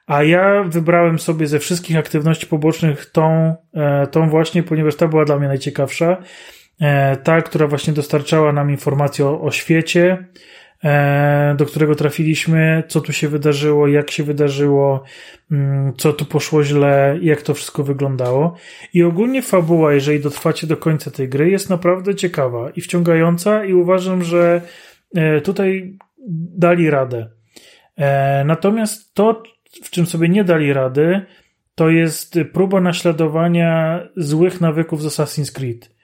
a 0.08 0.24
ja 0.24 0.64
wybrałem 0.64 1.20
sobie 1.20 1.48
ze 1.48 1.60
wszystkich 1.60 1.98
aktywności 1.98 2.48
pobocznych 2.48 3.06
tą, 3.06 3.56
tą 4.12 4.30
właśnie, 4.30 4.64
ponieważ 4.64 4.96
ta 4.96 5.08
była 5.08 5.26
dla 5.26 5.40
mnie 5.40 5.48
najciekawsza. 5.48 6.18
Ta, 7.24 7.42
która 7.42 7.68
właśnie 7.68 7.94
dostarczała 7.94 8.54
nam 8.54 8.72
informacje 8.72 9.26
o, 9.26 9.42
o 9.42 9.52
świecie, 9.52 10.26
do 11.58 11.66
którego 11.66 11.96
trafiliśmy, 11.96 12.84
co 12.88 13.02
tu 13.02 13.14
się 13.14 13.28
wydarzyło, 13.28 13.88
jak 13.88 14.12
się 14.12 14.24
wydarzyło, 14.24 15.04
mm, 15.52 15.94
co 15.98 16.14
tu 16.14 16.26
poszło 16.26 16.64
źle, 16.64 17.18
jak 17.22 17.42
to 17.42 17.54
wszystko 17.54 17.84
wyglądało. 17.84 18.56
I 18.94 19.04
ogólnie 19.04 19.42
fabuła, 19.42 19.94
jeżeli 19.94 20.20
dotrwacie 20.20 20.68
do 20.68 20.78
końca 20.78 21.12
tej 21.12 21.30
gry, 21.30 21.50
jest 21.50 21.70
naprawdę 21.70 22.16
ciekawa 22.16 22.70
i 22.70 22.82
wciągająca 22.82 23.66
i 23.66 23.74
uważam, 23.74 24.24
że 24.24 24.62
e, 25.16 25.42
tutaj 25.42 25.98
dali 26.58 26.90
radę. 26.90 27.30
E, 27.98 28.44
natomiast 28.46 29.14
to, 29.14 29.44
w 29.84 29.90
czym 29.90 30.06
sobie 30.06 30.30
nie 30.30 30.44
dali 30.44 30.74
rady, 30.74 31.26
to 31.76 31.90
jest 31.90 32.40
próba 32.54 32.82
naśladowania 32.82 34.00
złych 34.18 34.62
nawyków 34.62 35.02
z 35.02 35.06
Assassin's 35.06 35.52
Creed. 35.56 35.95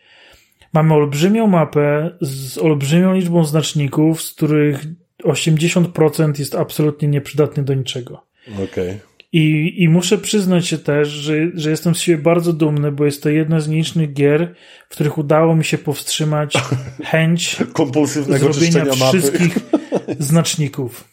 Mamy 0.74 0.94
olbrzymią 0.94 1.48
mapę 1.48 2.18
z 2.22 2.58
olbrzymią 2.58 3.14
liczbą 3.14 3.46
znaczników, 3.46 4.22
z 4.22 4.34
których 4.34 4.86
80% 5.24 6.40
jest 6.40 6.56
absolutnie 6.56 7.08
nieprzydatny 7.08 7.64
do 7.64 7.74
niczego. 7.74 8.26
Okej. 8.48 8.66
Okay. 8.66 9.00
I, 9.34 9.74
I 9.84 9.90
muszę 9.90 10.18
przyznać 10.18 10.68
się 10.68 10.78
też, 10.78 11.08
że, 11.08 11.34
że 11.54 11.70
jestem 11.70 11.96
z 11.96 12.00
siebie 12.00 12.24
bardzo 12.24 12.54
dumny, 12.54 12.92
bo 12.92 13.06
jest 13.06 13.24
to 13.24 13.30
jedna 13.30 13.60
z 13.60 13.68
nielicznych 13.68 14.14
gier, 14.14 14.56
w 14.90 14.94
których 14.94 15.18
udało 15.18 15.56
mi 15.56 15.66
się 15.66 15.78
powstrzymać 15.78 16.54
chęć 17.12 17.58
kompulsywnego 17.74 18.54
zrobienia 18.54 18.86
wszystkich 18.94 19.58
znaczników. 20.20 21.12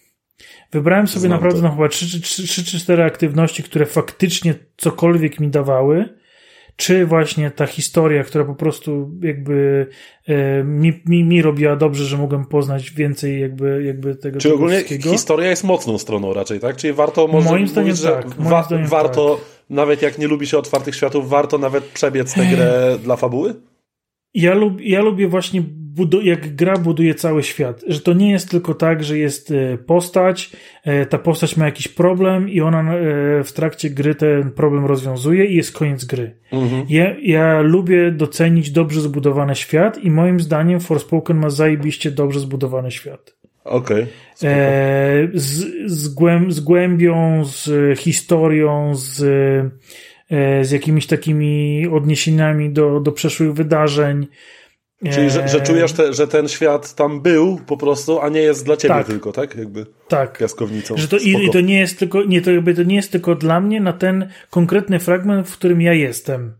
Wybrałem 0.72 1.08
sobie 1.08 1.20
Znam 1.20 1.32
naprawdę 1.32 1.62
no, 1.62 1.70
chyba 1.70 1.88
3 1.88 2.64
czy 2.64 2.80
4 2.80 3.02
aktywności, 3.02 3.62
które 3.62 3.86
faktycznie 3.86 4.54
cokolwiek 4.76 5.40
mi 5.40 5.48
dawały 5.48 6.17
czy 6.78 7.06
właśnie 7.06 7.50
ta 7.50 7.66
historia, 7.66 8.24
która 8.24 8.44
po 8.44 8.54
prostu 8.54 9.10
jakby 9.22 9.86
e, 10.26 10.64
mi, 10.64 11.02
mi, 11.06 11.24
mi 11.24 11.42
robiła 11.42 11.76
dobrze, 11.76 12.04
że 12.04 12.16
mogłem 12.16 12.44
poznać 12.44 12.90
więcej 12.90 13.40
jakby, 13.40 13.82
jakby 13.84 14.16
tego 14.16 14.40
Czy 14.40 14.54
ogólnie 14.54 14.76
wszystkiego. 14.76 15.10
historia 15.10 15.50
jest 15.50 15.64
mocną 15.64 15.98
stroną 15.98 16.34
raczej, 16.34 16.60
tak? 16.60 16.76
Czyli 16.76 16.92
warto 16.92 17.26
może 17.26 17.50
moim 17.50 17.68
zdaniem 17.68 17.88
mówić, 17.88 18.04
tak, 18.04 18.38
moim 18.38 18.50
wa 18.50 18.62
zdaniem 18.62 18.86
warto, 18.86 19.34
tak. 19.34 19.44
nawet 19.70 20.02
jak 20.02 20.18
nie 20.18 20.26
lubi 20.26 20.46
się 20.46 20.58
otwartych 20.58 20.94
światów, 20.94 21.28
warto 21.28 21.58
nawet 21.58 21.84
przebiec 21.84 22.34
tę 22.34 22.46
grę 22.46 22.98
dla 23.04 23.16
fabuły? 23.16 23.54
Ja, 24.34 24.54
lub, 24.54 24.80
ja 24.80 25.00
lubię 25.00 25.28
właśnie 25.28 25.62
jak 26.22 26.54
gra 26.54 26.78
buduje 26.78 27.14
cały 27.14 27.42
świat, 27.42 27.84
że 27.86 28.00
to 28.00 28.12
nie 28.12 28.30
jest 28.30 28.50
tylko 28.50 28.74
tak, 28.74 29.04
że 29.04 29.18
jest 29.18 29.50
e, 29.50 29.78
postać, 29.78 30.50
e, 30.84 31.06
ta 31.06 31.18
postać 31.18 31.56
ma 31.56 31.64
jakiś 31.64 31.88
problem 31.88 32.48
i 32.48 32.60
ona 32.60 32.94
e, 32.94 33.04
w 33.44 33.52
trakcie 33.52 33.90
gry 33.90 34.14
ten 34.14 34.50
problem 34.50 34.86
rozwiązuje 34.86 35.44
i 35.44 35.56
jest 35.56 35.72
koniec 35.72 36.04
gry. 36.04 36.34
Mhm. 36.52 36.86
Ja, 36.88 37.16
ja 37.22 37.60
lubię 37.60 38.10
docenić 38.10 38.70
dobrze 38.70 39.00
zbudowany 39.00 39.54
świat 39.54 40.04
i 40.04 40.10
moim 40.10 40.40
zdaniem 40.40 40.80
Forspoken 40.80 41.36
ma 41.36 41.50
zajebiście 41.50 42.10
dobrze 42.10 42.40
zbudowany 42.40 42.90
świat. 42.90 43.38
Okej. 43.64 44.02
Okay, 44.02 45.30
z, 45.34 45.66
z, 45.86 46.08
głęb, 46.08 46.52
z 46.52 46.60
głębią, 46.60 47.44
z 47.44 47.98
historią, 47.98 48.94
z, 48.94 49.16
z 50.62 50.70
jakimiś 50.70 51.06
takimi 51.06 51.86
odniesieniami 51.86 52.70
do, 52.70 53.00
do 53.00 53.12
przeszłych 53.12 53.52
wydarzeń. 53.52 54.26
Czyli, 55.04 55.30
że, 55.30 55.48
że 55.48 55.60
czujesz, 55.60 55.92
te, 55.92 56.12
że 56.12 56.28
ten 56.28 56.48
świat 56.48 56.94
tam 56.94 57.20
był 57.20 57.60
po 57.66 57.76
prostu, 57.76 58.20
a 58.20 58.28
nie 58.28 58.40
jest 58.40 58.64
dla 58.64 58.76
ciebie 58.76 58.94
tak. 58.94 59.06
tylko, 59.06 59.32
tak? 59.32 59.56
Jakby 59.56 59.86
tak. 60.08 60.38
piaskownicą. 60.38 60.96
Że 60.96 61.08
to, 61.08 61.16
i, 61.16 61.46
i, 61.46 61.50
to 61.50 61.60
nie 61.60 61.78
jest 61.78 61.98
tylko, 61.98 62.24
nie, 62.24 62.42
to 62.42 62.50
jakby 62.50 62.74
to 62.74 62.82
nie 62.82 62.96
jest 62.96 63.12
tylko 63.12 63.34
dla 63.34 63.60
mnie 63.60 63.80
na 63.80 63.92
ten 63.92 64.28
konkretny 64.50 64.98
fragment, 64.98 65.48
w 65.48 65.52
którym 65.52 65.80
ja 65.80 65.92
jestem. 65.92 66.54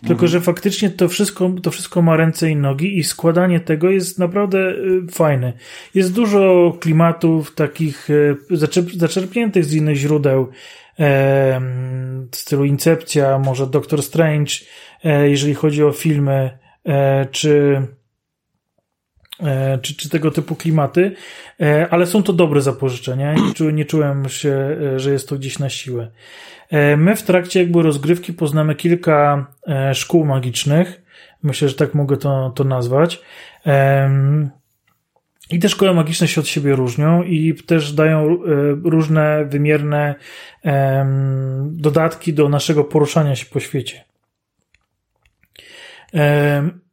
Tylko, 0.00 0.12
mhm. 0.12 0.28
że 0.28 0.40
faktycznie 0.40 0.90
to 0.90 1.08
wszystko, 1.08 1.50
to 1.62 1.70
wszystko 1.70 2.02
ma 2.02 2.16
ręce 2.16 2.50
i 2.50 2.56
nogi 2.56 2.98
i 2.98 3.04
składanie 3.04 3.60
tego 3.60 3.90
jest 3.90 4.18
naprawdę 4.18 4.58
y, 4.58 5.02
fajne. 5.12 5.52
Jest 5.94 6.12
dużo 6.12 6.72
klimatów 6.80 7.54
takich 7.54 8.10
y, 8.10 8.36
zaczerp 8.50 8.90
zaczerpniętych 8.92 9.64
z 9.64 9.74
innych 9.74 9.96
źródeł, 9.96 10.48
w 12.30 12.36
stylu 12.36 12.64
Incepcja, 12.64 13.38
może 13.38 13.66
Doctor 13.66 14.02
Strange, 14.02 14.52
e, 15.04 15.30
jeżeli 15.30 15.54
chodzi 15.54 15.84
o 15.84 15.92
filmy, 15.92 16.50
E, 16.52 16.61
czy, 17.30 17.82
e, 19.40 19.78
czy, 19.78 19.96
czy 19.96 20.08
tego 20.08 20.30
typu 20.30 20.54
klimaty, 20.54 21.12
e, 21.60 21.88
ale 21.90 22.06
są 22.06 22.22
to 22.22 22.32
dobre 22.32 22.60
zapożyczenia. 22.60 23.34
Nie, 23.34 23.54
czu, 23.54 23.70
nie 23.70 23.84
czułem 23.84 24.28
się, 24.28 24.76
że 24.96 25.12
jest 25.12 25.28
to 25.28 25.36
gdzieś 25.36 25.58
na 25.58 25.68
siłę. 25.68 26.10
My 26.96 27.16
w 27.16 27.22
trakcie 27.22 27.60
jakby 27.60 27.82
rozgrywki 27.82 28.32
poznamy 28.32 28.74
kilka 28.74 29.46
szkół 29.92 30.24
magicznych. 30.24 31.02
Myślę, 31.42 31.68
że 31.68 31.74
tak 31.74 31.94
mogę 31.94 32.16
to, 32.16 32.52
to 32.54 32.64
nazwać. 32.64 33.20
I 35.50 35.58
te 35.58 35.68
szkoły 35.68 35.94
magiczne 35.94 36.28
się 36.28 36.40
od 36.40 36.46
siebie 36.46 36.74
różnią 36.74 37.22
i 37.22 37.54
też 37.54 37.92
dają 37.92 38.38
różne 38.84 39.44
wymierne 39.44 40.14
dodatki 41.64 42.32
do 42.32 42.48
naszego 42.48 42.84
poruszania 42.84 43.36
się 43.36 43.46
po 43.46 43.60
świecie. 43.60 44.04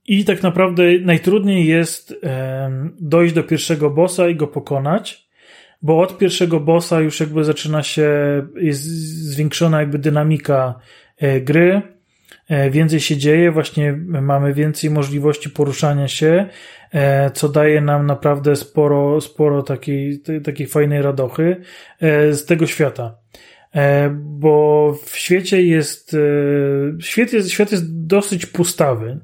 I 0.07 0.25
tak 0.25 0.43
naprawdę 0.43 0.83
najtrudniej 1.01 1.67
jest 1.67 2.15
dojść 2.99 3.33
do 3.33 3.43
pierwszego 3.43 3.89
bossa 3.89 4.27
i 4.27 4.35
go 4.35 4.47
pokonać, 4.47 5.29
bo 5.81 5.99
od 5.99 6.17
pierwszego 6.17 6.59
bossa 6.59 6.99
już 6.99 7.19
jakby 7.19 7.43
zaczyna 7.43 7.83
się, 7.83 8.09
jest 8.55 8.83
zwiększona 9.31 9.79
jakby 9.79 9.99
dynamika 9.99 10.79
e, 11.17 11.41
gry, 11.41 11.81
e, 12.47 12.69
więcej 12.69 12.99
się 12.99 13.17
dzieje, 13.17 13.51
właśnie 13.51 13.93
mamy 14.07 14.53
więcej 14.53 14.89
możliwości 14.89 15.49
poruszania 15.49 16.07
się, 16.07 16.45
e, 16.91 17.31
co 17.31 17.49
daje 17.49 17.81
nam 17.81 18.05
naprawdę 18.05 18.55
sporo, 18.55 19.21
sporo 19.21 19.63
takiej, 19.63 20.21
takiej 20.43 20.67
fajnej 20.67 21.01
radochy 21.01 21.61
z 22.31 22.45
tego 22.45 22.67
świata. 22.67 23.15
Bo 24.11 24.93
w 25.05 25.17
świecie 25.17 25.63
jest, 25.63 26.15
świat 26.99 27.33
jest, 27.33 27.51
świat 27.51 27.71
jest 27.71 28.05
dosyć 28.05 28.45
pustawy 28.45 29.19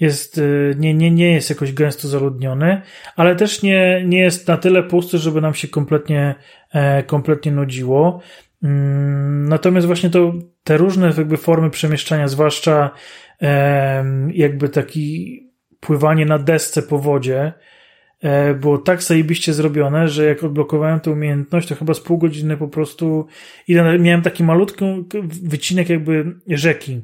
jest, 0.00 0.38
y, 0.38 0.74
nie, 0.78 0.94
nie, 0.94 1.10
nie 1.10 1.32
jest 1.32 1.50
jakoś 1.50 1.72
gęsto 1.72 2.08
zaludniony, 2.08 2.82
ale 3.16 3.36
też 3.36 3.62
nie, 3.62 4.04
nie 4.06 4.18
jest 4.18 4.48
na 4.48 4.56
tyle 4.56 4.82
pusty, 4.82 5.18
żeby 5.18 5.40
nam 5.40 5.54
się 5.54 5.68
kompletnie, 5.68 6.34
e, 6.72 7.02
kompletnie 7.02 7.52
nudziło. 7.52 8.20
Mm, 8.62 9.48
natomiast 9.48 9.86
właśnie 9.86 10.10
to, 10.10 10.32
te 10.64 10.76
różne 10.76 11.06
jakby 11.06 11.36
formy 11.36 11.70
przemieszczania, 11.70 12.28
zwłaszcza 12.28 12.90
jakby 14.32 14.68
taki 14.68 15.40
pływanie 15.80 16.26
na 16.26 16.38
desce 16.38 16.82
po 16.82 16.98
wodzie, 16.98 17.40
e, 17.40 17.52
było 18.60 18.78
tak 18.78 19.02
zajebiście 19.02 19.52
zrobione, 19.52 20.08
że 20.08 20.24
jak 20.24 20.44
odblokowałem 20.44 21.00
tę 21.00 21.10
umiejętność, 21.10 21.68
to 21.68 21.74
chyba 21.74 21.94
z 21.94 22.00
pół 22.00 22.18
godziny 22.18 22.56
po 22.56 22.68
prostu 22.68 23.26
miałem 23.98 24.22
taki 24.22 24.44
malutki 24.44 24.84
wycinek 25.42 25.88
jakby 25.88 26.34
rzeki 26.48 27.00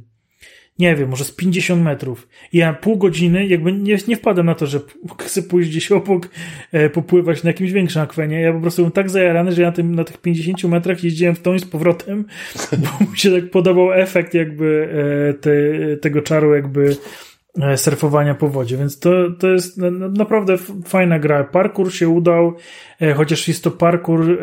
nie 0.81 0.97
wiem, 0.97 1.09
może 1.09 1.25
z 1.25 1.33
50 1.33 1.83
metrów. 1.83 2.29
I 2.53 2.59
ja 2.59 2.73
pół 2.73 2.97
godziny 2.97 3.47
jakby 3.47 3.73
nie, 3.73 3.97
nie 4.09 4.16
na 4.45 4.55
to, 4.55 4.66
że 4.66 4.81
chcę 5.18 5.43
pójść 5.43 5.71
gdzieś 5.71 5.93
obok, 5.93 6.29
e, 6.73 6.91
popływać 6.91 7.43
na 7.43 7.51
jakimś 7.51 7.73
większym 7.73 8.03
akwenie. 8.03 8.41
Ja 8.41 8.53
po 8.53 8.61
prostu 8.61 8.83
byłem 8.83 8.93
tak 8.93 9.11
zajarany, 9.11 9.53
że 9.53 9.62
ja 9.62 9.68
na, 9.68 9.75
tym, 9.75 9.95
na 9.95 10.05
tych 10.05 10.18
50 10.18 10.64
metrach 10.64 11.05
jeździłem 11.05 11.35
w 11.35 11.42
tą 11.42 11.55
i 11.55 11.59
z 11.59 11.64
powrotem, 11.64 12.25
bo 12.83 13.11
mi 13.11 13.18
się 13.18 13.41
tak 13.41 13.51
podobał 13.51 13.92
efekt 13.92 14.34
jakby 14.34 14.88
e, 15.30 15.34
te, 15.34 15.51
tego 15.97 16.22
czaru 16.22 16.55
jakby 16.55 16.91
e, 16.91 17.29
surfowania 17.77 18.35
po 18.35 18.49
wodzie, 18.49 18.77
więc 18.77 18.99
to, 18.99 19.11
to 19.39 19.49
jest 19.49 19.79
naprawdę 20.11 20.59
fajna 20.85 21.18
gra. 21.18 21.45
Parkour 21.45 21.95
się 21.95 22.09
udał, 22.09 22.57
e, 23.01 23.14
chociaż 23.14 23.49
jest 23.49 23.64
to 23.64 23.71
parkour 23.71 24.39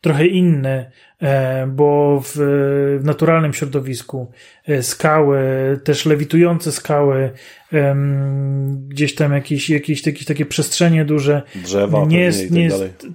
trochę 0.00 0.26
inny 0.26 0.90
E, 1.22 1.66
bo 1.66 2.20
w, 2.24 2.32
w 3.00 3.04
naturalnym 3.04 3.52
środowisku 3.52 4.30
e, 4.66 4.82
skały, 4.82 5.40
też 5.84 6.06
lewitujące 6.06 6.72
skały, 6.72 7.30
gdzieś 8.88 9.14
tam 9.14 9.32
jakieś, 9.32 9.70
jakieś, 9.70 10.06
jakieś 10.06 10.24
takie 10.24 10.46
przestrzenie 10.46 11.04
duże. 11.04 11.42
Drzewa, 11.54 12.04
nie 12.06 12.20
jest, 12.20 12.50
nie 12.50 12.70
tak 12.70 12.80
jest, 12.80 13.06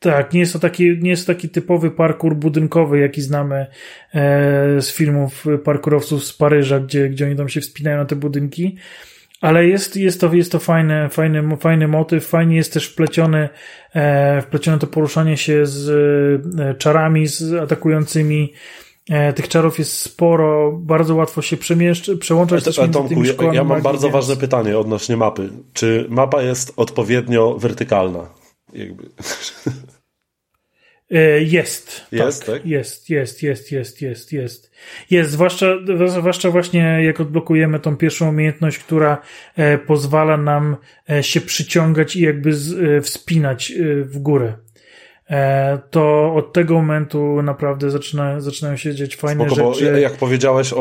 tak, 0.00 0.32
nie 0.32 0.40
jest 0.40 0.52
to 0.52 0.58
taki, 0.58 0.98
nie 0.98 1.10
jest 1.10 1.26
to 1.26 1.34
taki 1.34 1.48
typowy 1.48 1.90
parkour 1.90 2.36
budynkowy, 2.36 2.98
jaki 2.98 3.22
znamy 3.22 3.66
e, 4.14 4.80
z 4.80 4.92
filmów 4.92 5.44
parkurowców 5.64 6.24
z 6.24 6.32
Paryża, 6.32 6.80
gdzie, 6.80 7.08
gdzie 7.08 7.26
oni 7.26 7.36
tam 7.36 7.48
się 7.48 7.60
wspinają 7.60 7.96
na 7.96 8.04
te 8.04 8.16
budynki. 8.16 8.76
Ale 9.40 9.66
jest, 9.66 9.96
jest 9.96 10.20
to, 10.20 10.34
jest 10.34 10.52
to 10.52 10.58
fajny, 10.58 11.08
fajny, 11.08 11.56
fajny 11.56 11.88
motyw, 11.88 12.26
fajnie 12.26 12.56
jest 12.56 12.72
też 12.72 12.86
wpleciony, 12.86 13.48
e, 13.94 14.42
wplecione 14.42 14.78
to 14.78 14.86
poruszanie 14.86 15.36
się 15.36 15.66
z 15.66 15.90
e, 16.60 16.74
czarami, 16.74 17.26
z 17.26 17.52
atakującymi. 17.52 18.52
E, 19.10 19.32
tych 19.32 19.48
czarów 19.48 19.78
jest 19.78 19.92
sporo, 19.92 20.72
bardzo 20.72 21.14
łatwo 21.14 21.42
się 21.42 21.56
przemieszcz, 21.56 22.18
przełączać 22.18 22.78
ale, 22.78 22.84
ale 22.84 22.92
Tomku, 22.92 23.24
ja, 23.24 23.52
ja, 23.52 23.64
mam 23.64 23.82
bardzo 23.82 24.06
więc... 24.06 24.12
ważne 24.12 24.36
pytanie 24.36 24.78
odnośnie 24.78 25.16
mapy. 25.16 25.48
Czy 25.72 26.06
mapa 26.08 26.42
jest 26.42 26.72
odpowiednio 26.76 27.58
wertykalna? 27.58 28.39
Jakby. 28.72 29.04
Jest. 31.40 32.06
Jest, 32.12 32.46
tak? 32.46 32.66
Jest, 32.66 33.10
jest, 33.10 33.42
jest, 33.42 33.72
jest, 33.72 34.02
jest, 34.02 34.32
jest. 34.32 34.70
Jest, 35.10 35.30
zwłaszcza, 35.30 35.66
zwłaszcza 36.06 36.50
właśnie 36.50 36.80
jak 37.04 37.20
odblokujemy 37.20 37.80
tą 37.80 37.96
pierwszą 37.96 38.28
umiejętność, 38.28 38.78
która 38.78 39.18
e, 39.56 39.78
pozwala 39.78 40.36
nam 40.36 40.76
e, 41.10 41.22
się 41.22 41.40
przyciągać 41.40 42.16
i 42.16 42.20
jakby 42.20 42.54
z, 42.54 42.72
e, 42.72 43.00
wspinać 43.00 43.72
w 44.02 44.18
górę. 44.18 44.52
E, 45.30 45.78
to 45.90 46.34
od 46.34 46.52
tego 46.52 46.74
momentu 46.74 47.42
naprawdę 47.42 47.90
zaczyna, 47.90 48.40
zaczynają 48.40 48.76
się 48.76 48.94
dziać 48.94 49.16
fajne 49.16 49.46
Spoko, 49.46 49.62
bo 49.62 49.74
rzeczy. 49.74 50.00
jak 50.00 50.16
powiedziałeś 50.16 50.72
o, 50.72 50.76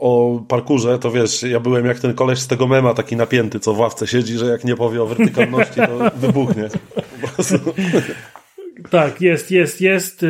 o 0.00 0.40
parkurze, 0.48 0.98
to 0.98 1.10
wiesz, 1.10 1.42
ja 1.42 1.60
byłem 1.60 1.86
jak 1.86 1.98
ten 1.98 2.14
koleś 2.14 2.38
z 2.38 2.46
tego 2.46 2.66
mema, 2.66 2.94
taki 2.94 3.16
napięty, 3.16 3.60
co 3.60 3.74
w 3.74 3.78
ławce 3.78 4.06
siedzi, 4.06 4.38
że 4.38 4.46
jak 4.46 4.64
nie 4.64 4.76
powie 4.76 5.02
o 5.02 5.06
wertykalności, 5.06 5.74
to 5.74 6.10
wybuchnie. 6.26 6.68
Tak, 8.90 9.20
jest, 9.20 9.50
jest, 9.50 9.80
jest. 9.80 10.24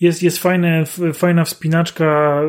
Jest, 0.00 0.22
jest 0.22 0.38
fajne, 0.38 0.84
fajna 1.14 1.44
wspinaczka, 1.44 2.40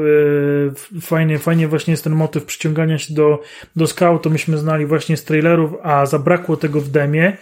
yy, 0.94 1.02
fajnie, 1.02 1.40
fajnie 1.40 1.68
właśnie 1.68 1.92
jest 1.92 2.04
ten 2.04 2.14
motyw 2.14 2.46
przyciągania 2.46 2.98
się 2.98 3.14
do, 3.14 3.42
do 3.76 3.88
skał, 3.88 4.20
to 4.20 4.30
myśmy 4.30 4.58
znali 4.58 4.86
właśnie 4.86 5.18
z 5.18 5.24
trailerów, 5.24 5.72
a 5.84 6.06
zabrakło 6.06 6.58
tego 6.58 6.82
w 6.82 6.90
demie. 6.90 7.38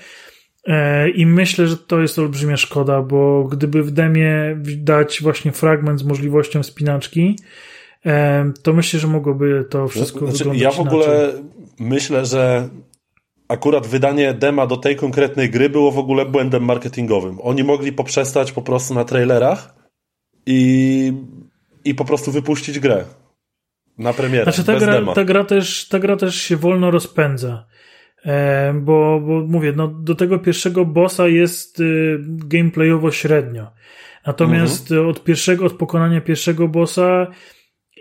E, 0.67 1.09
I 1.09 1.25
myślę, 1.25 1.67
że 1.67 1.77
to 1.77 2.01
jest 2.01 2.19
olbrzymia 2.19 2.57
szkoda, 2.57 3.01
bo 3.01 3.43
gdyby 3.43 3.83
w 3.83 3.91
demie 3.91 4.57
dać 4.77 5.21
właśnie 5.21 5.51
fragment 5.51 5.99
z 5.99 6.03
możliwością 6.03 6.63
wspinaczki, 6.63 7.39
e, 8.05 8.51
to 8.63 8.73
myślę, 8.73 8.99
że 8.99 9.07
mogłoby 9.07 9.65
to 9.69 9.87
wszystko 9.87 10.19
Znaczy, 10.19 10.37
wyglądać 10.37 10.61
ja 10.63 10.71
w 10.71 10.79
ogóle 10.79 11.05
inaczej. 11.05 11.43
myślę, 11.79 12.25
że 12.25 12.69
akurat 13.47 13.87
wydanie 13.87 14.33
dema 14.33 14.67
do 14.67 14.77
tej 14.77 14.95
konkretnej 14.95 15.49
gry 15.49 15.69
było 15.69 15.91
w 15.91 15.97
ogóle 15.97 16.25
błędem 16.25 16.65
marketingowym. 16.65 17.37
Oni 17.41 17.63
mogli 17.63 17.93
poprzestać 17.93 18.51
po 18.51 18.61
prostu 18.61 18.93
na 18.93 19.05
trailerach 19.05 19.75
i, 20.45 21.13
i 21.85 21.95
po 21.95 22.05
prostu 22.05 22.31
wypuścić 22.31 22.79
grę 22.79 23.05
na 23.97 24.13
premierę, 24.13 24.43
Znaczy 24.43 24.63
ta 24.63 24.79
gra, 24.79 25.13
ta, 25.13 25.23
gra 25.23 25.43
też, 25.43 25.87
ta 25.87 25.99
gra 25.99 26.17
też 26.17 26.35
się 26.35 26.57
wolno 26.57 26.91
rozpędza. 26.91 27.65
E, 28.25 28.73
bo, 28.73 29.19
bo 29.19 29.41
mówię, 29.47 29.73
no, 29.75 29.87
do 29.87 30.15
tego 30.15 30.39
pierwszego 30.39 30.85
bossa 30.85 31.27
jest 31.27 31.79
y, 31.79 32.17
gameplayowo 32.27 33.11
średnio. 33.11 33.71
Natomiast 34.27 34.91
Mhm. 34.91 35.09
od 35.09 35.23
pierwszego, 35.23 35.65
od 35.65 35.73
pokonania 35.73 36.21
pierwszego 36.21 36.67
bossa 36.67 37.27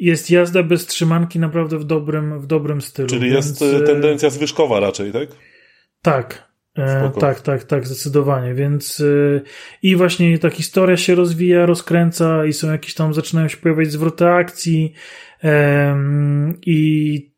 jest 0.00 0.30
jazda 0.30 0.62
bez 0.62 0.86
trzymanki 0.86 1.38
naprawdę 1.38 1.78
w 1.78 1.84
dobrym, 1.84 2.40
w 2.40 2.46
dobrym 2.46 2.80
stylu. 2.80 3.08
Czyli 3.08 3.30
jest 3.30 3.62
y, 3.62 3.76
y, 3.76 3.80
tendencja 3.80 4.30
zwyżkowa 4.30 4.80
raczej, 4.80 5.12
tak? 5.12 5.28
Tak. 6.02 6.50
E, 6.76 7.00
Spoko. 7.00 7.20
tak, 7.20 7.40
tak, 7.40 7.64
tak, 7.64 7.86
zdecydowanie. 7.86 8.54
Więc 8.54 9.00
y, 9.00 9.42
i 9.82 9.96
właśnie 9.96 10.38
ta 10.38 10.50
historia 10.50 10.96
się 10.96 11.14
rozwija, 11.14 11.66
rozkręca 11.66 12.44
i 12.44 12.52
są 12.52 12.72
jakieś 12.72 12.94
tam, 12.94 13.14
zaczynają 13.14 13.48
się 13.48 13.56
pojawiać 13.56 13.92
zwroty 13.92 14.26
akcji 14.26 14.94
i 16.66 17.30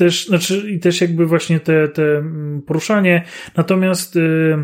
też, 0.00 0.26
znaczy, 0.26 0.70
i 0.70 0.78
też 0.78 1.00
jakby 1.00 1.26
właśnie 1.26 1.60
te, 1.60 1.88
te 1.88 2.02
mm, 2.02 2.62
poruszanie. 2.62 3.24
Natomiast 3.56 4.16
y, 4.16 4.56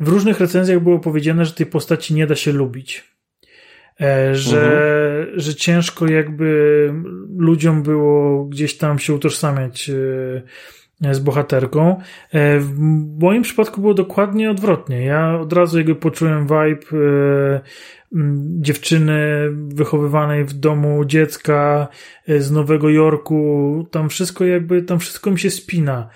w 0.00 0.08
różnych 0.08 0.40
recenzjach 0.40 0.80
było 0.80 0.98
powiedziane, 0.98 1.44
że 1.44 1.52
tej 1.52 1.66
postaci 1.66 2.14
nie 2.14 2.26
da 2.26 2.34
się 2.34 2.52
lubić. 2.52 3.04
E, 4.00 4.34
że, 4.34 5.26
że 5.34 5.54
ciężko 5.54 6.06
jakby 6.06 6.90
ludziom 7.36 7.82
było 7.82 8.44
gdzieś 8.44 8.76
tam 8.76 8.98
się 8.98 9.14
utożsamiać 9.14 9.90
y, 9.90 10.42
z 11.14 11.18
bohaterką. 11.18 12.00
E, 12.32 12.58
W 12.60 12.78
moim 13.20 13.42
przypadku 13.42 13.80
było 13.80 13.94
dokładnie 13.94 14.50
odwrotnie. 14.50 15.04
Ja 15.04 15.40
od 15.40 15.52
razu 15.52 15.78
jakby 15.78 15.94
poczułem 15.94 16.42
vibe 16.42 16.86
m, 16.92 17.60
dziewczyny 18.60 19.20
wychowywanej 19.68 20.44
w 20.44 20.52
domu 20.52 21.04
dziecka 21.04 21.88
e, 22.28 22.40
z 22.40 22.50
Nowego 22.50 22.90
Jorku. 22.90 23.86
Tam 23.90 24.08
wszystko 24.08 24.44
jakby, 24.44 24.82
tam 24.82 24.98
wszystko 24.98 25.30
mi 25.30 25.38
się 25.38 25.50
spina. 25.50 26.08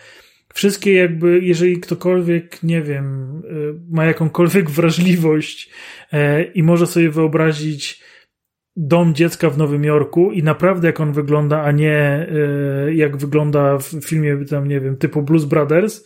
Wszystkie 0.55 0.95
jakby, 0.95 1.41
jeżeli 1.43 1.81
ktokolwiek, 1.81 2.63
nie 2.63 2.83
wiem, 2.83 3.33
e, 3.45 3.53
ma 3.91 4.05
jakąkolwiek 4.05 4.71
wrażliwość 4.81 5.71
e, 6.13 6.43
i 6.43 6.63
może 6.63 6.87
sobie 6.87 7.11
wyobrazić 7.11 8.03
dom 8.77 9.15
dziecka 9.15 9.51
w 9.51 9.59
Nowym 9.59 9.85
Jorku 9.85 10.33
i 10.33 10.43
naprawdę 10.43 10.87
jak 10.87 11.01
on 11.01 11.13
wygląda, 11.13 11.63
a 11.63 11.73
nie 11.73 12.27
e, 12.87 12.95
jak 12.95 13.17
wygląda 13.17 13.79
w 13.79 13.85
filmie 13.85 14.45
tam, 14.51 14.69
nie 14.69 14.81
wiem, 14.81 14.97
typu 14.97 15.23
Blues 15.23 15.45
Brothers, 15.45 16.05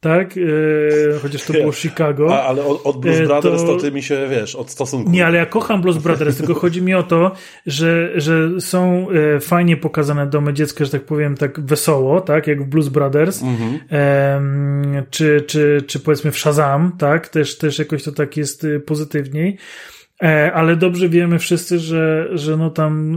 tak? 0.00 0.34
E, 0.36 1.18
chociaż 1.22 1.42
to 1.42 1.52
było 1.52 1.72
Chicago. 1.72 2.34
A, 2.34 2.42
ale 2.42 2.64
od, 2.64 2.86
od 2.86 3.00
Blues 3.00 3.16
E, 3.20 3.26
Brothers 3.26 3.62
to... 3.62 3.66
to 3.68 3.76
ty 3.80 3.92
mi 3.92 4.02
się, 4.02 4.28
wiesz, 4.30 4.56
od 4.56 4.70
stosunku. 4.70 5.10
Nie, 5.10 5.26
ale 5.26 5.38
ja 5.38 5.46
kocham 5.46 5.82
Blues 5.82 5.98
Brothers, 5.98 6.36
tylko 6.36 6.54
chodzi 6.54 6.82
mi 6.82 6.94
o 6.94 7.02
to, 7.02 7.32
że, 7.66 8.20
że 8.20 8.60
są 8.60 9.06
e, 9.36 9.40
fajnie 9.40 9.76
pokazane 9.76 10.26
domy 10.26 10.52
dziecka, 10.52 10.84
że 10.84 10.90
tak 10.90 11.02
powiem, 11.04 11.36
tak 11.36 11.60
wesoło, 11.60 12.20
tak, 12.20 12.46
jak 12.46 12.62
w 12.62 12.66
Blues 12.66 12.88
Brothers, 12.88 13.42
Mhm. 13.42 13.78
em, 13.88 15.02
czy, 15.10 15.44
czy, 15.46 15.82
czy 15.86 16.00
powiedzmy 16.00 16.30
w 16.30 16.38
Shazam, 16.38 16.92
tak, 16.98 17.28
też, 17.28 17.58
też 17.58 17.78
jakoś 17.78 18.02
to 18.02 18.12
tak 18.12 18.36
jest 18.36 18.64
y, 18.64 18.80
pozytywniej. 18.80 19.56
E, 20.22 20.52
ale 20.52 20.76
dobrze 20.76 21.08
wiemy 21.08 21.38
wszyscy, 21.38 21.78
że, 21.78 22.28
że 22.32 22.56
no 22.56 22.70
tam 22.70 23.14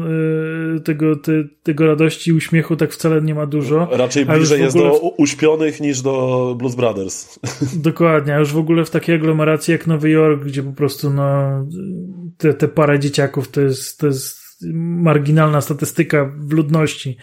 y, 0.77 0.81
tego, 0.81 1.15
te, 1.15 1.31
tego 1.63 1.85
radości 1.85 2.29
i 2.29 2.33
uśmiechu 2.33 2.75
tak 2.75 2.93
wcale 2.93 3.21
nie 3.21 3.35
ma 3.35 3.45
dużo. 3.45 3.87
Raczej 3.91 4.25
bliżej 4.25 4.61
jest 4.61 4.77
do 4.77 4.99
uśpionych 4.99 5.81
niż 5.81 6.01
do 6.01 6.55
Blues 6.59 6.75
Brothers. 6.75 7.39
Dokładnie, 7.89 8.35
a 8.35 8.39
już 8.39 8.53
w 8.53 8.57
ogóle 8.57 8.85
w 8.85 8.89
takiej 8.89 9.15
aglomeracji 9.15 9.71
jak 9.71 9.87
Nowy 9.87 10.09
Jork, 10.09 10.43
gdzie 10.43 10.63
po 10.63 10.71
prostu 10.71 11.09
no, 11.09 11.49
te, 12.37 12.53
te 12.53 12.67
parę 12.67 12.99
dzieciaków 12.99 13.47
to 13.47 13.61
jest, 13.61 13.99
to 13.99 14.07
jest 14.07 14.43
marginalna 14.73 15.61
statystyka 15.61 16.31
w 16.39 16.51
ludności. 16.51 17.17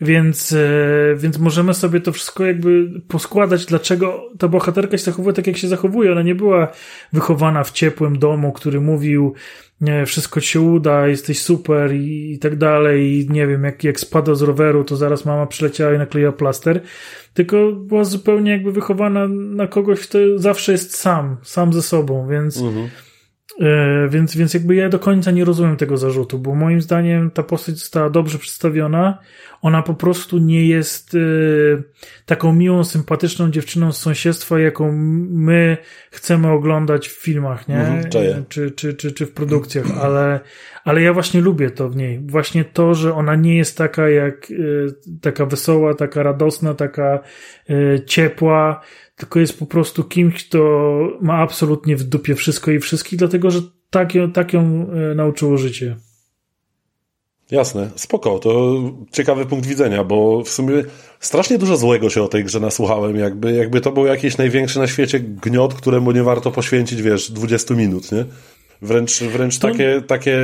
Więc, 0.00 0.52
e, 0.52 1.14
więc 1.16 1.38
możemy 1.38 1.74
sobie 1.74 2.00
to 2.00 2.12
wszystko 2.12 2.44
jakby 2.44 3.00
poskładać, 3.08 3.66
dlaczego 3.66 4.30
ta 4.38 4.48
bohaterka 4.48 4.98
się 4.98 5.04
zachowuje 5.04 5.34
tak, 5.34 5.46
jak 5.46 5.56
się 5.56 5.68
zachowuje. 5.68 6.12
Ona 6.12 6.22
nie 6.22 6.34
była 6.34 6.72
wychowana 7.12 7.64
w 7.64 7.70
ciepłym 7.70 8.18
domu, 8.18 8.52
który 8.52 8.80
mówił, 8.80 9.34
nie, 9.80 10.06
wszystko 10.06 10.40
ci 10.40 10.48
się 10.48 10.60
uda, 10.60 11.08
jesteś 11.08 11.42
super 11.42 11.94
i, 11.94 12.32
i 12.32 12.38
tak 12.38 12.56
dalej. 12.56 13.12
I 13.12 13.30
nie 13.30 13.46
wiem, 13.46 13.64
jak, 13.64 13.84
jak 13.84 14.00
spadła 14.00 14.34
z 14.34 14.42
roweru, 14.42 14.84
to 14.84 14.96
zaraz 14.96 15.24
mama 15.24 15.46
przyleciała 15.46 15.94
i 15.94 15.98
nakleiła 15.98 16.32
plaster. 16.32 16.80
Tylko 17.34 17.72
była 17.72 18.04
zupełnie 18.04 18.50
jakby 18.50 18.72
wychowana 18.72 19.28
na 19.28 19.66
kogoś, 19.66 20.00
kto 20.00 20.18
zawsze 20.36 20.72
jest 20.72 20.96
sam, 20.96 21.36
sam 21.42 21.72
ze 21.72 21.82
sobą, 21.82 22.28
więc, 22.28 22.58
e, 22.58 22.62
więc, 24.08 24.36
więc 24.36 24.54
jakby 24.54 24.74
ja 24.74 24.88
do 24.88 24.98
końca 24.98 25.30
nie 25.30 25.44
rozumiem 25.44 25.76
tego 25.76 25.96
zarzutu, 25.96 26.38
bo 26.38 26.54
moim 26.54 26.82
zdaniem 26.82 27.30
ta 27.30 27.42
postać 27.42 27.78
została 27.78 28.10
dobrze 28.10 28.38
przedstawiona. 28.38 29.18
Ona 29.62 29.82
po 29.82 29.94
prostu 29.94 30.38
nie 30.38 30.66
jest 30.66 31.14
e, 31.14 31.18
taką 32.26 32.52
miłą, 32.52 32.84
sympatyczną 32.84 33.50
dziewczyną 33.50 33.92
z 33.92 33.98
sąsiedztwa, 33.98 34.58
jaką 34.58 34.92
my 35.30 35.76
chcemy 36.10 36.50
oglądać 36.50 37.08
w 37.08 37.22
filmach, 37.22 37.68
nie? 37.68 37.78
Mhm, 37.78 38.10
czy, 38.48 38.70
czy, 38.70 38.94
czy, 38.94 39.12
czy 39.12 39.26
w 39.26 39.32
produkcjach, 39.32 39.86
ale, 40.00 40.40
ale 40.84 41.02
ja 41.02 41.12
właśnie 41.12 41.40
lubię 41.40 41.70
to 41.70 41.88
w 41.88 41.96
niej. 41.96 42.20
Właśnie 42.26 42.64
to, 42.64 42.94
że 42.94 43.14
ona 43.14 43.34
nie 43.34 43.56
jest 43.56 43.78
taka 43.78 44.08
jak, 44.08 44.50
y, 44.50 44.86
taka 45.20 45.46
wesoła, 45.46 45.94
taka 45.94 46.22
radosna, 46.22 46.74
taka 46.74 47.18
ciepła, 48.06 48.80
tylko 49.16 49.40
jest 49.40 49.58
po 49.58 49.66
prostu 49.66 50.04
kimś, 50.04 50.44
kto 50.44 50.58
ma 51.20 51.34
absolutnie 51.34 51.96
w 51.96 52.02
dupie 52.02 52.34
wszystko 52.34 52.70
i 52.70 52.78
wszystkich, 52.78 53.18
dlatego, 53.18 53.50
że 53.50 53.60
tak 53.90 54.14
ją, 54.14 54.32
tak 54.32 54.52
ją 54.52 54.86
y, 55.12 55.14
nauczyło 55.14 55.58
życie. 55.58 55.96
Jasne, 57.50 57.90
spoko, 57.96 58.38
to 58.38 58.76
ciekawy 59.12 59.46
punkt 59.46 59.66
widzenia, 59.66 60.04
bo 60.04 60.42
w 60.42 60.48
sumie 60.48 60.84
strasznie 61.20 61.58
dużo 61.58 61.76
złego 61.76 62.10
się 62.10 62.22
o 62.22 62.28
tej 62.28 62.44
grze 62.44 62.60
nasłuchałem, 62.60 63.16
jakby, 63.16 63.52
jakby 63.52 63.80
to 63.80 63.92
był 63.92 64.06
jakiś 64.06 64.36
największy 64.36 64.78
na 64.78 64.86
świecie 64.86 65.20
gniot, 65.20 65.74
któremu 65.74 66.12
nie 66.12 66.22
warto 66.22 66.50
poświęcić, 66.50 67.02
wiesz, 67.02 67.30
20 67.30 67.74
minut, 67.74 68.12
nie? 68.12 68.24
Wręcz, 68.82 69.22
wręcz 69.22 69.58
To- 69.58 69.68
takie, 69.68 70.02
takie, 70.06 70.38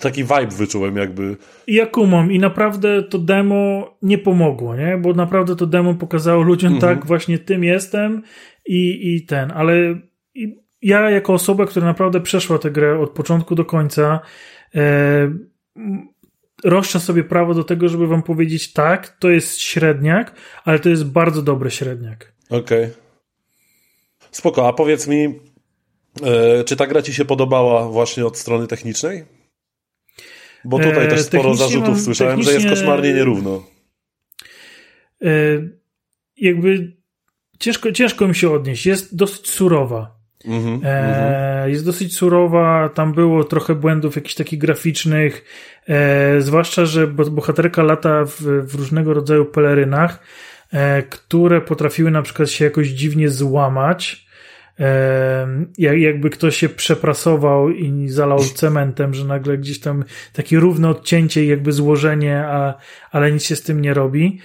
taki 0.00 0.24
vibe 0.24 0.56
wyczułem 0.56 0.96
jakby. 0.96 1.36
Ja 1.66 1.86
kumam 1.86 2.32
i 2.32 2.38
naprawdę 2.38 3.02
to 3.02 3.18
demo 3.18 3.90
nie 4.02 4.18
pomogło, 4.18 4.76
nie? 4.76 4.98
Bo 4.98 5.12
naprawdę 5.12 5.56
to 5.56 5.66
demo 5.66 5.94
pokazało 5.94 6.42
ludziom 6.42 6.78
tak, 6.78 7.06
właśnie 7.06 7.38
tym 7.38 7.64
jestem 7.64 8.22
i, 8.66 9.14
i 9.14 9.26
ten, 9.26 9.50
ale 9.50 9.74
i 10.34 10.56
ja 10.82 11.10
jako 11.10 11.34
osoba, 11.34 11.66
która 11.66 11.86
naprawdę 11.86 12.20
przeszła 12.20 12.58
tę 12.58 12.70
grę 12.70 12.98
od 12.98 13.10
początku 13.10 13.54
do 13.54 13.64
końca, 13.64 14.20
e, 14.74 15.34
roszczę 16.64 17.00
sobie 17.00 17.24
prawo 17.24 17.54
do 17.54 17.64
tego, 17.64 17.88
żeby 17.88 18.06
wam 18.06 18.22
powiedzieć 18.22 18.72
tak, 18.72 19.16
to 19.18 19.30
jest 19.30 19.60
średniak, 19.60 20.34
ale 20.64 20.78
to 20.78 20.88
jest 20.88 21.04
bardzo 21.04 21.42
dobry 21.42 21.70
średniak. 21.70 22.32
Okej. 22.50 22.88
Spoko, 24.30 24.68
a 24.68 24.72
powiedz 24.72 25.08
mi, 25.08 25.40
czy 26.66 26.76
ta 26.76 26.86
gra 26.86 27.02
ci 27.02 27.14
się 27.14 27.24
podobała 27.24 27.88
właśnie 27.88 28.26
od 28.26 28.38
strony 28.38 28.66
technicznej? 28.66 29.24
Bo 30.64 30.78
tutaj 30.78 31.06
E, 31.06 31.08
też 31.08 31.20
sporo 31.20 31.54
zarzutów 31.54 31.88
mam- 31.88 32.00
słyszałem, 32.00 32.42
że 32.42 32.52
jest 32.52 32.68
koszmarnie 32.68 33.12
nierówno. 33.14 33.64
E, 35.22 35.28
jakby 36.36 36.92
ciężko, 37.58 37.92
ciężko 37.92 38.28
mi 38.28 38.34
się 38.34 38.50
odnieść. 38.50 38.86
Jest 38.86 39.16
dosyć 39.16 39.50
surowa. 39.50 40.22
Mhm, 40.44 40.80
E, 40.84 41.70
jest 41.70 41.84
dosyć 41.84 42.16
surowa, 42.16 42.88
tam 42.88 43.12
było 43.12 43.44
trochę 43.44 43.74
błędów 43.74 44.16
jakichś 44.16 44.34
takich 44.34 44.58
graficznych, 44.58 45.44
e, 45.88 46.40
zwłaszcza, 46.40 46.86
że 46.86 47.06
bo- 47.06 47.30
bohaterka 47.30 47.82
lata 47.82 48.24
w, 48.24 48.40
w 48.42 48.74
różnego 48.74 49.14
rodzaju 49.14 49.44
pelerynach, 49.44 50.18
e, 50.72 51.02
które 51.02 51.60
potrafiły 51.60 52.10
na 52.10 52.22
przykład 52.22 52.50
się 52.50 52.64
jakoś 52.64 52.88
dziwnie 52.88 53.28
złamać. 53.28 54.26
Jak- 55.78 55.98
jakby 55.98 56.30
ktoś 56.30 56.56
się 56.56 56.68
przeprasował 56.68 57.70
i 57.70 58.08
zalał 58.08 58.38
cementem, 58.38 59.14
że 59.14 59.24
nagle 59.24 59.58
gdzieś 59.58 59.80
tam 59.80 60.04
takie 60.32 60.60
równe 60.60 60.88
odcięcie 60.88 61.46
jakby 61.46 61.72
złożenie, 61.72 62.38
a, 62.46 62.74
ale 63.10 63.32
nic 63.32 63.44
się 63.44 63.56
z 63.56 63.62
tym 63.62 63.80
nie 63.80 63.94
robi. 63.94 64.38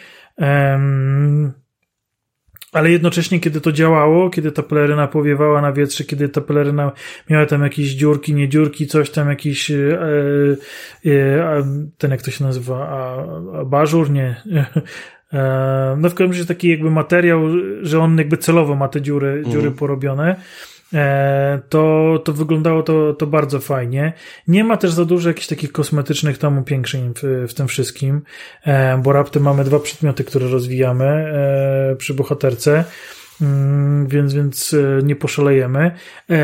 Ale 2.72 2.92
jednocześnie, 2.92 3.40
kiedy 3.40 3.62
to 3.62 3.72
działało, 3.72 4.30
kiedy 4.30 4.52
ta 4.52 4.64
peleryna 4.64 5.08
powiewała 5.08 5.62
na 5.62 5.74
wietrze, 5.74 6.04
kiedy 6.04 6.30
ta 6.30 6.42
peleryna 6.42 6.92
miała 7.30 7.46
tam 7.46 7.64
jakieś 7.64 7.90
dziurki, 7.90 8.34
nie 8.34 8.50
dziurki, 8.50 8.88
coś 8.88 9.10
tam, 9.10 9.30
jakiś 9.30 9.72
e, 9.72 10.00
e, 11.06 11.64
ten 11.98 12.12
jak 12.12 12.22
to 12.22 12.32
się 12.32 12.44
nazywa, 12.44 12.88
a, 12.90 13.26
a 13.60 13.66
bażur, 13.66 14.12
nie. 14.12 14.36
E, 15.34 15.96
no 15.98 16.10
w 16.10 16.14
każdym 16.14 16.32
razie 16.32 16.46
taki 16.46 16.70
jakby 16.70 16.92
materiał, 16.92 17.42
że 17.82 18.00
on 18.00 18.18
jakby 18.18 18.38
celowo 18.38 18.76
ma 18.76 18.88
te 18.88 19.02
dziury, 19.02 19.44
dziury 19.50 19.72
porobione. 19.72 20.36
E, 20.94 21.60
to, 21.70 22.14
to 22.24 22.34
wyglądało 22.34 22.84
to, 22.84 23.14
to 23.14 23.28
bardzo 23.28 23.60
fajnie. 23.60 24.14
Nie 24.48 24.64
ma 24.64 24.78
też 24.78 24.92
za 24.92 25.06
dużo 25.06 25.30
jakichś 25.30 25.48
takich 25.48 25.72
kosmetycznych 25.72 26.38
tam 26.38 26.58
upiększeń 26.58 27.14
w, 27.16 27.46
w 27.50 27.54
tym 27.54 27.68
wszystkim, 27.68 28.22
e, 28.66 28.98
bo 28.98 29.14
raptem 29.14 29.44
mamy 29.44 29.64
dwa 29.64 29.80
przedmioty, 29.80 30.24
które 30.24 30.48
rozwijamy 30.48 31.34
przy 31.98 32.14
bohaterce. 32.14 32.84
Mm, 33.42 34.08
Więc, 34.08 34.34
więc 34.34 34.76
nie 35.04 35.16
poszalejemy, 35.16 35.92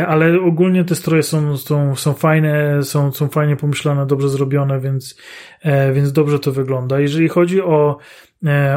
ale 0.08 0.42
ogólnie 0.42 0.84
te 0.84 0.96
stroje 0.96 1.24
są, 1.24 1.58
są, 1.58 1.96
są 1.96 2.14
fajne, 2.14 2.84
są, 2.84 3.12
są 3.12 3.28
fajnie 3.28 3.56
pomyślane, 3.56 4.06
dobrze 4.06 4.30
zrobione, 4.30 4.80
więc, 4.80 5.18
więc 5.94 6.12
dobrze 6.12 6.40
to 6.40 6.52
wygląda. 6.52 7.00
Jeżeli 7.00 7.30
chodzi 7.30 7.62
o, 7.62 7.98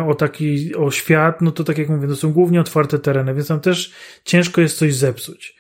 o 0.07 0.15
taki, 0.15 0.75
o 0.75 0.91
świat, 0.91 1.41
no 1.41 1.51
to 1.53 1.65
tak 1.65 1.79
jak 1.79 1.89
mówię, 1.89 2.09
to 2.09 2.17
są 2.17 2.33
głównie 2.33 2.61
otwarte 2.61 2.99
tereny, 2.99 3.35
więc 3.35 3.49
tam 3.49 3.61
też 3.61 3.93
ciężko 4.25 4.61
jest 4.61 4.79
coś 4.79 4.95
zepsuć. 4.95 5.57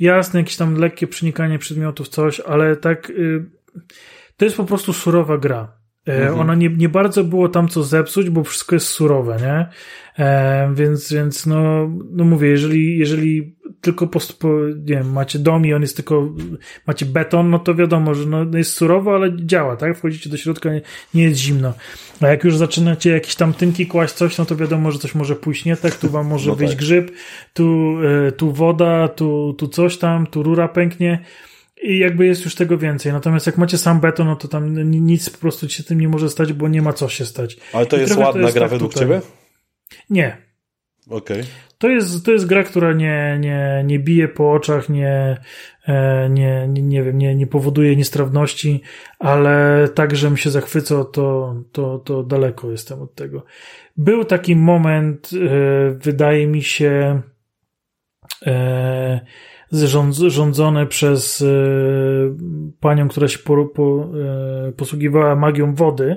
Jasne, 0.00 0.40
jakieś 0.40 0.56
tam 0.56 0.74
lekkie 0.74 1.06
przenikanie 1.06 1.58
przedmiotów, 1.58 2.08
coś, 2.08 2.40
ale 2.40 2.76
tak, 2.76 3.10
y, 3.10 3.44
to 4.36 4.44
jest 4.44 4.56
po 4.56 4.64
prostu 4.64 4.92
surowa 4.92 5.38
gra. 5.38 5.83
E, 6.08 6.34
Ona 6.34 6.54
nie, 6.54 6.68
nie 6.68 6.88
bardzo 6.88 7.24
było 7.24 7.48
tam 7.48 7.68
co 7.68 7.82
zepsuć, 7.82 8.30
bo 8.30 8.44
wszystko 8.44 8.76
jest 8.76 8.86
surowe, 8.86 9.36
nie? 9.42 9.66
E, 10.24 10.74
więc, 10.74 11.12
więc 11.12 11.46
no, 11.46 11.90
no 12.10 12.24
mówię, 12.24 12.48
jeżeli, 12.48 12.98
jeżeli 12.98 13.54
tylko 13.80 14.06
post, 14.06 14.38
po, 14.38 14.48
nie 14.68 14.84
wiem, 14.94 15.12
macie 15.12 15.38
dom 15.38 15.66
i 15.66 15.74
on 15.74 15.82
jest 15.82 15.96
tylko, 15.96 16.28
macie 16.86 17.06
beton, 17.06 17.50
no 17.50 17.58
to 17.58 17.74
wiadomo, 17.74 18.14
że 18.14 18.26
no, 18.26 18.58
jest 18.58 18.72
surowo, 18.72 19.14
ale 19.14 19.36
działa, 19.36 19.76
tak? 19.76 19.98
Wchodzicie 19.98 20.30
do 20.30 20.36
środka, 20.36 20.72
nie, 20.72 20.82
nie 21.14 21.22
jest 21.22 21.36
zimno. 21.40 21.72
A 22.20 22.26
jak 22.26 22.44
już 22.44 22.56
zaczynacie 22.56 23.10
jakieś 23.10 23.34
tam 23.34 23.52
tynki 23.52 23.86
kłaść 23.86 24.14
coś, 24.14 24.38
no 24.38 24.44
to 24.44 24.56
wiadomo, 24.56 24.90
że 24.90 24.98
coś 24.98 25.14
może 25.14 25.36
pójść 25.36 25.64
nie 25.64 25.76
tak, 25.76 25.94
tu 25.94 26.08
wam 26.10 26.26
może 26.26 26.50
No 26.50 26.56
wyjść 26.56 26.72
tak. 26.74 26.80
grzyb, 26.80 27.12
tu, 27.54 27.96
e, 28.26 28.32
tu 28.32 28.52
woda, 28.52 29.08
tu, 29.08 29.54
tu 29.58 29.68
coś 29.68 29.98
tam, 29.98 30.26
tu 30.26 30.42
rura 30.42 30.68
pęknie. 30.68 31.24
I 31.84 31.98
jakby 31.98 32.26
jest 32.26 32.44
już 32.44 32.54
tego 32.54 32.78
więcej. 32.78 33.12
Natomiast 33.12 33.46
jak 33.46 33.58
macie 33.58 33.78
sam 33.78 34.00
beton, 34.00 34.26
no 34.26 34.36
to 34.36 34.48
tam 34.48 34.90
ni- 34.90 35.00
nic 35.00 35.30
po 35.30 35.38
prostu 35.38 35.68
się 35.68 35.82
tym 35.82 36.00
nie 36.00 36.08
może 36.08 36.28
stać, 36.30 36.52
bo 36.52 36.68
nie 36.68 36.82
ma 36.82 36.92
co 36.92 37.08
się 37.08 37.24
stać. 37.24 37.56
Ale 37.72 37.86
to 37.86 37.96
I 37.96 38.00
jest 38.00 38.12
trochę 38.12 38.22
to 38.22 38.26
ładna 38.28 38.42
jest 38.42 38.54
gra 38.54 38.62
tak 38.64 38.70
według 38.70 38.92
tutaj. 38.92 39.08
ciebie? 39.08 39.20
Nie. 40.10 40.36
Okej. 41.10 41.42
To 41.78 41.88
jest, 41.88 42.24
to 42.24 42.32
jest 42.32 42.46
gra, 42.46 42.64
która 42.64 42.92
nie, 42.92 43.36
nie, 43.40 43.82
nie 43.86 43.98
bije 43.98 44.28
po 44.28 44.52
oczach, 44.52 44.88
nie, 44.88 45.36
e, 45.86 46.28
nie, 46.30 46.68
nie, 46.68 46.82
nie 46.82 47.02
wiem, 47.02 47.18
nie, 47.18 47.34
nie 47.34 47.46
powoduje 47.46 47.96
niestrawności, 47.96 48.82
ale 49.18 49.88
tak, 49.94 50.16
że 50.16 50.30
mi 50.30 50.38
się 50.38 50.50
zachwycał, 50.50 51.04
to, 51.04 51.54
to, 51.72 51.98
to 51.98 52.22
daleko 52.22 52.70
jestem 52.70 53.02
od 53.02 53.14
tego. 53.14 53.44
Był 53.96 54.24
taki 54.24 54.56
moment, 54.56 55.30
e, 55.32 55.90
wydaje 55.90 56.46
mi 56.46 56.62
się, 56.62 57.22
e, 58.46 59.20
rządzony 60.30 60.86
przez 60.86 61.42
e, 61.42 61.46
panią, 62.80 63.08
która 63.08 63.28
się 63.28 63.38
po, 63.38 63.64
po, 63.64 64.10
e, 64.68 64.72
posługiwała 64.72 65.36
magią 65.36 65.74
wody 65.74 66.16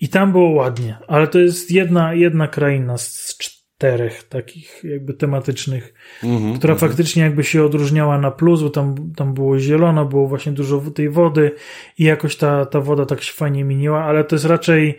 i 0.00 0.08
tam 0.08 0.32
było 0.32 0.50
ładnie, 0.50 0.98
ale 1.08 1.26
to 1.26 1.38
jest 1.38 1.70
jedna, 1.70 2.14
jedna 2.14 2.48
kraina 2.48 2.98
z 2.98 3.36
czterech 3.38 4.22
takich 4.22 4.84
jakby 4.84 5.14
tematycznych, 5.14 5.94
Mhm, 6.22 6.58
która 6.58 6.74
mhm. 6.74 6.90
faktycznie 6.90 7.22
jakby 7.22 7.44
się 7.44 7.64
odróżniała 7.64 8.18
na 8.18 8.30
plus, 8.30 8.62
bo 8.62 8.70
tam, 8.70 9.12
tam 9.16 9.34
było 9.34 9.58
zielono, 9.58 10.04
było 10.04 10.28
właśnie 10.28 10.52
dużo 10.52 10.80
tej 10.80 11.10
wody 11.10 11.50
i 11.98 12.04
jakoś 12.04 12.36
ta, 12.36 12.66
ta 12.66 12.80
woda 12.80 13.06
tak 13.06 13.22
się 13.22 13.32
fajnie 13.32 13.64
miniła, 13.64 14.04
ale 14.04 14.24
to 14.24 14.34
jest 14.34 14.44
raczej 14.44 14.98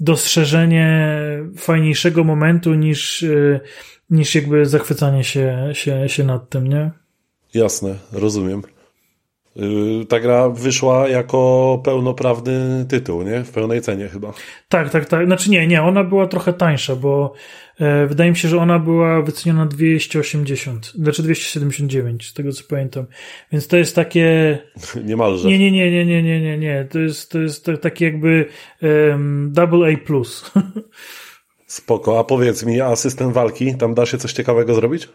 dostrzeżenie 0.00 1.18
fajniejszego 1.56 2.24
momentu 2.24 2.74
niż, 2.74 3.22
y, 3.22 3.60
niż 4.10 4.34
jakby 4.34 4.66
zachwycanie 4.66 5.24
się, 5.24 5.70
się, 5.72 6.08
się 6.08 6.24
nad 6.24 6.50
tym, 6.50 6.68
nie? 6.68 6.90
Jasne, 7.54 7.94
rozumiem. 8.12 8.62
Yy, 9.56 10.06
Ta 10.06 10.20
gra 10.20 10.48
wyszła 10.48 11.08
jako 11.08 11.80
pełnoprawny 11.84 12.86
tytuł, 12.88 13.22
nie? 13.22 13.44
W 13.44 13.50
pełnej 13.50 13.80
cenie 13.80 14.08
chyba. 14.08 14.32
Tak, 14.68 14.90
tak, 14.90 15.08
tak. 15.08 15.26
Znaczy 15.26 15.50
nie, 15.50 15.66
nie, 15.66 15.82
ona 15.82 16.04
była 16.04 16.26
trochę 16.26 16.52
tańsza, 16.52 16.96
bo 16.96 17.32
e, 17.80 18.06
wydaje 18.06 18.30
mi 18.30 18.36
się, 18.36 18.48
że 18.48 18.58
ona 18.58 18.78
była 18.78 19.22
wyceniona 19.22 19.66
280, 19.66 20.92
znaczy 20.94 21.22
279, 21.22 22.26
z 22.26 22.34
tego 22.34 22.52
co 22.52 22.64
pamiętam. 22.68 23.06
Więc 23.52 23.68
to 23.68 23.76
jest 23.76 23.94
takie. 23.96 24.58
Niemalże. 25.04 25.48
Nie, 25.48 25.58
nie, 25.58 25.70
nie, 25.70 25.90
nie, 25.90 26.04
nie, 26.04 26.22
nie, 26.22 26.40
nie, 26.40 26.58
nie. 26.58 26.88
To 26.90 26.98
jest, 26.98 27.30
to 27.30 27.38
jest 27.38 27.64
to 27.64 27.76
takie 27.76 28.04
jakby 28.04 28.46
um, 28.82 29.52
double 29.52 29.94
A. 29.94 30.60
Spoko. 31.66 32.18
A 32.18 32.24
powiedz 32.24 32.66
mi, 32.66 32.80
a 32.80 32.96
system 32.96 33.32
walki, 33.32 33.74
tam 33.74 33.94
da 33.94 34.06
się 34.06 34.18
coś 34.18 34.32
ciekawego 34.32 34.74
zrobić? 34.74 35.08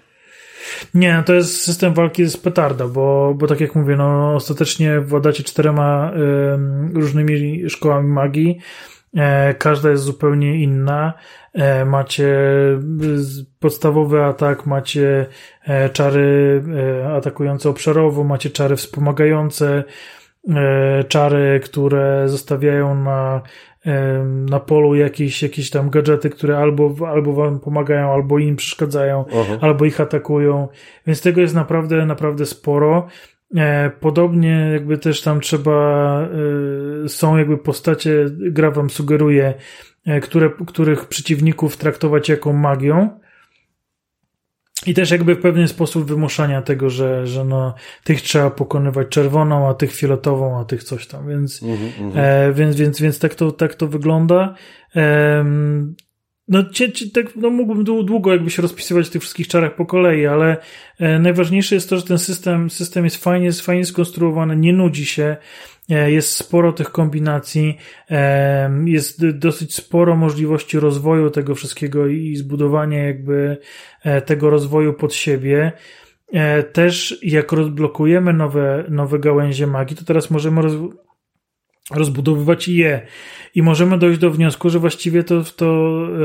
Nie, 0.94 1.24
to 1.26 1.34
jest 1.34 1.62
system 1.64 1.94
walki 1.94 2.26
z 2.26 2.38
petarda, 2.38 2.88
bo, 2.88 3.34
bo 3.38 3.48
tak 3.48 3.60
jak 3.62 3.76
mówię, 3.76 3.96
no 3.96 4.36
ostatecznie 4.36 5.00
władacie 5.00 5.44
czterema 5.44 6.12
em, 6.12 6.92
różnymi 6.96 7.70
szkołami 7.70 8.08
magii. 8.08 8.58
E, 9.18 9.54
każda 9.54 9.90
jest 9.90 10.04
zupełnie 10.04 10.64
inna. 10.64 11.14
E, 11.54 11.86
macie 11.86 12.28
z- 13.16 13.44
podstawowy 13.60 14.24
atak, 14.24 14.66
macie 14.66 15.26
e, 15.68 15.90
czary 15.90 16.64
e, 17.04 17.14
atakujące 17.14 17.70
obszarowo, 17.70 18.24
macie 18.24 18.50
czary 18.50 18.76
wspomagające, 18.76 19.84
e, 20.50 21.04
czary, 21.04 21.60
które 21.64 22.24
zostawiają 22.30 22.96
na, 23.04 23.42
na 24.50 24.60
polu 24.60 24.96
jakieś, 24.96 25.44
jakieś 25.44 25.70
tam 25.70 25.90
gadżety, 25.90 26.30
które 26.30 26.58
albo, 26.58 26.96
albo 27.08 27.34
wam 27.34 27.60
pomagają, 27.60 28.14
albo 28.14 28.40
im 28.40 28.56
przeszkadzają, 28.56 29.26
Aha. 29.28 29.58
albo 29.62 29.86
ich 29.86 30.02
atakują, 30.02 30.68
więc 31.08 31.22
tego 31.22 31.42
jest 31.42 31.56
naprawdę, 31.56 32.06
naprawdę 32.06 32.46
sporo. 32.46 33.08
E, 33.56 33.92
Podobnie 34.00 34.70
jakby 34.74 34.98
też 34.98 35.22
tam 35.22 35.40
trzeba, 35.40 36.22
e, 37.06 37.10
są 37.10 37.38
jakby 37.38 37.58
postacie, 37.58 38.26
gra 38.30 38.72
wam 38.72 38.90
sugeruje, 38.90 39.54
e, 40.06 40.20
które, 40.20 40.50
których 40.68 41.06
przeciwników 41.06 41.78
traktować 41.78 42.30
jako 42.30 42.54
magią. 42.54 43.20
I 44.86 44.94
też 44.94 45.12
jakby 45.12 45.36
w 45.36 45.42
pewien 45.42 45.68
sposób 45.68 46.08
wymuszania 46.08 46.62
tego, 46.62 46.90
że, 46.90 47.28
że 47.28 47.46
no, 47.46 47.74
tych 48.04 48.22
trzeba 48.22 48.50
pokonywać 48.50 49.08
czerwoną, 49.08 49.70
a 49.70 49.74
tych 49.74 49.96
fioletową, 49.96 50.60
a 50.60 50.66
tych 50.66 50.84
coś 50.84 51.08
tam, 51.08 51.28
więc, 51.28 51.64
Mhm, 51.64 51.92
mhm. 52.00 52.26
E, 52.26 52.54
więc, 52.54 52.76
więc, 52.76 53.02
więc 53.02 53.20
tak 53.20 53.36
to, 53.36 53.52
tak 53.52 53.76
to 53.76 53.88
wygląda. 53.88 54.56
Em, 54.96 55.96
no, 56.48 56.64
cie, 56.70 56.92
cie, 56.92 57.12
tak, 57.12 57.36
no 57.36 57.50
mógłbym 57.50 57.86
dłu- 57.86 58.06
długo 58.06 58.32
jakby 58.32 58.50
się 58.50 58.62
rozpisywać 58.62 59.08
w 59.08 59.10
tych 59.10 59.22
wszystkich 59.22 59.48
czarach 59.48 59.76
po 59.76 59.86
kolei, 59.86 60.26
ale 60.26 60.58
e, 61.00 61.20
najważniejsze 61.20 61.76
jest 61.76 61.90
to, 61.90 61.98
że 61.98 62.04
ten 62.04 62.18
system, 62.18 62.70
system 62.70 63.04
jest 63.04 63.24
fajnie, 63.24 63.46
jest 63.46 63.62
fajnie 63.62 63.86
skonstruowany, 63.86 64.56
nie 64.56 64.74
nudzi 64.74 65.06
się, 65.06 65.38
jest 65.90 66.36
sporo 66.36 66.74
tych 66.74 66.92
kombinacji, 66.92 67.78
jest 68.86 69.28
dosyć 69.28 69.76
sporo 69.76 70.16
możliwości 70.16 70.80
rozwoju 70.80 71.30
tego 71.30 71.56
wszystkiego 71.56 72.08
i 72.08 72.36
zbudowania 72.36 73.04
jakby 73.04 73.58
e, 74.04 74.22
tego 74.22 74.50
rozwoju 74.50 74.94
pod 74.94 75.14
siebie. 75.14 75.72
E, 76.34 76.64
Też 76.64 77.20
jak 77.24 77.52
rozblokujemy 77.52 78.34
nowe, 78.34 78.86
nowe 78.90 79.20
gałęzie 79.20 79.68
magii, 79.68 79.98
to 79.98 80.06
teraz 80.06 80.32
możemy 80.32 80.62
roz, 80.62 80.74
rozbudowywać 81.92 82.68
je. 82.68 83.08
I 83.56 83.64
możemy 83.64 83.98
dojść 83.98 84.20
do 84.20 84.32
wniosku, 84.32 84.70
że 84.70 84.80
właściwie 84.80 85.24
to, 85.24 85.44
to 85.44 85.66
e, 85.66 86.18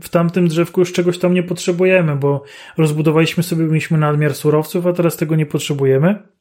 w 0.00 0.08
tamtym 0.10 0.48
drzewku 0.48 0.80
już 0.80 0.92
czegoś 0.92 1.18
tam 1.18 1.34
nie 1.34 1.42
potrzebujemy, 1.42 2.16
bo 2.16 2.42
rozbudowaliśmy 2.76 3.42
sobie, 3.42 3.64
mieliśmy 3.64 3.98
nadmiar 3.98 4.34
surowców, 4.34 4.86
a 4.86 4.92
teraz 4.92 5.16
tego 5.16 5.36
nie 5.36 5.46
potrzebujemy. 5.46 6.35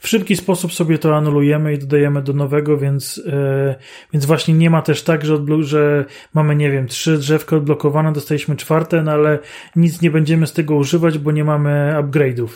W 0.00 0.08
szybki 0.08 0.36
sposób 0.36 0.72
sobie 0.72 0.98
to 0.98 1.16
anulujemy 1.16 1.74
i 1.74 1.78
dodajemy 1.78 2.22
do 2.22 2.32
nowego, 2.32 2.78
więc, 2.78 3.22
e, 3.26 3.74
więc 4.12 4.26
właśnie 4.26 4.54
nie 4.54 4.70
ma 4.70 4.82
też 4.82 5.02
tak, 5.02 5.24
że, 5.24 5.34
odblo- 5.34 5.62
że 5.62 6.04
mamy, 6.34 6.56
nie 6.56 6.70
wiem, 6.70 6.86
trzy 6.86 7.18
drzewka 7.18 7.56
odblokowane, 7.56 8.12
dostaliśmy 8.12 8.56
czwarte, 8.56 9.02
no 9.02 9.12
ale 9.12 9.38
nic 9.76 10.02
nie 10.02 10.10
będziemy 10.10 10.46
z 10.46 10.52
tego 10.52 10.74
używać, 10.74 11.18
bo 11.18 11.32
nie 11.32 11.44
mamy 11.44 11.94
upgrade'ów. 12.02 12.48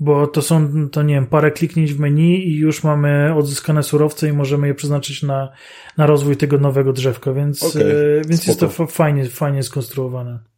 Bo 0.00 0.26
to 0.26 0.42
są, 0.42 0.88
to 0.88 1.02
nie 1.02 1.14
wiem, 1.14 1.26
parę 1.26 1.50
kliknięć 1.50 1.94
w 1.94 2.00
menu 2.00 2.48
i 2.48 2.56
już 2.56 2.84
mamy 2.84 3.34
odzyskane 3.34 3.82
surowce 3.82 4.28
i 4.28 4.32
możemy 4.32 4.66
je 4.66 4.74
przeznaczyć 4.74 5.22
na, 5.22 5.52
na 5.96 6.06
rozwój 6.06 6.36
tego 6.36 6.58
nowego 6.58 6.92
drzewka, 6.92 7.32
więc, 7.32 7.62
Okej, 7.62 7.82
e, 7.82 7.94
więc 8.28 8.46
jest 8.46 8.60
to 8.60 8.68
fajnie, 8.68 9.24
fajnie 9.24 9.62
skonstruowane. 9.62 10.53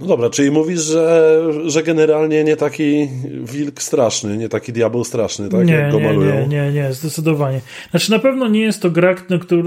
No 0.00 0.06
dobra, 0.06 0.30
czyli 0.30 0.50
mówisz, 0.50 0.80
że, 0.80 1.42
że 1.66 1.82
generalnie 1.82 2.44
nie 2.44 2.56
taki 2.56 3.08
wilk 3.42 3.82
straszny, 3.82 4.36
nie 4.36 4.48
taki 4.48 4.72
diabeł 4.72 5.04
straszny, 5.04 5.48
tak? 5.48 5.66
nie, 5.66 5.72
jak 5.72 5.90
go 5.90 5.98
nie, 5.98 6.06
malują. 6.06 6.34
nie, 6.34 6.46
nie, 6.46 6.72
nie, 6.72 6.92
zdecydowanie. 6.92 7.60
Znaczy 7.90 8.10
na 8.10 8.18
pewno 8.18 8.48
nie 8.48 8.60
jest 8.60 8.82
to 8.82 8.90
gra, 8.90 9.14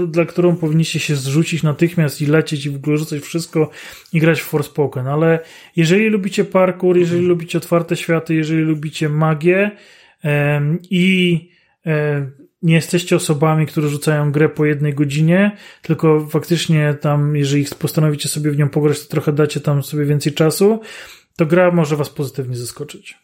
dla 0.08 0.24
którą 0.24 0.56
powinniście 0.56 1.00
się 1.00 1.16
zrzucić 1.16 1.62
natychmiast 1.62 2.22
i 2.22 2.26
lecieć 2.26 2.66
i 2.66 2.70
w 2.70 2.76
ogóle 2.76 2.96
rzucać 2.96 3.22
wszystko 3.22 3.70
i 4.12 4.20
grać 4.20 4.40
w 4.40 4.44
Forspoken, 4.44 5.06
ale 5.06 5.38
jeżeli 5.76 6.08
lubicie 6.08 6.44
parkour, 6.44 6.98
jeżeli 6.98 7.26
lubicie 7.26 7.58
otwarte 7.58 7.96
światy, 7.96 8.34
jeżeli 8.34 8.62
lubicie 8.62 9.08
magię 9.08 9.70
em, 10.22 10.78
i 10.90 11.48
em, 11.84 12.39
nie 12.62 12.74
jesteście 12.74 13.16
osobami, 13.16 13.66
które 13.66 13.88
rzucają 13.88 14.32
grę 14.32 14.48
po 14.48 14.64
jednej 14.64 14.94
godzinie, 14.94 15.56
tylko 15.82 16.26
faktycznie 16.30 16.94
tam, 17.00 17.36
jeżeli 17.36 17.64
postanowicie 17.78 18.28
sobie 18.28 18.50
w 18.50 18.58
nią 18.58 18.68
pograć, 18.68 19.00
to 19.00 19.10
trochę 19.10 19.32
dacie 19.32 19.60
tam 19.60 19.82
sobie 19.82 20.04
więcej 20.04 20.32
czasu, 20.32 20.80
to 21.36 21.46
gra 21.46 21.70
może 21.70 21.96
was 21.96 22.08
pozytywnie 22.10 22.56
zaskoczyć. 22.56 23.18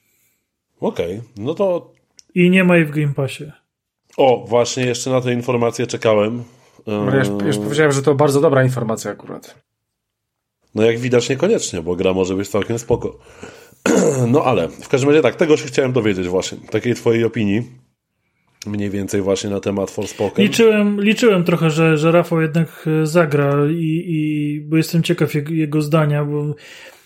Okej, 0.81 1.23
no 1.37 1.55
to 1.55 1.93
I 2.35 2.51
nie 2.51 2.65
ma 2.65 2.77
jej 2.77 2.87
w 2.87 2.91
Game 2.91 3.15
Passie. 3.15 3.45
o, 4.17 4.45
właśnie 4.49 4.87
jeszcze 4.87 5.11
na 5.11 5.21
tę 5.21 5.33
informację 5.33 5.87
czekałem. 5.87 6.45
No 6.87 7.11
Ja 7.11 7.17
już, 7.19 7.29
Eee, 7.29 7.47
już 7.47 7.59
powiedziałem, 7.59 7.93
że 7.93 8.03
to 8.03 8.15
bardzo 8.15 8.41
dobra 8.41 8.65
informacja 8.65 9.11
akurat. 9.11 9.55
No 10.75 10.83
jak 10.83 10.99
widać 10.99 11.29
niekoniecznie, 11.29 11.83
bo 11.83 11.97
gra 11.97 12.13
może 12.15 12.35
być 12.35 12.49
całkiem 12.49 12.79
spoko. 12.79 13.19
No 14.27 14.45
ale 14.45 14.69
w 14.69 14.89
każdym 14.89 15.11
razie 15.11 15.23
tak, 15.23 15.37
tego 15.37 15.57
się 15.57 15.67
chciałem 15.67 15.93
dowiedzieć 15.93 16.29
właśnie, 16.29 16.59
takiej 16.71 16.95
twojej 16.95 17.25
opinii. 17.25 17.63
Mniej 18.67 18.91
więcej 18.91 19.23
właśnie 19.23 19.51
na 19.51 19.61
temat 19.61 19.91
Forspoken. 19.91 20.45
Liczyłem, 20.45 21.01
liczyłem 21.01 21.45
trochę, 21.45 21.71
że, 21.71 21.97
że 21.99 22.13
Rafał 22.13 22.41
jednak 22.41 22.87
e, 23.03 23.07
zagra 23.07 23.55
i, 23.71 24.05
i 24.07 24.61
bo 24.61 24.77
jestem 24.77 25.03
ciekaw 25.03 25.35
jego, 25.35 25.53
jego 25.53 25.83
zdania, 25.83 26.25
bo, 26.25 26.55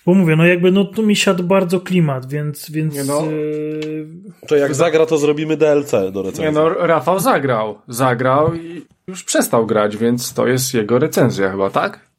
bo 0.07 0.15
mówię, 0.15 0.37
no 0.37 0.47
jakby 0.47 0.73
no 0.73 0.85
tu 0.85 1.03
mi 1.03 1.17
siadł 1.17 1.45
bardzo 1.45 1.81
klimat, 1.81 2.31
więc, 2.31 2.71
więc 2.71 2.95
Nie 2.95 3.05
no. 3.05 3.23
e, 3.23 4.47
To 4.49 4.57
jak 4.57 4.75
zagra, 4.75 5.07
to 5.07 5.19
zrobimy 5.19 5.57
DLC 5.57 5.91
do 6.13 6.23
recenzji. 6.23 6.45
Nie 6.45 6.53
no, 6.53 6.69
Rafał 6.69 7.21
zagrał. 7.21 7.79
Zagrał 7.89 8.55
i 8.55 8.83
już 9.07 9.25
przestał 9.25 9.67
grać, 9.67 9.97
więc 9.97 10.35
to 10.35 10.47
jest 10.47 10.75
jego 10.75 10.99
recenzja 10.99 11.51
chyba, 11.51 11.71
tak? 11.71 12.11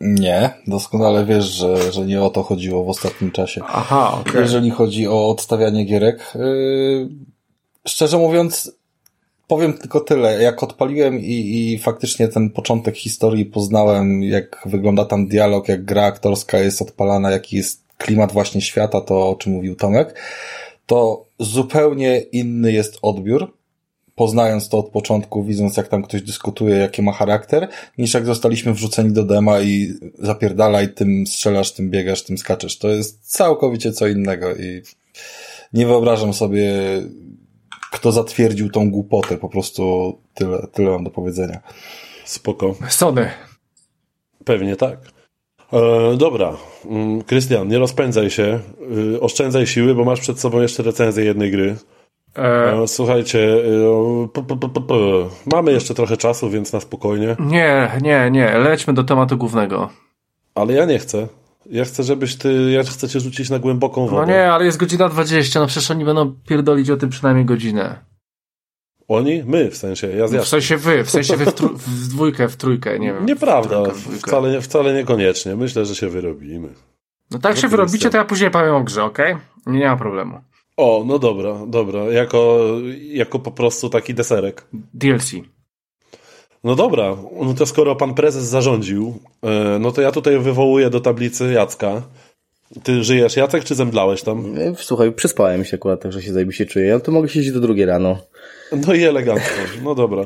Nie, 0.00 0.50
doskonale 0.66 1.24
wiesz, 1.24 1.44
że, 1.44 1.92
że 1.92 2.00
nie 2.06 2.22
o 2.22 2.30
to 2.30 2.42
chodziło 2.42 2.84
w 2.84 2.88
ostatnim 2.88 3.30
czasie. 3.30 3.60
Aha, 3.66 4.18
okej. 4.20 4.40
Jeżeli 4.40 4.70
chodzi 4.70 5.08
o 5.08 5.28
odstawianie 5.28 5.84
gierek, 5.84 6.32
yy, 6.34 7.08
szczerze 7.86 8.18
mówiąc, 8.18 8.72
powiem 9.48 9.72
tylko 9.72 10.00
tyle. 10.00 10.42
Jak 10.42 10.62
odpaliłem 10.62 11.20
i, 11.20 11.72
i 11.72 11.78
faktycznie 11.78 12.28
ten 12.28 12.50
początek 12.50 12.96
historii 12.96 13.46
poznałem, 13.46 14.22
jak 14.22 14.62
wygląda 14.66 15.04
tam 15.04 15.26
dialog, 15.28 15.68
jak 15.68 15.84
gra 15.84 16.04
aktorska 16.04 16.58
jest 16.58 16.82
odpalana, 16.82 17.30
jaki 17.30 17.56
jest 17.56 17.84
klimat 17.98 18.32
właśnie 18.32 18.60
świata, 18.60 19.00
to 19.00 19.28
o 19.28 19.34
czym 19.34 19.52
mówił 19.52 19.76
Tomek, 19.76 20.20
to 20.86 21.26
zupełnie 21.38 22.18
inny 22.18 22.72
jest 22.72 22.98
odbiór, 23.02 23.56
poznając 24.14 24.68
to 24.68 24.78
od 24.78 24.88
początku, 24.88 25.44
widząc 25.44 25.76
jak 25.76 25.88
tam 25.88 26.02
ktoś 26.02 26.22
dyskutuje, 26.22 26.76
jaki 26.76 27.02
ma 27.02 27.12
charakter, 27.12 27.68
niż 27.98 28.14
jak 28.14 28.26
zostaliśmy 28.26 28.74
wrzuceni 28.74 29.12
do 29.12 29.24
dema 29.24 29.60
i 29.60 29.94
zapierdalaj, 30.18 30.94
tym 30.94 31.26
strzelasz, 31.26 31.72
tym 31.72 31.90
biegasz, 31.90 32.22
tym 32.22 32.38
skaczesz. 32.38 32.78
To 32.78 32.88
jest 32.88 33.30
całkowicie 33.30 33.92
co 33.92 34.06
innego 34.06 34.56
i 34.56 34.82
nie 35.72 35.86
wyobrażam 35.86 36.34
sobie, 36.34 36.72
kto 37.94 38.12
zatwierdził 38.12 38.70
tą 38.70 38.90
głupotę, 38.90 39.36
po 39.38 39.48
prostu 39.48 40.14
tyle, 40.34 40.66
tyle 40.72 40.90
mam 40.90 41.04
do 41.04 41.10
powiedzenia. 41.10 41.60
Spoko. 42.24 42.74
Sony. 42.88 43.30
Pewnie 44.44 44.76
tak. 44.76 44.98
E, 45.72 46.16
dobra. 46.16 46.52
Mm, 46.86 47.22
Krystian, 47.22 47.68
nie 47.68 47.78
rozpędzaj 47.78 48.30
się. 48.30 48.60
Y, 49.14 49.20
oszczędzaj 49.20 49.66
siły, 49.66 49.94
bo 49.94 50.04
masz 50.04 50.20
przed 50.20 50.40
sobą 50.40 50.60
jeszcze 50.60 50.82
recenzję 50.82 51.24
jednej 51.24 51.50
gry. 51.50 51.76
E, 52.38 52.82
E, 52.82 52.88
słuchajcie, 52.88 53.38
y, 53.38 54.28
p, 54.32 54.42
p, 54.42 54.56
p, 54.56 54.68
p, 54.68 54.80
p. 54.80 54.94
mamy 55.52 55.72
jeszcze 55.72 55.94
trochę 55.94 56.16
czasu, 56.16 56.50
więc 56.50 56.72
na 56.72 56.80
spokojnie. 56.80 57.36
nie, 57.40 57.90
nie, 58.02 58.30
nie. 58.30 58.58
Lećmy 58.58 58.94
do 58.94 59.04
tematu 59.04 59.36
głównego. 59.36 59.90
Ale 60.54 60.72
ja 60.72 60.84
nie 60.84 60.98
chcę. 60.98 61.28
Ja 61.70 61.84
chcę, 61.84 62.02
żebyś 62.02 62.36
ty, 62.36 62.70
ja 62.70 62.82
chcę 62.82 63.08
cię 63.08 63.20
rzucić 63.20 63.50
na 63.50 63.58
głęboką 63.58 64.06
wodę. 64.06 64.26
No 64.26 64.32
nie, 64.32 64.52
ale 64.52 64.64
jest 64.64 64.78
godzina 64.78 65.08
20, 65.08 65.60
no 65.60 65.66
przecież 65.66 65.90
oni 65.90 66.04
będą 66.04 66.32
pierdolić 66.48 66.90
o 66.90 66.96
tym 66.96 67.10
przynajmniej 67.10 67.44
godzinę. 67.44 68.04
Oni? 69.08 69.42
My, 69.46 69.70
w 69.70 69.76
sensie, 69.76 70.06
ja 70.10 70.26
W 70.26 70.28
zjadę. 70.30 70.46
sensie 70.46 70.76
wy, 70.76 71.04
w 71.04 71.10
sensie 71.10 71.36
wy 71.36 71.44
w, 71.44 71.48
tru- 71.54 71.74
w 71.76 72.08
dwójkę, 72.08 72.48
w 72.48 72.56
trójkę, 72.56 72.98
nie 72.98 73.12
wiem. 73.12 73.26
Nieprawda, 73.26 73.82
w 73.82 73.82
trójkę, 74.02 74.10
w 74.10 74.18
wcale, 74.18 74.60
wcale 74.60 74.94
niekoniecznie. 74.94 75.56
Myślę, 75.56 75.86
że 75.86 75.94
się 75.94 76.08
wyrobimy. 76.08 76.68
No 77.30 77.38
tak 77.38 77.56
się 77.56 77.62
No 77.62 77.68
to 77.70 77.76
wyrobicie, 77.76 78.10
to 78.10 78.16
ja 78.16 78.24
później 78.24 78.50
powiem 78.50 78.74
o 78.74 78.84
grze, 78.84 79.04
okej? 79.04 79.36
Nie, 79.66 79.78
nie 79.78 79.86
ma 79.86 79.96
problemu. 79.96 80.40
O, 80.76 81.04
no 81.06 81.18
dobra, 81.18 81.54
dobra. 81.66 82.00
Jako, 82.04 82.66
jako 83.00 83.38
po 83.38 83.50
prostu 83.50 83.90
taki 83.90 84.14
deserek. 84.14 84.66
DLC. 84.94 85.32
No 86.64 86.74
dobra, 86.74 87.16
no 87.42 87.54
to 87.54 87.66
skoro 87.66 87.96
pan 87.96 88.14
prezes 88.14 88.44
zarządził, 88.44 89.14
e, 89.42 89.78
no 89.80 89.92
to 89.92 90.02
ja 90.02 90.12
tutaj 90.12 90.38
wywołuję 90.38 90.90
do 90.90 91.00
tablicy 91.00 91.52
Jacka. 91.52 92.02
Ty 92.82 93.04
żyjesz, 93.04 93.36
Jacek, 93.36 93.64
czy 93.64 93.74
zemdlałeś 93.74 94.22
tam? 94.22 94.58
E, 94.58 94.74
Słuchaj, 94.76 95.12
przespałem 95.12 95.64
się 95.64 95.76
akurat, 95.76 96.00
także 96.00 96.22
się 96.22 96.32
zajebiście 96.32 96.66
czuję. 96.66 96.86
Ja 96.86 97.00
to 97.00 97.12
mogę 97.12 97.28
siedzieć 97.28 97.52
do 97.52 97.60
drugiej 97.60 97.86
rano. 97.86 98.18
No 98.86 98.94
i 98.94 99.02
elegancko. 99.02 99.54
No 99.84 99.94
dobra. 99.94 100.24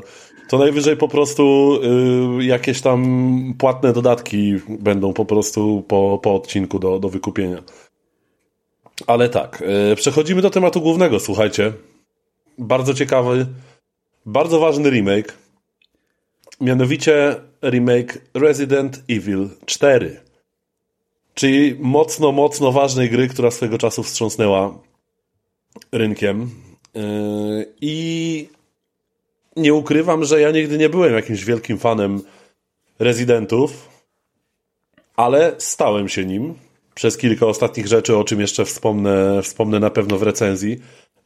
To 0.49 0.57
najwyżej 0.57 0.97
po 0.97 1.07
prostu 1.07 1.73
y, 2.39 2.45
jakieś 2.45 2.81
tam 2.81 3.53
płatne 3.57 3.93
dodatki 3.93 4.55
będą 4.69 5.13
po 5.13 5.25
prostu 5.25 5.83
po, 5.87 6.19
po 6.23 6.35
odcinku 6.35 6.79
do, 6.79 6.99
do 6.99 7.09
wykupienia. 7.09 7.63
Ale 9.07 9.29
tak, 9.29 9.63
y, 9.91 9.95
przechodzimy 9.95 10.41
do 10.41 10.49
tematu 10.49 10.81
głównego, 10.81 11.19
słuchajcie. 11.19 11.73
Bardzo 12.57 12.93
ciekawy, 12.93 13.45
bardzo 14.25 14.59
ważny 14.59 14.89
remake. 14.89 15.33
Mianowicie 16.61 17.35
remake 17.63 18.21
Resident 18.33 19.03
Evil 19.09 19.49
4. 19.65 20.21
Czyli 21.33 21.75
mocno, 21.79 22.31
mocno 22.31 22.71
ważnej 22.71 23.09
gry, 23.09 23.27
która 23.27 23.51
swego 23.51 23.77
czasu 23.77 24.03
wstrząsnęła 24.03 24.79
rynkiem. 25.91 26.49
Yy, 26.95 27.73
I 27.81 28.49
nie 29.55 29.73
ukrywam, 29.73 30.23
że 30.23 30.41
ja 30.41 30.51
nigdy 30.51 30.77
nie 30.77 30.89
byłem 30.89 31.13
jakimś 31.13 31.45
wielkim 31.45 31.77
fanem 31.77 32.21
rezydentów, 32.99 33.89
ale 35.15 35.55
stałem 35.57 36.09
się 36.09 36.25
nim 36.25 36.55
przez 36.95 37.17
kilka 37.17 37.45
ostatnich 37.45 37.87
rzeczy, 37.87 38.17
o 38.17 38.23
czym 38.23 38.41
jeszcze 38.41 38.65
wspomnę, 38.65 39.41
wspomnę 39.43 39.79
na 39.79 39.89
pewno 39.89 40.17
w 40.17 40.23
recenzji. 40.23 40.79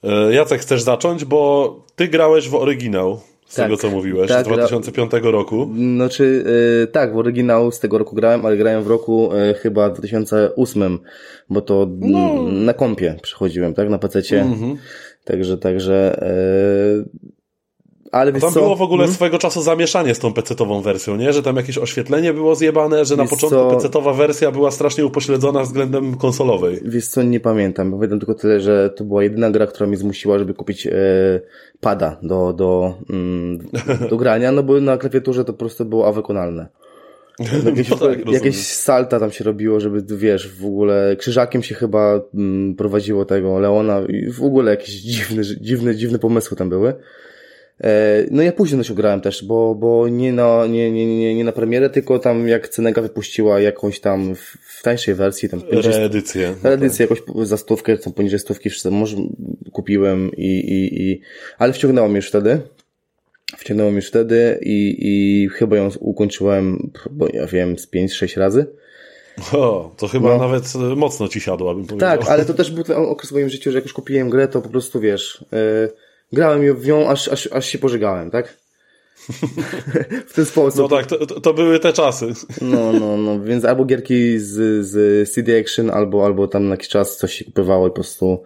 Yy, 0.04 0.34
Jacek, 0.34 0.62
chcesz 0.62 0.82
zacząć? 0.82 1.26
Bo 1.26 1.76
ty 1.96 2.08
grałeś 2.08 2.50
w 2.50 2.56
oryginał, 2.56 3.22
z 3.54 3.56
Tak. 3.56 3.66
tego 3.66 3.78
co 3.78 3.90
mówiłeś, 3.90 4.30
Tak, 4.30 4.46
z 4.46 4.48
2005 4.48 5.12
roku. 5.24 5.70
Znaczy, 5.96 6.44
e, 6.84 6.88
tak, 6.88 7.14
w 7.14 7.18
oryginał 7.18 7.72
z 7.72 7.80
tego 7.80 7.98
roku 7.98 8.16
grałem, 8.16 8.46
ale 8.46 8.58
grałem 8.58 8.84
w 8.84 8.88
roku 8.88 9.34
e, 9.34 9.54
chyba 9.54 9.90
2008, 9.90 11.00
bo 11.50 11.62
to 11.62 11.88
No. 12.00 12.20
mm, 12.20 12.66
na 12.66 12.74
kompie 12.74 13.16
przychodziłem, 13.22 13.74
tak, 13.74 13.90
na 13.90 13.98
pececie. 14.00 14.42
Mhm. 14.42 14.78
Także, 15.24 15.58
także, 15.58 16.20
e, 16.22 17.34
ale 18.14 18.32
Tam 18.34 18.54
co? 18.54 18.62
było 18.62 18.76
w 18.76 18.82
ogóle 18.82 19.00
Hmm? 19.00 19.16
swego 19.16 19.38
czasu 19.38 19.62
zamieszanie 19.62 20.16
z 20.16 20.20
tą 20.20 20.34
pecetową 20.34 20.82
wersją, 20.82 21.16
nie? 21.16 21.34
Że 21.34 21.44
tam 21.44 21.56
jakieś 21.56 21.78
oświetlenie 21.78 22.34
było 22.34 22.56
zjebane, 22.56 23.06
że 23.06 23.16
na 23.16 23.24
Wiesz 23.24 23.30
początku 23.30 23.58
co? 23.60 23.76
pecetowa 23.76 24.14
wersja 24.14 24.52
była 24.52 24.72
strasznie 24.72 25.06
upośledzona 25.06 25.64
względem 25.64 26.18
konsolowej. 26.18 26.80
Wiesz 26.86 27.08
co, 27.08 27.24
nie 27.24 27.40
pamiętam. 27.40 27.92
Pamiętam 27.92 28.20
tylko 28.20 28.34
tyle, 28.34 28.60
że 28.60 28.90
to 28.90 29.04
była 29.04 29.24
jedyna 29.24 29.52
gra, 29.52 29.68
która 29.68 29.88
mnie 29.88 29.98
zmusiła, 29.98 30.40
żeby 30.40 30.54
kupić 30.54 30.88
e, 30.88 30.92
pada 31.80 32.18
do, 32.24 32.54
do, 32.54 32.94
mm, 33.10 33.58
do 34.10 34.18
grania, 34.18 34.52
no 34.52 34.64
bo 34.64 34.82
na 34.82 34.98
klawiaturze 34.98 35.46
to 35.46 35.54
po 35.54 35.60
prostu 35.60 35.86
było 35.86 36.08
awykonalne. 36.08 36.68
Jakieś, 37.66 37.90
No 37.90 37.98
tak, 37.98 38.32
jakieś 38.32 38.58
salta 38.68 39.20
tam 39.20 39.32
się 39.32 39.44
robiło, 39.44 39.80
żeby, 39.80 40.18
wiesz, 40.18 40.56
w 40.56 40.66
ogóle 40.66 41.16
krzyżakiem 41.20 41.64
się 41.64 41.76
chyba 41.76 42.22
mm, 42.34 42.76
prowadziło 42.76 43.26
tego 43.26 43.60
Leona 43.60 44.02
i 44.10 44.32
w 44.32 44.44
ogóle 44.44 44.72
jakieś 44.72 44.96
dziwne, 44.96 45.44
dziwne, 45.62 45.96
dziwne 45.96 46.20
pomysły 46.20 46.58
tam 46.58 46.70
były. 46.70 46.94
E, 47.84 48.26
No 48.32 48.42
ja 48.42 48.52
później 48.52 48.78
na 48.78 48.84
się 48.84 48.94
grałem 48.94 49.22
też, 49.22 49.46
bo, 49.46 49.76
bo 49.76 50.08
nie, 50.08 50.34
na, 50.34 50.68
nie, 50.68 50.92
nie, 50.92 51.18
nie, 51.20 51.36
nie 51.36 51.44
na 51.44 51.52
premierę, 51.52 51.90
tylko 51.90 52.20
tam 52.20 52.48
jak 52.48 52.70
Cenega 52.70 53.02
wypuściła 53.02 53.60
jakąś 53.60 54.00
tam 54.00 54.36
w, 54.36 54.82
tańszej 54.84 55.16
wersji, 55.16 55.50
tam 55.50 55.62
50, 55.62 55.96
Reedycję. 55.96 56.56
Edycję 56.64 57.08
jakoś 57.10 57.48
za 57.48 57.58
stówkę, 57.58 57.98
tam 57.98 58.14
poniżej 58.14 58.40
stówki, 58.40 58.70
wszyscy, 58.70 58.92
może 58.92 59.18
kupiłem 59.72 60.32
i, 60.38 60.48
i, 60.60 61.02
i 61.12 61.22
ale 61.58 61.74
wciągnęło 61.74 62.08
mnie 62.08 62.16
już 62.16 62.28
wtedy. 62.28 62.62
Wciągnęło 63.58 63.90
mnie 63.92 63.96
już 63.96 64.08
wtedy 64.08 64.60
i, 64.62 64.96
i 65.00 65.50
chyba 65.50 65.78
ją 65.78 65.90
ukończyłem, 66.00 66.92
bo 67.12 67.28
ja 67.34 67.48
wiem, 67.48 67.78
z 67.78 67.92
5-6 67.92 68.40
razy. 68.40 68.66
O, 69.54 69.92
to 69.98 70.08
chyba 70.08 70.30
No. 70.30 70.38
nawet 70.38 70.64
mocno 70.96 71.28
ci 71.28 71.42
siadła, 71.42 71.74
bym 71.76 71.86
powiedział. 71.86 72.18
Tak, 72.18 72.30
ale 72.30 72.46
to 72.46 72.54
też 72.54 72.72
był 72.72 72.84
ten 72.84 72.98
okres 72.98 73.30
w 73.30 73.34
moim 73.34 73.50
życiu, 73.50 73.72
że 73.72 73.78
jak 73.78 73.86
już 73.86 73.94
kupiłem 73.94 74.30
grę, 74.30 74.48
to 74.48 74.62
po 74.62 74.70
prostu 74.70 75.00
wiesz, 75.00 75.46
yy, 75.52 75.90
grałem 76.34 76.76
w 76.76 76.88
nią, 76.88 77.10
aż, 77.10 77.28
aż, 77.28 77.48
aż 77.52 77.66
się 77.66 77.78
pożegałem, 77.78 78.32
tak? 78.32 78.58
w 80.30 80.34
ten 80.34 80.46
sposób. 80.46 80.80
No 80.80 80.98
tak, 80.98 81.06
to, 81.06 81.26
to, 81.26 81.54
były 81.54 81.80
te 81.80 81.94
czasy. 81.94 82.34
No, 82.62 82.94
no, 82.94 83.18
no, 83.18 83.40
więc 83.40 83.66
albo 83.66 83.86
gierki 83.86 84.40
z, 84.40 84.86
z 84.88 85.32
CD 85.32 85.60
Action, 85.60 85.90
albo, 85.90 86.26
albo 86.26 86.48
tam 86.48 86.64
na 86.68 86.72
jakiś 86.72 86.90
czas 86.90 87.18
coś 87.18 87.34
się 87.34 87.46
kupowało 87.46 87.88
i 87.88 87.90
po 87.90 87.96
prostu 87.96 88.44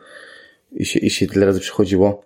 i 0.71 0.85
się, 0.85 0.99
i 0.99 1.09
się 1.09 1.27
tyle 1.27 1.45
razy 1.45 1.59
przychodziło. 1.59 2.23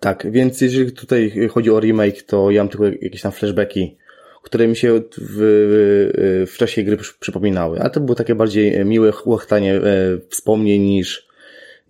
Tak, 0.00 0.26
więc 0.30 0.60
jeżeli 0.60 0.92
tutaj 0.92 1.48
chodzi 1.50 1.70
o 1.70 1.80
remake, 1.80 2.22
to 2.22 2.50
ja 2.50 2.62
mam 2.62 2.68
tylko 2.68 2.84
jakieś 2.86 3.22
tam 3.22 3.32
flashbacki, 3.32 3.96
które 4.42 4.68
mi 4.68 4.76
się 4.76 5.02
w, 5.18 6.46
w, 6.52 6.56
czasie 6.58 6.82
gry 6.82 6.96
przy- 6.96 7.18
przypominały, 7.20 7.80
ale 7.80 7.90
to 7.90 8.00
było 8.00 8.14
takie 8.14 8.34
bardziej 8.34 8.84
miłe 8.84 9.12
łechtanie 9.26 9.74
e, 9.74 9.82
wspomnień 10.28 10.82
niż, 10.82 11.28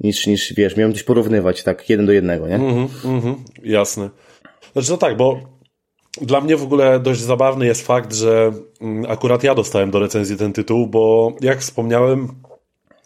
niż, 0.00 0.26
niż, 0.26 0.54
wiesz, 0.54 0.76
miałem 0.76 0.92
gdzieś 0.92 1.02
porównywać, 1.02 1.62
tak, 1.62 1.90
jeden 1.90 2.06
do 2.06 2.12
jednego, 2.12 2.48
nie? 2.48 2.54
Mhm, 2.54 2.88
mhm, 3.04 3.36
jasne. 3.64 4.10
Znaczy 4.72 4.90
no 4.90 4.96
tak, 4.96 5.16
bo 5.16 5.40
dla 6.20 6.40
mnie 6.40 6.56
w 6.56 6.62
ogóle 6.62 7.00
dość 7.00 7.20
zabawny 7.20 7.66
jest 7.66 7.86
fakt, 7.86 8.14
że 8.14 8.52
mm, 8.80 9.10
akurat 9.10 9.42
ja 9.42 9.54
dostałem 9.54 9.90
do 9.90 9.98
recenzji 9.98 10.36
ten 10.36 10.52
tytuł, 10.52 10.86
bo 10.86 11.32
jak 11.40 11.60
wspomniałem, 11.60 12.28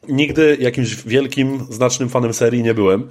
nigdy 0.09 0.57
jakimś 0.61 0.95
wielkim, 0.95 1.67
znacznym 1.71 2.09
fanem 2.09 2.35
serii 2.35 2.63
nie 2.63 2.75
byłem. 2.75 3.11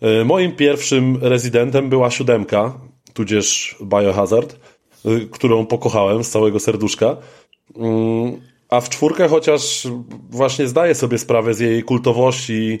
E, 0.00 0.24
Moim 0.24 0.56
pierwszym 0.56 1.18
rezydentem 1.20 1.88
była 1.88 2.10
siódemka, 2.10 2.80
tudzież 3.12 3.76
Biohazard, 3.82 4.56
e, 5.04 5.08
którą 5.30 5.66
pokochałem 5.66 6.24
z 6.24 6.30
całego 6.30 6.60
serduszka. 6.60 7.16
Mm, 7.76 8.40
A 8.68 8.80
w 8.80 8.88
czwórkę 8.88 9.28
chociaż 9.28 9.86
właśnie 10.30 10.68
zdaję 10.68 10.94
sobie 10.94 11.18
sprawę 11.18 11.54
z 11.54 11.60
jej 11.60 11.82
kultowości 11.82 12.78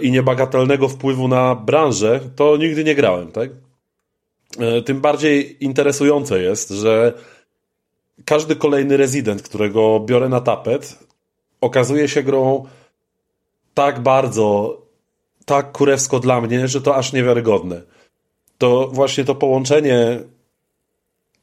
i 0.00 0.10
niebagatelnego 0.10 0.88
wpływu 0.88 1.28
na 1.28 1.54
branżę, 1.54 2.20
to 2.36 2.56
nigdy 2.56 2.84
nie 2.84 2.94
grałem, 2.94 3.32
tak? 3.32 3.50
E, 4.58 4.82
Tym 4.82 5.00
bardziej 5.00 5.64
interesujące 5.64 6.42
jest, 6.42 6.70
że 6.70 7.12
każdy 8.24 8.56
kolejny 8.56 8.96
rezydent, 8.96 9.42
którego 9.42 10.00
biorę 10.00 10.28
na 10.28 10.40
tapet, 10.40 10.98
okazuje 11.60 12.08
się 12.08 12.22
grą 12.22 12.64
tak 13.74 14.00
bardzo, 14.00 14.78
tak 15.44 15.72
kurewsko 15.72 16.20
dla 16.20 16.40
mnie, 16.40 16.68
że 16.68 16.80
to 16.80 16.96
aż 16.96 17.12
niewiarygodne. 17.12 17.82
To 18.58 18.88
właśnie 18.92 19.24
to 19.24 19.34
połączenie 19.34 20.20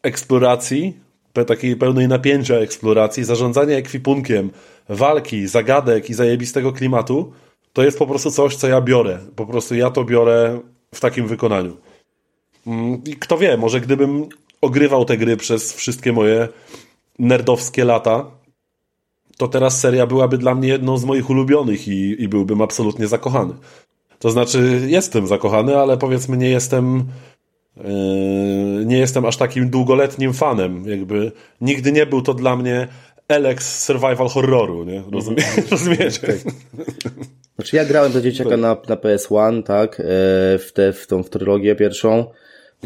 eksploracji, 0.04 1.00
takiej 1.44 1.76
pełnej 1.76 2.08
napięcia 2.08 2.56
eksploracji, 2.56 3.24
zarządzania 3.24 3.78
ekwipunkiem, 3.78 4.52
walki, 4.90 5.48
zagadek 5.48 6.10
i 6.10 6.14
zajebistego 6.14 6.74
klimatu, 6.74 7.34
to 7.76 7.84
jest 7.84 8.00
po 8.00 8.08
prostu 8.08 8.32
coś, 8.32 8.56
co 8.56 8.68
ja 8.68 8.82
biorę. 8.82 9.20
Po 9.36 9.46
prostu 9.46 9.76
ja 9.76 9.92
to 9.92 10.04
biorę 10.04 10.60
w 10.94 11.00
takim 11.00 11.28
wykonaniu. 11.28 11.78
Mm, 12.68 13.02
I 13.06 13.16
kto 13.16 13.38
wie, 13.38 13.58
może 13.58 13.82
gdybym 13.82 14.30
ogrywał 14.62 15.06
te 15.06 15.18
gry 15.18 15.38
przez 15.38 15.74
wszystkie 15.74 16.14
moje 16.14 16.48
nerdowskie 17.20 17.86
lata, 17.86 18.26
to 19.38 19.48
teraz 19.48 19.80
seria 19.80 20.08
byłaby 20.08 20.38
dla 20.38 20.56
mnie 20.56 20.68
jedną 20.68 20.98
z 20.98 21.06
moich 21.06 21.30
ulubionych 21.30 21.88
i, 21.88 22.24
i 22.24 22.28
byłbym 22.28 22.62
absolutnie 22.62 23.08
zakochany. 23.08 23.54
To 24.20 24.30
znaczy, 24.32 24.82
jestem 24.88 25.28
zakochany, 25.28 25.78
ale 25.78 25.98
powiedzmy, 25.98 26.38
nie 26.38 26.50
jestem. 26.50 27.04
Yy, 27.78 28.86
nie 28.86 28.98
jestem 28.98 29.26
aż 29.26 29.38
takim 29.38 29.70
długoletnim 29.70 30.34
fanem. 30.34 30.90
Jakby 30.90 31.32
nigdy 31.62 31.92
nie 31.92 32.06
był 32.06 32.22
to 32.22 32.34
dla 32.34 32.56
mnie 32.56 32.88
Alex 33.28 33.84
survival 33.84 34.30
horroru, 34.30 34.84
nie? 34.84 35.04
Rozumie, 35.12 35.44
rozumiecie? 35.72 36.38
Znaczy 37.56 37.76
ja 37.76 37.86
grałem 37.86 38.12
do 38.12 38.22
dzieciaka 38.22 38.58
na, 38.58 38.78
na 38.90 38.96
PS1, 38.96 39.64
tak, 39.64 40.00
e, 40.00 40.04
w, 40.58 40.72
tę 40.74 40.94
w 40.94 41.08
tą 41.08 41.24
w 41.24 41.30
trylogię 41.30 41.76
pierwszą. 41.76 42.26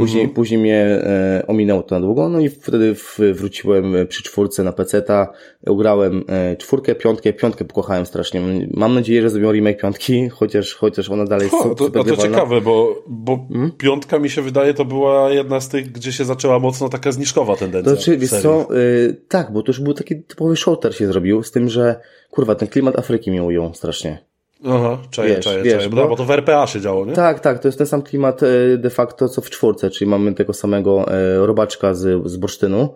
Później, 0.03 0.27
później 0.27 0.59
mnie 0.59 0.75
e, 0.85 1.43
ominęło 1.47 1.83
to 1.83 1.95
na 1.95 2.01
długo, 2.01 2.29
no 2.29 2.39
i 2.39 2.49
wtedy 2.49 2.95
w, 2.95 3.19
wróciłem 3.33 3.93
przy 4.09 4.23
czwórce 4.23 4.63
na 4.63 4.71
PC-ta, 4.71 5.27
ugrałem 5.67 6.23
e, 6.27 6.55
czwórkę, 6.57 6.95
piątkę, 6.95 7.33
piątkę 7.33 7.65
pokochałem 7.65 8.05
strasznie. 8.05 8.41
Mam 8.73 8.93
nadzieję, 8.93 9.21
że 9.21 9.29
zrobią 9.29 9.51
remake 9.51 9.81
piątki, 9.81 10.29
chociaż, 10.29 10.73
chociaż 10.73 11.09
ona 11.09 11.25
dalej 11.25 11.43
jest 11.43 11.55
O, 11.55 11.63
su- 11.63 11.75
to, 11.75 11.85
super 11.85 11.99
to 12.01 12.05
grywalna. 12.05 12.31
ciekawe, 12.37 12.61
bo, 12.61 13.03
bo 13.07 13.47
piątka 13.77 14.19
mi 14.19 14.29
się 14.29 14.41
wydaje, 14.41 14.73
to 14.73 14.85
była 14.85 15.31
jedna 15.31 15.59
z 15.61 15.69
tych, 15.69 15.91
gdzie 15.91 16.11
się 16.11 16.25
zaczęła 16.25 16.59
mocno 16.59 16.89
taka 16.89 17.11
zniżkowa 17.11 17.55
tendencja. 17.55 17.91
To 17.91 17.95
znaczy, 17.95 18.17
wiesz 18.17 18.29
co, 18.29 18.75
y, 18.77 19.21
tak, 19.27 19.53
bo 19.53 19.61
to 19.63 19.69
już 19.69 19.79
był 19.81 19.93
taki 19.93 20.23
typowy 20.23 20.55
shooter 20.55 20.95
się 20.95 21.07
zrobił, 21.07 21.43
z 21.43 21.51
tym, 21.51 21.69
że 21.69 21.95
kurwa, 22.31 22.55
ten 22.55 22.67
klimat 22.67 22.99
Afryki 22.99 23.31
mnie 23.31 23.43
ujął 23.43 23.73
strasznie. 23.73 24.28
Aha, 24.65 24.97
czaję, 25.11 25.35
Wiesz, 25.35 25.45
czaję, 25.45 25.63
wiesz, 25.63 25.73
czaję. 25.77 25.89
Bo, 25.89 26.07
bo- 26.07 26.15
to 26.15 26.25
w 26.25 26.31
RPA 26.31 26.67
się 26.67 26.81
działo, 26.81 27.05
nie? 27.05 27.13
Tak, 27.13 27.39
tak, 27.39 27.59
to 27.59 27.67
jest 27.67 27.77
ten 27.77 27.87
sam 27.87 28.01
klimat 28.01 28.43
e, 28.43 28.77
de 28.77 28.89
facto 28.89 29.29
co 29.29 29.41
w 29.41 29.49
czwórce, 29.49 29.89
czyli 29.89 30.09
mamy 30.11 30.33
tego 30.33 30.53
samego 30.53 31.11
e, 31.13 31.37
robaczka 31.45 31.93
z, 31.93 32.27
z 32.29 32.37
bursztynu. 32.37 32.95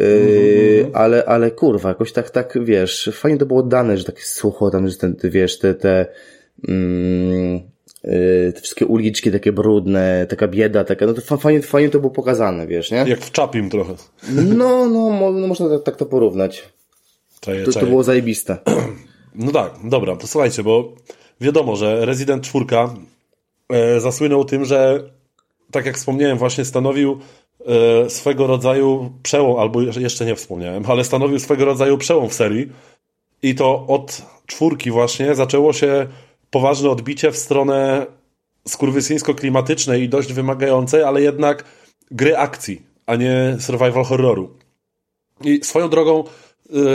E, 0.00 0.04
ale, 0.96 1.24
ale 1.24 1.50
kurwa, 1.50 1.88
jakoś 1.88 2.12
tak, 2.12 2.30
tak, 2.30 2.58
wiesz, 2.64 3.10
fajnie 3.12 3.38
to 3.38 3.46
było 3.46 3.62
dane, 3.62 3.96
że 3.98 4.04
takie 4.04 4.22
sucho, 4.22 4.70
tam, 4.70 4.88
że 4.88 4.96
ten, 4.96 5.16
wiesz, 5.24 5.58
te, 5.58 5.74
te, 5.74 6.06
mm, 6.68 7.60
e, 8.04 8.52
te 8.52 8.60
wszystkie 8.60 8.86
uliczki 8.86 9.32
takie 9.32 9.52
brudne, 9.52 10.26
taka 10.28 10.48
bieda, 10.48 10.84
taka, 10.84 11.06
no 11.06 11.12
to 11.14 11.20
fa- 11.20 11.36
fajnie, 11.36 11.62
fajnie 11.62 11.88
to 11.90 11.98
było 12.00 12.10
pokazane, 12.12 12.66
wiesz, 12.66 12.90
nie? 12.90 13.04
Jak 13.08 13.20
w 13.20 13.30
Czapim 13.32 13.70
trochę. 13.70 13.94
No, 14.32 14.86
no, 14.88 15.10
no 15.32 15.46
można 15.46 15.68
tak, 15.68 15.82
tak 15.82 15.96
to 15.96 16.06
porównać. 16.06 16.68
Czaję, 17.40 17.60
To, 17.60 17.66
to 17.66 17.72
czaję. 17.72 17.86
było 17.86 18.02
zajebiste. 18.02 18.56
No 19.34 19.52
tak, 19.52 19.72
dobra, 19.84 20.16
to 20.16 20.26
słuchajcie, 20.26 20.62
bo 20.62 20.92
wiadomo, 21.40 21.76
że 21.76 22.06
Resident 22.06 22.44
4 22.44 22.64
e, 23.68 24.00
zasłynął 24.00 24.44
tym, 24.44 24.64
że 24.64 25.10
tak 25.70 25.86
jak 25.86 25.96
wspomniałem, 25.96 26.38
właśnie 26.38 26.64
stanowił 26.64 27.18
e, 27.66 28.10
swego 28.10 28.46
rodzaju 28.46 29.12
przełom, 29.22 29.60
albo 29.60 29.82
jeszcze 29.82 30.24
nie 30.24 30.34
wspomniałem, 30.34 30.84
ale 30.86 31.04
stanowił 31.04 31.38
swego 31.38 31.64
rodzaju 31.64 31.98
przełom 31.98 32.28
w 32.28 32.34
serii 32.34 32.72
i 33.42 33.54
to 33.54 33.86
od 33.86 34.22
czwórki 34.46 34.90
właśnie 34.90 35.34
zaczęło 35.34 35.72
się 35.72 36.06
poważne 36.50 36.90
odbicie 36.90 37.30
w 37.30 37.36
stronę 37.36 38.06
skurwysyńsko-klimatycznej 38.68 40.02
i 40.02 40.08
dość 40.08 40.32
wymagającej, 40.32 41.02
ale 41.02 41.22
jednak 41.22 41.64
gry 42.10 42.36
akcji, 42.36 42.82
a 43.06 43.16
nie 43.16 43.56
survival 43.60 44.04
horroru. 44.04 44.50
I 45.44 45.60
swoją 45.64 45.88
drogą 45.88 46.24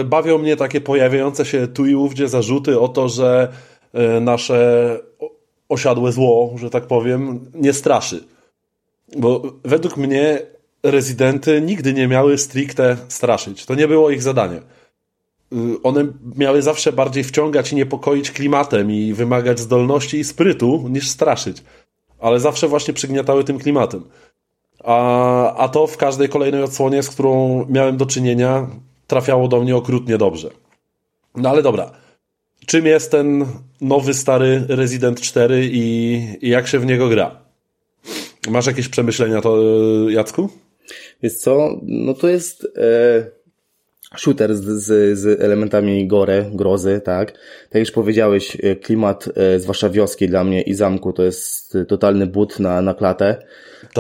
bawią 0.06 0.38
mnie 0.38 0.56
takie 0.56 0.82
pojawiające 0.82 1.46
się 1.46 1.68
tu 1.68 1.86
i 1.86 1.96
ówdzie 1.96 2.28
zarzuty 2.28 2.80
o 2.80 2.88
to, 2.88 3.10
że 3.10 3.52
y, 4.18 4.22
nasze 4.22 5.00
osiadłe 5.70 6.12
zło, 6.12 6.54
że 6.56 6.70
tak 6.70 6.88
powiem, 6.88 7.52
nie 7.54 7.74
straszy. 7.74 8.24
Bo 9.18 9.42
według 9.64 9.98
mnie 9.98 10.42
rezydenty 10.84 11.62
nigdy 11.62 11.94
nie 11.94 12.08
miały 12.08 12.38
stricte 12.38 12.98
straszyć. 13.08 13.66
To 13.66 13.76
nie 13.76 13.88
było 13.88 14.10
ich 14.10 14.22
zadanie. 14.22 14.58
Y, 15.54 15.82
One 15.84 16.08
miały 16.36 16.62
zawsze 16.62 16.94
bardziej 16.94 17.24
wciągać 17.24 17.72
i 17.72 17.76
niepokoić 17.76 18.32
klimatem 18.32 18.92
i 18.92 19.14
wymagać 19.14 19.60
zdolności 19.60 20.18
i 20.18 20.24
sprytu 20.24 20.86
niż 20.90 21.10
straszyć. 21.10 21.64
Ale 22.20 22.40
zawsze 22.40 22.68
właśnie 22.68 22.94
przygniatały 22.94 23.44
tym 23.44 23.60
klimatem. 23.60 24.04
A, 24.84 25.56
a 25.56 25.70
to 25.70 25.88
w 25.88 25.98
każdej 25.98 26.30
kolejnej 26.30 26.64
odsłonie, 26.64 27.04
z 27.04 27.10
którą 27.10 27.66
miałem 27.70 27.98
do 27.98 28.06
czynienia, 28.06 28.68
trafiało 29.08 29.48
do 29.48 29.62
mnie 29.62 29.76
okrutnie 29.76 30.18
dobrze. 30.18 30.50
No 31.36 31.50
ale 31.50 31.64
dobra. 31.64 31.92
Czym 32.66 32.86
jest 32.86 33.12
ten 33.12 33.46
nowy, 33.82 34.14
stary 34.14 34.64
Resident 34.70 35.22
4 35.22 35.70
i, 35.72 36.18
i 36.42 36.50
jak 36.50 36.68
się 36.68 36.80
w 36.80 36.86
niego 36.86 37.10
gra? 37.10 37.40
Masz 38.50 38.66
jakieś 38.66 38.88
przemyślenia, 38.88 39.42
to 39.42 39.64
y, 40.08 40.12
Jacku? 40.14 40.50
Wiesz 41.24 41.34
co, 41.34 41.80
no 41.84 42.14
to 42.14 42.28
jest 42.28 42.68
e, 42.78 43.38
shooter 44.18 44.56
z, 44.56 44.64
z, 44.64 45.20
z 45.20 45.42
elementami 45.42 46.08
gore, 46.08 46.46
grozy, 46.54 47.02
tak. 47.06 47.32
Tak 47.32 47.74
jak 47.74 47.80
już 47.80 47.92
powiedziałeś, 47.92 48.58
e, 48.64 48.76
klimat, 48.76 49.30
e, 49.36 49.60
zwłaszcza 49.60 49.90
wioski 49.90 50.28
dla 50.28 50.44
mnie 50.44 50.62
i 50.62 50.74
zamku, 50.74 51.14
to 51.14 51.24
jest 51.24 51.76
e, 51.76 51.86
totalny 51.86 52.28
but 52.28 52.60
na, 52.60 52.82
na 52.82 52.94
klatę. 52.94 53.44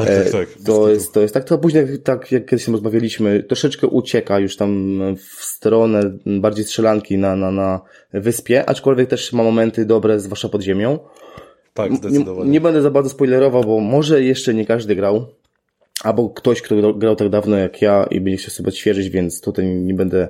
Tak, 0.05 0.09
E, 0.09 0.23
tak, 0.23 0.31
tak. 0.31 0.47
To 0.65 0.89
jest, 0.89 1.13
to 1.13 1.21
jest 1.21 1.33
tak, 1.33 1.43
to 1.43 1.57
później, 1.57 1.99
tak 2.03 2.31
jak 2.31 2.45
kiedyś 2.45 2.67
rozmawialiśmy, 2.67 3.43
troszeczkę 3.43 3.87
ucieka 3.87 4.39
już 4.39 4.55
tam 4.57 4.99
w 5.15 5.43
stronę 5.43 6.17
bardziej 6.25 6.65
strzelanki 6.65 7.17
na, 7.17 7.35
na, 7.35 7.51
na 7.51 7.81
wyspie, 8.13 8.69
aczkolwiek 8.69 9.09
też 9.09 9.33
ma 9.33 9.43
momenty 9.43 9.85
dobre, 9.85 10.19
zwłaszcza 10.19 10.49
pod 10.49 10.61
ziemią. 10.61 10.99
tak, 11.73 11.91
Nie, 11.91 11.97
zdecydowanie. 11.97 12.49
nie 12.49 12.61
będę 12.61 12.81
za 12.81 12.91
bardzo 12.91 13.09
spoilerował, 13.09 13.63
bo 13.63 13.79
może 13.79 14.23
jeszcze 14.23 14.53
nie 14.53 14.65
każdy 14.65 14.95
grał. 14.95 15.25
Albo 16.03 16.29
ktoś, 16.29 16.61
kto 16.61 16.93
grał 16.93 17.15
tak 17.15 17.29
dawno 17.29 17.57
jak 17.57 17.81
ja 17.81 18.07
i 18.11 18.21
będzie 18.21 18.37
chciał 18.37 18.49
sobie 18.51 18.67
odświeżyć, 18.69 19.09
więc 19.09 19.41
tutaj 19.41 19.65
nie 19.65 19.93
będę, 19.93 20.27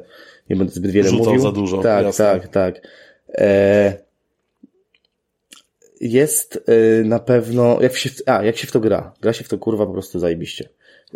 nie 0.49 0.55
będę 0.55 0.73
zbyt 0.73 0.91
wiele 0.91 1.09
Rzucał 1.09 1.25
mówił. 1.25 1.41
za 1.41 1.51
dużo, 1.51 1.77
Tak, 1.81 2.05
jasne. 2.05 2.25
tak, 2.25 2.47
tak. 2.47 2.81
E... 3.37 4.06
jest 6.01 6.63
y, 6.69 7.03
na 7.05 7.19
pewno, 7.19 7.81
jak 7.81 7.95
się, 7.95 8.09
a, 8.25 8.43
jak 8.43 8.57
się 8.57 8.67
w 8.67 8.71
to 8.71 8.79
gra. 8.79 9.13
Gra 9.21 9.33
się 9.33 9.43
w 9.43 9.49
to 9.49 9.57
kurwa 9.57 9.85
po 9.85 9.93
prostu 9.93 10.19
zajebiście. 10.19 10.69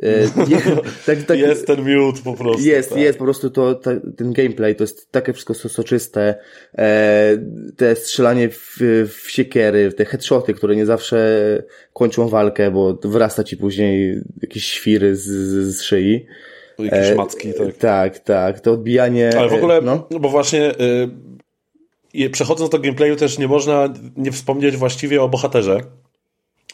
Y, 0.04 0.30
tak, 1.06 1.24
tak, 1.24 1.40
Jest 1.40 1.68
ten 1.68 1.86
miód 1.86 2.22
po 2.24 2.34
prostu. 2.34 2.68
jest, 2.68 2.90
tak. 2.90 3.00
jest, 3.00 3.20
po 3.20 3.24
prostu 3.26 3.50
to, 3.50 3.76
ta, 3.76 3.92
ten 4.18 4.34
gameplay 4.34 4.76
to 4.76 4.84
jest 4.84 5.12
takie 5.12 5.34
wszystko 5.34 5.54
so- 5.54 5.70
soczyste, 5.70 6.36
e, 6.78 7.38
te 7.78 7.96
strzelanie 7.96 8.50
w, 8.50 8.78
w 9.08 9.32
siekiery, 9.32 9.92
te 9.94 10.06
headshoty, 10.06 10.54
które 10.54 10.76
nie 10.76 10.86
zawsze 10.86 11.64
kończą 11.94 12.28
walkę, 12.28 12.72
bo 12.72 13.00
wyrasta 13.04 13.44
ci 13.44 13.58
później 13.58 14.22
jakieś 14.42 14.66
świry 14.66 15.16
z, 15.16 15.24
z, 15.24 15.78
z 15.78 15.82
szyi. 15.82 16.26
Jakieś 16.80 17.16
macki, 17.16 17.54
tak. 17.54 17.78
Tak, 17.78 18.20
tak, 18.20 18.60
to 18.60 18.72
odbijanie. 18.72 19.38
Ale 19.38 19.50
w 19.50 19.54
ogóle, 19.54 19.78
e, 19.78 19.82
no, 19.82 20.08
no. 20.12 20.20
bo 20.20 20.30
właśnie 20.30 20.72
y, 20.72 21.10
i 22.14 22.30
przechodząc 22.30 22.70
do 22.72 22.80
gameplayu 22.80 23.16
też 23.16 23.38
nie 23.38 23.48
można 23.48 23.90
nie 24.18 24.32
wspomnieć 24.32 24.78
właściwie 24.78 25.22
o 25.24 25.30
bohaterze. 25.30 25.80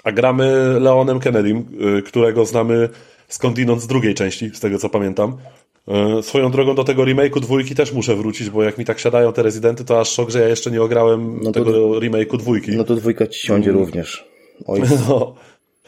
A 0.03 0.11
gramy 0.11 0.79
Leonem 0.79 1.19
Kennedym, 1.19 1.65
y, 1.97 2.01
którego 2.01 2.45
znamy 2.45 2.89
skądinąd 3.27 3.81
z 3.81 3.87
drugiej 3.87 4.15
części, 4.15 4.49
z 4.53 4.59
tego 4.59 4.77
co 4.77 4.89
pamiętam. 4.89 5.37
Y, 6.19 6.23
Swoją 6.23 6.51
drogą 6.51 6.75
do 6.75 6.83
tego 6.83 7.03
remake'u 7.03 7.39
dwójki 7.39 7.75
też 7.75 7.93
muszę 7.93 8.15
wrócić, 8.15 8.49
bo 8.49 8.63
jak 8.63 8.77
mi 8.77 8.85
tak 8.85 8.99
siadają 8.99 9.33
te 9.33 9.43
rezydenty, 9.43 9.85
to 9.85 9.99
aż 9.99 10.09
szok, 10.11 10.29
że 10.29 10.39
ja 10.41 10.47
jeszcze 10.47 10.71
nie 10.71 10.81
ograłem 10.81 11.39
No 11.43 11.51
to- 11.51 11.65
tego 11.65 11.99
remake'u 11.99 12.37
dwójki. 12.37 12.71
no 12.71 12.83
to 12.83 12.95
dwójka 12.95 13.27
ci 13.27 13.47
siądzie 13.47 13.71
również. 13.71 14.25
Oj, 14.67 14.81
No, 15.09 15.35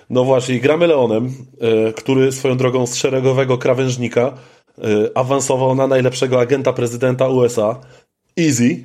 no 0.09 0.23
właśnie, 0.23 0.55
i 0.55 0.59
gramy 0.59 0.87
Leonem, 0.87 1.31
e, 1.61 1.93
który 1.93 2.31
swoją 2.31 2.57
drogą 2.57 2.87
z 2.87 2.95
szeregowego 2.95 3.57
krawężnika 3.57 4.33
awansował 5.15 5.75
na 5.75 5.87
najlepszego 5.87 6.39
agenta 6.39 6.73
prezydenta 6.73 7.27
USA. 7.27 7.79
Easy. 8.39 8.83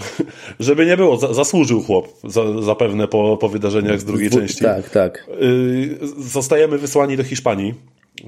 Żeby 0.60 0.86
nie 0.86 0.96
było, 0.96 1.16
za, 1.16 1.34
zasłużył 1.34 1.82
chłop 1.82 2.08
za, 2.24 2.62
zapewne 2.62 3.08
po, 3.08 3.36
po 3.36 3.48
wydarzeniach 3.48 4.00
z 4.00 4.04
drugiej 4.04 4.30
części. 4.30 4.64
Tak, 4.64 4.90
tak. 4.90 5.26
Y, 5.42 5.98
Zostajemy 6.18 6.78
wysłani 6.78 7.16
do 7.16 7.24
Hiszpanii. 7.24 7.74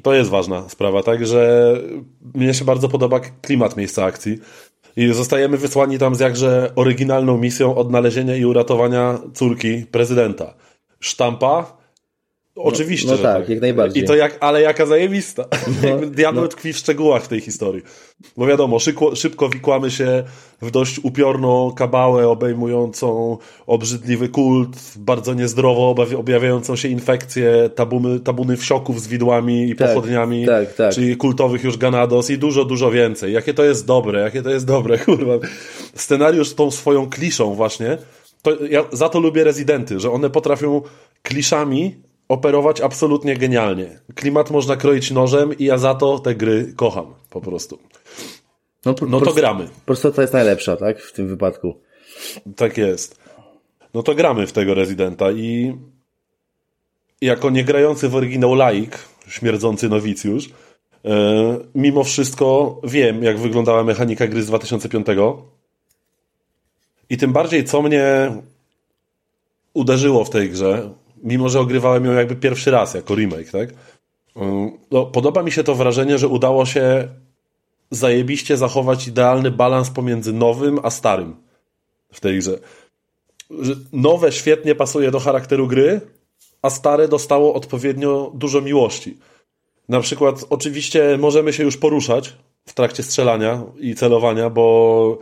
To 0.02 0.14
jest 0.14 0.30
ważna 0.30 0.68
sprawa, 0.68 1.02
tak, 1.02 1.26
że 1.26 1.72
mnie 2.34 2.54
się 2.54 2.64
bardzo 2.64 2.88
podoba 2.88 3.20
klimat 3.20 3.76
miejsca 3.76 4.04
akcji. 4.04 4.38
I 4.96 5.12
zostajemy 5.12 5.56
wysłani 5.56 5.98
tam 5.98 6.14
z 6.14 6.20
jakże 6.20 6.72
oryginalną 6.76 7.38
misją 7.38 7.74
odnalezienia 7.74 8.36
i 8.36 8.44
uratowania 8.44 9.18
córki 9.34 9.86
prezydenta. 9.90 10.54
Sztampa? 11.00 11.83
Oczywiście, 12.56 13.10
no 13.10 13.16
że 13.16 13.22
tak, 13.22 13.48
jak 13.48 13.60
najbardziej. 13.60 14.02
I 14.02 14.06
to 14.06 14.14
jak, 14.14 14.36
ale 14.40 14.62
jaka 14.62 14.86
zajebista. 14.86 15.44
Jakby 15.88 16.06
Diabeł 16.06 16.42
no. 16.42 16.48
tkwi 16.48 16.72
w 16.72 16.76
szczegółach 16.76 17.22
w 17.24 17.28
tej 17.28 17.40
historii. 17.40 17.82
Bo 18.36 18.46
wiadomo, 18.46 18.78
szybko, 18.78 19.16
szybko 19.16 19.48
wikłamy 19.48 19.90
się 19.90 20.24
w 20.62 20.70
dość 20.70 21.00
upiorną 21.02 21.72
kabałę 21.72 22.28
obejmującą 22.28 23.38
obrzydliwy 23.66 24.28
kult, 24.28 24.76
bardzo 24.96 25.34
niezdrowo 25.34 25.94
objawiającą 26.18 26.76
się 26.76 26.88
infekcję, 26.88 27.70
tabuny, 27.74 28.20
tabuny 28.20 28.56
wsioków 28.56 29.02
z 29.02 29.08
widłami 29.08 29.70
i 29.70 29.76
Tak, 29.76 29.88
pochodniami, 29.88 30.46
tak, 30.46 30.74
tak. 30.74 30.94
czyli 30.94 31.16
kultowych 31.16 31.64
już 31.64 31.76
Ganados 31.76 32.30
i 32.30 32.38
dużo, 32.38 32.64
dużo 32.64 32.90
więcej. 32.90 33.32
Jakie 33.32 33.54
to 33.54 33.64
jest 33.64 33.86
dobre, 33.86 34.20
jakie 34.20 34.42
to 34.42 34.50
jest 34.50 34.66
dobre, 34.66 34.98
kurwa. 35.04 35.34
Scenariusz 35.94 36.48
z 36.48 36.54
tą 36.54 36.70
swoją 36.70 37.10
kliszą 37.10 37.54
właśnie, 37.54 37.98
to 38.42 38.64
ja 38.64 38.84
za 38.92 39.08
to 39.08 39.20
lubię 39.20 39.44
rezydenty, 39.44 40.00
że 40.00 40.10
one 40.10 40.30
potrafią 40.30 40.82
kliszami 41.22 41.94
operować 42.28 42.80
absolutnie 42.80 43.36
genialnie. 43.36 44.00
Klimat 44.14 44.50
można 44.50 44.76
kroić 44.76 45.10
nożem 45.10 45.58
i 45.58 45.64
ja 45.64 45.78
za 45.78 45.94
to 45.94 46.18
te 46.18 46.34
gry 46.34 46.72
kocham, 46.76 47.14
po 47.30 47.40
prostu. 47.40 47.78
No, 48.86 48.94
No 49.00 49.18
to 49.18 49.24
prostu- 49.24 49.34
gramy. 49.34 49.68
Prostota 49.86 50.22
jest 50.22 50.34
najlepsza, 50.34 50.76
tak? 50.76 51.00
W 51.00 51.12
tym 51.12 51.28
wypadku. 51.28 51.80
Tak 52.56 52.78
jest. 52.78 53.18
No 53.94 54.02
to 54.02 54.14
gramy 54.14 54.46
w 54.46 54.52
tego 54.52 54.74
rezydenta 54.74 55.32
i 55.32 55.74
jako 57.20 57.50
niegrający 57.50 58.08
w 58.08 58.14
oryginał 58.14 58.54
laik, 58.54 58.98
śmierdzący 59.28 59.88
nowicjusz, 59.88 60.50
e, 61.04 61.10
mimo 61.74 62.04
wszystko 62.04 62.80
wiem, 62.84 63.22
jak 63.22 63.38
wyglądała 63.38 63.84
mechanika 63.84 64.26
gry 64.26 64.42
z 64.42 64.46
2005. 64.46 65.06
I 67.10 67.16
tym 67.16 67.32
bardziej, 67.32 67.64
co 67.64 67.82
mnie 67.82 68.32
uderzyło 69.74 70.24
w 70.24 70.30
tej 70.30 70.50
grze, 70.50 70.90
mimo 71.24 71.48
że 71.48 71.60
ogrywałem 71.60 72.04
ją 72.04 72.12
jakby 72.12 72.36
pierwszy 72.36 72.70
raz 72.70 72.94
jako 72.94 73.14
remake, 73.14 73.50
tak? 73.50 73.68
No, 74.90 75.06
podoba 75.06 75.42
mi 75.42 75.52
się 75.52 75.64
to 75.64 75.74
wrażenie, 75.74 76.18
że 76.18 76.28
udało 76.28 76.66
się 76.66 77.08
zajebiście 77.90 78.56
zachować 78.56 79.08
idealny 79.08 79.50
balans 79.50 79.90
pomiędzy 79.90 80.32
nowym 80.32 80.80
a 80.82 80.90
starym 80.90 81.36
w 82.12 82.20
tej 82.20 82.38
grze. 82.38 82.58
Że 83.60 83.74
nowe 83.92 84.32
świetnie 84.32 84.74
pasuje 84.74 85.10
do 85.10 85.20
charakteru 85.20 85.66
gry, 85.66 86.00
a 86.62 86.70
stare 86.70 87.08
dostało 87.08 87.54
odpowiednio 87.54 88.32
dużo 88.34 88.60
miłości. 88.60 89.18
Na 89.88 90.00
przykład, 90.00 90.44
oczywiście 90.50 91.18
możemy 91.18 91.52
się 91.52 91.62
już 91.64 91.76
poruszać 91.76 92.36
w 92.66 92.72
trakcie 92.72 93.02
strzelania 93.02 93.62
i 93.78 93.94
celowania, 93.94 94.50
bo 94.50 95.18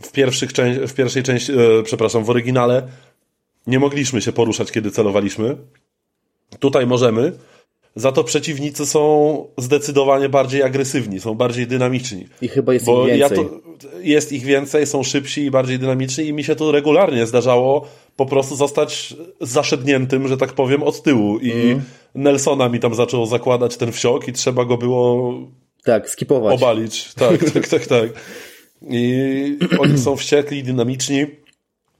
w, 0.00 0.12
pierwszych 0.12 0.50
w 0.86 0.94
pierwszej 0.94 1.22
części, 1.22 1.52
e, 1.52 1.82
przepraszam, 1.82 2.24
w 2.24 2.30
oryginale 2.30 2.88
nie 3.68 3.78
mogliśmy 3.78 4.20
się 4.20 4.32
poruszać, 4.32 4.72
kiedy 4.72 4.90
celowaliśmy. 4.90 5.56
Tutaj 6.58 6.86
możemy. 6.86 7.32
Za 7.96 8.12
to 8.12 8.24
przeciwnicy 8.24 8.86
są 8.86 9.44
zdecydowanie 9.58 10.28
bardziej 10.28 10.62
agresywni, 10.62 11.20
są 11.20 11.34
bardziej 11.34 11.66
dynamiczni. 11.66 12.26
I 12.42 12.48
chyba 12.48 12.74
jest 12.74 12.86
Bo 12.86 13.08
ich 13.08 13.16
ja 13.18 13.28
więcej. 13.28 13.38
to, 13.38 13.88
jest 14.00 14.32
ich 14.32 14.42
więcej, 14.44 14.86
są 14.86 15.02
szybsi 15.02 15.40
i 15.44 15.50
bardziej 15.50 15.78
dynamiczni 15.78 16.24
i 16.26 16.32
mi 16.32 16.44
się 16.44 16.54
to 16.56 16.72
regularnie 16.72 17.26
zdarzało 17.26 17.88
po 18.16 18.26
prostu 18.26 18.56
zostać 18.56 19.14
zaszedniętym, 19.40 20.28
że 20.28 20.36
tak 20.36 20.52
powiem, 20.52 20.82
od 20.82 21.02
tyłu 21.02 21.38
i 21.38 21.52
Mhm. 21.52 21.82
Nelsona 22.14 22.68
mi 22.68 22.80
tam 22.80 22.94
zaczął 22.94 23.26
zakładać 23.26 23.76
ten 23.76 23.92
wsiok 23.92 24.28
i 24.28 24.32
trzeba 24.32 24.64
go 24.64 24.76
było 24.76 25.34
Tak, 25.84 26.10
skipować. 26.10 26.54
obalić. 26.54 27.14
Tak, 27.14 27.44
tak, 27.54 27.68
tak, 27.68 27.86
tak. 27.86 28.08
I 28.90 29.58
oni 29.78 29.98
są 29.98 30.16
wściekli, 30.16 30.62
dynamiczni 30.62 31.26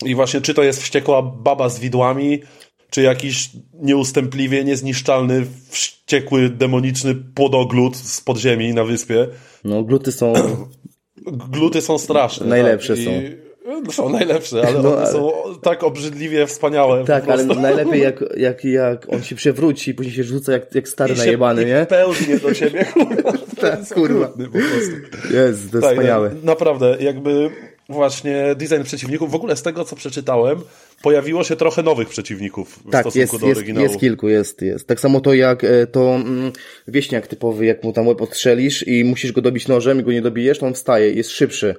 i 0.04 0.14
właśnie 0.14 0.40
czy 0.40 0.54
to 0.54 0.62
jest 0.62 0.82
wściekła 0.82 1.22
baba 1.22 1.68
z 1.68 1.80
widłami, 1.80 2.42
czy 2.90 3.02
jakiś 3.02 3.50
nieustępliwie 3.74 4.64
niezniszczalny, 4.64 5.46
wściekły, 5.68 6.48
demoniczny 6.48 7.14
płodoglut 7.14 7.96
z 7.96 8.20
podziemi 8.20 8.74
na 8.74 8.84
wyspie, 8.84 9.26
No, 9.64 9.82
gluty 9.82 10.12
są... 10.12 10.32
Gluty 11.52 11.80
są 11.80 11.98
straszne. 11.98 12.46
Najlepsze 12.46 12.94
tak, 12.96 13.04
są. 13.04 13.10
I... 13.10 13.48
Są 13.92 14.08
najlepsze, 14.08 14.62
ale 14.66 14.82
No, 14.82 14.88
one 14.92 14.98
ale- 15.02 15.12
są 15.12 15.32
tak 15.62 15.82
obrzydliwie 15.84 16.46
wspaniałe. 16.46 17.04
Tak, 17.04 17.28
ale 17.28 17.44
najlepiej 17.44 18.02
jak, 18.02 18.24
jak, 18.36 18.64
jak 18.64 19.06
on 19.12 19.22
się 19.22 19.34
przewróci 19.36 19.90
i 19.90 19.94
później 19.94 20.14
się 20.14 20.24
rzuca 20.24 20.52
jak, 20.52 20.74
jak 20.74 20.88
stary 20.88 21.14
I 21.14 21.16
się- 21.16 21.22
najebany, 21.22 21.62
i 21.62 21.66
nie? 21.66 21.86
pełznie 21.88 22.38
do 22.38 22.54
ciebie, 22.54 22.84
kurwa. 22.84 23.32
Tak, 23.60 23.78
jest 23.78 23.94
kurwa. 23.94 24.24
okrutny 24.26 24.44
po 24.46 24.52
prostu. 24.52 25.34
Jest, 25.34 25.72
to 25.72 25.80
Tak, 25.80 25.90
wspaniałe. 25.90 26.30
no, 26.34 26.40
naprawdę, 26.42 26.96
jakby 27.00 27.50
właśnie 27.88 28.54
design 28.56 28.82
przeciwników, 28.82 29.30
w 29.30 29.34
ogóle 29.34 29.56
z 29.56 29.62
tego, 29.62 29.84
co 29.84 29.96
przeczytałem, 29.96 30.58
pojawiło 31.02 31.44
się 31.44 31.56
trochę 31.56 31.82
nowych 31.82 32.08
przeciwników 32.08 32.78
w 32.86 32.90
Tak, 32.90 33.00
stosunku 33.00 33.18
jest, 33.18 33.40
do 33.40 33.46
jest, 33.46 33.58
oryginału. 33.58 33.86
jest 33.86 34.00
kilku, 34.00 34.28
jest, 34.28 34.62
jest. 34.62 34.86
Tak 34.86 35.00
samo 35.00 35.20
to 35.20 35.34
jak 35.34 35.64
e, 35.64 35.86
to 35.86 36.14
mm, 36.14 36.52
wieśniak 36.88 37.26
typowy, 37.26 37.66
jak 37.66 37.84
mu 37.84 37.92
tam 37.92 38.08
łeb 38.08 38.22
odstrzelisz 38.22 38.86
i 38.88 39.04
musisz 39.04 39.32
go 39.32 39.42
dobić 39.42 39.68
nożem 39.68 40.00
i 40.00 40.02
go 40.02 40.12
nie 40.12 40.22
dobijesz, 40.22 40.58
to 40.58 40.66
on 40.66 40.74
wstaje, 40.74 41.12
jest 41.12 41.30
szybszy. 41.30 41.74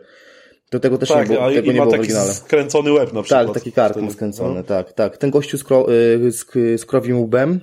Do 0.71 0.79
tego 0.79 0.97
też 0.97 1.09
tak, 1.09 1.29
nie 1.29 1.35
było, 1.35 1.51
tego 1.51 1.71
nie 1.71 1.77
ma 1.77 1.83
było 1.85 1.95
w 1.95 1.99
oryginale. 1.99 2.33
skręcony 2.33 2.91
łeb 2.91 3.13
na 3.13 3.23
przykład. 3.23 3.45
Tak, 3.45 3.53
taki 3.55 3.71
kark 3.71 3.95
ma 3.97 4.11
skręcony, 4.11 4.55
no. 4.55 4.63
tak, 4.63 4.93
tak. 4.93 5.17
Ten 5.17 5.29
gościu 5.31 5.57
z, 5.57 5.63
kro, 5.63 5.93
y, 5.93 6.31
z, 6.31 6.45
z 6.81 6.85
krowim 6.85 7.19
łbem 7.19 7.59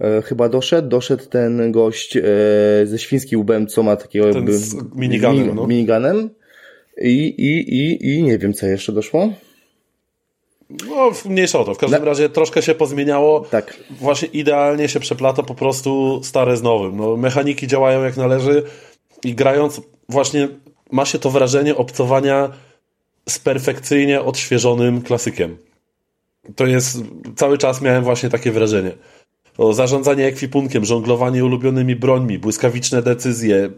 e, 0.00 0.22
chyba 0.22 0.48
doszedł, 0.48 0.88
doszedł 0.88 1.26
ten 1.26 1.72
gość 1.72 2.16
e, 2.16 2.22
ze 2.84 2.98
świńskim 2.98 3.40
łbem, 3.40 3.66
co 3.66 3.82
ma 3.82 3.96
takiego 3.96 4.26
jakby... 4.26 4.58
z 4.58 4.76
miniganem, 4.94 5.46
mini- 5.46 5.54
no. 5.54 5.66
Miniganem. 5.66 6.30
I, 7.02 7.34
i, 7.38 7.74
i, 7.80 8.14
I 8.14 8.22
nie 8.22 8.38
wiem, 8.38 8.54
co 8.54 8.66
jeszcze 8.66 8.92
doszło. 8.92 9.32
No, 10.88 11.10
mniejsza 11.24 11.58
o 11.58 11.64
to. 11.64 11.74
W 11.74 11.78
każdym 11.78 11.98
No. 12.00 12.04
razie 12.06 12.28
troszkę 12.28 12.62
się 12.62 12.74
pozmieniało. 12.74 13.40
Tak. 13.40 13.76
Właśnie 13.90 14.28
idealnie 14.28 14.88
się 14.88 15.00
przeplata 15.00 15.42
po 15.42 15.54
prostu 15.54 16.20
stare 16.24 16.56
z 16.56 16.62
nowym. 16.62 16.96
No, 16.96 17.16
mechaniki 17.16 17.66
działają 17.66 18.04
jak 18.04 18.16
należy 18.16 18.62
i 19.24 19.34
grając 19.34 19.80
właśnie 20.08 20.48
ma 20.92 21.04
się 21.04 21.18
to 21.18 21.30
wrażenie 21.30 21.76
obcowania 21.76 22.52
z 23.28 23.38
perfekcyjnie 23.38 24.20
odświeżonym 24.22 25.02
klasykiem. 25.02 25.56
To 26.56 26.66
jest, 26.66 26.98
cały 27.36 27.58
czas 27.58 27.82
miałem 27.82 28.04
właśnie 28.04 28.28
takie 28.28 28.52
wrażenie. 28.52 28.90
O 29.58 29.72
zarządzanie 29.72 30.26
ekwipunkiem, 30.26 30.84
żonglowanie 30.84 31.44
ulubionymi 31.44 31.96
brońmi, 31.96 32.38
błyskawiczne 32.38 33.02
decyzje, 33.02 33.70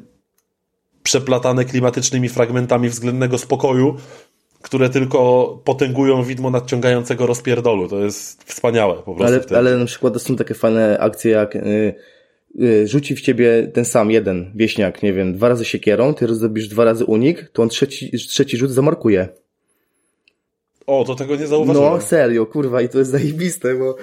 przeplatane 1.11 1.65
klimatycznymi 1.65 2.29
fragmentami 2.29 2.89
względnego 2.89 3.39
spokoju, 3.39 3.97
które 4.63 4.91
tylko 4.91 5.61
potęgują 5.65 6.23
widmo 6.23 6.51
nadciągającego 6.51 7.27
rozpierdolu. 7.27 7.89
To 7.89 7.99
jest 8.05 8.45
wspaniałe 8.45 8.95
po 8.95 9.15
prostu. 9.15 9.37
Ale, 9.51 9.59
ale 9.59 9.77
na 9.77 9.85
przykład 9.85 10.23
są 10.23 10.37
takie 10.37 10.55
fajne 10.55 10.99
akcje 10.99 11.31
jak 11.31 11.57
y, 11.57 11.95
y, 12.61 12.89
rzuci 12.89 13.17
w 13.17 13.21
ciebie 13.21 13.71
ten 13.75 13.85
sam 13.85 14.11
jeden 14.11 14.53
wieśniak, 14.55 15.03
nie 15.03 15.13
wiem, 15.13 15.35
dwa 15.35 15.49
razy 15.49 15.65
siekierą, 15.65 16.15
ty 16.15 16.35
zrobisz 16.35 16.69
dwa 16.69 16.85
razy 16.85 17.05
unik, 17.05 17.51
to 17.53 17.63
on 17.63 17.69
trzeci, 17.69 18.11
trzeci 18.29 18.57
rzut 18.57 18.71
zamarkuje. 18.71 19.29
O, 20.91 21.05
to 21.05 21.15
tego 21.15 21.37
nie 21.37 21.47
zauważyłem. 21.47 21.93
No, 21.93 22.01
serio, 22.01 22.47
kurwa, 22.47 22.83
i 22.83 22.89
to 22.89 22.99
jest 22.99 23.11
zajebiste, 23.11 23.75
bo 23.75 23.97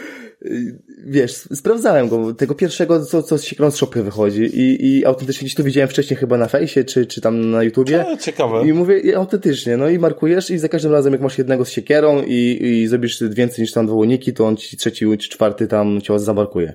y, 0.45 0.79
wiesz, 1.05 1.33
sprawdzałem 1.33 2.09
go, 2.09 2.33
tego 2.33 2.55
pierwszego, 2.55 3.05
co, 3.05 3.23
co 3.23 3.37
z 3.37 3.43
Secret 3.43 3.75
Shopy 3.75 4.03
wychodzi 4.03 4.41
i, 4.41 4.87
i 4.87 5.05
autentycznie 5.05 5.45
gdzieś 5.45 5.55
to 5.55 5.63
widziałem 5.63 5.89
wcześniej 5.89 6.17
chyba 6.17 6.37
na 6.37 6.47
fejsie, 6.47 6.83
czy, 6.83 7.05
czy 7.05 7.21
tam 7.21 7.51
na 7.51 7.63
YouTubie. 7.63 8.05
E, 8.07 8.17
ciekawe. 8.17 8.67
I 8.67 8.73
mówię, 8.73 8.99
i 8.99 9.13
autentycznie, 9.13 9.77
no 9.77 9.89
i 9.89 9.99
markujesz 9.99 10.49
i 10.49 10.57
za 10.57 10.69
każdym 10.69 10.91
razem 10.91 11.13
jak 11.13 11.21
masz 11.21 11.37
jednego 11.37 11.65
z 11.65 11.69
siekierą 11.69 12.23
i, 12.27 12.59
i 12.61 12.87
zrobisz 12.87 13.23
więcej 13.29 13.61
niż 13.61 13.71
tam 13.71 13.85
dwa 13.85 13.95
uniki, 13.95 14.33
to 14.33 14.45
on 14.45 14.57
ci 14.57 14.77
trzeci 14.77 15.05
czy 15.17 15.29
czwarty 15.29 15.67
tam 15.67 16.01
cię 16.01 16.19
zamarkuje. 16.19 16.73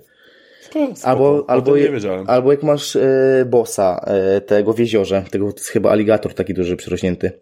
Spoko, 0.61 0.95
Albo, 1.03 1.45
albo, 1.49 1.75
wiedziałem. 1.75 2.25
albo 2.29 2.53
jak 2.53 2.63
masz 2.63 2.97
e, 2.97 3.47
bossa, 3.51 4.05
e, 4.07 4.41
tego 4.41 4.73
w 4.73 4.79
jeziorze, 4.79 5.25
tego 5.31 5.53
to 5.53 5.59
jest 5.59 5.69
chyba 5.69 5.91
aligator 5.91 6.35
taki 6.35 6.55
duży 6.55 6.77
przyrośnięty. 6.77 7.33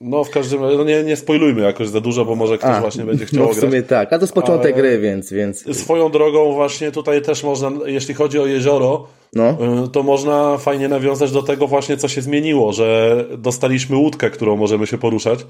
No 0.00 0.24
w 0.24 0.30
każdym 0.30 0.62
razie, 0.62 0.76
no 0.76 0.84
nie, 0.84 1.02
nie 1.02 1.16
spoilujmy 1.16 1.62
jakoś 1.62 1.88
za 1.88 2.00
dużo, 2.00 2.24
bo 2.24 2.34
może 2.34 2.58
ktoś 2.58 2.80
właśnie 2.80 3.04
będzie 3.04 3.26
chciał 3.26 3.46
no 3.46 3.52
w 3.52 3.56
sumie 3.56 3.70
grać. 3.70 3.88
tak, 3.88 4.12
a 4.12 4.18
to 4.18 4.24
jest 4.24 4.34
początek 4.34 4.72
Ale- 4.72 4.82
gry, 4.82 4.98
więc, 4.98 5.32
więc 5.32 5.76
Swoją 5.78 6.10
drogą 6.10 6.52
właśnie 6.52 6.92
tutaj 6.92 7.22
też 7.22 7.44
można, 7.44 7.70
jeśli 7.86 8.14
chodzi 8.14 8.38
o 8.38 8.46
jezioro, 8.46 9.06
no. 9.34 9.50
y, 9.84 9.88
to 9.88 10.02
można 10.02 10.58
fajnie 10.58 10.88
nawiązać 10.88 11.32
do 11.32 11.42
tego 11.42 11.66
właśnie, 11.66 11.96
co 11.96 12.08
się 12.08 12.22
zmieniło, 12.22 12.72
że 12.72 13.24
dostaliśmy 13.38 13.96
łódkę, 13.96 14.30
którą 14.30 14.56
możemy 14.56 14.86
się 14.86 14.98
poruszać 14.98 15.46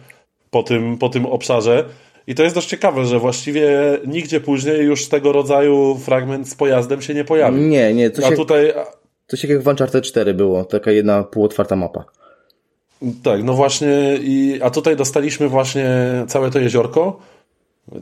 po 0.51 0.63
tym, 0.63 0.99
po 0.99 1.09
tym 1.09 1.27
obszarze. 1.27 1.85
I 2.27 2.35
to 2.35 2.43
jest 2.43 2.55
dość 2.55 2.69
ciekawe, 2.69 3.05
że 3.05 3.19
właściwie 3.19 3.71
nigdzie 4.07 4.41
później 4.41 4.85
już 4.85 5.09
tego 5.09 5.33
rodzaju 5.33 5.99
fragment 6.05 6.49
z 6.49 6.55
pojazdem 6.55 7.03
się 7.03 7.15
nie 7.15 7.25
pojawił. 7.25 7.63
Nie, 7.63 7.95
nie, 7.95 8.11
coś 8.11 8.25
A 8.25 8.29
jak, 8.29 8.37
tutaj, 8.37 8.73
coś 9.27 9.45
jak 9.45 9.63
w 9.63 9.67
Uncharted 9.67 10.05
4 10.05 10.35
było, 10.35 10.65
taka 10.65 10.91
jedna 10.91 11.25
półotwarta 11.25 11.77
mapa. 11.77 12.05
Tak, 13.23 13.43
no 13.43 13.53
właśnie, 13.53 14.19
i, 14.21 14.61
a 14.63 14.71
tutaj 14.71 14.97
dostaliśmy 14.97 15.49
właśnie 15.49 15.87
całe 16.29 16.51
to 16.51 16.59
jeziorko. 16.59 17.19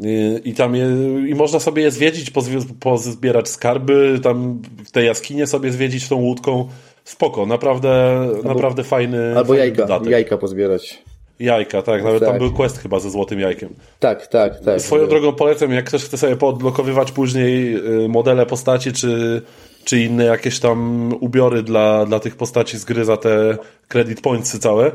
I, 0.00 0.40
i 0.44 0.54
tam 0.54 0.74
je, 0.74 0.86
i 1.28 1.34
można 1.34 1.60
sobie 1.60 1.82
je 1.82 1.90
zwiedzić, 1.90 2.32
pozbierać 2.80 3.48
skarby, 3.48 4.20
tam 4.22 4.62
te 4.92 5.04
jaskinie 5.04 5.46
sobie 5.46 5.72
zwiedzić 5.72 6.08
tą 6.08 6.16
łódką. 6.16 6.68
Spoko, 7.04 7.46
naprawdę, 7.46 8.20
naprawdę 8.44 8.84
fajny. 8.84 9.36
Albo 9.36 9.48
fajny 9.48 9.58
jajka, 9.58 9.82
dodatek. 9.82 10.08
jajka 10.08 10.38
pozbierać. 10.38 11.02
Jajka, 11.40 11.82
tak, 11.82 12.04
nawet 12.04 12.20
tam 12.20 12.30
Tak. 12.30 12.38
był 12.38 12.52
quest 12.52 12.78
chyba 12.78 13.00
ze 13.00 13.10
złotym 13.10 13.40
jajkiem. 13.40 13.68
Tak, 13.98 14.26
tak, 14.26 14.60
tak. 14.60 14.80
Swoją 14.80 15.06
drogą 15.06 15.32
polecam, 15.32 15.72
jak 15.72 15.84
ktoś 15.84 16.04
chce 16.04 16.18
sobie 16.18 16.36
poodblokowywać 16.36 17.12
później 17.12 17.76
y, 18.04 18.08
modele 18.08 18.46
postaci, 18.46 18.92
czy, 18.92 19.42
czy 19.86 20.00
inne 20.00 20.24
jakieś 20.24 20.58
tam 20.58 21.10
ubiory 21.20 21.62
dla, 21.62 22.06
dla 22.06 22.20
tych 22.20 22.36
postaci 22.36 22.78
z 22.78 22.84
gry 22.84 23.04
za 23.04 23.16
te 23.16 23.58
credit 23.88 24.20
pointsy 24.20 24.58
całe, 24.58 24.92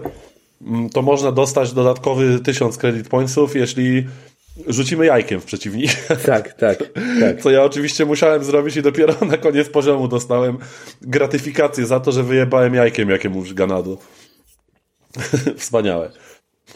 mm, 0.61 0.89
to 0.89 1.01
można 1.01 1.31
dostać 1.31 1.73
dodatkowy 1.73 2.39
1000 2.39 2.77
credit 2.77 3.09
pointsów, 3.09 3.55
jeśli 3.55 4.07
rzucimy 4.68 5.05
jajkiem 5.05 5.41
w 5.41 5.45
przeciwnika. 5.45 6.15
Tak, 6.26 6.53
tak, 6.53 6.77
tak. 7.19 7.41
Co 7.41 7.51
ja 7.51 7.63
oczywiście 7.63 8.05
musiałem 8.05 8.43
zrobić 8.43 8.77
i 8.77 8.81
dopiero 8.81 9.13
na 9.26 9.38
koniec 9.38 9.69
poziomu 9.69 10.07
dostałem 10.07 10.57
gratyfikację 11.01 11.85
za 11.85 11.99
to, 11.99 12.11
że 12.11 12.23
wyjebałem 12.23 12.73
jajkiem 12.73 13.09
jakiemuś 13.09 13.53
ganadu. 13.53 13.97
Wspaniałe. 15.57 16.11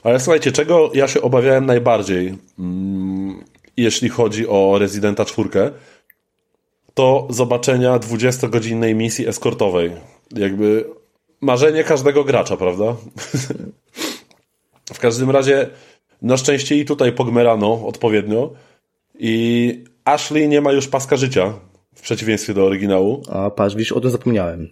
Ale 0.03 0.19
słuchajcie, 0.19 0.51
czego 0.51 0.91
ja 0.93 1.07
się 1.07 1.21
obawiałem 1.21 1.65
najbardziej, 1.65 2.37
mm, 2.59 3.43
jeśli 3.77 4.09
chodzi 4.09 4.47
o 4.47 4.75
Residenta 4.79 5.25
4, 5.25 5.49
to 6.95 7.27
zobaczenia 7.29 7.99
20-godzinnej 7.99 8.95
misji 8.95 9.27
eskortowej. 9.27 9.91
Jakby 10.31 10.85
marzenie 11.41 11.83
każdego 11.83 12.23
gracza, 12.23 12.57
prawda? 12.57 12.95
w 14.93 14.99
każdym 14.99 15.31
razie, 15.31 15.69
na 16.21 16.37
szczęście 16.37 16.75
i 16.75 16.85
tutaj 16.85 17.11
pogmerano 17.11 17.87
odpowiednio 17.87 18.53
i 19.19 19.83
Ashley 20.05 20.49
nie 20.49 20.61
ma 20.61 20.71
już 20.71 20.87
paska 20.87 21.17
życia, 21.17 21.53
w 21.95 22.01
przeciwieństwie 22.01 22.53
do 22.53 22.65
oryginału. 22.65 23.23
A 23.31 23.49
patrz, 23.49 23.75
widzisz, 23.75 23.91
o 23.91 24.01
tym 24.01 24.11
zapomniałem. 24.11 24.69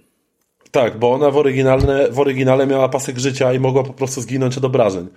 Tak, 0.72 1.00
bo 1.00 1.12
ona 1.12 1.32
w, 1.32 1.38
oryginalne, 1.38 2.12
w 2.12 2.20
oryginale 2.20 2.68
miała 2.68 2.90
pasek 2.90 3.18
życia 3.18 3.54
i 3.54 3.60
mogła 3.60 3.84
po 3.84 3.94
prostu 3.94 4.22
zginąć 4.22 4.58
od 4.58 4.66
obrażeń. 4.66 5.08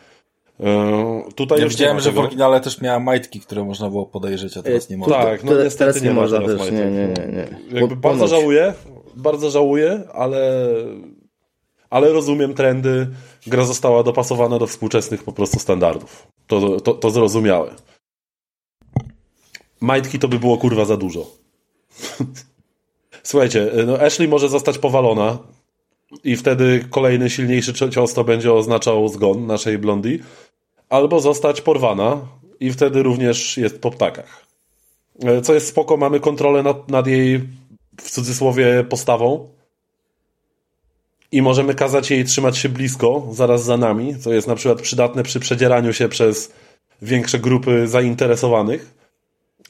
Yy, 0.60 1.32
tutaj 1.34 1.60
Ja 1.60 1.68
widziałem, 1.68 2.00
że 2.00 2.12
w 2.12 2.18
oryginale 2.18 2.60
też 2.60 2.80
miała 2.80 3.00
majtki, 3.00 3.40
które 3.40 3.64
można 3.64 3.90
było 3.90 4.06
podejrzeć, 4.06 4.56
a 4.56 4.62
teraz 4.62 4.90
nie 4.90 4.96
można. 4.96 5.16
tak, 5.16 5.44
no 5.44 5.52
niestety 5.52 5.78
teraz 5.78 6.02
nie 6.02 6.08
nie 6.08 6.14
ma 6.14 6.20
można 6.20 6.38
teraz 6.38 6.50
też, 6.52 6.60
majtek. 6.60 6.78
nie, 6.78 6.90
nie, 6.90 7.06
nie, 7.08 7.48
nie. 7.72 7.80
Jakby 7.80 7.96
bardzo 7.96 8.28
żałuję, 8.28 8.74
bardzo 9.16 9.50
żałuję, 9.50 10.02
ale, 10.12 10.66
ale 11.90 12.12
rozumiem 12.12 12.54
trendy. 12.54 13.06
Gra 13.46 13.64
została 13.64 14.02
dopasowana 14.02 14.58
do 14.58 14.66
współczesnych 14.66 15.24
po 15.24 15.32
prostu 15.32 15.58
standardów. 15.58 16.26
To, 16.46 16.80
to, 16.80 16.94
to 16.94 17.10
zrozumiałe. 17.10 17.70
Majtki 19.80 20.18
to 20.18 20.28
by 20.28 20.38
było 20.38 20.58
kurwa 20.58 20.84
za 20.84 20.96
dużo. 20.96 21.26
Słuchajcie, 23.22 23.70
no 23.86 23.98
Ashley 24.00 24.28
może 24.28 24.48
zostać 24.48 24.78
powalona 24.78 25.38
i 26.24 26.36
wtedy 26.36 26.84
kolejny 26.90 27.30
silniejszy 27.30 27.72
cio- 27.72 27.90
cios 27.90 28.14
to 28.14 28.24
będzie 28.24 28.52
oznaczał 28.52 29.08
zgon 29.08 29.46
naszej 29.46 29.78
blondi, 29.78 30.20
albo 30.88 31.20
zostać 31.20 31.60
porwana 31.60 32.20
i 32.60 32.72
wtedy 32.72 33.02
również 33.02 33.56
jest 33.56 33.80
po 33.80 33.90
ptakach. 33.90 34.46
E, 35.24 35.40
Co 35.42 35.54
jest 35.54 35.68
spoko, 35.68 35.96
mamy 35.96 36.20
kontrolę 36.20 36.62
nad, 36.62 36.88
nad 36.88 37.06
jej 37.06 37.40
w 38.00 38.10
cudzysłowie 38.10 38.84
postawą 38.88 39.48
i 41.32 41.42
możemy 41.42 41.74
kazać 41.74 42.10
jej 42.10 42.24
trzymać 42.24 42.58
się 42.58 42.68
blisko, 42.68 43.28
zaraz 43.32 43.64
za 43.64 43.76
nami, 43.76 44.18
co 44.18 44.32
jest 44.32 44.48
na 44.48 44.54
przykład 44.54 44.82
przydatne 44.82 45.22
przy 45.22 45.40
przedzieraniu 45.40 45.92
się 45.92 46.08
przez 46.08 46.52
większe 47.02 47.38
grupy 47.38 47.88
zainteresowanych, 47.88 48.94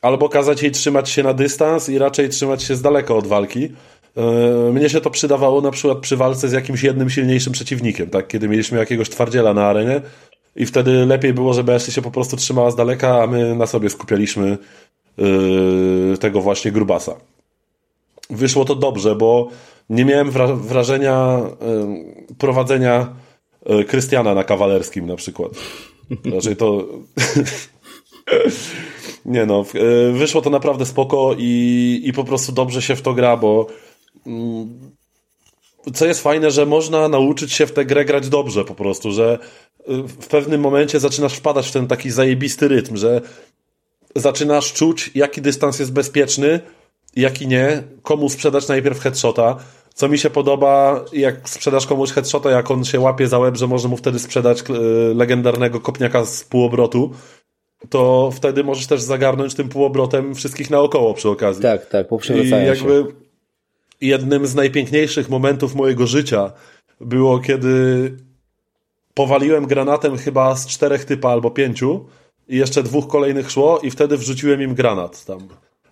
albo 0.02 0.28
kazać 0.28 0.62
jej 0.62 0.72
trzymać 0.72 1.10
się 1.10 1.22
na 1.22 1.34
dystans 1.34 1.88
i 1.88 1.98
raczej 1.98 2.28
trzymać 2.28 2.62
się 2.62 2.76
z 2.76 2.82
daleka 2.82 3.14
od 3.14 3.26
walki. 3.26 3.68
E, 4.16 4.72
Mnie 4.72 4.90
się 4.90 5.01
to 5.01 5.10
przydawało 5.10 5.60
na 5.60 5.70
przykład 5.70 5.98
przy 5.98 6.16
walce 6.16 6.48
z 6.48 6.52
jakimś 6.52 6.82
jednym 6.82 7.10
silniejszym 7.10 7.52
przeciwnikiem, 7.52 8.10
tak? 8.10 8.28
kiedy 8.28 8.48
mieliśmy 8.48 8.78
jakiegoś 8.78 9.10
twardziela 9.10 9.55
na 9.55 9.66
arenie 9.66 10.01
i 10.57 10.66
wtedy 10.66 11.07
lepiej 11.07 11.33
było, 11.33 11.55
żeby 11.55 11.74
Ashley 11.74 11.93
się 11.93 12.03
po 12.03 12.11
prostu 12.11 12.37
trzymała 12.37 12.70
z 12.70 12.77
daleka, 12.77 13.23
a 13.23 13.27
my 13.27 13.55
na 13.55 13.66
sobie 13.66 13.91
skupialiśmy 13.91 14.59
yy, 15.19 16.19
tego 16.20 16.41
właśnie 16.41 16.73
grubasa. 16.73 17.16
Wyszło 18.31 18.65
to 18.65 18.74
dobrze, 18.74 19.16
bo 19.16 19.49
nie 19.91 20.05
miałem 20.05 20.31
wra- 20.31 20.61
wrażenia 20.61 21.41
yy, 22.28 22.35
prowadzenia 22.39 23.16
yy, 23.66 23.85
Krystiana 23.85 24.35
na 24.35 24.45
kawalerskim 24.45 25.07
na 25.07 25.16
przykład. 25.16 25.53
Raczej 26.35 26.57
to... 26.57 26.85
nie 29.24 29.47
no, 29.47 29.65
yy, 29.74 30.12
wyszło 30.12 30.43
to 30.43 30.51
naprawdę 30.51 30.87
spoko 30.87 31.35
i, 31.39 32.03
i 32.05 32.12
po 32.12 32.24
prostu 32.24 32.53
dobrze 32.53 32.83
się 32.83 32.97
w 32.97 33.03
to 33.03 33.15
gra, 33.15 33.37
bo 33.37 33.66
mm, 34.27 34.91
co 35.95 36.07
jest 36.07 36.23
fajne, 36.23 36.51
że 36.51 36.66
można 36.66 37.09
nauczyć 37.09 37.53
się 37.53 37.66
w 37.66 37.73
tę 37.73 37.85
grę 37.85 38.05
grać 38.05 38.28
dobrze 38.28 38.65
po 38.65 38.74
prostu, 38.74 39.12
że 39.12 39.39
w 39.89 40.27
pewnym 40.27 40.61
momencie 40.61 41.01
zaczynasz 41.01 41.35
wpadać 41.35 41.69
w 41.69 41.73
ten 41.73 41.87
taki 41.87 42.11
zajebisty 42.11 42.69
rytm, 42.69 42.97
że 42.97 43.21
zaczynasz 44.17 44.73
czuć, 44.73 45.11
jaki 45.15 45.43
dystans 45.43 45.79
jest 45.79 45.93
bezpieczny, 45.93 46.61
jaki 47.17 47.47
nie, 47.47 47.83
komu 48.03 48.29
sprzedać 48.29 48.69
najpierw 48.69 49.01
headshota. 49.01 49.57
Co 49.95 50.09
mi 50.09 50.19
się 50.19 50.31
podoba, 50.31 51.05
jak 51.13 51.49
sprzedasz 51.49 51.87
komuś 51.87 52.13
headshota, 52.13 52.51
jak 52.51 52.71
on 52.71 52.85
się 52.85 53.01
łapie 53.01 53.29
za 53.29 53.39
łeb, 53.39 53.57
że 53.57 53.67
może 53.67 53.89
mu 53.89 53.97
wtedy 53.97 54.19
sprzedać 54.19 54.61
y, 54.61 54.65
legendarnego 55.15 55.81
kopniaka 55.81 56.25
z 56.25 56.45
półobrotu, 56.45 57.11
to 57.89 58.31
wtedy 58.35 58.65
możesz 58.65 58.87
też 58.87 59.03
zagarnąć 59.03 59.55
tym 59.55 59.69
półobrotem 59.69 60.35
wszystkich 60.35 60.71
naokoło 60.71 61.15
przy 61.15 61.29
okazji. 61.29 61.63
Tak, 61.63 61.87
tak, 61.87 62.07
I 62.07 62.09
poprzewracają 62.09 62.75
się. 62.75 62.81
jakby 62.81 63.15
jednym 64.01 64.47
z 64.47 64.55
najpiękniejszych 64.55 65.29
momentów 65.29 65.75
mojego 65.75 66.07
życia 66.07 66.53
było, 67.01 67.39
kiedy 67.39 68.17
powaliłem 69.20 69.66
granatem 69.66 70.16
chyba 70.18 70.56
z 70.56 70.66
czterech 70.66 71.05
typa 71.05 71.28
albo 71.30 71.51
pięciu 71.51 72.06
i 72.48 72.56
jeszcze 72.56 72.82
dwóch 72.82 73.06
kolejnych 73.06 73.51
szło 73.51 73.78
i 73.82 73.90
wtedy 73.90 74.16
wrzuciłem 74.16 74.62
im 74.62 74.74
granat 74.74 75.24
tam. 75.24 75.38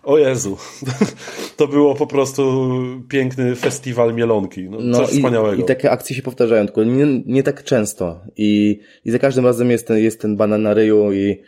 O 0.03 0.17
Jezu. 0.17 0.57
To 1.57 1.67
było 1.67 1.95
po 1.95 2.07
prostu 2.07 2.71
piękny 3.09 3.55
festiwal 3.55 4.13
mielonki. 4.13 4.69
No, 4.69 4.77
No 4.81 4.97
coś 4.97 5.13
i, 5.13 5.15
wspaniałego. 5.17 5.61
i 5.61 5.65
takie 5.65 5.91
akcje 5.91 6.15
się 6.15 6.21
powtarzają, 6.21 6.65
tylko 6.65 6.83
nie, 6.83 7.05
nie 7.25 7.43
tak 7.43 7.63
często. 7.63 8.19
I, 8.37 8.79
I 9.05 9.11
za 9.11 9.19
każdym 9.19 9.45
razem 9.45 9.71
jest 9.71 9.87
ten, 9.87 9.97
jest 9.97 10.21
ten 10.21 10.37
banan 10.37 10.61
na 10.61 10.73
ryju 10.73 11.11
i, 11.13 11.41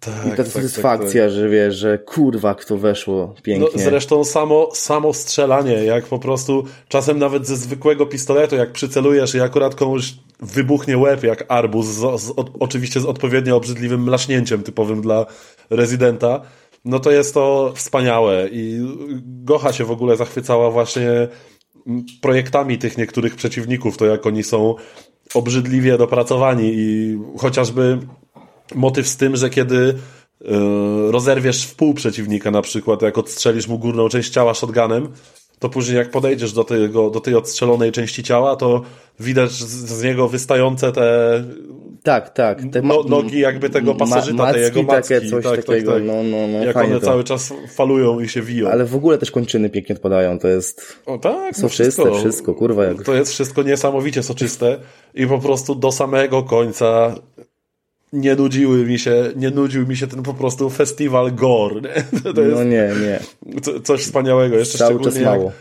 Tak, 0.00 0.26
i 0.26 0.30
ta 0.30 0.36
tak, 0.36 0.46
satysfakcja, 0.46 1.28
że 1.28 1.48
wiesz, 1.48 1.74
że 1.74 1.98
kurwa, 1.98 2.54
kto 2.54 2.76
weszło 2.78 3.34
No, 3.36 3.42
pięknie. 3.42 3.82
zresztą 3.84 4.24
samo, 4.24 4.68
samo 4.74 5.12
strzelanie, 5.14 5.72
jak 5.84 6.04
po 6.04 6.18
prostu 6.18 6.64
czasem 6.88 7.18
nawet 7.18 7.46
ze 7.46 7.56
zwykłego 7.56 8.06
pistoletu, 8.06 8.56
jak 8.56 8.72
przycelujesz 8.72 9.34
i 9.34 9.40
akurat 9.40 9.74
komuś 9.74 10.14
wybuchnie 10.42 10.98
łeb 10.98 11.22
jak 11.22 11.44
arbuz, 11.48 11.86
z, 11.86 12.20
z, 12.20 12.30
o, 12.30 12.44
oczywiście 12.60 13.00
z 13.00 13.04
odpowiednio 13.04 13.56
obrzydliwym 13.56 14.02
mlaśnięciem 14.02 14.62
typowym 14.62 15.00
dla 15.00 15.26
rezydenta, 15.70 16.40
no 16.84 17.00
to 17.00 17.10
jest 17.10 17.34
to 17.34 17.72
wspaniałe 17.76 18.48
i 18.52 18.80
Gocha 19.24 19.72
się 19.72 19.84
w 19.84 19.90
ogóle 19.90 20.16
zachwycała 20.16 20.70
właśnie 20.70 21.28
projektami 22.20 22.78
tych 22.78 22.98
niektórych 22.98 23.36
przeciwników, 23.36 23.96
to 23.96 24.06
jak 24.06 24.26
oni 24.26 24.42
są 24.42 24.74
obrzydliwie 25.34 25.98
dopracowani 25.98 26.72
i 26.74 27.18
chociażby 27.38 27.98
motyw 28.74 29.08
z 29.08 29.16
tym, 29.16 29.36
że 29.36 29.50
kiedy 29.50 29.94
yy, 30.40 31.12
rozerwiesz 31.12 31.64
w 31.64 31.74
pół 31.74 31.94
przeciwnika 31.94 32.50
na 32.50 32.62
przykład, 32.62 33.02
jak 33.02 33.18
odstrzelisz 33.18 33.68
mu 33.68 33.78
górną 33.78 34.08
część 34.08 34.30
ciała 34.30 34.54
shotgunem, 34.54 35.08
to 35.62 35.68
później 35.68 35.96
jak 35.96 36.10
podejdziesz 36.10 36.52
do, 36.52 36.64
tego, 36.64 37.10
do 37.10 37.20
tej 37.20 37.34
odstrzelonej 37.34 37.92
części 37.92 38.22
ciała, 38.22 38.56
to 38.56 38.82
widać 39.20 39.50
z, 39.50 39.88
z 39.98 40.02
niego 40.02 40.28
wystające 40.28 40.92
te 40.92 41.44
Tak, 42.02 42.30
tak. 42.30 42.62
Te 42.72 42.82
no, 42.82 43.02
nogi 43.08 43.40
jakby 43.40 43.70
tego 43.70 43.94
pasożyta, 43.94 44.36
ma- 44.36 44.52
tej 44.52 44.62
jego 44.62 44.82
macki, 44.82 45.14
takie, 45.14 45.26
coś 45.30 45.44
tak, 45.44 45.64
takiego, 45.64 45.92
tak, 45.92 46.00
tak. 46.00 46.06
no, 46.06 46.22
no, 46.22 46.48
no, 46.48 46.64
Jak 46.64 46.76
one 46.76 47.00
to. 47.00 47.06
cały 47.06 47.24
czas 47.24 47.52
falują 47.74 48.20
i 48.20 48.28
się 48.28 48.42
wiją. 48.42 48.68
Ale 48.68 48.84
w 48.84 48.94
ogóle 48.96 49.18
też 49.18 49.30
kończyny 49.30 49.70
pięknie 49.70 49.94
odpadają, 49.94 50.38
to 50.38 50.48
jest 50.48 50.96
O 51.06 51.18
tak, 51.18 51.58
no 51.58 51.68
soczyste 51.68 52.14
wszystko, 52.14 52.54
kurwa. 52.54 52.84
Jak... 52.84 53.02
To 53.02 53.14
jest 53.14 53.32
wszystko 53.32 53.62
niesamowicie 53.62 54.22
soczyste 54.22 54.78
i 55.14 55.26
po 55.26 55.38
prostu 55.38 55.74
do 55.74 55.92
samego 55.92 56.42
końca 56.42 57.14
nie 58.12 58.34
nudziły 58.34 58.84
mi 58.86 58.98
się, 58.98 59.30
nie 59.36 59.50
nudził 59.50 59.86
mi 59.86 59.96
się 59.96 60.06
ten 60.06 60.22
po 60.22 60.34
prostu 60.34 60.70
festiwal 60.70 61.32
gore. 61.32 61.80
Nie? 61.80 62.32
To 62.34 62.42
jest 62.42 62.56
No 62.56 62.64
nie, 62.64 62.90
nie. 63.02 63.20
co- 63.62 63.80
coś 63.80 64.00
wspaniałego. 64.02 64.56
Jeszcze 64.56 64.78
Cały 64.78 64.90
szczególnie 64.94 65.12
czas 65.24 65.24
mało. 65.36 65.52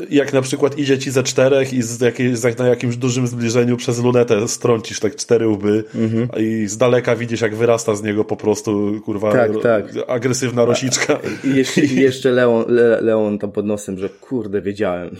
Jak, 0.00 0.10
jak 0.10 0.32
na 0.32 0.42
przykład 0.42 0.78
idzie 0.78 0.98
ci 0.98 1.10
ze 1.10 1.22
czterech 1.22 1.72
i 1.72 1.82
z 1.82 2.00
jakiej, 2.00 2.32
na 2.58 2.66
jakimś 2.68 2.96
dużym 2.96 3.26
zbliżeniu 3.26 3.76
przez 3.76 4.02
lunetę 4.02 4.48
strącisz 4.48 5.00
tak 5.00 5.16
cztery 5.16 5.48
łby 5.48 5.84
Mhm. 5.94 6.28
i 6.38 6.66
z 6.68 6.76
daleka 6.76 7.16
widzisz 7.16 7.40
jak 7.40 7.54
wyrasta 7.56 7.94
z 7.94 8.02
niego 8.02 8.24
po 8.24 8.36
prostu 8.36 9.00
kurwa 9.04 9.32
Tak, 9.32 9.50
tak. 9.62 9.84
agresywna 10.08 10.64
rosiczka. 10.64 11.18
I 11.44 11.56
jeszcze, 11.56 11.80
i 11.80 11.94
jeszcze 12.00 12.30
Leon, 12.30 12.64
Le, 12.68 13.00
Leon 13.00 13.38
tam 13.38 13.52
pod 13.52 13.66
nosem, 13.66 13.98
że 13.98 14.08
kurde, 14.08 14.62
wiedziałem. 14.62 15.10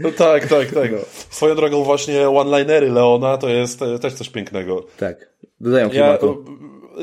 No 0.00 0.10
tak, 0.12 0.46
tak, 0.46 0.70
tak. 0.72 0.92
No. 0.92 0.98
Swoją 1.30 1.54
drogą 1.54 1.84
właśnie 1.84 2.28
one-linery 2.28 2.90
Leona 2.90 3.38
to 3.38 3.48
jest 3.48 3.82
e, 3.82 3.98
też 3.98 4.12
coś 4.14 4.28
pięknego. 4.28 4.86
Tak. 4.98 5.28
Dodają 5.60 5.86
Ja, 5.86 5.90
klimatu. 5.92 6.44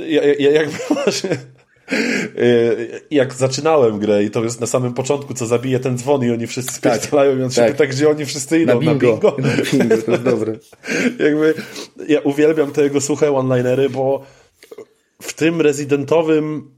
ja, 0.08 0.22
ja 0.40 0.52
jakby 0.52 0.74
właśnie 1.04 1.30
e, 1.30 1.38
jak 3.12 3.34
zaczynałem 3.34 4.00
grę 4.00 4.24
i 4.24 4.32
to 4.32 4.44
jest 4.44 4.62
na 4.62 4.68
samym 4.68 4.94
początku, 4.94 5.34
co 5.34 5.46
zabije 5.46 5.80
ten 5.80 5.98
dzwon 5.98 6.24
i 6.24 6.32
oni 6.32 6.48
wszyscy 6.48 6.82
Tak, 6.82 6.96
spierdalają 6.98 7.38
i 7.40 7.44
on 7.44 7.52
się 7.52 7.62
tak. 7.62 7.72
pyta, 7.72 7.86
gdzie 7.86 8.10
oni 8.10 8.26
wszyscy 8.26 8.56
Na 8.56 8.62
idą, 8.62 8.80
bingo. 8.80 8.92
na 8.94 9.32
bingo. 9.32 9.38
Na 9.42 9.64
bingo, 9.72 9.98
to 10.06 10.12
jest 10.12 10.24
dobre. 10.24 10.54
jakby 11.26 11.54
ja 12.08 12.20
uwielbiam 12.20 12.72
te 12.72 12.84
jego 12.84 13.02
suche 13.02 13.32
one-linery, 13.36 13.90
bo 13.90 14.26
w 15.22 15.34
tym 15.34 15.62
rezydentowym 15.62 16.72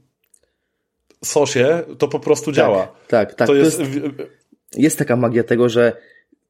sosie 1.24 1.82
to 1.98 2.08
po 2.08 2.20
prostu 2.20 2.52
działa. 2.52 2.86
Tak, 3.08 3.28
tak. 3.34 3.38
to, 3.38 3.46
To 3.46 3.54
jest, 3.54 3.78
jest, 3.80 3.92
jest 4.76 4.98
taka 4.98 5.16
magia 5.16 5.44
tego, 5.44 5.68
że 5.68 5.92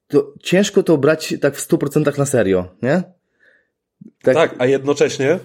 to 0.07 0.33
ciężko 0.43 0.83
to 0.83 0.97
brać 0.97 1.33
tak 1.41 1.55
w 1.55 1.67
100% 1.69 2.17
na 2.17 2.25
serio, 2.25 2.67
nie? 2.81 3.03
tak, 4.23 4.55
a 4.59 4.65
jednocześnie 4.65 5.39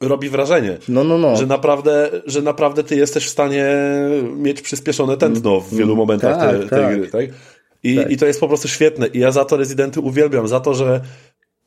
robi 0.00 0.28
wrażenie. 0.28 0.78
No, 0.88 1.04
no, 1.04 1.18
no. 1.18 1.36
Że 1.36 1.46
naprawdę, 1.46 2.10
że 2.26 2.42
naprawdę 2.42 2.84
ty 2.84 2.96
jesteś 2.96 3.26
w 3.26 3.30
stanie 3.30 3.66
mieć 4.36 4.62
przyspieszone 4.62 5.16
tętno 5.16 5.60
w 5.60 5.74
wielu 5.74 5.96
momentach 5.96 6.38
tak, 6.38 6.50
te, 6.50 6.58
tej 6.58 6.68
tak. 6.68 6.98
gry, 6.98 7.08
tak? 7.08 7.24
I, 7.82 7.96
Tak. 7.96 8.10
I 8.10 8.16
to 8.16 8.26
jest 8.26 8.40
po 8.40 8.48
prostu 8.48 8.68
świetne. 8.68 9.06
I 9.06 9.18
ja 9.18 9.32
za 9.32 9.44
to 9.44 9.56
rezydenty 9.56 10.00
uwielbiam, 10.00 10.48
za 10.48 10.60
to, 10.60 10.74
że 10.74 11.00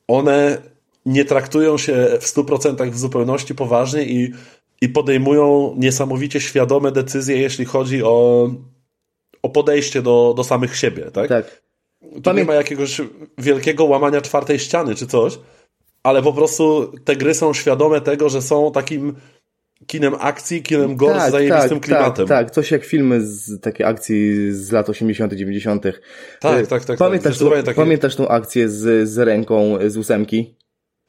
one 0.08 0.58
nie 1.06 1.24
traktują 1.24 1.78
się 1.78 2.08
w 2.20 2.24
100% 2.24 2.90
w 2.90 2.98
zupełności 2.98 3.54
poważnie 3.54 4.02
i, 4.04 4.32
i 4.80 4.88
podejmują 4.88 5.74
niesamowicie 5.78 6.40
świadome 6.40 6.92
decyzje, 6.92 7.36
jeśli 7.38 7.64
chodzi 7.64 8.02
o, 8.02 8.50
o 9.42 9.48
podejście 9.48 10.02
do, 10.02 10.34
do 10.36 10.44
samych 10.44 10.76
siebie, 10.76 11.10
tak? 11.12 11.28
Tak. 11.28 11.62
Tu 12.00 12.08
nie 12.16 12.22
Pamię- 12.22 12.44
ma 12.44 12.54
jakiegoś 12.54 13.00
wielkiego 13.38 13.84
łamania 13.84 14.20
czwartej 14.20 14.58
ściany 14.58 14.94
czy 14.94 15.06
coś, 15.06 15.38
ale 16.04 16.22
po 16.22 16.32
prostu 16.32 16.92
te 17.04 17.16
gry 17.16 17.34
są 17.34 17.54
świadome 17.54 18.00
tego, 18.00 18.28
że 18.28 18.42
są 18.42 18.72
takim 18.72 19.14
kinem 19.86 20.14
akcji, 20.20 20.62
kinem 20.62 20.96
gore 20.96 21.28
z 21.28 21.30
zajebistym 21.30 21.80
klimatem. 21.80 22.26
Tak, 22.26 22.46
tak, 22.46 22.50
coś 22.50 22.70
jak 22.70 22.84
filmy 22.84 23.20
z 23.20 23.60
takiej 23.60 23.86
akcji 23.86 24.52
z 24.52 24.72
lat 24.72 24.88
80., 24.88 25.32
90. 25.32 25.82
Tak, 25.82 26.00
tak, 26.40 26.66
tak, 26.66 26.84
tak. 26.84 26.98
Pamiętasz, 26.98 27.32
Zdecydowanie 27.34 27.62
tą, 27.62 27.66
takie- 27.66 27.76
pamiętasz 27.76 28.16
tą 28.16 28.28
akcję 28.28 28.68
z, 28.68 29.08
z 29.08 29.18
ręką 29.18 29.78
z 29.86 29.96
ósemki? 29.96 30.54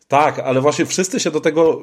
Tak, 0.08 0.40
ale 0.40 0.62
właśnie 0.62 0.86
wszyscy 0.86 1.20
się 1.20 1.32
do 1.32 1.40
tego, 1.42 1.82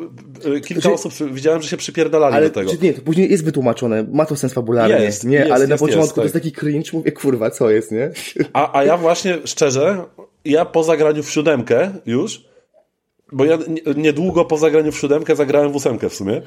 y, 0.57 0.61
kilka 0.61 0.83
Że- 0.83 0.93
osób 0.93 1.13
widziałem, 1.33 1.63
że 1.63 1.69
się 1.69 1.77
przypierdalali 1.77 2.37
Ale 2.37 2.49
do 2.49 2.55
tego. 2.55 2.71
czy 2.71 2.79
nie, 2.83 2.95
to 2.95 3.03
później 3.03 3.31
jest 3.31 3.45
wytłumaczone, 3.45 4.07
ma 4.13 4.27
to 4.27 4.37
sens 4.37 4.53
fabularny. 4.53 5.05
Jest, 5.05 5.25
nie, 5.25 5.37
jest, 5.37 5.53
ale 5.53 5.67
na 5.67 5.75
jest, 5.75 5.81
początku 5.85 6.01
jest, 6.03 6.15
to 6.15 6.23
jest 6.23 6.35
tak. 6.35 6.43
taki 6.43 6.55
cringe, 6.55 6.91
mówię, 6.93 7.13
kurwa, 7.13 7.51
co 7.51 7.71
jest, 7.71 7.93
nie? 7.93 8.11
A, 8.53 8.79
a 8.79 8.85
ja 8.85 8.97
właśnie, 8.97 9.39
szczerze, 9.45 10.05
ja 10.45 10.65
po 10.65 10.85
zagraniu 10.85 11.23
w 11.23 11.31
siódemkę 11.31 11.91
już, 12.07 12.52
bo 13.33 13.45
ja 13.45 13.59
nie- 13.69 13.95
niedługo 14.03 14.45
po 14.45 14.59
zagraniu 14.59 14.93
w 14.93 14.99
siódemkę 14.99 15.37
zagrałem 15.37 15.73
w 15.73 15.77
ósemkę 15.77 16.09
w 16.09 16.15
sumie 16.15 16.43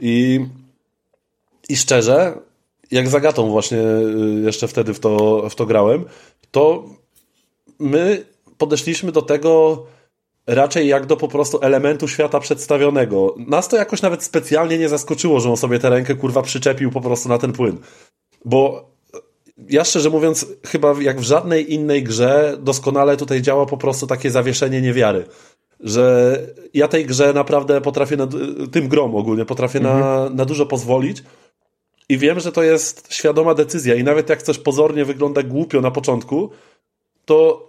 i, 0.00 0.40
i 1.68 1.76
szczerze, 1.76 2.38
jak 2.90 3.08
z 3.08 3.14
Agatą 3.14 3.50
właśnie 3.50 3.78
y, 3.78 4.40
jeszcze 4.44 4.68
wtedy 4.68 4.94
w 4.94 5.00
to, 5.00 5.42
w 5.50 5.54
to 5.54 5.66
grałem, 5.66 6.04
to 6.50 6.84
my 7.78 8.24
podeszliśmy 8.58 9.12
do 9.12 9.22
tego 9.22 9.84
raczej 10.46 10.88
jak 10.88 11.06
do 11.06 11.16
po 11.16 11.28
prostu 11.28 11.58
elementu 11.62 12.08
świata 12.08 12.40
przedstawionego. 12.40 13.34
Nas 13.46 13.68
to 13.68 13.76
jakoś 13.76 14.02
nawet 14.02 14.22
specjalnie 14.24 14.78
nie 14.78 14.88
zaskoczyło, 14.88 15.40
że 15.40 15.50
on 15.50 15.56
sobie 15.56 15.78
tę 15.78 15.90
rękę 15.90 16.14
kurwa 16.14 16.42
przyczepił 16.42 16.90
po 16.90 17.00
prostu 17.00 17.28
na 17.28 17.38
ten 17.38 17.52
płyn. 17.52 17.78
Bo 18.44 18.88
ja 19.70 19.84
szczerze 19.84 20.10
mówiąc, 20.10 20.46
chyba 20.66 20.94
jak 21.00 21.20
w 21.20 21.22
żadnej 21.22 21.74
innej 21.74 22.02
grze 22.02 22.56
doskonale 22.60 23.16
tutaj 23.16 23.42
działa 23.42 23.66
po 23.66 23.76
prostu 23.76 24.06
takie 24.06 24.30
zawieszenie 24.30 24.80
niewiary. 24.80 25.24
Że 25.80 26.38
ja 26.74 26.88
tej 26.88 27.06
grze 27.06 27.32
naprawdę 27.32 27.80
potrafię, 27.80 28.16
na, 28.16 28.28
tym 28.72 28.88
grom 28.88 29.14
ogólnie, 29.14 29.44
potrafię 29.44 29.80
na, 29.80 30.28
na 30.30 30.44
dużo 30.44 30.66
pozwolić 30.66 31.22
i 32.08 32.18
wiem, 32.18 32.40
że 32.40 32.52
to 32.52 32.62
jest 32.62 33.14
świadoma 33.14 33.54
decyzja 33.54 33.94
i 33.94 34.04
nawet 34.04 34.28
jak 34.28 34.42
coś 34.42 34.58
pozornie 34.58 35.04
wygląda 35.04 35.42
głupio 35.42 35.80
na 35.80 35.90
początku, 35.90 36.50
to 37.24 37.68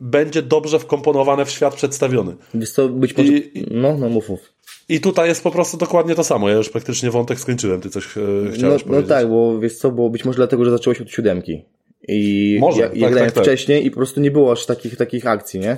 będzie 0.00 0.42
dobrze 0.42 0.78
wkomponowane 0.78 1.44
w 1.44 1.50
świat 1.50 1.74
przedstawiony. 1.74 2.36
Wiesz 2.54 2.72
co, 2.72 2.88
być 2.88 3.16
może... 3.16 3.32
I- 3.32 3.66
No, 3.70 3.98
no 3.98 4.08
mów, 4.08 4.28
mów. 4.28 4.40
I 4.88 5.00
tutaj 5.00 5.28
jest 5.28 5.42
po 5.42 5.50
prostu 5.50 5.76
dokładnie 5.76 6.14
to 6.14 6.24
samo. 6.24 6.48
Ja 6.48 6.54
już 6.54 6.68
praktycznie 6.68 7.10
wątek 7.10 7.40
skończyłem. 7.40 7.80
Ty 7.80 7.90
coś 7.90 8.16
e, 8.16 8.20
No, 8.20 8.52
chciałeś 8.52 8.82
no 8.82 8.88
powiedzieć. 8.88 9.08
tak, 9.08 9.28
bo 9.28 9.58
wiesz 9.58 9.76
co, 9.76 9.90
bo 9.90 10.10
być 10.10 10.24
może 10.24 10.36
dlatego, 10.36 10.64
że 10.64 10.70
zaczęło 10.70 10.94
się 10.94 11.02
od 11.02 11.10
siódemki. 11.10 11.64
I 12.08 12.56
Może, 12.60 12.80
ja, 12.80 12.88
tak, 12.88 12.96
ja 12.96 13.10
grałem 13.10 13.26
tak, 13.26 13.34
tak. 13.34 13.44
wcześniej 13.44 13.86
i 13.86 13.90
po 13.90 13.96
prostu 13.96 14.20
nie 14.20 14.30
było 14.30 14.52
aż 14.52 14.66
takich, 14.66 14.96
takich 14.96 15.26
akcji, 15.26 15.60
nie? 15.60 15.76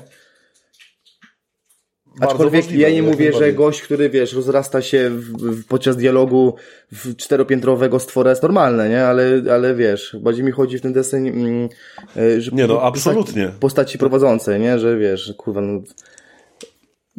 Aczkolwiek 2.20 2.64
możliwe, 2.64 2.82
ja 2.82 2.94
nie 2.94 3.02
mówię, 3.02 3.32
że 3.32 3.52
gość, 3.52 3.82
który 3.82 4.10
wiesz, 4.10 4.32
rozrasta 4.32 4.82
się 4.82 5.10
w, 5.10 5.22
w, 5.22 5.66
podczas 5.66 5.96
dialogu 5.96 6.54
w 6.92 7.16
czteropiętrowego 7.16 8.00
stwora 8.00 8.30
jest 8.30 8.42
normalne, 8.42 8.88
nie? 8.88 9.04
Ale, 9.04 9.42
ale 9.52 9.74
wiesz, 9.74 10.16
bardziej 10.20 10.44
mi 10.44 10.52
chodzi 10.52 10.78
w 10.78 10.80
ten 10.80 10.92
deseń, 10.92 11.28
mm, 11.28 11.68
e, 12.16 12.40
że 12.40 12.50
Nie 12.50 12.66
no, 12.66 12.82
absolutnie. 12.82 13.50
Postaci 13.60 13.98
prowadzące, 13.98 14.58
nie? 14.58 14.78
Że 14.78 14.98
wiesz, 14.98 15.34
kurwa, 15.36 15.60
no, 15.60 15.82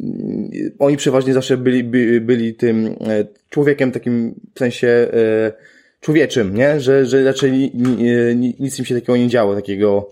mm, 0.00 0.50
oni 0.78 0.96
przeważnie 0.96 1.32
zawsze 1.32 1.56
byli, 1.56 1.84
by, 1.84 2.20
byli 2.20 2.54
tym 2.54 2.86
e, 2.86 3.24
człowiekiem 3.50 3.92
takim 3.92 4.34
w 4.54 4.58
sensie 4.58 4.88
e, 4.88 5.52
człowieczym, 6.00 6.54
nie? 6.54 6.80
Że, 6.80 7.06
że 7.06 7.24
raczej 7.24 7.52
ni, 7.52 7.70
ni, 7.74 7.96
ni, 8.36 8.56
nic 8.60 8.78
im 8.78 8.84
się 8.84 8.94
takiego 8.94 9.16
nie 9.16 9.28
działo, 9.28 9.54
takiego 9.54 10.08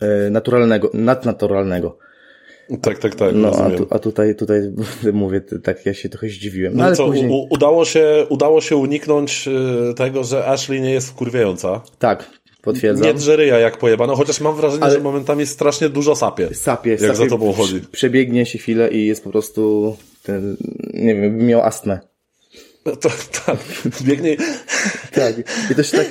e, 0.00 0.30
naturalnego, 0.30 0.90
nadnaturalnego. 0.94 2.05
Tak, 2.80 2.98
tak, 2.98 3.14
tak. 3.14 3.34
No, 3.34 3.48
a, 3.50 3.70
tu, 3.70 3.86
a 3.90 3.98
tutaj, 3.98 4.34
tutaj 4.36 4.60
mówię, 5.12 5.40
tak 5.40 5.86
ja 5.86 5.94
się 5.94 6.08
trochę 6.08 6.28
zdziwiłem. 6.28 6.72
No, 6.72 6.78
No 6.78 6.84
ale 6.84 6.96
co, 6.96 7.06
później... 7.06 7.30
u, 7.30 7.46
udało, 7.50 7.84
się, 7.84 8.26
udało 8.28 8.60
się 8.60 8.76
uniknąć 8.76 9.48
y, 9.90 9.94
tego, 9.94 10.24
że 10.24 10.46
Ashley 10.46 10.80
nie 10.80 10.90
jest 10.92 11.08
wkurwiająca. 11.08 11.80
Tak, 11.98 12.30
potwierdzam. 12.62 13.06
Nie 13.06 13.14
drze 13.14 13.36
ryja 13.36 13.58
jak 13.58 13.78
pojebano, 13.78 14.16
chociaż 14.16 14.40
mam 14.40 14.56
wrażenie, 14.56 14.82
Ale- 14.84 14.94
że 14.94 15.00
momentami 15.00 15.46
strasznie 15.46 15.88
dużo 15.88 16.16
sapie. 16.16 16.54
Sapie, 16.54 16.90
Jak 16.90 17.00
sapie, 17.00 17.14
za 17.14 17.26
tobą 17.26 17.52
chodzi. 17.52 17.80
Przebiegnie 17.92 18.46
się 18.46 18.58
chwilę 18.58 18.88
i 18.90 19.06
jest 19.06 19.24
po 19.24 19.30
prostu, 19.30 19.96
ten, 20.22 20.56
nie 20.94 21.14
wiem, 21.14 21.46
miał 21.46 21.62
astmę. 21.62 22.00
To, 23.00 23.08
tak, 23.46 23.58
biegnie. 24.02 24.36
Tak, 25.12 25.34
i 25.70 25.74
też 25.74 25.90
tak, 25.90 26.06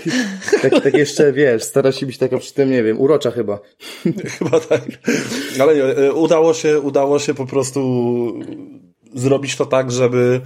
tak, 0.61 0.83
tak 0.83 0.93
jeszcze, 0.93 1.33
wiesz, 1.33 1.63
stara 1.63 1.91
się 1.91 2.05
być 2.05 2.17
taka 2.17 2.37
przy 2.37 2.53
tym, 2.53 2.71
nie 2.71 2.83
wiem, 2.83 2.99
urocza 2.99 3.31
chyba. 3.31 3.59
Chyba 4.39 4.59
tak. 4.59 4.81
Ale 5.59 5.75
nie, 5.75 6.13
udało 6.13 6.53
się, 6.53 6.79
udało 6.79 7.19
się 7.19 7.33
po 7.33 7.45
prostu 7.45 7.79
zrobić 9.13 9.55
to 9.55 9.65
tak, 9.65 9.91
żeby, 9.91 10.41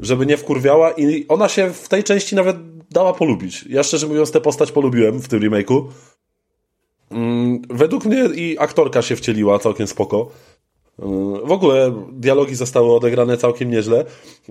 żeby 0.00 0.26
nie 0.26 0.36
wkurwiała 0.36 0.90
i 0.90 1.26
ona 1.28 1.48
się 1.48 1.70
w 1.72 1.88
tej 1.88 2.04
części 2.04 2.36
nawet 2.36 2.56
dała 2.90 3.12
polubić. 3.12 3.64
Ja 3.68 3.82
szczerze 3.82 4.06
mówiąc 4.06 4.30
tę 4.30 4.40
postać 4.40 4.72
polubiłem 4.72 5.18
w 5.18 5.28
tym 5.28 5.40
remake'u. 5.40 5.84
Mm, 7.10 7.62
Według 7.70 8.04
mnie 8.04 8.24
i 8.24 8.56
aktorka 8.58 9.02
się 9.02 9.16
wcieliła 9.16 9.58
całkiem 9.58 9.86
spoko. 9.86 10.30
Mm, 11.02 11.46
W 11.46 11.52
ogóle 11.52 12.06
dialogi 12.12 12.54
zostały 12.54 12.94
odegrane 12.94 13.36
całkiem 13.36 13.70
nieźle. 13.70 14.04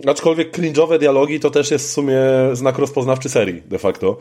Aczkolwiek 0.08 0.58
cringe'owe 0.58 1.00
dialogi 1.00 1.40
to 1.40 1.50
też 1.50 1.72
jest 1.72 1.90
w 1.90 1.92
sumie 1.92 2.20
znak 2.54 2.78
rozpoznawczy 2.78 3.30
serii, 3.30 3.62
de 3.62 3.80
facto. 3.80 4.18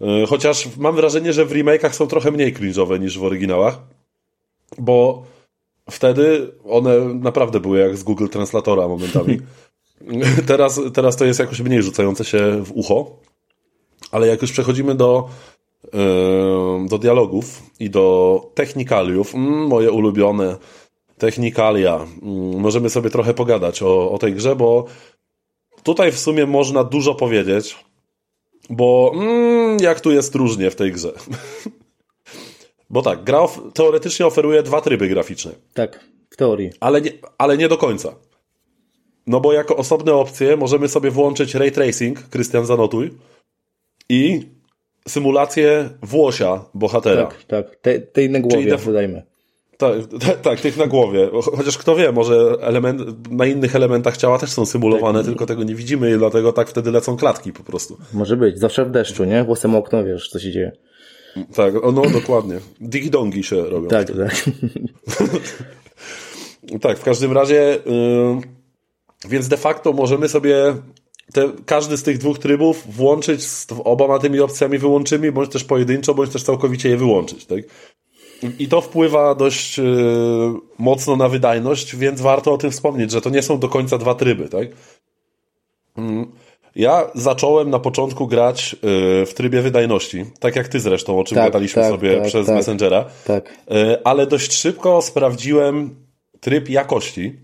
Y, 0.00 0.26
Chociaż 0.26 0.76
mam 0.76 0.96
wrażenie, 0.96 1.32
że 1.32 1.44
w 1.44 1.52
remake'ach 1.52 1.92
są 1.92 2.06
trochę 2.06 2.30
mniej 2.30 2.54
cringe'owe 2.54 3.00
niż 3.00 3.18
w 3.18 3.24
oryginałach. 3.24 3.78
Bo 4.78 5.22
wtedy 5.90 6.52
one 6.64 7.14
naprawdę 7.14 7.60
były 7.60 7.78
jak 7.78 7.96
z 7.96 8.02
Google 8.02 8.28
Translatora 8.28 8.88
momentami. 8.88 9.40
teraz, 10.46 10.80
teraz 10.94 11.16
to 11.16 11.24
jest 11.24 11.40
jakoś 11.40 11.60
mniej 11.60 11.82
rzucające 11.82 12.24
się 12.24 12.64
w 12.64 12.72
ucho, 12.72 13.16
ale 14.12 14.26
jak 14.26 14.42
już 14.42 14.52
przechodzimy 14.52 14.94
do, 14.94 15.28
yy, 15.84 16.88
do 16.88 16.98
dialogów 16.98 17.62
i 17.80 17.90
do 17.90 18.50
technikaliów, 18.54 19.34
mm, 19.34 19.66
moje 19.66 19.92
ulubione 19.92 20.56
technikalia, 21.20 22.06
mm, 22.22 22.60
możemy 22.60 22.90
sobie 22.90 23.10
trochę 23.10 23.34
pogadać 23.34 23.82
o, 23.82 24.10
o 24.12 24.18
tej 24.18 24.34
grze, 24.34 24.56
bo 24.56 24.84
tutaj 25.82 26.12
w 26.12 26.18
sumie 26.18 26.46
można 26.46 26.84
dużo 26.84 27.14
powiedzieć, 27.14 27.76
bo 28.70 29.12
mm, 29.14 29.78
jak 29.80 30.00
tu 30.00 30.10
jest 30.10 30.34
różnie 30.34 30.70
w 30.70 30.76
tej 30.76 30.92
grze. 30.92 31.12
bo 32.90 33.02
tak, 33.02 33.24
gra 33.24 33.40
of 33.40 33.60
teoretycznie 33.74 34.26
oferuje 34.26 34.62
dwa 34.62 34.80
tryby 34.80 35.08
graficzne. 35.08 35.52
Tak, 35.74 36.04
w 36.30 36.36
teorii. 36.36 36.70
Ale 36.80 37.00
nie, 37.00 37.10
ale 37.38 37.56
nie 37.56 37.68
do 37.68 37.76
końca. 37.76 38.14
No 39.26 39.40
bo 39.40 39.52
jako 39.52 39.76
osobne 39.76 40.14
opcje 40.14 40.56
możemy 40.56 40.88
sobie 40.88 41.10
włączyć 41.10 41.54
ray 41.54 41.72
tracing, 41.72 42.22
Krystian 42.22 42.66
zanotuj, 42.66 43.10
i 44.08 44.48
symulację 45.08 45.90
włosia 46.02 46.64
bohatera. 46.74 47.26
Tak, 47.26 47.44
tak. 47.44 47.76
Te, 47.76 48.00
tej 48.00 48.30
na 48.30 48.40
głowie 48.40 48.74
def- 48.74 48.86
dodajmy. 48.86 49.29
Tak, 49.80 50.40
tak, 50.42 50.60
tych 50.60 50.76
na 50.76 50.86
głowie. 50.86 51.30
Chociaż 51.56 51.78
kto 51.78 51.96
wie, 51.96 52.12
może 52.12 52.56
element, 52.60 53.30
na 53.30 53.46
innych 53.46 53.76
elementach 53.76 54.16
ciała 54.16 54.38
też 54.38 54.50
są 54.50 54.66
symulowane, 54.66 55.18
Tak. 55.18 55.26
tylko 55.26 55.46
tego 55.46 55.62
nie 55.64 55.74
widzimy 55.74 56.14
i 56.14 56.18
dlatego 56.18 56.52
tak 56.52 56.68
wtedy 56.68 56.90
lecą 56.90 57.16
klatki 57.16 57.52
po 57.52 57.62
prostu. 57.62 57.98
Może 58.12 58.36
być. 58.36 58.58
Zawsze 58.58 58.84
w 58.84 58.90
deszczu, 58.90 59.24
nie? 59.24 59.44
Włosem 59.44 59.74
okno, 59.74 60.04
wiesz, 60.04 60.28
co 60.28 60.38
się 60.38 60.50
dzieje. 60.50 60.72
Tak, 61.54 61.74
no 61.92 62.02
dokładnie. 62.12 62.58
Digi-dongi 62.80 63.42
się 63.42 63.64
robią. 63.64 63.88
Tak, 63.88 64.06
wtedy. 64.10 64.28
tak. 64.28 64.44
Tak, 66.80 66.98
w 66.98 67.02
każdym 67.02 67.32
razie, 67.32 67.78
yy, 67.86 69.28
więc 69.28 69.48
de 69.48 69.56
facto 69.56 69.92
możemy 69.92 70.28
sobie 70.28 70.74
te, 71.32 71.52
każdy 71.66 71.96
z 71.96 72.02
tych 72.02 72.18
dwóch 72.18 72.38
trybów 72.38 72.96
włączyć 72.96 73.42
z 73.42 73.66
oboma 73.84 74.18
tymi 74.18 74.40
opcjami 74.40 74.78
wyłączymi, 74.78 75.32
bądź 75.32 75.50
też 75.50 75.64
pojedynczo, 75.64 76.14
bądź 76.14 76.30
też 76.30 76.42
całkowicie 76.42 76.88
je 76.88 76.96
wyłączyć. 76.96 77.46
Tak? 77.46 77.60
I 78.58 78.68
to 78.68 78.80
wpływa 78.80 79.34
dość 79.34 79.78
yy, 79.78 79.84
mocno 80.78 81.16
na 81.16 81.28
wydajność, 81.28 81.96
więc 81.96 82.20
warto 82.20 82.52
o 82.52 82.58
tym 82.58 82.70
wspomnieć, 82.70 83.10
że 83.10 83.20
to 83.20 83.30
nie 83.30 83.42
są 83.42 83.58
do 83.58 83.68
końca 83.68 83.98
dwa 83.98 84.14
tryby. 84.14 84.48
Tak? 84.48 84.68
Mm. 85.96 86.32
Ja 86.74 87.10
zacząłem 87.14 87.70
na 87.70 87.78
początku 87.78 88.26
grać 88.26 88.72
yy, 88.72 89.26
w 89.26 89.34
trybie 89.34 89.62
wydajności, 89.62 90.24
tak 90.40 90.56
jak 90.56 90.68
ty 90.68 90.80
zresztą, 90.80 91.20
o 91.20 91.24
czym 91.24 91.34
Tak, 91.34 91.44
gadaliśmy 91.44 91.82
tak, 91.82 91.90
sobie 91.90 92.16
tak, 92.16 92.26
przez 92.26 92.46
tak. 92.46 92.56
Messengera. 92.56 93.04
tak. 93.26 93.54
E, 93.70 93.98
ale 94.04 94.26
dość 94.26 94.52
szybko 94.52 95.02
sprawdziłem 95.02 95.94
tryb 96.40 96.68
jakości, 96.68 97.36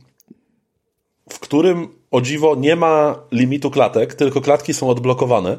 w 1.30 1.38
którym 1.38 1.88
o 2.10 2.20
dziwo 2.20 2.54
nie 2.54 2.76
ma 2.76 3.18
limitu 3.32 3.70
klatek, 3.70 4.14
tylko 4.14 4.40
klatki 4.40 4.74
są 4.74 4.88
odblokowane. 4.88 5.58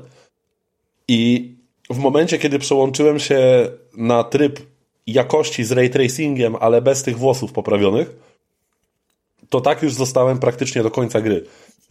I 1.07 1.51
w 1.89 1.97
momencie, 1.97 2.37
kiedy 2.37 2.59
przełączyłem 2.59 3.19
się 3.19 3.69
na 3.97 4.23
tryb 4.23 4.59
jakości 5.07 5.63
z 5.63 5.71
ray 5.71 5.89
tracingiem, 5.89 6.55
ale 6.59 6.81
bez 6.81 7.03
tych 7.03 7.17
włosów 7.17 7.51
poprawionych, 7.51 8.15
to 9.49 9.61
tak 9.61 9.83
już 9.83 9.93
zostałem 9.93 10.39
praktycznie 10.39 10.83
do 10.83 10.91
końca 10.91 11.21
gry. 11.21 11.43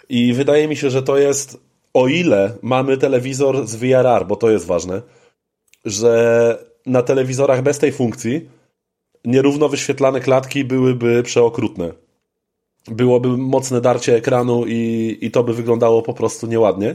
I 0.09 0.32
wydaje 0.32 0.68
mi 0.68 0.76
się, 0.76 0.90
że 0.90 1.02
to 1.02 1.18
jest, 1.18 1.59
o 1.94 2.09
ile 2.09 2.56
mamy 2.62 2.97
telewizor 2.97 3.66
z 3.66 3.74
VRR, 3.74 4.26
bo 4.26 4.36
to 4.36 4.51
jest 4.51 4.66
ważne, 4.66 5.02
że 5.84 6.59
na 6.86 7.02
telewizorach 7.02 7.62
bez 7.62 7.78
tej 7.78 7.93
funkcji 7.93 8.48
nierówno 9.24 9.68
wyświetlane 9.68 10.20
klatki 10.20 10.64
byłyby 10.64 11.22
przeokrutne. 11.22 11.93
Byłoby 12.88 13.28
mocne 13.28 13.80
darcie 13.80 14.16
ekranu 14.16 14.64
i, 14.66 15.18
i 15.20 15.30
to 15.30 15.43
by 15.43 15.55
wyglądało 15.55 16.02
po 16.02 16.14
prostu 16.14 16.47
nieładnie. 16.47 16.94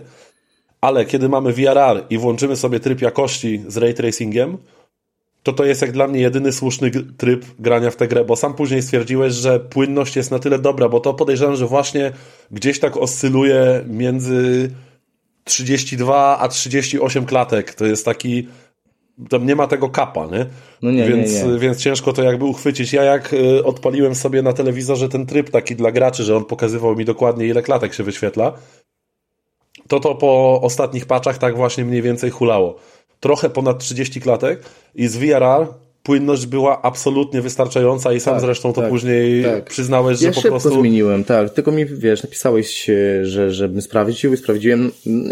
Ale 0.82 1.06
kiedy 1.06 1.30
mamy 1.30 1.54
VRR 1.54 2.06
i 2.10 2.18
włączymy 2.18 2.56
sobie 2.56 2.80
tryb 2.80 3.02
jakości 3.02 3.64
z 3.68 3.78
ray 3.78 3.94
tracingiem, 3.94 4.58
to 5.44 5.54
to 5.54 5.66
jest 5.66 5.82
jak 5.82 5.92
dla 5.92 6.08
mnie 6.08 6.20
jedyny 6.20 6.52
słuszny 6.52 6.92
tryb 7.18 7.46
grania 7.60 7.92
w 7.92 7.96
tę 7.96 8.08
grę, 8.08 8.26
bo 8.26 8.36
sam 8.36 8.54
później 8.54 8.82
stwierdziłeś, 8.82 9.34
że 9.34 9.60
płynność 9.60 10.16
jest 10.16 10.32
na 10.32 10.40
tyle 10.40 10.60
dobra, 10.60 10.90
bo 10.90 11.00
to 11.00 11.14
podejrzewam, 11.14 11.56
że 11.56 11.68
właśnie 11.68 12.12
gdzieś 12.52 12.80
tak 12.80 12.98
oscyluje 12.98 13.84
między 13.88 14.72
32 15.44 16.40
a 16.40 16.48
38 16.48 17.26
klatek. 17.26 17.74
To 17.74 17.86
jest 17.86 18.06
taki 18.06 18.48
tam 19.30 19.46
nie 19.46 19.56
ma 19.56 19.68
tego 19.68 19.90
kapa, 19.90 20.26
nie? 20.26 20.46
No 20.82 20.92
nie, 20.92 21.10
więc, 21.10 21.44
nie, 21.44 21.44
nie. 21.44 21.60
więc 21.60 21.78
ciężko 21.78 22.14
to 22.14 22.24
jakby 22.24 22.46
uchwycić. 22.46 22.94
Ja 22.94 23.04
jak 23.04 23.34
y, 23.34 23.64
odpaliłem 23.64 24.16
sobie 24.16 24.42
na 24.42 24.54
telewizorze 24.54 25.10
ten 25.10 25.26
tryb 25.26 25.50
taki 25.50 25.76
dla 25.76 25.92
graczy, 25.92 26.24
że 26.24 26.38
on 26.38 26.46
pokazywał 26.46 26.96
mi 26.96 27.06
dokładnie 27.06 27.48
ile 27.48 27.62
klatek 27.62 27.94
się 27.94 28.04
wyświetla, 28.04 28.54
to 29.88 30.00
to 30.00 30.16
po 30.16 30.60
ostatnich 30.62 31.06
patchach 31.06 31.38
tak 31.38 31.56
właśnie 31.56 31.86
mniej 31.86 32.02
więcej 32.02 32.30
hulało. 32.30 32.80
Trochę 33.22 33.50
ponad 33.50 33.80
30 33.80 34.22
klatek 34.22 34.62
i 34.96 35.08
z 35.08 35.18
VRR 35.18 35.68
płynność 36.04 36.46
była 36.46 36.82
absolutnie 36.82 37.42
wystarczająca 37.42 38.14
i 38.14 38.20
sam 38.20 38.34
Tak, 38.34 38.42
zresztą 38.42 38.74
to 38.74 38.82
tak, 38.82 38.90
później 38.90 39.44
tak. 39.44 39.70
przyznałeś, 39.70 40.20
że 40.20 40.26
Ja 40.26 40.32
po 40.32 40.42
szybko 40.42 40.60
prostu... 40.60 40.80
zmieniłem, 40.82 41.24
tak. 41.24 41.50
Tylko 41.50 41.72
mi, 41.72 41.86
wiesz, 41.86 42.24
napisałeś, 42.24 42.90
e, 42.90 43.26
że, 43.26 43.52
żebym 43.52 43.82
sprawdził 43.82 44.34
i 44.34 44.38
sprawdziłem 44.38 44.92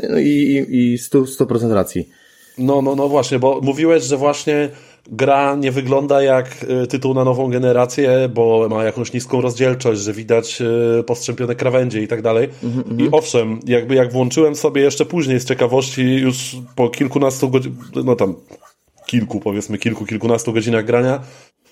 no 0.09 0.19
i, 0.19 0.27
i, 0.27 0.93
i 0.93 0.97
100%, 0.97 1.23
100% 1.23 1.73
racji. 1.73 2.09
No, 2.57 2.81
no, 2.81 2.95
no 2.95 3.09
właśnie, 3.09 3.39
bo 3.39 3.61
mówiłeś, 3.63 4.03
że 4.03 4.17
właśnie 4.17 4.69
gra 5.11 5.55
nie 5.55 5.71
wygląda 5.71 6.21
jak 6.23 6.65
y, 6.83 6.87
tytuł 6.87 7.13
na 7.13 7.23
nową 7.23 7.49
generację, 7.49 8.29
bo 8.33 8.67
ma 8.69 8.83
jakąś 8.83 9.13
niską 9.13 9.41
rozdzielczość, 9.41 10.01
że 10.01 10.13
widać 10.13 10.61
y, 10.99 11.03
postrzępione 11.03 11.55
krawędzie 11.55 12.01
i 12.01 12.07
tak 12.07 12.21
dalej. 12.21 12.49
I 12.97 13.09
owszem, 13.11 13.59
jakby 13.65 13.95
jak 13.95 14.13
włączyłem 14.13 14.55
sobie 14.55 14.81
jeszcze 14.81 15.05
później 15.05 15.39
z 15.39 15.45
ciekawości, 15.45 16.01
już 16.01 16.55
po 16.75 16.89
kilkunastu 16.89 17.49
godzinach, 17.49 17.77
no 18.05 18.15
tam 18.15 18.35
kilku, 19.05 19.39
powiedzmy 19.39 19.77
kilku, 19.77 20.05
kilkunastu 20.05 20.53
godzinach 20.53 20.85
grania, 20.85 21.19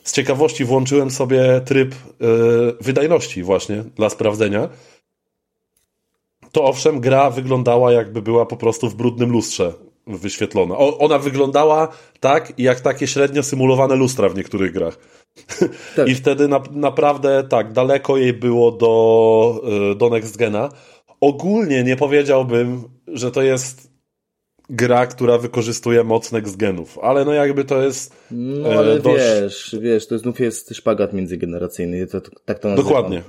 z 0.04 0.14
ciekawości 0.14 0.66
włączyłem 0.66 1.12
sobie 1.12 1.62
tryb 1.66 1.96
y, 1.96 1.96
wydajności 2.82 3.44
właśnie 3.44 3.84
dla 3.96 4.10
sprawdzenia. 4.10 4.70
To 6.52 6.64
owszem, 6.64 7.00
gra 7.00 7.30
wyglądała 7.30 7.92
jakby 7.92 8.22
była 8.22 8.46
po 8.46 8.58
prostu 8.58 8.90
w 8.90 8.96
brudnym 8.96 9.32
lustrze 9.32 9.74
wyświetlona. 10.08 10.78
O, 10.78 10.98
ona 10.98 11.20
wyglądała 11.20 11.88
tak, 12.20 12.54
jak 12.58 12.80
takie 12.80 13.08
średnio 13.08 13.44
symulowane 13.44 13.96
lustra 13.96 14.30
w 14.30 14.36
niektórych 14.36 14.74
grach. 14.74 14.98
Tak. 15.96 16.08
I 16.08 16.16
wtedy 16.16 16.48
na, 16.48 16.64
naprawdę 16.72 17.44
tak, 17.50 17.74
daleko 17.74 18.18
jej 18.18 18.34
było 18.34 18.72
do, 18.72 19.62
y, 19.92 19.96
do 19.96 20.10
Next 20.10 20.38
Gena. 20.38 20.70
Ogólnie 21.22 21.84
nie 21.84 21.96
powiedziałbym, 21.96 22.84
że 23.08 23.32
to 23.32 23.42
jest 23.42 23.92
gra, 24.70 25.08
która 25.08 25.38
wykorzystuje 25.38 26.04
moc 26.04 26.32
Next 26.32 26.58
Genów, 26.58 27.00
ale 27.02 27.26
no 27.26 27.34
jakby 27.34 27.66
to 27.66 27.82
jest 27.82 28.16
No 28.32 28.74
e, 28.74 28.78
ale 28.78 29.00
dość... 29.00 29.24
wiesz, 29.42 29.76
wiesz, 29.82 30.08
to 30.08 30.20
znów 30.20 30.40
jest 30.40 30.76
szpagat 30.76 31.14
międzygeneracyjny, 31.14 32.08
to, 32.08 32.22
to, 32.22 32.32
tak 32.46 32.60
to 32.60 32.68
nazywam. 32.68 32.88
Dokładnie. 32.88 33.22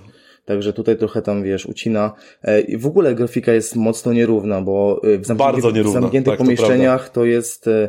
Także 0.49 0.73
tutaj 0.73 0.97
trochę 0.97 1.23
tam, 1.23 1.43
wiesz, 1.43 1.67
ucina. 1.67 2.13
E, 2.43 2.61
i 2.61 2.77
w 2.77 2.87
ogóle 2.87 3.15
grafika 3.15 3.53
jest 3.53 3.77
mocno 3.77 4.13
nierówna, 4.13 4.61
bo 4.61 5.01
e, 5.05 5.19
w 5.19 5.75
nierówna, 5.75 6.01
w 6.01 6.03
zamkniętych 6.03 6.33
tak, 6.33 6.39
to 6.39 6.45
pomieszczeniach 6.45 7.09
to, 7.09 7.25
jest 7.25 7.69
e, 7.69 7.89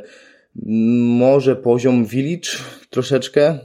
może 1.19 1.55
poziom 1.55 2.05
village 2.05 2.49
troszeczkę, 2.89 3.59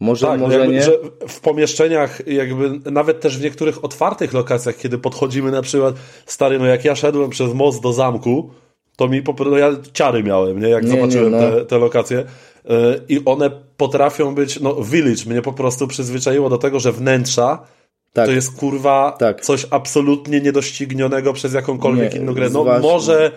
może, 0.00 0.26
Tak, 0.26 0.40
no 0.40 0.46
może 0.46 0.58
jakby, 0.58 0.74
nie. 0.74 0.82
że 0.82 0.92
w 1.28 1.40
pomieszczeniach, 1.40 2.26
jakby 2.26 2.90
nawet 2.90 3.20
też 3.20 3.38
w 3.38 3.42
niektórych 3.42 3.84
otwartych 3.84 4.32
lokacjach, 4.32 4.76
kiedy 4.76 4.98
podchodzimy 4.98 5.50
na 5.50 5.62
przykład, 5.62 5.94
stary, 6.26 6.58
no 6.58 6.66
jak 6.66 6.84
ja 6.84 6.96
szedłem 6.96 7.30
przez 7.30 7.54
most 7.54 7.82
do 7.82 7.92
zamku, 7.92 8.50
to 8.96 9.08
mi 9.08 9.22
po 9.22 9.34
prostu, 9.34 9.50
no 9.50 9.58
ja 9.58 9.70
ciary 9.92 10.22
miałem, 10.22 10.60
nie, 10.60 10.68
jak 10.68 10.84
Nie, 10.84 10.90
nie, 10.90 11.00
zobaczyłem 11.00 11.32
no. 11.32 11.38
te, 11.38 11.64
te 11.64 11.78
lokacje 11.78 12.24
Yy, 12.64 13.00
i 13.08 13.24
one 13.24 13.50
potrafią 13.76 14.34
być, 14.34 14.60
no 14.60 14.74
village 14.82 15.24
mnie 15.26 15.42
po 15.42 15.52
prostu 15.52 15.86
przyzwyczaiło 15.86 16.48
do 16.48 16.58
tego, 16.58 16.80
że 16.80 16.92
wnętrza 16.92 17.66
Tak. 18.12 18.26
to 18.26 18.32
jest 18.32 18.56
kurwa 18.56 19.16
Tak. 19.18 19.40
coś 19.40 19.66
absolutnie 19.70 20.40
niedoścignionego 20.40 21.32
przez 21.32 21.54
jakąkolwiek 21.54 22.14
Nie, 22.14 22.20
inną 22.20 22.34
grę. 22.34 22.50
No 22.50 22.64
może, 22.82 23.32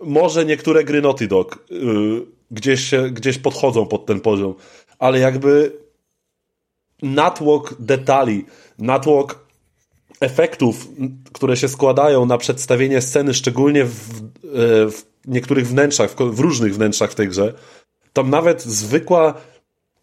może 0.00 0.44
niektóre 0.44 0.84
gry 0.84 1.02
Naughty 1.02 1.28
Dog 1.28 1.64
yy, 1.70 2.26
gdzieś, 2.50 2.90
gdzieś 3.12 3.38
podchodzą 3.38 3.86
pod 3.86 4.06
ten 4.06 4.20
poziom, 4.20 4.54
ale 4.98 5.18
jakby 5.18 5.72
natłok 7.02 7.74
detali, 7.78 8.44
natłok 8.78 9.46
efektów, 10.20 10.88
które 11.32 11.56
się 11.56 11.68
składają 11.68 12.26
na 12.26 12.38
przedstawienie 12.38 13.00
sceny, 13.00 13.34
szczególnie 13.34 13.84
w, 13.84 13.90
e, 13.90 14.90
w 14.90 15.02
niektórych 15.26 15.68
wnętrzach, 15.68 16.14
w 16.14 16.40
różnych 16.40 16.74
wnętrzach 16.74 17.10
w 17.10 17.14
tej 17.14 17.28
grze, 17.28 17.54
tam 18.12 18.30
nawet 18.30 18.62
zwykła 18.62 19.34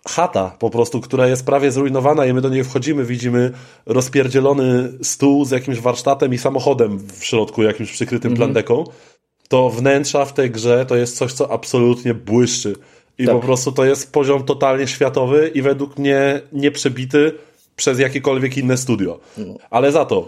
chata 0.07 0.55
po 0.59 0.69
prostu, 0.69 1.01
która 1.01 1.27
jest 1.27 1.45
prawie 1.45 1.71
zrujnowana 1.71 2.25
i 2.25 2.33
my 2.33 2.41
do 2.41 2.49
niej 2.49 2.63
wchodzimy, 2.63 3.05
widzimy 3.05 3.51
rozpierdzielony 3.85 4.93
stół 5.01 5.45
z 5.45 5.51
jakimś 5.51 5.79
warsztatem 5.79 6.33
i 6.33 6.37
samochodem 6.37 6.99
w 6.99 7.25
środku, 7.25 7.63
jakimś 7.63 7.91
przykrytym 7.91 8.33
plandeką, 8.33 8.83
to 9.47 9.69
wnętrza 9.69 10.25
w 10.25 10.33
tej 10.33 10.51
grze 10.51 10.85
to 10.85 10.95
jest 10.95 11.17
coś, 11.17 11.33
co 11.33 11.51
absolutnie 11.51 12.13
błyszczy. 12.13 12.75
I 13.17 13.25
Tak. 13.25 13.35
po 13.35 13.41
prostu 13.41 13.71
to 13.71 13.85
jest 13.85 14.11
poziom 14.11 14.43
totalnie 14.43 14.87
światowy 14.87 15.51
i 15.53 15.61
według 15.61 15.97
mnie 15.97 16.41
nie 16.51 16.71
przebity 16.71 17.33
przez 17.75 17.99
jakiekolwiek 17.99 18.57
inne 18.57 18.77
studio. 18.77 19.19
Ale 19.69 19.91
za 19.91 20.05
to 20.05 20.27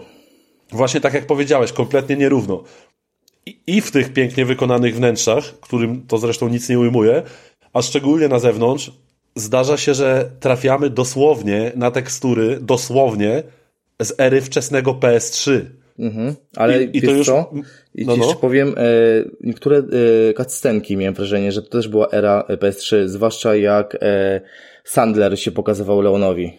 właśnie 0.72 1.00
tak 1.00 1.14
jak 1.14 1.26
powiedziałeś, 1.26 1.72
kompletnie 1.72 2.16
nierówno. 2.16 2.62
I, 3.46 3.58
I 3.66 3.80
w 3.80 3.90
tych 3.90 4.12
pięknie 4.12 4.44
wykonanych 4.44 4.96
wnętrzach, 4.96 5.44
którym 5.60 6.06
to 6.06 6.18
zresztą 6.18 6.48
nic 6.48 6.68
nie 6.68 6.78
ujmuje, 6.78 7.22
a 7.72 7.82
szczególnie 7.82 8.28
na 8.28 8.38
zewnątrz, 8.38 8.90
zdarza 9.34 9.76
się, 9.76 9.94
że 9.94 10.30
trafiamy 10.40 10.90
dosłownie 10.90 11.72
na 11.76 11.90
tekstury, 11.90 12.58
dosłownie 12.60 13.42
z 14.02 14.20
ery 14.20 14.40
wczesnego 14.40 14.92
PS3. 14.94 15.60
Mhm. 15.98 16.34
Ale 16.56 16.84
I- 16.84 16.98
i 16.98 17.02
to 17.02 17.10
już- 17.10 17.26
co? 17.26 17.50
I 17.94 18.06
no, 18.06 18.14
ci 18.14 18.20
no. 18.20 18.26
jeszcze 18.26 18.40
powiem, 18.40 18.74
e, 18.76 18.82
niektóre 19.40 19.78
e, 19.78 20.34
cutscenki 20.34 20.96
miałem 20.96 21.14
wrażenie, 21.14 21.52
że 21.52 21.62
to 21.62 21.68
też 21.68 21.88
była 21.88 22.08
era 22.08 22.44
e, 22.48 22.56
PS3, 22.56 23.08
zwłaszcza 23.08 23.56
jak 23.56 23.96
Sandler 24.84 25.40
się 25.40 25.50
pokazywał 25.50 26.00
Leonowi. 26.00 26.52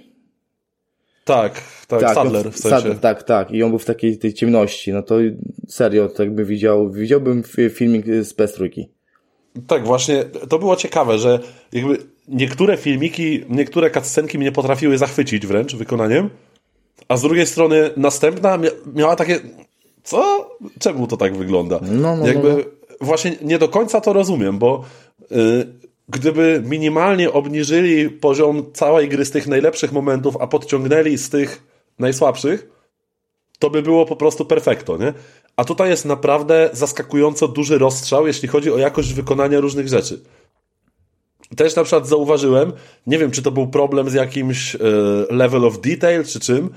Tak, 1.25 1.61
tak, 1.87 2.03
on- 2.03 2.15
Sadler 2.15 2.51
w 2.51 2.57
sensie. 2.57 2.69
Sadler, 2.69 2.99
tak, 2.99 3.23
tak. 3.23 3.51
I 3.51 3.63
on 3.63 3.69
był 3.69 3.79
w 3.79 3.85
takiej 3.85 4.17
tej 4.17 4.33
ciemności. 4.33 4.93
No 4.93 5.03
to 5.03 5.15
serio, 5.67 6.09
to 6.09 6.23
jakby 6.23 6.45
widział, 6.45 6.89
widziałbym 6.91 7.43
fi- 7.43 7.69
filmik 7.69 8.05
z 8.05 8.33
PS3. 8.33 8.85
Tak, 9.67 9.85
właśnie 9.85 10.23
to 10.49 10.59
było 10.59 10.75
ciekawe, 10.75 11.17
że 11.17 11.39
jakby 11.73 11.97
niektóre 12.27 12.77
filmiki, 12.77 13.45
niektóre 13.49 13.91
cutscenki 13.91 14.37
mnie 14.37 14.51
potrafiły 14.51 14.97
zachwycić 14.97 15.47
wręcz 15.47 15.75
wykonaniem, 15.75 16.29
a 17.07 17.17
z 17.17 17.21
drugiej 17.21 17.45
strony 17.45 17.89
następna 17.97 18.57
mia- 18.57 18.95
miała 18.95 19.15
takie 19.15 19.39
co? 20.03 20.49
Czemu 20.79 21.07
to 21.07 21.17
tak 21.17 21.37
wygląda? 21.37 21.79
No, 21.81 22.17
no, 22.17 22.27
jakby 22.27 22.49
no, 22.49 22.57
no. 22.57 22.63
właśnie 23.01 23.35
nie 23.41 23.59
do 23.59 23.69
końca 23.69 24.01
to 24.01 24.13
rozumiem, 24.13 24.59
bo 24.59 24.83
y, 25.31 25.35
gdyby 26.09 26.63
minimalnie 26.65 27.31
obniżyli 27.31 28.09
poziom 28.09 28.65
całej 28.73 29.09
gry 29.09 29.25
z 29.25 29.31
tych 29.31 29.47
najlepszych 29.47 29.91
momentów, 29.91 30.37
a 30.39 30.47
podciągnęli 30.47 31.17
z 31.17 31.29
tych 31.29 31.63
najsłabszych, 31.99 32.69
to 33.59 33.69
by 33.69 33.81
było 33.81 34.05
po 34.05 34.15
prostu 34.15 34.45
perfekto, 34.45 34.97
nie? 34.97 35.13
A 35.55 35.65
tutaj 35.65 35.89
jest 35.89 36.05
naprawdę 36.05 36.69
zaskakująco 36.73 37.47
duży 37.47 37.77
rozstrzał, 37.77 38.27
jeśli 38.27 38.47
chodzi 38.47 38.71
o 38.71 38.77
jakość 38.77 39.13
wykonania 39.13 39.59
różnych 39.59 39.87
rzeczy. 39.87 40.19
Też 41.55 41.75
na 41.75 41.83
przykład 41.83 42.07
zauważyłem, 42.07 42.73
nie 43.07 43.17
wiem, 43.17 43.31
czy 43.31 43.41
to 43.41 43.51
był 43.51 43.67
problem 43.67 44.09
z 44.09 44.13
jakimś 44.13 44.75
e, 44.75 44.79
level 45.29 45.65
of 45.65 45.81
detail, 45.81 46.23
czy 46.25 46.39
czym, 46.39 46.69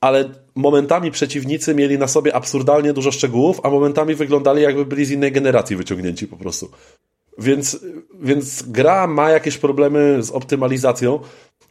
ale 0.00 0.30
momentami 0.54 1.10
przeciwnicy 1.10 1.74
mieli 1.74 1.98
na 1.98 2.08
sobie 2.08 2.34
absurdalnie 2.34 2.92
dużo 2.92 3.12
szczegółów, 3.12 3.60
a 3.62 3.70
momentami 3.70 4.14
wyglądali 4.14 4.62
jakby 4.62 4.84
byli 4.84 5.04
z 5.04 5.10
innej 5.10 5.32
generacji 5.32 5.76
wyciągnięci 5.76 6.26
po 6.26 6.36
prostu. 6.36 6.70
Więc, 7.38 7.78
więc 8.20 8.62
gra 8.62 9.06
ma 9.06 9.30
jakieś 9.30 9.58
problemy 9.58 10.22
z 10.22 10.30
optymalizacją. 10.30 11.20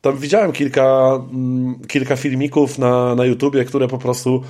Tam 0.01 0.17
widziałem 0.17 0.51
kilka, 0.51 1.19
mm, 1.33 1.75
kilka 1.87 2.15
filmików 2.15 2.79
na, 2.79 3.15
na 3.15 3.25
YouTubie, 3.25 3.65
które 3.65 3.87
po 3.87 3.97
prostu 3.97 4.43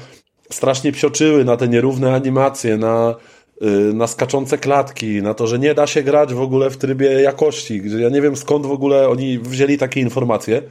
strasznie 0.49 0.91
psioczyły 0.91 1.45
na 1.45 1.57
te 1.57 1.67
nierówne 1.67 2.15
animacje, 2.15 2.77
na, 2.77 3.15
na 3.93 4.07
skaczące 4.07 4.57
klatki, 4.57 5.21
na 5.21 5.33
to, 5.33 5.47
że 5.47 5.59
nie 5.59 5.73
da 5.73 5.87
się 5.87 6.03
grać 6.03 6.33
w 6.33 6.41
ogóle 6.41 6.69
w 6.69 6.77
trybie 6.77 7.07
jakości. 7.21 7.81
Ja 7.99 8.09
nie 8.09 8.21
wiem 8.21 8.35
skąd 8.35 8.65
w 8.65 8.71
ogóle 8.71 9.09
oni 9.09 9.39
wzięli 9.39 9.77
takie 9.77 9.99
informacje. 10.01 10.61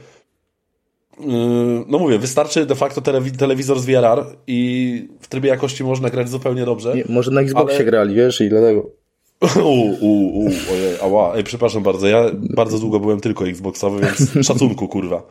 Yy, 1.19 1.25
No 1.87 1.99
mówię, 1.99 2.19
wystarczy 2.19 2.65
de 2.65 2.75
facto 2.75 3.01
telewi- 3.01 3.37
telewizor 3.37 3.79
z 3.79 3.85
VRR 3.85 4.25
i 4.47 5.07
w 5.21 5.27
trybie 5.27 5.49
jakości 5.49 5.83
można 5.83 6.09
grać 6.09 6.29
zupełnie 6.29 6.65
dobrze. 6.65 6.95
Nie, 6.95 7.03
może 7.09 7.31
na 7.31 7.41
Xboxie 7.41 7.75
Ale- 7.75 7.85
grali, 7.85 8.15
wiesz, 8.15 8.41
i 8.41 8.49
dlatego. 8.49 8.89
U, 9.63 9.69
u, 10.01 10.39
u, 10.39 10.45
ojej, 10.71 10.99
ała. 11.01 11.35
Ej, 11.35 11.43
przepraszam 11.43 11.83
bardzo, 11.83 12.07
ja 12.07 12.25
bardzo 12.33 12.79
długo 12.79 12.99
byłem 12.99 13.19
tylko 13.19 13.47
Xboxowy, 13.47 14.01
więc 14.01 14.31
szacunku, 14.47 14.87
kurwa. 14.87 15.23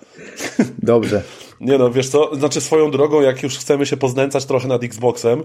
Dobrze. 0.78 1.22
Nie 1.60 1.78
no, 1.78 1.90
wiesz 1.90 2.08
co, 2.08 2.36
znaczy 2.36 2.60
swoją 2.60 2.90
drogą, 2.90 3.20
jak 3.20 3.42
już 3.42 3.58
chcemy 3.58 3.86
się 3.86 3.96
poznęcać 3.96 4.44
trochę 4.44 4.68
nad 4.68 4.84
Xboxem, 4.84 5.42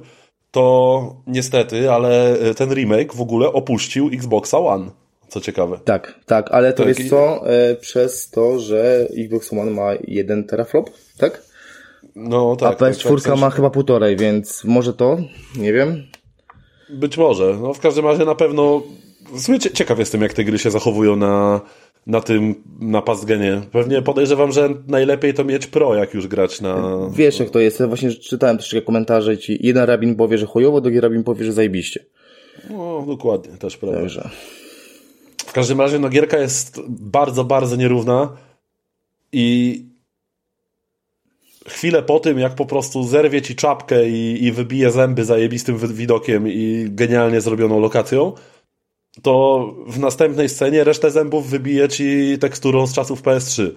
to 0.52 1.16
niestety, 1.28 1.92
ale 1.92 2.40
e, 2.40 2.54
ten 2.54 2.74
remake 2.74 3.14
w 3.14 3.22
ogóle 3.22 3.54
opuścił 3.54 4.10
Xboxa 4.14 4.60
One. 4.60 4.92
Co 5.28 5.42
ciekawe. 5.42 5.80
Tak, 5.86 6.20
tak, 6.26 6.52
ale 6.52 6.74
to 6.74 6.84
Tak, 6.84 6.98
jest 6.98 7.10
co? 7.10 7.50
E, 7.52 7.76
przez 7.76 8.30
to, 8.30 8.60
że 8.60 9.08
Xbox 9.18 9.54
One 9.54 9.72
ma 9.72 9.90
jeden 10.08 10.44
teraflop, 10.44 10.90
tak? 11.18 11.42
No 12.16 12.56
tak. 12.56 12.82
A 12.82 12.86
PS4 12.86 13.16
tak, 13.16 13.24
tak, 13.24 13.40
ma 13.40 13.50
chyba 13.50 13.70
półtorej, 13.70 14.16
więc 14.18 14.64
może 14.64 14.94
to? 14.94 15.18
Nie 15.58 15.74
wiem. 15.74 16.04
Być 16.90 17.18
może. 17.18 17.58
No 17.62 17.74
w 17.74 17.80
każdym 17.80 18.06
razie 18.06 18.26
na 18.26 18.36
pewno. 18.36 18.82
W 19.34 19.42
sumie 19.42 19.60
cie- 19.60 19.72
ciekaw 19.72 20.00
jestem, 20.00 20.22
jak 20.22 20.34
te 20.34 20.44
gry 20.44 20.60
się 20.60 20.72
zachowują 20.72 21.16
na, 21.16 21.62
na 22.08 22.22
tym, 22.22 22.56
na 22.80 23.02
pastgenie. 23.02 23.62
Pewnie 23.72 24.02
podejrzewam, 24.02 24.52
że 24.52 24.70
najlepiej 24.88 25.34
to 25.34 25.44
mieć 25.44 25.68
pro, 25.68 25.96
jak 25.96 26.14
już 26.14 26.28
grać 26.28 26.62
na. 26.62 26.98
Wiesz 27.14 27.40
jak 27.40 27.50
to 27.50 27.60
jest, 27.60 27.80
ja 27.80 27.88
właśnie 27.88 28.12
czytałem 28.12 28.58
troszeczkę 28.58 28.86
komentarze 28.86 29.34
i 29.34 29.38
ci 29.38 29.58
jeden 29.62 29.84
rabin 29.84 30.16
powie, 30.16 30.38
że 30.38 30.46
chujowo, 30.46 30.82
drugi 30.82 31.00
rabin 31.00 31.24
powie, 31.24 31.46
że 31.46 31.54
zajebiście. 31.54 32.06
No, 32.70 33.04
dokładnie, 33.08 33.58
też 33.58 33.78
prawda. 33.78 34.00
Także. 34.00 34.30
W 35.38 35.54
każdym 35.54 35.82
razie, 35.82 36.00
no, 36.00 36.10
gierka 36.10 36.38
jest 36.38 36.82
bardzo, 36.88 37.44
bardzo 37.44 37.76
nierówna 37.76 38.38
i 39.32 39.86
chwilę 41.68 42.04
po 42.04 42.20
tym, 42.20 42.40
jak 42.40 42.56
po 42.56 42.66
prostu 42.66 43.04
zerwie 43.04 43.42
ci 43.42 43.56
czapkę 43.56 44.10
i, 44.10 44.46
i 44.46 44.52
wybije 44.52 44.92
zęby 44.92 45.26
zajebistym 45.26 45.78
widokiem 45.78 46.48
i 46.48 46.88
genialnie 46.90 47.42
zrobioną 47.42 47.80
lokacją, 47.80 48.34
to 49.22 49.66
w 49.88 50.00
następnej 50.00 50.50
scenie 50.50 50.84
resztę 50.84 51.12
zębów 51.12 51.50
wybije 51.50 51.90
ci 51.90 52.38
teksturą 52.40 52.88
z 52.88 52.94
czasów 52.94 53.24
PS3. 53.24 53.72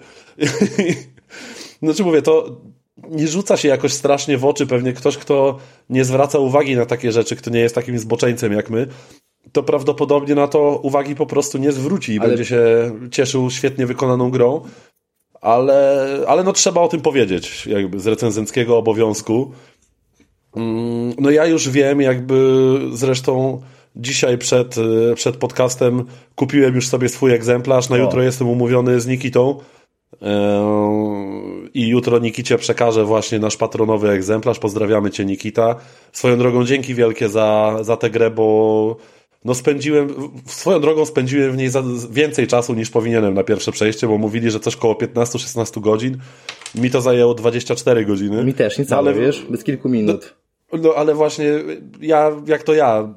znaczy 1.83 2.03
mówię, 2.03 2.21
to 2.21 2.61
nie 3.09 3.27
rzuca 3.27 3.57
się 3.57 3.67
jakoś 3.67 3.93
strasznie 3.93 4.37
w 4.37 4.45
oczy. 4.45 4.67
Pewnie 4.67 4.93
ktoś, 4.93 5.17
kto 5.17 5.57
nie 5.89 6.05
zwraca 6.05 6.39
uwagi 6.39 6.75
na 6.75 6.85
takie 6.85 7.11
rzeczy, 7.11 7.35
kto 7.35 7.49
nie 7.49 7.59
jest 7.59 7.75
takim 7.75 7.99
zboczeńcem 7.99 8.53
jak 8.53 8.69
my, 8.69 8.87
to 9.51 9.63
prawdopodobnie 9.63 10.35
na 10.35 10.47
to 10.47 10.79
uwagi 10.83 11.15
po 11.15 11.25
prostu 11.25 11.57
nie 11.57 11.71
zwróci 11.71 12.13
i 12.13 12.19
Ale- 12.19 12.27
będzie 12.27 12.45
się 12.45 12.91
cieszył 13.11 13.49
świetnie 13.49 13.85
wykonaną 13.85 14.31
grą. 14.31 14.61
Ale, 15.41 16.07
ale 16.27 16.43
no 16.43 16.53
trzeba 16.53 16.81
o 16.81 16.87
tym 16.87 17.01
powiedzieć, 17.01 17.65
jakby 17.65 17.99
z 17.99 18.07
recenzenckiego 18.07 18.77
obowiązku. 18.77 19.51
Mm, 20.55 21.13
No 21.19 21.29
ja 21.29 21.45
już 21.45 21.69
wiem, 21.69 22.01
jakby 22.01 22.77
zresztą 22.93 23.61
dzisiaj 23.95 24.37
przed, 24.37 24.77
y, 24.77 25.13
przed 25.15 25.37
podcastem 25.37 26.05
kupiłem 26.35 26.75
już 26.75 26.87
sobie 26.87 27.09
swój 27.09 27.33
egzemplarz. 27.33 27.89
Na 27.89 27.95
O. 27.95 27.99
jutro 27.99 28.23
jestem 28.23 28.49
umówiony 28.49 29.01
z 29.01 29.07
Nikitą. 29.07 29.59
Eee, 30.21 31.69
I 31.73 31.87
jutro 31.87 32.19
Nikicie 32.19 32.57
przekażę 32.57 33.05
właśnie 33.05 33.39
nasz 33.39 33.57
patronowy 33.57 34.09
egzemplarz. 34.09 34.59
Pozdrawiamy 34.59 35.11
Cię, 35.11 35.25
Nikita. 35.25 35.75
Swoją 36.11 36.37
drogą 36.37 36.65
dzięki 36.65 36.95
wielkie 36.95 37.29
za, 37.29 37.77
za 37.81 37.97
tę 37.97 38.09
grę, 38.09 38.29
bo 38.29 38.97
no 39.45 39.55
spędziłem, 39.55 40.13
swoją 40.45 40.79
drogą 40.79 41.05
spędziłem 41.05 41.51
w 41.51 41.57
niej 41.57 41.69
więcej 42.11 42.47
czasu 42.47 42.73
niż 42.73 42.89
powinienem 42.89 43.33
na 43.33 43.43
pierwsze 43.43 43.71
przejście, 43.71 44.07
bo 44.07 44.17
mówili, 44.17 44.51
że 44.51 44.59
coś 44.59 44.75
koło 44.75 44.93
15-16 44.93 45.81
godzin. 45.81 46.17
Mi 46.75 46.91
to 46.91 47.01
zajęło 47.01 47.33
24 47.33 48.05
godziny. 48.05 48.43
Mi 48.43 48.53
też, 48.53 48.77
niecałe, 48.77 48.99
ale, 48.99 49.13
wiesz, 49.13 49.45
bez 49.49 49.63
kilku 49.63 49.89
minut. 49.89 50.35
No 50.81 50.93
ale 50.95 51.13
właśnie 51.13 51.45
ja, 52.01 52.31
jak 52.47 52.63
to 52.63 52.73
ja, 52.73 53.15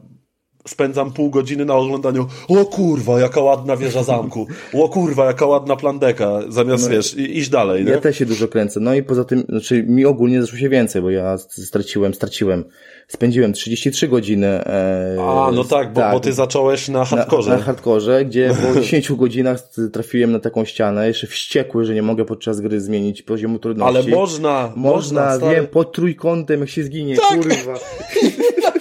spędzam 0.68 1.12
pół 1.12 1.30
godziny 1.30 1.64
na 1.64 1.74
oglądaniu 1.74 2.26
o 2.48 2.64
kurwa, 2.64 3.20
jaka 3.20 3.40
ładna 3.40 3.76
wieża 3.76 4.02
zamku, 4.02 4.46
o 4.72 4.88
kurwa, 4.88 5.24
jaka 5.24 5.46
ładna 5.46 5.76
plandeka, 5.76 6.40
zamiast, 6.48 6.90
wiesz, 6.90 7.14
i, 7.14 7.38
iść 7.38 7.48
dalej, 7.50 7.84
nie? 7.84 7.90
Ja 7.90 8.00
też 8.00 8.18
się 8.18 8.26
dużo 8.26 8.48
kręcę. 8.48 8.80
No 8.80 8.94
i 8.94 9.02
poza 9.02 9.24
tym, 9.24 9.44
znaczy 9.48 9.82
mi 9.88 10.04
ogólnie 10.04 10.40
zeszło 10.42 10.58
się 10.58 10.68
więcej, 10.68 11.02
bo 11.02 11.10
ja 11.10 11.38
straciłem, 11.38 12.14
straciłem, 12.14 12.64
spędziłem 13.08 13.52
33 13.52 14.08
godziny. 14.08 14.46
E, 14.46 15.16
A, 15.20 15.50
no 15.54 15.64
tak, 15.64 15.92
bo, 15.92 16.00
bo 16.12 16.20
ty 16.20 16.32
zacząłeś 16.32 16.88
na 16.88 17.04
hardkorze. 17.04 17.50
Na, 17.50 17.56
na 17.56 17.62
hardkorze, 17.62 18.24
gdzie 18.24 18.54
po 18.74 18.80
10 18.80 19.12
godzinach 19.12 19.58
trafiłem 19.92 20.32
na 20.32 20.38
taką 20.40 20.64
ścianę, 20.64 21.08
jeszcze 21.08 21.26
wściekły, 21.26 21.84
że 21.84 21.94
nie 21.94 22.02
mogę 22.02 22.24
podczas 22.24 22.60
gry 22.60 22.80
zmienić 22.80 23.22
poziomu 23.22 23.58
trudności. 23.58 23.96
ale 23.98 24.16
można, 24.16 24.72
Można, 24.76 25.36
stary. 25.36 25.56
wiem, 25.56 25.66
pod 25.66 25.92
trójkątem, 25.92 26.60
jak 26.60 26.68
się 26.68 26.84
zginie, 26.84 27.16
Tak. 27.16 27.38
kurwa. 27.40 27.74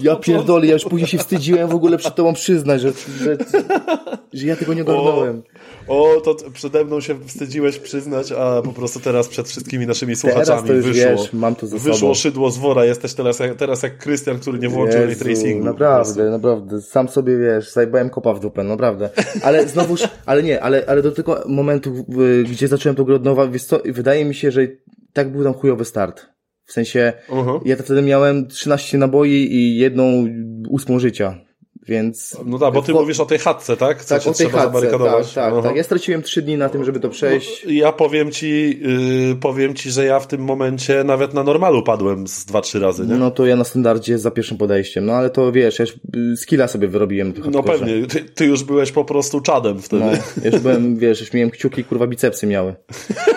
Ja 0.00 0.16
pierdolę, 0.16 0.66
ja 0.66 0.72
już 0.72 0.84
później 0.84 1.08
się 1.08 1.18
wstydziłem 1.18 1.68
w 1.68 1.74
ogóle 1.74 1.98
przed 1.98 2.14
tobą 2.14 2.32
przyznać, 2.34 2.80
że, 2.80 2.92
że, 3.24 3.36
że 4.32 4.46
ja 4.46 4.56
tego 4.56 4.74
nie 4.74 4.82
ogarnąłem. 4.82 5.42
O, 5.88 6.20
to 6.24 6.34
t- 6.34 6.50
przede 6.50 6.84
mną 6.84 7.00
się 7.00 7.18
wstydziłeś 7.26 7.78
przyznać, 7.78 8.32
a 8.32 8.62
po 8.62 8.72
prostu 8.72 9.00
teraz 9.00 9.28
przed 9.28 9.48
wszystkimi 9.48 9.86
naszymi 9.86 10.16
słuchaczami 10.16 10.68
to 10.68 10.74
już 10.74 10.86
wyszło, 10.86 11.10
wiesz, 11.10 11.32
mam 11.32 11.54
to 11.54 11.66
za 11.66 11.76
wyszło 11.76 11.94
sobą. 11.94 12.14
szydło 12.14 12.50
z 12.50 12.58
wora. 12.58 12.84
Jesteś 12.84 13.14
teraz 13.14 13.38
jak, 13.38 13.54
teraz 13.56 13.82
jak 13.82 13.98
Krystian, 13.98 14.38
który 14.38 14.58
nie 14.58 14.68
włączył 14.68 15.00
ray 15.00 15.08
Jezu, 15.08 15.24
tracingu. 15.24 15.64
Naprawdę, 15.64 16.30
naprawdę. 16.30 16.80
Sam 16.82 17.08
sobie 17.08 17.38
wiesz, 17.38 17.72
zajebałem 17.72 18.10
kopa 18.10 18.34
w 18.34 18.40
dupę, 18.40 18.64
naprawdę. 18.64 19.10
Ale 19.42 19.68
znowuż, 19.68 20.00
ale 20.26 20.42
nie, 20.42 20.62
ale, 20.62 20.84
ale 20.86 21.02
do 21.02 21.12
tego 21.12 21.42
momentu, 21.46 22.04
gdzie 22.50 22.68
zacząłem 22.68 22.96
to 22.96 23.04
grę 23.04 23.16
od 23.16 23.24
nowa, 23.24 23.48
wydaje 23.84 24.24
mi 24.24 24.34
się, 24.34 24.50
że 24.50 24.60
tak 25.12 25.32
był 25.32 25.44
tam 25.44 25.54
chujowy 25.54 25.84
start. 25.84 26.26
W 26.70 26.72
sensie, 26.72 27.12
Mhm. 27.28 27.60
ja 27.64 27.76
to 27.76 27.82
wtedy 27.82 28.02
miałem 28.02 28.46
13 28.46 28.98
naboi 28.98 29.30
i 29.30 29.76
jedną 29.76 30.04
ósmą 30.68 30.98
życia. 30.98 31.38
Więc... 31.88 32.36
No 32.46 32.58
tak, 32.58 32.74
bo 32.74 32.82
ty 32.82 32.92
po- 32.92 33.00
mówisz 33.00 33.20
o 33.20 33.26
tej 33.26 33.38
chatce, 33.38 33.76
tak? 33.76 34.04
Co 34.04 34.14
Tak, 34.14 34.22
się 34.22 34.30
o 34.30 34.34
tej 34.34 34.48
chatce, 34.50 34.80
tak, 34.82 35.00
tak, 35.34 35.52
Aha. 35.52 35.62
tak. 35.62 35.76
Ja 35.76 35.82
straciłem 35.82 36.22
trzy 36.22 36.42
dni 36.42 36.56
na 36.56 36.68
tym, 36.68 36.84
żeby 36.84 37.00
to 37.00 37.08
przejść. 37.08 37.64
Ja 37.68 37.92
powiem 37.92 38.30
ci, 38.30 38.80
yy, 39.28 39.36
powiem 39.36 39.74
ci, 39.74 39.90
że 39.90 40.04
ja 40.04 40.20
w 40.20 40.26
tym 40.26 40.40
momencie 40.44 41.04
nawet 41.04 41.34
na 41.34 41.42
normalu 41.42 41.82
padłem 41.82 42.26
z 42.28 42.44
dwa, 42.44 42.60
trzy 42.60 42.80
razy, 42.80 43.06
nie? 43.06 43.14
No 43.14 43.30
to 43.30 43.46
ja 43.46 43.56
na 43.56 43.64
standardzie 43.64 44.18
za 44.18 44.30
pierwszym 44.30 44.58
podejściem. 44.58 45.06
No 45.06 45.12
ale 45.12 45.30
to 45.30 45.52
wiesz, 45.52 45.78
ja 45.78 45.82
już 45.82 45.94
y, 46.32 46.36
skilla 46.36 46.68
sobie 46.68 46.88
wyrobiłem. 46.88 47.34
No 47.50 47.62
pewnie, 47.62 48.06
ty, 48.06 48.20
ty 48.24 48.44
już 48.46 48.64
byłeś 48.64 48.92
po 48.92 49.04
prostu 49.04 49.40
czadem 49.40 49.82
wtedy. 49.82 50.04
No, 50.04 50.12
ja 50.44 50.50
już 50.50 50.60
byłem, 50.60 50.96
wiesz, 50.98 51.20
już 51.20 51.32
miałem 51.32 51.50
kciuki, 51.50 51.84
kurwa, 51.84 52.06
bicepsy 52.06 52.46
miały. 52.46 52.74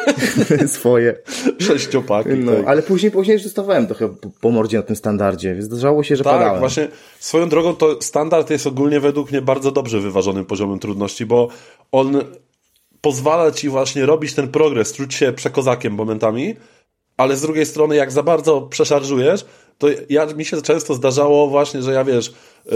Swoje. 0.68 1.15
Sześciopaki. 1.60 2.30
No, 2.30 2.52
tak. 2.52 2.68
ale 2.68 2.82
później, 2.82 3.11
później 3.11 3.34
już 3.34 3.44
dostawałem 3.44 3.88
trochę 3.88 4.10
po, 4.10 4.30
po 4.41 4.52
mordzie 4.52 4.78
na 4.78 4.84
tym 4.84 4.95
standardzie, 4.95 5.53
więc 5.53 5.65
zdarzało 5.65 6.03
się, 6.03 6.15
że 6.15 6.24
Tak, 6.24 6.34
padałem. 6.34 6.60
właśnie 6.60 6.88
swoją 7.20 7.49
drogą 7.49 7.76
to 7.76 8.02
standard 8.02 8.33
jest 8.50 8.68
ogólnie 8.68 9.00
według 9.00 9.32
mnie 9.32 9.42
bardzo 9.42 9.72
dobrze 9.72 10.00
wyważonym 10.00 10.46
poziomem 10.46 10.80
trudności, 10.80 11.26
bo 11.26 11.48
on 11.92 12.22
pozwala 13.02 13.52
ci 13.52 13.70
właśnie 13.70 14.06
robić 14.06 14.34
ten 14.34 14.48
progres, 14.48 14.94
czuć 14.94 15.14
się 15.14 15.34
przekozakiem 15.34 15.94
momentami, 15.94 16.56
ale 17.18 17.36
z 17.36 17.42
drugiej 17.42 17.66
strony 17.66 17.96
jak 17.96 18.12
za 18.12 18.24
bardzo 18.24 18.62
przeszarżujesz, 18.62 19.46
to 19.78 19.88
ja, 20.10 20.26
mi 20.26 20.46
się 20.46 20.62
często 20.62 20.94
zdarzało 20.94 21.48
właśnie, 21.48 21.82
że 21.82 21.94
ja 21.94 22.04
wiesz, 22.04 22.34
yy, 22.66 22.74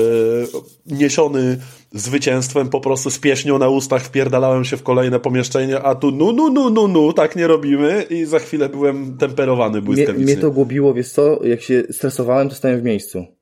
niesiony 0.85 1.57
zwycięstwem 1.91 2.69
po 2.69 2.79
prostu 2.79 3.09
z 3.09 3.19
pieśnią 3.19 3.57
na 3.57 3.69
ustach 3.69 4.03
wpierdalałem 4.03 4.65
się 4.65 4.77
w 4.77 4.83
kolejne 4.83 5.19
pomieszczenie, 5.19 5.79
a 5.79 5.95
tu 5.95 6.11
nu, 6.11 6.31
nu, 6.31 6.49
nu, 6.49 6.69
nu, 6.69 6.87
nu, 6.87 7.13
tak 7.13 7.35
nie 7.35 7.47
robimy 7.47 8.05
i 8.09 8.25
za 8.25 8.39
chwilę 8.39 8.69
byłem 8.69 9.17
temperowany 9.17 9.77
mnie, 9.77 9.81
błyskawicznie. 9.81 10.33
mnie 10.33 10.37
to 10.37 10.51
gubiło, 10.51 10.93
wiesz 10.93 11.09
co, 11.09 11.43
jak 11.43 11.61
się 11.61 11.83
stresowałem, 11.91 12.49
to 12.49 12.55
stałem 12.55 12.79
w 12.79 12.83
miejscu. 12.83 13.36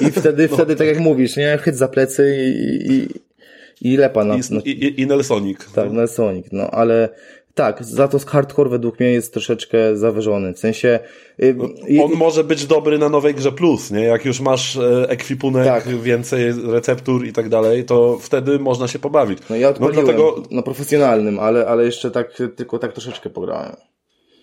I 0.00 0.10
wtedy, 0.10 0.48
No. 0.50 0.56
wtedy 0.56 0.76
tak 0.76 0.86
jak 0.86 1.00
mówisz, 1.00 1.36
nie, 1.36 1.58
chyt 1.62 1.76
za 1.76 1.88
plecy 1.88 2.36
i, 2.38 2.92
i, 2.92 3.08
i 3.92 3.96
lepa 3.96 4.24
na, 4.24 4.36
I, 4.64 4.70
i, 4.70 5.00
i 5.00 5.06
Nelsonic. 5.06 5.58
tak, 5.74 5.92
na 5.92 6.06
Sonic, 6.06 6.46
no 6.52 6.70
ale 6.70 7.08
tak, 7.54 7.84
za 7.84 8.08
to 8.08 8.18
hardcore 8.18 8.70
według 8.70 9.00
mnie 9.00 9.12
jest 9.12 9.32
troszeczkę 9.32 9.96
zawyżony, 9.96 10.52
w 10.54 10.58
sensie 10.58 10.98
y, 11.42 11.56
i- 11.88 12.00
On 12.00 12.12
może 12.12 12.44
być 12.44 12.66
dobry 12.66 12.98
na 12.98 13.08
nowej 13.08 13.34
grze 13.34 13.52
plus, 13.52 13.90
nie? 13.90 14.00
Jak 14.02 14.24
już 14.24 14.40
masz 14.40 14.76
e, 14.76 15.06
ekwipunek, 15.08 15.64
Tak. 15.64 15.88
więcej 15.88 16.52
receptur 16.66 17.26
i 17.26 17.32
tak 17.32 17.48
dalej, 17.48 17.84
to 17.84 18.18
wtedy 18.20 18.58
można 18.58 18.88
się 18.88 18.98
pobawić. 18.98 19.38
no 19.50 19.56
ja 19.56 19.68
odpaliłem 19.68 20.04
dlatego, 20.04 20.42
na 20.50 20.62
profesjonalnym, 20.62 21.38
ale, 21.38 21.66
ale 21.66 21.84
jeszcze 21.84 22.10
tak, 22.10 22.32
tylko 22.56 22.78
tak 22.78 22.92
troszeczkę 22.92 23.30
pograłem. 23.30 23.72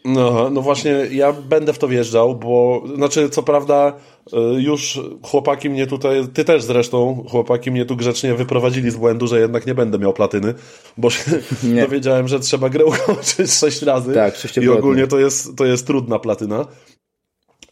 No, 0.08 0.50
no 0.50 0.62
właśnie, 0.62 0.92
ja 1.12 1.34
będę 1.34 1.74
w 1.74 1.80
to 1.80 1.88
wjeżdżał, 1.88 2.36
bo, 2.36 2.84
znaczy, 2.96 3.30
co 3.30 3.44
prawda, 3.44 3.94
e, 4.34 4.40
już 4.62 5.00
chłopaki 5.24 5.70
mnie 5.70 5.88
tutaj, 5.88 6.28
ty 6.34 6.46
też 6.46 6.64
zresztą, 6.64 7.26
chłopaki 7.30 7.72
mnie 7.72 7.86
tu 7.86 7.96
grzecznie 7.96 8.34
wyprowadzili 8.36 8.92
z 8.92 8.96
błędu, 8.96 9.28
że 9.28 9.40
jednak 9.40 9.66
nie 9.68 9.76
będę 9.76 10.00
miał 10.00 10.14
platyny, 10.14 10.54
bo 10.98 11.10
się 11.10 11.24
Nie. 11.64 11.82
dowiedziałem, 11.82 12.28
że 12.28 12.40
trzeba 12.40 12.70
grę 12.70 12.86
ukończyć 12.86 13.52
sześć 13.62 13.82
razy. 13.82 14.14
Tak, 14.14 14.58
I 14.62 14.70
ogólnie 14.70 15.08
to 15.08 15.20
jest, 15.20 15.56
to 15.58 15.66
jest 15.66 15.88
trudna 15.88 16.20
platyna. 16.20 16.66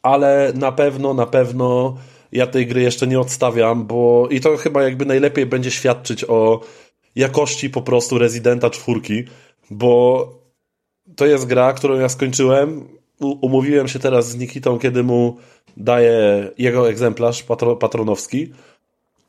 ale 0.01 0.53
na 0.55 0.71
pewno, 0.71 1.13
na 1.13 1.25
pewno 1.25 1.97
ja 2.31 2.47
tej 2.47 2.67
gry 2.67 2.81
jeszcze 2.81 3.07
nie 3.07 3.19
odstawiam, 3.19 3.85
bo 3.85 4.27
i 4.31 4.39
to 4.41 4.57
chyba 4.57 4.83
jakby 4.83 5.05
najlepiej 5.05 5.45
będzie 5.45 5.71
świadczyć 5.71 6.25
o 6.27 6.61
jakości 7.15 7.69
po 7.69 7.81
prostu 7.81 8.17
Residenta 8.17 8.69
czwórki, 8.69 9.23
bo 9.71 10.44
to 11.15 11.25
jest 11.25 11.45
gra, 11.45 11.73
którą 11.73 11.99
ja 11.99 12.09
skończyłem. 12.09 12.87
Umówiłem 13.19 13.87
się 13.87 13.99
teraz 13.99 14.29
z 14.29 14.37
Nikitą, 14.37 14.79
kiedy 14.79 15.03
mu 15.03 15.37
daję 15.77 16.49
jego 16.57 16.89
egzemplarz 16.89 17.43
patro, 17.43 17.75
patronowski 17.75 18.51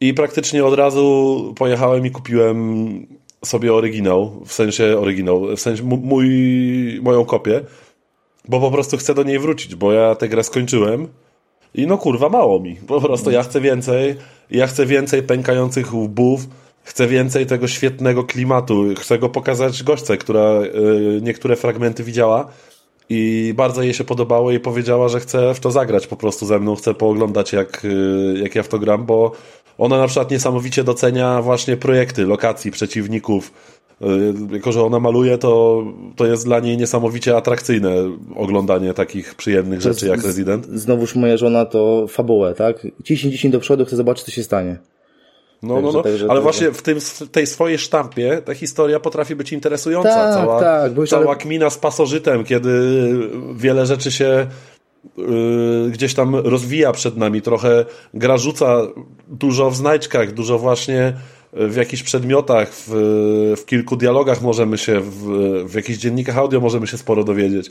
i 0.01 0.15
praktycznie 0.15 0.65
od 0.65 0.75
razu 0.75 1.55
pojechałem 1.59 2.07
i 2.07 2.11
kupiłem 2.11 3.07
sobie 3.45 3.75
oryginał, 3.75 4.43
w 4.47 4.53
sensie 4.53 4.99
oryginał, 4.99 5.57
w 5.57 5.61
sensie 5.61 5.83
mój, 5.83 6.29
moją 7.03 7.25
kopię, 7.25 7.61
bo 8.49 8.61
po 8.61 8.71
prostu 8.71 8.97
chcę 8.97 9.15
do 9.15 9.23
niej 9.23 9.39
wrócić, 9.39 9.75
bo 9.75 9.93
ja 9.93 10.15
tę 10.15 10.29
grę 10.29 10.45
skończyłem 10.45 11.09
i 11.75 11.87
no 11.87 11.99
kurwa 11.99 12.29
mało 12.29 12.61
mi. 12.61 12.77
Po 12.77 13.01
prostu 13.01 13.31
ja 13.31 13.43
chcę 13.43 13.61
więcej, 13.61 14.17
ja 14.51 14.67
chcę 14.67 14.87
więcej 14.87 15.23
pękających 15.23 15.95
łbów, 15.95 16.41
chcę 16.87 17.07
więcej 17.07 17.47
tego 17.47 17.69
świetnego 17.69 18.25
klimatu, 18.25 18.85
chcę 18.99 19.19
go 19.19 19.29
pokazać 19.29 19.83
gośce, 19.83 20.17
która 20.17 20.63
y, 20.63 21.21
niektóre 21.23 21.57
fragmenty 21.57 22.05
widziała 22.05 22.47
i 23.09 23.53
bardzo 23.57 23.83
jej 23.83 23.95
się 23.95 24.05
podobało 24.05 24.51
i 24.53 24.61
powiedziała, 24.61 25.09
że 25.09 25.21
chce 25.21 25.55
w 25.55 25.61
to 25.61 25.71
zagrać 25.71 26.07
po 26.07 26.17
prostu 26.17 26.47
ze 26.47 26.59
mną, 26.59 26.77
chce 26.77 26.95
pooglądać 26.95 27.53
jak, 27.53 27.85
y, 27.85 28.39
jak 28.43 28.55
ja 28.55 28.63
w 28.63 28.69
to 28.69 28.79
gram, 28.79 29.07
bo 29.07 29.33
ona 29.79 29.99
na 29.99 30.07
przykład 30.07 30.31
niesamowicie 30.31 30.85
docenia 30.85 31.43
właśnie 31.43 31.77
projekty, 31.77 32.27
lokacji, 32.27 32.71
przeciwników. 32.71 33.53
Y, 34.03 34.55
Jako, 34.55 34.73
że 34.73 34.83
ona 34.83 35.01
maluje, 35.01 35.39
to, 35.39 35.85
to 36.17 36.27
jest 36.27 36.45
dla 36.45 36.61
niej 36.61 36.77
niesamowicie 36.77 37.37
atrakcyjne 37.37 37.95
oglądanie 38.37 38.95
takich 38.95 39.35
przyjemnych 39.35 39.81
rzeczy 39.81 40.07
jak 40.07 40.23
Resident. 40.23 40.67
Znowuż 40.67 41.15
moja 41.15 41.37
żona 41.37 41.65
to 41.65 42.07
fabułę, 42.09 42.55
tak? 42.55 42.87
Ciśnij, 43.05 43.33
ciśnij 43.33 43.53
do 43.53 43.61
przodu, 43.61 43.85
chcę 43.85 43.97
zobaczyć, 43.97 44.25
co 44.25 44.31
się 44.31 44.43
stanie. 44.43 44.79
No, 45.63 45.75
Także- 45.75 45.87
no, 45.87 45.93
no. 45.93 46.03
także- 46.03 46.25
Ale 46.25 46.29
także- 46.29 46.43
właśnie 46.43 46.71
w, 46.71 46.83
tym, 46.83 47.01
w 47.01 47.31
tej 47.31 47.47
swojej 47.47 47.79
sztampie 47.79 48.43
ta 48.45 48.55
historia 48.55 49.01
potrafi 49.01 49.37
być 49.37 49.53
interesująca. 49.53 50.09
Tak, 50.15 50.35
cała 50.35 50.61
tak, 50.61 50.93
cała 51.09 51.27
ale- 51.27 51.37
kmina 51.37 51.71
z 51.71 51.79
pasożytem, 51.79 52.45
kiedy 52.45 52.71
wiele 53.55 53.87
rzeczy 53.87 54.11
się 54.13 54.47
yy, 55.17 55.91
gdzieś 55.91 56.15
tam 56.15 56.37
rozwija 56.37 56.93
przed 56.93 57.17
nami. 57.17 57.43
Trochę 57.43 57.85
gra 58.15 58.37
rzuca 58.39 58.79
dużo 59.29 59.71
w 59.71 59.77
znajdźkach, 59.77 60.33
dużo 60.33 60.59
właśnie 60.59 61.13
w 61.53 61.77
jakichś 61.77 62.03
przedmiotach, 62.03 62.69
w, 62.73 62.91
w 63.57 63.65
kilku 63.67 63.97
dialogach 63.97 64.43
możemy 64.43 64.79
się, 64.79 65.01
w, 65.01 65.25
w 65.69 65.75
jakichś 65.75 65.99
dziennikach 65.99 66.39
audio 66.39 66.61
możemy 66.61 66.87
się 66.87 66.99
sporo 66.99 67.25
dowiedzieć. 67.25 67.71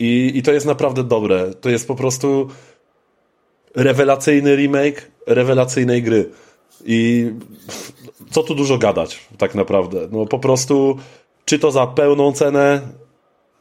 I, 0.00 0.32
I 0.34 0.42
to 0.42 0.52
jest 0.52 0.66
naprawdę 0.66 1.04
dobre. 1.04 1.54
To 1.60 1.70
jest 1.70 1.88
po 1.88 1.94
prostu 1.94 2.48
rewelacyjny 3.74 4.56
remake 4.56 5.10
rewelacyjnej 5.26 6.02
gry. 6.02 6.30
I 6.86 7.30
co 8.30 8.42
tu 8.42 8.54
dużo 8.54 8.78
gadać, 8.78 9.28
tak 9.38 9.54
naprawdę. 9.54 10.08
No 10.10 10.26
po 10.26 10.38
prostu, 10.38 10.98
czy 11.44 11.58
to 11.58 11.70
za 11.70 11.86
pełną 11.86 12.32
cenę, 12.32 12.80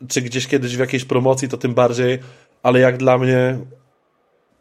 czy 0.08 0.22
gdzieś 0.22 0.48
kiedyś 0.48 0.76
w 0.76 0.80
jakiejś 0.80 1.06
promocji, 1.06 1.50
to 1.50 1.58
tym 1.58 1.74
bardziej, 1.74 2.20
ale 2.64 2.80
jak 2.80 2.98
dla 2.98 3.18
mnie 3.18 3.58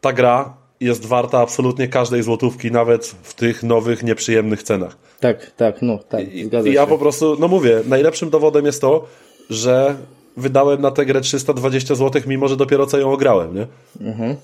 ta 0.01 0.13
gra 0.13 0.53
jest 0.79 1.05
warta 1.05 1.39
absolutnie 1.39 1.87
każdej 1.87 2.23
złotówki, 2.23 2.71
nawet 2.71 3.05
w 3.05 3.33
tych 3.33 3.63
nowych, 3.63 4.03
nieprzyjemnych 4.03 4.63
cenach. 4.63 4.97
Tak, 5.19 5.51
tak, 5.51 5.81
no, 5.81 5.97
tak, 5.97 6.33
I, 6.33 6.45
zgadza 6.45 6.69
I 6.69 6.73
ja 6.73 6.83
się. 6.83 6.87
po 6.89 6.97
prostu, 6.97 7.37
no 7.39 7.47
mówię, 7.47 7.81
najlepszym 7.85 8.29
dowodem 8.29 8.65
jest 8.65 8.81
to, 8.81 9.07
że 9.49 9.95
wydałem 10.37 10.81
na 10.81 10.91
tę 10.91 11.05
grę 11.05 11.21
320 11.21 11.95
zł, 11.95 12.21
mimo 12.27 12.47
że 12.47 12.57
dopiero 12.57 12.85
co 12.85 12.97
ją 12.97 13.11
ograłem, 13.11 13.55
nie? 13.55 13.67
Mhm. 14.01 14.35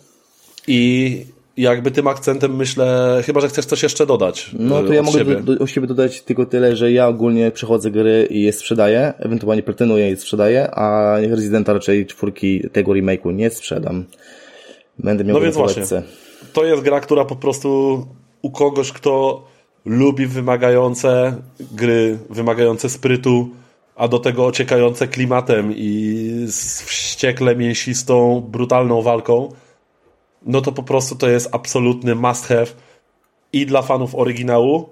I 0.68 1.26
jakby 1.58 1.92
tym 1.92 2.08
akcentem 2.08 2.56
myślę, 2.56 3.18
chyba 3.26 3.42
że 3.42 3.48
chcesz 3.48 3.66
coś 3.66 3.84
jeszcze 3.84 4.06
dodać. 4.06 4.52
No 4.60 4.80
e, 4.80 4.84
to 4.84 4.94
ja 4.94 5.00
od 5.00 5.06
mogę 5.06 5.20
siebie. 5.20 5.36
do, 5.36 5.56
do, 5.56 5.64
o 5.64 5.68
siebie 5.68 5.88
dodać 5.88 6.22
tylko 6.22 6.46
tyle, 6.46 6.76
że 6.76 6.92
ja 6.92 7.08
ogólnie 7.08 7.52
przechodzę 7.52 7.92
gry 7.92 8.28
i 8.30 8.42
je 8.42 8.54
sprzedaję, 8.54 9.14
ewentualnie 9.20 9.64
platynuję 9.64 10.12
i 10.12 10.18
sprzedaję, 10.18 10.72
a 10.72 11.16
Residenta 11.20 11.74
raczej 11.74 12.06
czwórki 12.06 12.70
tego 12.72 12.92
remake'u 12.92 13.34
nie 13.34 13.50
sprzedam. 13.50 14.06
Będę 15.00 15.24
miał 15.24 15.34
No 15.34 15.42
więc 15.42 15.56
właśnie. 15.56 15.84
To 16.54 16.66
jest 16.66 16.82
gra, 16.84 17.00
która 17.00 17.26
po 17.26 17.36
prostu 17.36 18.06
u 18.42 18.52
kogoś, 18.52 18.92
kto 18.92 19.44
lubi 19.86 20.28
wymagające 20.28 21.36
gry, 21.72 22.18
wymagające 22.30 22.90
sprytu, 22.90 23.50
a 23.96 24.08
do 24.08 24.20
tego 24.20 24.46
ociekające 24.46 25.08
klimatem 25.08 25.74
i 25.76 26.30
z 26.48 26.82
wściekle 26.82 27.56
mięsistą, 27.56 28.42
brutalną 28.52 29.02
walką, 29.02 29.50
no 30.48 30.62
to 30.62 30.72
po 30.72 30.84
prostu 30.84 31.16
to 31.16 31.30
jest 31.30 31.50
absolutny 31.52 32.16
must 32.16 32.46
have 32.46 32.68
i 33.54 33.66
dla 33.66 33.82
fanów 33.82 34.16
oryginału, 34.16 34.90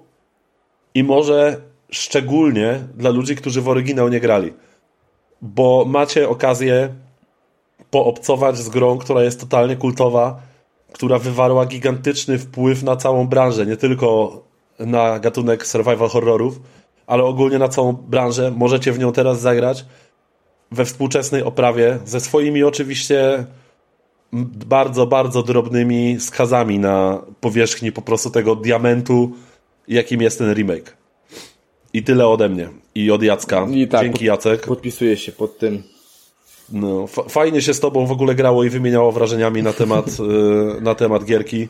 i 0.94 1.04
może 1.04 1.60
szczególnie 1.90 2.80
dla 2.94 3.10
ludzi, 3.10 3.36
którzy 3.36 3.60
w 3.62 3.68
oryginał 3.68 4.08
nie 4.08 4.20
grali. 4.20 4.52
Bo 5.42 5.84
macie 5.88 6.28
okazję 6.28 6.94
poobcować 7.90 8.58
z 8.58 8.68
grą, 8.68 8.98
która 8.98 9.22
jest 9.22 9.40
totalnie 9.40 9.76
kultowa, 9.76 10.40
która 10.92 11.18
wywarła 11.18 11.66
gigantyczny 11.66 12.38
wpływ 12.38 12.82
na 12.82 12.96
całą 12.96 13.26
branżę, 13.26 13.66
nie 13.66 13.76
tylko 13.76 14.40
na 14.78 15.18
gatunek 15.18 15.66
survival 15.66 16.08
horrorów, 16.08 16.60
ale 17.06 17.24
ogólnie 17.24 17.58
na 17.58 17.68
całą 17.68 17.92
branżę. 17.92 18.52
Możecie 18.56 18.92
w 18.92 18.98
nią 18.98 19.12
teraz 19.12 19.40
zagrać 19.40 19.84
we 20.70 20.84
współczesnej 20.84 21.42
oprawie, 21.42 21.98
ze 22.04 22.20
swoimi 22.20 22.64
oczywiście 22.64 23.46
bardzo, 24.66 25.06
bardzo 25.06 25.42
drobnymi 25.42 26.16
skazami 26.20 26.78
na 26.78 27.22
powierzchni 27.40 27.92
po 27.92 28.02
prostu 28.02 28.30
tego 28.30 28.56
diamentu, 28.56 29.32
jakim 29.88 30.22
jest 30.22 30.38
ten 30.38 30.54
remake. 30.54 30.96
I 31.92 32.02
tyle 32.02 32.26
ode 32.28 32.48
mnie. 32.48 32.68
I 32.94 33.10
od 33.10 33.22
Jacka. 33.22 33.66
I 33.70 33.88
tak, 33.88 34.02
Dzięki 34.02 34.18
pod- 34.18 34.26
Jacek. 34.26 34.66
Podpisuję 34.66 35.16
się 35.16 35.32
pod 35.32 35.58
tym. 35.58 35.82
No, 36.72 37.06
fa- 37.06 37.22
fajnie 37.28 37.62
się 37.62 37.74
z 37.74 37.80
tobą 37.80 38.06
w 38.06 38.12
ogóle 38.12 38.34
grało 38.34 38.64
i 38.64 38.70
wymieniało 38.70 39.12
wrażeniami 39.12 39.62
na 39.62 39.72
temat, 39.72 40.06
y, 40.78 40.80
na 40.80 40.94
temat 40.94 41.24
gierki. 41.24 41.68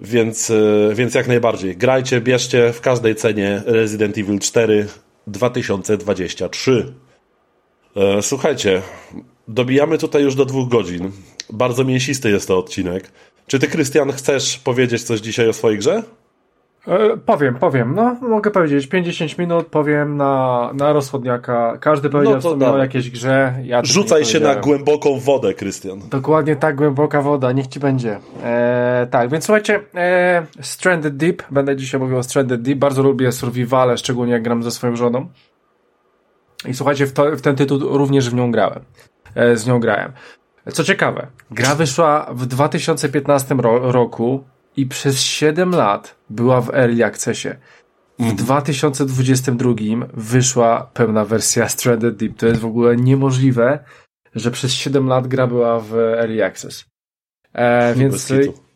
Więc, 0.00 0.50
e, 0.50 0.94
więc 0.94 1.14
jak 1.14 1.28
najbardziej. 1.28 1.76
Grajcie, 1.76 2.20
bierzcie 2.20 2.72
w 2.72 2.80
każdej 2.80 3.14
cenie 3.14 3.62
Resident 3.66 4.18
Evil 4.18 4.38
4 4.38 4.86
2023. 5.26 6.92
E, 7.96 8.22
słuchajcie, 8.22 8.82
dobijamy 9.48 9.98
tutaj 9.98 10.22
już 10.22 10.34
do 10.34 10.44
dwóch 10.44 10.68
godzin. 10.68 11.10
Bardzo 11.52 11.84
mięsisty 11.84 12.30
jest 12.30 12.48
to 12.48 12.58
odcinek. 12.58 13.10
Czy 13.46 13.58
ty, 13.58 13.66
Krystian, 13.66 14.12
chcesz 14.12 14.58
powiedzieć 14.58 15.02
coś 15.02 15.20
dzisiaj 15.20 15.48
o 15.48 15.52
swojej 15.52 15.78
grze? 15.78 16.02
E, 16.88 17.16
powiem, 17.16 17.54
powiem. 17.54 17.94
No, 17.94 18.16
mogę 18.20 18.50
powiedzieć. 18.50 18.86
50 18.86 19.38
minut 19.38 19.66
powiem 19.66 20.16
na, 20.16 20.70
na 20.74 20.92
rozchodniaka. 20.92 21.78
Każdy 21.80 22.10
powiedział 22.10 22.40
No 22.44 22.56
to 22.56 22.72
o 22.72 22.78
jakiejś 22.78 23.10
grze. 23.10 23.54
Ja 23.64 23.84
Rzucaj 23.84 24.24
się 24.24 24.40
na 24.40 24.54
głęboką 24.54 25.18
wodę, 25.18 25.54
Krystian. 25.54 26.00
Dokładnie 26.10 26.56
tak, 26.56 26.76
głęboka 26.76 27.22
woda, 27.22 27.52
niech 27.52 27.66
ci 27.66 27.80
będzie. 27.80 28.18
E, 28.44 29.06
tak, 29.10 29.30
więc 29.30 29.44
słuchajcie, 29.44 29.80
e, 29.94 30.46
Stranded 30.60 31.16
Deep, 31.16 31.42
będę 31.50 31.76
dzisiaj 31.76 32.00
mówił 32.00 32.18
o 32.18 32.22
Stranded 32.22 32.62
Deep, 32.62 32.78
bardzo 32.78 33.02
lubię 33.02 33.32
survivale, 33.32 33.98
szczególnie 33.98 34.32
jak 34.32 34.42
gram 34.42 34.62
ze 34.62 34.70
swoją 34.70 34.96
żoną. 34.96 35.28
I 36.68 36.74
słuchajcie, 36.74 37.06
w, 37.06 37.12
to, 37.12 37.36
w 37.36 37.40
ten 37.40 37.56
tytuł 37.56 37.78
również 37.98 38.30
w 38.30 38.34
nią 38.34 38.50
grałem. 38.50 38.80
E, 39.34 39.56
z 39.56 39.66
nią 39.66 39.80
grałem. 39.80 40.12
Co 40.72 40.84
ciekawe, 40.84 41.26
gra 41.50 41.74
wyszła 41.74 42.26
w 42.34 42.46
2015 42.46 43.54
ro 43.54 43.92
roku 43.92 44.44
i 44.76 44.86
przez 44.86 45.20
7 45.20 45.70
lat 45.70 46.14
była 46.30 46.60
w 46.60 46.74
Early 46.74 47.04
Accessie. 47.04 47.48
W 48.18 48.32
2022 48.32 49.70
wyszła 50.14 50.90
pełna 50.94 51.24
wersja 51.24 51.68
Stranded 51.74 52.16
Deep. 52.16 52.36
To 52.36 52.46
jest 52.46 52.60
w 52.60 52.66
ogóle 52.66 52.96
niemożliwe, 52.96 53.78
że 54.34 54.50
przez 54.50 54.72
7 54.72 55.06
lat 55.06 55.26
gra 55.26 55.46
była 55.46 55.80
w 55.80 55.94
Early 55.94 56.44
Access. 56.44 56.84
E, 57.52 57.94
więc 57.94 58.32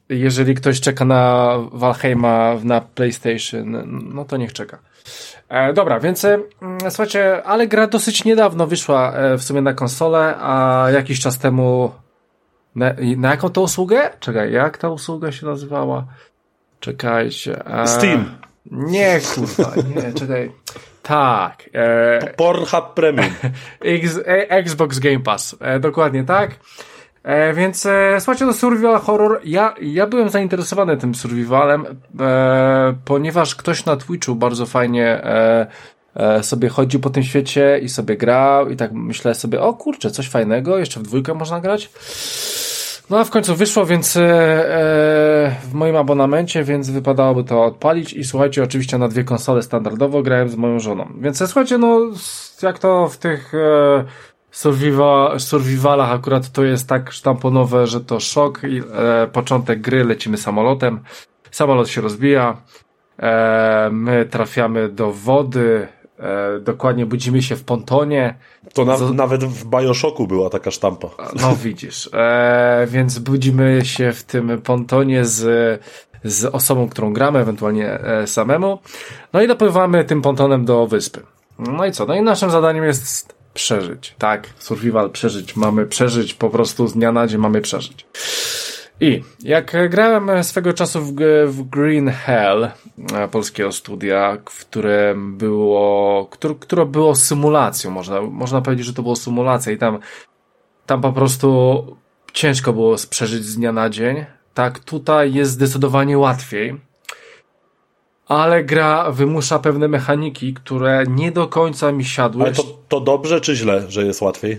jeżeli 0.09 0.55
ktoś 0.55 0.81
czeka 0.81 1.05
na 1.05 1.55
Valheima 1.73 2.57
na 2.65 2.81
PlayStation, 2.81 3.83
no 4.15 4.25
to 4.25 4.37
niech 4.37 4.53
czeka. 4.53 4.79
E, 5.53 5.73
dobra, 5.73 6.01
więc 6.01 6.25
e, 6.25 6.39
mm, 6.63 6.79
słuchajcie, 6.81 7.43
ale 7.43 7.67
gra 7.67 7.87
dosyć 7.87 8.25
niedawno 8.25 8.67
wyszła 8.67 9.13
e, 9.13 9.39
w 9.39 9.43
sumie 9.43 9.63
na 9.63 9.75
konsolę, 9.75 10.35
a 10.41 10.87
jakiś 10.93 11.21
czas 11.21 11.39
temu 11.39 11.93
na, 12.75 12.95
na 13.17 13.31
jaką 13.31 13.49
to 13.49 13.63
usługę? 13.63 14.11
Czekaj, 14.21 14.53
jak 14.53 14.79
ta 14.79 14.89
usługa 14.89 15.33
się 15.33 15.47
nazywała? 15.47 16.07
Czekajcie. 16.81 17.67
E, 17.67 17.87
Steam. 17.87 18.39
Nie, 18.71 19.21
kurwa, 19.35 19.73
nie, 19.97 20.13
czekaj. 20.13 20.53
Tak. 21.03 21.71
E, 21.73 22.35
Pornhub 22.37 22.95
Premium. 22.95 23.31
X, 23.81 24.19
e, 24.19 24.51
Xbox 24.51 24.99
Game 24.99 25.21
Pass. 25.21 25.57
E, 25.61 25.81
dokładnie 25.81 26.25
tak. 26.25 26.51
E, 27.23 27.55
więc 27.55 27.87
e, 27.87 28.17
słuchajcie, 28.19 28.47
to 28.47 28.53
survival 28.53 29.01
horror. 29.01 29.41
Ja, 29.45 29.75
ja 29.81 30.07
byłem 30.07 30.29
zainteresowany 30.29 30.97
tym 30.97 31.15
survivalem, 31.15 31.87
e, 32.21 32.95
ponieważ 33.05 33.55
ktoś 33.55 33.85
na 33.85 33.97
Twitchu 33.97 34.35
bardzo 34.35 34.67
fajnie 34.67 35.07
e, 35.07 35.67
e, 36.15 36.43
sobie 36.43 36.69
chodził 36.69 37.01
po 37.01 37.11
tym 37.11 37.23
świecie 37.23 37.81
i 37.83 37.89
sobie 37.89 38.17
grał 38.17 38.69
i 38.69 38.77
tak 38.77 38.93
myślę 38.93 39.35
sobie, 39.35 39.61
o 39.61 39.75
kurczę, 39.75 40.11
coś 40.11 40.29
fajnego, 40.29 40.79
jeszcze 40.79 41.01
w 41.01 41.03
dwójkę 41.03 41.35
można 41.35 41.61
grać. 41.61 41.91
No 43.11 43.19
a 43.19 43.25
w 43.25 43.31
końcu 43.31 43.57
wyszło, 43.57 43.87
więc 43.87 44.17
e, 44.17 44.21
e, 44.21 45.57
w 45.63 45.75
moim 45.75 45.97
abonamencie, 45.97 46.65
więc 46.65 46.91
wypadałoby 46.91 47.45
to 47.45 47.65
odpalić 47.65 48.13
i 48.13 48.25
słuchajcie, 48.25 48.63
oczywiście 48.63 48.99
na 48.99 49.09
dwie 49.09 49.25
konsole 49.25 49.63
standardowo 49.63 50.23
grałem 50.23 50.49
z 50.49 50.57
moją 50.57 50.81
żoną. 50.81 51.13
Więc 51.21 51.43
e, 51.43 51.47
słuchajcie, 51.47 51.79
no 51.79 52.01
jak 52.63 52.79
to 52.79 53.09
w 53.09 53.17
tych 53.17 53.55
e, 53.55 54.05
survival, 54.53 55.41
survivalach 55.41 56.11
akurat 56.11 56.53
to 56.53 56.65
jest 56.65 56.89
tak 56.89 57.13
sztamponowe, 57.13 57.87
że 57.87 58.01
to 58.01 58.21
szok 58.21 58.61
i 58.65 58.79
e, 58.79 59.27
początek 59.27 59.81
gry, 59.81 60.05
lecimy 60.05 60.37
samolotem, 60.37 61.01
samolot 61.51 61.89
się 61.89 62.01
rozbija, 62.01 62.57
e, 63.19 63.91
my 63.93 64.27
trafiamy 64.27 64.89
do 64.89 65.13
wody, 65.13 65.89
e, 66.19 66.61
dokładnie 66.61 67.07
budzimy 67.07 67.43
się 67.43 67.57
w 67.57 67.65
pontonie, 67.65 68.35
To 68.75 68.85
na, 68.85 68.99
nawet 69.15 69.45
w 69.45 69.65
Bioshocku 69.65 70.27
była 70.27 70.51
taka 70.51 70.71
sztampa. 70.71 71.09
no 71.41 71.57
widzisz, 71.57 72.11
e, 72.13 72.87
więc 72.91 73.19
budzimy 73.19 73.85
się 73.85 74.13
w 74.13 74.23
tym 74.23 74.61
pontonie 74.63 75.25
z, 75.25 75.81
z 76.25 76.45
osobą, 76.45 76.89
którą 76.89 77.13
gramy, 77.13 77.39
ewentualnie 77.39 77.91
e, 77.91 78.27
samemu. 78.27 78.79
No 79.33 79.43
i 79.43 79.49
dopływamy 79.49 80.05
tym 80.05 80.23
pontonem 80.23 80.65
do 80.65 80.87
wyspy. 80.87 81.21
No 81.59 81.87
i 81.87 81.93
co? 81.93 82.07
No 82.07 82.15
i 82.15 82.23
naszym 82.23 82.51
zadaniem 82.51 82.85
jest 82.85 83.42
przeżyć. 83.55 84.15
Tak, 84.19 84.49
survival 84.59 85.11
przeżyć. 85.11 85.57
Mamy 85.57 85.87
przeżyć 85.87 86.35
po 86.35 86.51
prostu 86.51 86.89
z 86.89 86.93
dnia 86.93 87.13
na 87.13 87.27
dzień 87.27 87.41
mamy 87.41 87.61
przeżyć. 87.61 88.07
I 89.01 89.23
jak 89.43 89.91
grałem 89.91 90.45
swego 90.45 90.73
czasu 90.73 91.01
w, 91.03 91.15
w 91.47 91.63
Green 91.63 92.11
Hell 92.11 92.71
e, 93.15 93.29
polskiego 93.29 93.73
studia, 93.73 94.39
w 94.51 94.65
którym 94.65 95.39
było, 95.39 96.27
które, 96.31 96.55
które 96.55 96.87
było 96.87 97.15
symulacją, 97.15 97.91
można, 97.91 98.23
można 98.23 98.63
powiedzieć, 98.63 98.87
że 98.87 98.93
to 98.93 99.03
było 99.03 99.17
symulacja 99.17 99.73
i 99.73 99.79
tam 99.79 99.99
tam 100.87 101.01
po 101.01 101.13
prostu 101.13 101.87
ciężko 102.33 102.73
było 102.73 102.97
przeżyć 103.11 103.45
z 103.45 103.57
dnia 103.57 103.73
na 103.73 103.91
dzień. 103.91 104.25
Tak, 104.55 104.79
tutaj 104.79 105.33
jest 105.33 105.53
zdecydowanie 105.53 106.19
łatwiej. 106.19 106.81
Ale 108.29 108.65
gra 108.65 109.11
wymusza 109.11 109.59
pewne 109.59 109.89
mechaniki, 109.89 110.55
które 110.55 111.05
nie 111.09 111.33
do 111.33 111.49
końca 111.49 111.93
mi 111.93 112.05
siadły. 112.05 112.43
Ale 112.43 112.53
to, 112.53 112.63
to 112.89 113.01
dobrze 113.01 113.41
czy 113.41 113.57
źle, 113.57 113.85
że 113.89 114.05
jest 114.05 114.21
łatwiej? 114.23 114.53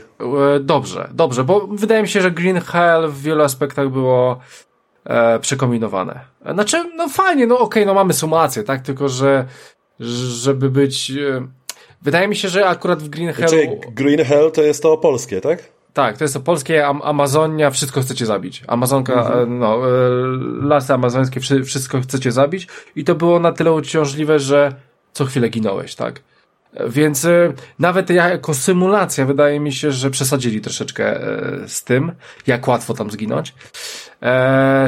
E, 0.56 0.60
Dobrze, 0.60 1.10
dobrze, 1.14 1.44
bo 1.44 1.68
wydaje 1.68 2.02
mi 2.02 2.08
się, 2.08 2.22
że 2.22 2.32
Green 2.32 2.62
Hell 2.62 3.10
w 3.10 3.22
wielu 3.22 3.44
aspektach 3.44 3.90
było 3.90 4.40
e, 5.06 5.40
przekombinowane. 5.40 6.20
Znaczy, 6.54 6.78
no 6.96 7.10
fajnie, 7.10 7.48
no 7.48 7.60
okej, 7.60 7.86
no 7.86 7.94
mamy 7.94 8.14
symulację, 8.14 8.64
tak? 8.64 8.82
Tylko, 8.82 9.10
że 9.10 9.46
żeby 10.00 10.70
być... 10.70 11.12
E, 11.12 11.48
wydaje 12.02 12.28
mi 12.28 12.36
się, 12.36 12.50
że 12.50 12.68
akurat 12.68 13.04
w 13.04 13.10
Green 13.10 13.34
Hell... 13.34 13.50
Czyli 13.50 13.68
Green 13.92 14.26
Hell 14.26 14.52
to 14.52 14.62
jest 14.62 14.84
to 14.84 14.98
polskie, 14.98 15.42
tak? 15.42 15.64
Tak, 15.94 16.18
to 16.18 16.24
jest 16.24 16.34
to 16.34 16.40
polskie 16.40 16.88
Am 16.88 17.02
Amazonia, 17.04 17.72
wszystko 17.72 18.02
chcecie 18.02 18.26
zabić. 18.26 18.64
Amazonka, 18.68 19.14
e, 19.14 19.46
no, 19.46 19.76
e, 19.76 19.90
lasy 20.62 20.94
amazońskie, 20.94 21.40
wszy 21.40 21.64
wszystko 21.64 22.02
chcecie 22.02 22.32
zabić 22.32 22.68
i 22.96 23.04
to 23.04 23.16
było 23.16 23.40
na 23.40 23.52
tyle 23.52 23.72
uciążliwe, 23.72 24.40
że 24.40 24.76
co 25.14 25.26
chwilę 25.26 25.50
ginąłeś, 25.50 25.96
tak? 25.96 26.22
Więc 26.88 27.26
e, 27.26 27.54
nawet 27.80 28.10
jako 28.10 28.54
symulacja 28.54 29.26
wydaje 29.26 29.60
mi 29.60 29.74
się, 29.74 29.92
że 29.92 30.10
przesadzili 30.10 30.62
troszeczkę 30.62 31.20
z 31.68 31.84
tym, 31.84 32.12
jak 32.48 32.68
łatwo 32.68 32.94
tam 32.94 33.12
zginąć. 33.12 33.54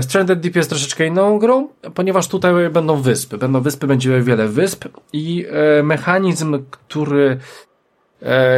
Stranded 0.01 0.39
Deep 0.39 0.55
jest 0.55 0.69
troszeczkę 0.69 1.05
inną 1.05 1.39
grą, 1.39 1.67
ponieważ 1.95 2.27
tutaj 2.27 2.69
będą 2.69 3.01
wyspy. 3.01 3.37
Będą 3.37 3.61
wyspy, 3.61 3.87
będzie 3.87 4.21
wiele 4.21 4.47
wysp 4.47 4.85
i 5.13 5.45
mechanizm, 5.83 6.63
który 6.71 7.39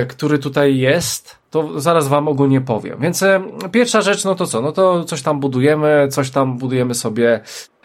który 0.08 0.40
tutaj 0.40 0.78
jest, 0.78 1.37
to 1.50 1.80
zaraz 1.80 2.08
wam 2.08 2.28
ogólnie 2.28 2.62
powiem. 2.62 2.98
Więc 3.00 3.24
e, 3.24 3.42
pierwsza 3.72 4.02
rzecz, 4.02 4.26
no 4.26 4.36
to 4.36 4.46
co? 4.46 4.62
No 4.62 4.72
to 4.72 5.04
coś 5.04 5.22
tam 5.22 5.40
budujemy, 5.40 6.08
coś 6.12 6.30
tam 6.30 6.58
budujemy 6.58 6.94
sobie 6.94 7.40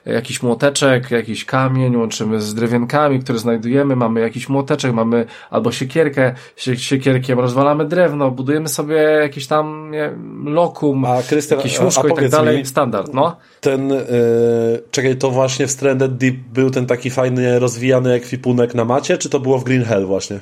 e, 0.07 0.13
jakiś 0.13 0.43
młoteczek, 0.43 1.11
jakiś 1.11 1.45
kamień, 1.45 1.97
łączymy 1.97 2.41
z 2.41 2.55
drewienkami, 2.55 3.21
które 3.21 3.39
znajdujemy, 3.39 3.97
mamy 3.97 4.21
jakiś 4.21 4.49
młoteczek, 4.49 4.93
mamy 4.93 5.27
albo 5.51 5.73
siekierkę, 5.73 6.35
sie, 6.57 6.77
siekierkiem 6.77 7.41
rozwalamy 7.41 7.85
drewno, 7.85 8.31
budujemy 8.31 8.69
sobie 8.69 8.97
jakiś 8.97 9.47
tam 9.47 9.91
nie, 9.91 10.11
lokum, 10.45 11.05
A 11.05 11.23
Krystian, 11.23 11.59
jakieś 11.59 11.81
łóżko 11.81 12.09
i 12.09 12.15
tak 12.15 12.29
dalej, 12.29 12.59
mi- 12.59 12.67
standard, 12.67 13.15
no. 13.15 13.37
Ten, 13.61 13.89
yy, 13.89 14.03
czekaj, 14.91 15.17
to 15.17 15.31
właśnie 15.31 15.67
w 15.67 15.71
Stranded 15.71 16.17
Deep 16.17 16.37
był 16.53 16.71
ten 16.71 16.87
taki 16.87 17.11
fajny, 17.11 17.59
rozwijany 17.59 18.13
ekwipunek 18.13 18.75
na 18.75 18.85
macie, 18.85 19.19
czy 19.19 19.29
to 19.31 19.41
było 19.41 19.59
w 19.59 19.65
Green 19.65 19.85
Hell 19.85 20.07
właśnie? 20.07 20.39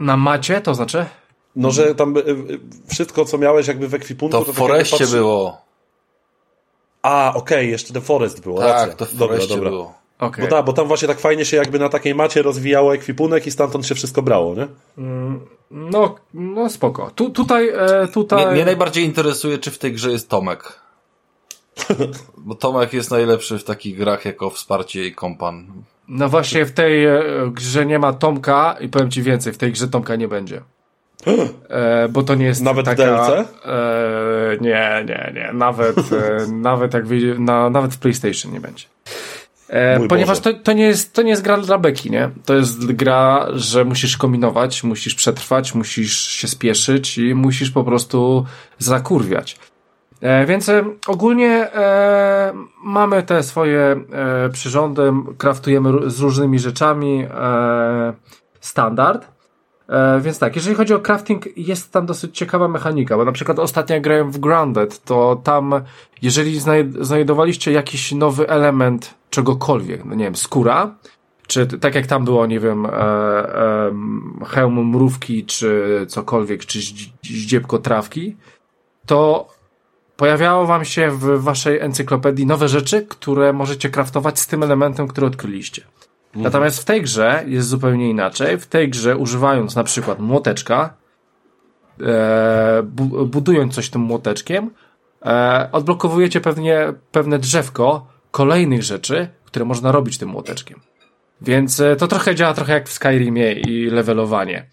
Na 0.00 0.16
macie, 0.16 0.60
to 0.60 0.74
znaczy? 0.74 1.04
No, 1.56 1.70
że 1.70 1.94
tam 1.94 2.16
y, 2.16 2.20
y, 2.20 2.60
wszystko, 2.88 3.24
co 3.24 3.38
miałeś 3.38 3.66
jakby 3.66 3.88
w 3.88 3.94
ekwipunku... 3.94 4.32
To 4.32 4.40
w 4.40 4.46
tak 4.46 4.48
jakby 4.48 4.68
Foreście 4.68 4.96
patrzy- 5.04 5.10
było. 5.12 5.60
A, 7.02 7.32
okej, 7.34 7.70
jeszcze 7.70 7.92
The 7.92 8.00
Forest 8.00 8.40
było, 8.42 8.58
Tak, 8.58 8.68
racja. 8.68 8.94
to 8.94 9.06
w 9.06 9.14
Dobra, 9.14 9.38
dobra. 9.48 9.70
było. 9.70 9.94
Okej. 10.18 10.44
Bo, 10.44 10.50
tak, 10.50 10.64
bo 10.64 10.72
tam 10.72 10.86
właśnie 10.86 11.08
tak 11.08 11.20
fajnie 11.20 11.44
się 11.44 11.56
jakby 11.56 11.78
na 11.78 11.88
takiej 11.88 12.14
macie 12.14 12.42
rozwijało 12.42 12.94
ekwipunek 12.94 13.46
i 13.46 13.50
stamtąd 13.50 13.86
się 13.86 13.94
wszystko 13.94 14.22
brało, 14.22 14.54
nie? 14.54 14.66
No, 15.70 16.14
no 16.34 16.70
spoko. 16.70 17.10
Tu, 17.14 17.30
tutaj, 17.30 17.68
e, 17.68 18.08
tutaj... 18.08 18.44
Mnie, 18.44 18.54
mnie 18.54 18.64
najbardziej 18.64 19.04
interesuje, 19.04 19.58
czy 19.58 19.70
w 19.70 19.78
tej 19.78 19.92
grze 19.92 20.10
jest 20.10 20.28
Tomek. 20.28 20.80
Bo 22.36 22.54
Tomek 22.54 22.92
jest 22.92 23.10
najlepszy 23.10 23.58
w 23.58 23.64
takich 23.64 23.96
grach 23.98 24.24
jako 24.24 24.50
wsparcie 24.50 25.06
i 25.06 25.14
kompan. 25.14 25.66
No 26.08 26.28
właśnie 26.28 26.66
w 26.66 26.72
tej 26.72 27.04
e, 27.04 27.22
grze 27.52 27.86
nie 27.86 27.98
ma 27.98 28.12
Tomka 28.12 28.76
i 28.80 28.88
powiem 28.88 29.10
ci 29.10 29.22
więcej, 29.22 29.52
w 29.52 29.58
tej 29.58 29.72
grze 29.72 29.88
Tomka 29.88 30.16
nie 30.16 30.28
będzie. 30.28 30.62
E, 31.68 32.08
bo 32.08 32.22
to 32.22 32.34
nie 32.34 32.44
jest 32.44 32.62
Nawet 32.62 32.86
w 32.86 32.88
taka... 32.88 33.04
DLC? 33.04 33.48
E, 33.64 34.56
nie, 34.60 35.04
nie, 35.08 35.32
nie. 35.34 35.50
Nawet, 35.52 35.98
e, 35.98 36.46
nawet 36.70 36.94
jak 36.94 37.06
wyjdzie, 37.06 37.34
na, 37.38 37.70
nawet 37.70 37.94
w 37.94 37.98
PlayStation 37.98 38.52
nie 38.52 38.60
będzie. 38.60 38.84
E, 39.68 40.08
ponieważ 40.08 40.40
to, 40.40 40.54
to, 40.54 40.72
nie 40.72 40.84
jest, 40.84 41.12
to 41.12 41.22
nie 41.22 41.30
jest 41.30 41.42
gra 41.42 41.58
dla 41.58 41.78
beki, 41.78 42.10
nie? 42.10 42.30
To 42.44 42.54
jest 42.54 42.92
gra, 42.92 43.46
że 43.52 43.84
musisz 43.84 44.16
kombinować, 44.16 44.84
musisz 44.84 45.14
przetrwać, 45.14 45.74
musisz 45.74 46.28
się 46.28 46.48
spieszyć 46.48 47.18
i 47.18 47.34
musisz 47.34 47.70
po 47.70 47.84
prostu 47.84 48.46
zakurwiać. 48.78 49.56
E, 50.20 50.46
więc 50.46 50.68
e, 50.68 50.84
ogólnie 51.06 51.48
e, 51.74 52.52
mamy 52.84 53.22
te 53.22 53.42
swoje 53.42 53.80
e, 54.12 54.48
przyrządy, 54.48 55.12
kraftujemy 55.38 56.10
z 56.10 56.20
różnymi 56.20 56.58
rzeczami 56.58 57.26
standard. 58.60 59.35
E, 59.88 60.20
więc 60.20 60.38
tak, 60.38 60.56
jeżeli 60.56 60.76
chodzi 60.76 60.94
o 60.94 61.00
crafting, 61.00 61.58
jest 61.58 61.92
tam 61.92 62.06
dosyć 62.06 62.38
ciekawa 62.38 62.68
mechanika, 62.68 63.16
bo 63.16 63.24
na 63.24 63.32
przykład 63.32 63.58
ostatnio 63.58 64.00
grałem 64.00 64.30
w 64.30 64.38
Grounded, 64.38 65.04
to 65.04 65.40
tam, 65.44 65.74
jeżeli 66.22 66.60
znaj- 66.60 67.04
znajdowaliście 67.04 67.72
jakiś 67.72 68.12
nowy 68.12 68.48
element 68.48 69.14
czegokolwiek, 69.30 70.04
no 70.04 70.14
nie 70.14 70.24
wiem, 70.24 70.36
skóra, 70.36 70.94
czy 71.46 71.66
tak 71.66 71.94
jak 71.94 72.06
tam 72.06 72.24
było, 72.24 72.46
nie 72.46 72.60
wiem, 72.60 72.86
e, 72.86 72.90
e, 72.90 73.92
hełm 74.46 74.90
mrówki, 74.90 75.44
czy 75.44 76.04
cokolwiek, 76.08 76.66
czy 76.66 76.80
ździebko 77.24 77.78
trawki, 77.78 78.36
to 79.06 79.48
pojawiało 80.16 80.66
wam 80.66 80.84
się 80.84 81.10
w 81.10 81.42
waszej 81.42 81.80
encyklopedii 81.80 82.46
nowe 82.46 82.68
rzeczy, 82.68 83.06
które 83.08 83.52
możecie 83.52 83.90
kraftować 83.90 84.38
z 84.38 84.46
tym 84.46 84.62
elementem, 84.62 85.08
który 85.08 85.26
odkryliście. 85.26 85.82
Natomiast 86.36 86.82
w 86.82 86.84
tej 86.84 87.02
grze 87.02 87.44
jest 87.46 87.68
zupełnie 87.68 88.10
inaczej. 88.10 88.58
W 88.58 88.66
tej 88.66 88.88
grze 88.88 89.16
używając 89.16 89.76
na 89.76 89.84
przykład 89.84 90.20
młoteczka, 90.20 90.94
e, 92.00 92.82
bu 92.82 93.26
budując 93.26 93.74
coś 93.74 93.90
tym 93.90 94.00
młoteczkiem, 94.00 94.70
e, 95.26 95.68
odblokowujecie 95.72 96.40
pewnie 96.40 96.92
pewne 97.12 97.38
drzewko 97.38 98.06
kolejnych 98.30 98.82
rzeczy, 98.82 99.28
które 99.44 99.64
można 99.64 99.92
robić 99.92 100.18
tym 100.18 100.28
młoteczkiem. 100.28 100.80
Więc 101.40 101.80
e, 101.80 101.96
to 101.96 102.08
trochę 102.08 102.34
działa 102.34 102.54
trochę 102.54 102.72
jak 102.72 102.88
w 102.88 102.92
Skyrimie 102.92 103.52
i 103.52 103.90
levelowanie. 103.90 104.66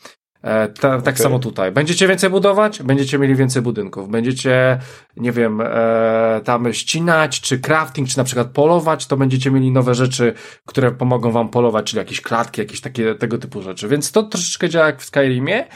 E, 0.43 0.67
ta, 0.67 1.01
tak 1.01 1.19
samo 1.19 1.39
tutaj. 1.39 1.71
Będziecie 1.71 2.07
więcej 2.07 2.29
budować, 2.29 2.83
będziecie 2.83 3.19
mieli 3.19 3.35
więcej 3.35 3.61
budynków. 3.61 4.09
Będziecie, 4.09 4.79
nie 5.17 5.31
wiem, 5.31 5.61
e, 5.61 6.41
tam 6.43 6.73
ścinać, 6.73 7.41
czy 7.41 7.59
crafting, 7.59 8.09
czy 8.09 8.17
na 8.17 8.23
przykład 8.23 8.47
polować, 8.47 9.07
to 9.07 9.17
będziecie 9.17 9.51
mieli 9.51 9.71
nowe 9.71 9.95
rzeczy, 9.95 10.33
które 10.65 10.91
pomogą 10.91 11.31
wam 11.31 11.49
polować, 11.49 11.85
czyli 11.85 11.97
jakieś 11.97 12.21
klatki, 12.21 12.61
jakieś 12.61 12.81
takie 12.81 13.15
tego 13.15 13.37
typu 13.37 13.61
rzeczy. 13.61 13.87
Więc 13.87 14.11
to 14.11 14.23
troszeczkę 14.23 14.69
działa 14.69 14.85
jak 14.85 15.01
w 15.01 15.05
Skyrimie. 15.05 15.67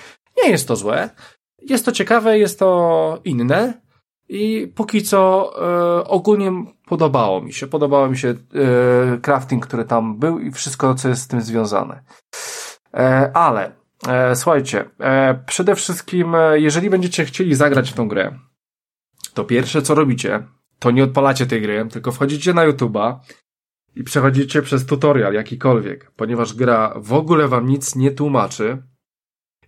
Nie 0.44 0.49
jest 0.49 0.68
to 0.68 0.76
złe. 0.76 1.10
Jest 1.61 1.85
to 1.85 1.91
ciekawe, 1.91 2.39
jest 2.39 2.60
to 2.60 3.19
inne. 3.26 3.81
I 4.30 4.73
póki 4.76 5.03
co 5.03 5.52
e, 6.02 6.03
ogólnie 6.07 6.52
podobało 6.85 7.41
mi 7.41 7.53
się. 7.53 7.68
Podobało 7.68 8.10
mi 8.10 8.18
się 8.18 8.30
e, 8.30 8.35
crafting, 9.22 9.68
który 9.68 9.85
tam 9.85 10.19
był 10.19 10.39
i 10.39 10.52
wszystko, 10.52 10.95
co 10.95 11.10
jest 11.10 11.22
z 11.22 11.27
tym 11.27 11.41
związane. 11.41 12.03
E, 12.94 13.31
ale 13.34 13.76
słuchajcie, 14.35 14.85
e, 14.99 15.43
przede 15.45 15.75
wszystkim, 15.75 16.35
e, 16.35 16.59
jeżeli 16.59 16.89
będziecie 16.89 17.25
chcieli 17.25 17.55
zagrać 17.55 17.91
w 17.91 17.93
tą 17.93 18.07
grę, 18.07 18.39
to 19.33 19.43
pierwsze 19.43 19.81
co 19.81 19.95
robicie, 19.95 20.47
to 20.79 20.91
nie 20.91 21.03
odpalacie 21.03 21.45
tej 21.45 21.61
gry, 21.61 21.87
tylko 21.91 22.11
wchodzicie 22.11 22.53
na 22.53 22.67
YouTube'a 22.67 23.19
i 23.95 24.03
przechodzicie 24.03 24.61
przez 24.61 24.85
tutorial 24.85 25.33
jakikolwiek, 25.33 26.11
ponieważ 26.11 26.53
gra 26.53 26.93
w 26.97 27.13
ogóle 27.13 27.47
wam 27.47 27.67
nic 27.67 27.95
nie 27.95 28.11
tłumaczy. 28.11 28.83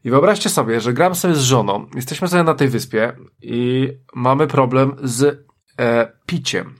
I 0.03 0.09
wyobraźcie 0.09 0.49
sobie, 0.49 0.81
że 0.81 0.93
gram 0.93 1.15
sobie 1.15 1.35
z 1.35 1.41
żoną, 1.41 1.85
jesteśmy 1.95 2.27
sobie 2.27 2.43
na 2.43 2.53
tej 2.53 2.67
wyspie 2.67 3.13
i 3.41 3.89
mamy 4.15 4.47
problem 4.47 4.95
z 5.03 5.45
e, 5.79 6.11
piciem. 6.25 6.75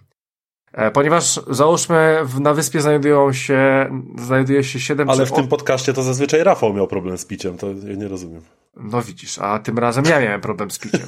E, 0.74 0.92
ponieważ 0.92 1.40
załóżmy 1.50 2.18
na 2.40 2.54
wyspie 2.54 2.82
znajdują 2.82 3.34
się, 3.34 3.90
znajduje 4.18 4.64
się 4.64 4.80
7 4.80 5.10
Ale 5.10 5.26
w 5.26 5.32
tym 5.32 5.48
podcaście 5.48 5.94
to 5.94 6.04
zazwyczaj 6.04 6.44
Rafał 6.44 6.74
miał 6.74 6.88
problem 6.88 7.18
z 7.18 7.26
piciem, 7.26 7.58
to 7.58 7.68
ja 7.68 7.96
nie 7.96 8.08
rozumiem. 8.08 8.42
No 8.76 9.02
widzisz, 9.02 9.40
a 9.40 9.60
tym 9.60 9.80
razem 9.80 10.06
ja 10.06 10.20
miałem 10.20 10.42
problem 10.42 10.72
z 10.72 10.80
piciem. 10.80 11.08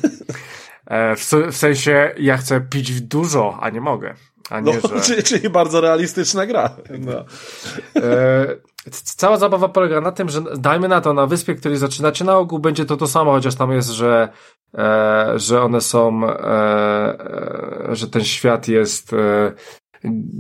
E, 0.86 1.16
w, 1.16 1.56
sensie 1.56 2.16
ja 2.18 2.38
chcę 2.38 2.62
pić 2.62 3.02
dużo, 3.02 3.58
a 3.62 3.70
nie 3.70 3.82
mogę. 3.82 4.14
A 4.50 4.62
No, 4.62 4.72
nie, 4.72 4.82
że... 4.82 5.02
czyli, 5.08 5.24
czyli 5.24 5.50
bardzo 5.50 5.82
realistyczna 5.82 6.46
gra. 6.46 6.70
No. 7.00 7.26
E, 8.02 8.48
cała 8.92 9.38
zabawa 9.38 9.70
polega 9.70 10.02
na 10.02 10.12
tym, 10.12 10.30
że 10.30 10.42
dajmy 10.58 10.88
na 10.88 11.02
to, 11.02 11.14
na 11.14 11.28
wyspie, 11.28 11.56
której 11.56 11.78
zaczynacie 11.78 12.26
na 12.26 12.38
ogół, 12.38 12.60
będzie 12.60 12.86
to 12.86 12.98
to 12.98 13.08
samo, 13.08 13.32
chociaż 13.32 13.56
tam 13.56 13.72
jest, 13.72 13.90
że, 13.90 14.30
że 15.36 15.62
one 15.62 15.82
są, 15.82 16.28
e, 16.28 16.34
e, 17.90 17.96
że 17.96 18.08
ten 18.08 18.24
świat 18.24 18.68
jest 18.68 19.14
e, 19.14 19.54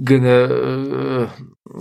gene, 0.03 0.29
e, 0.29 0.49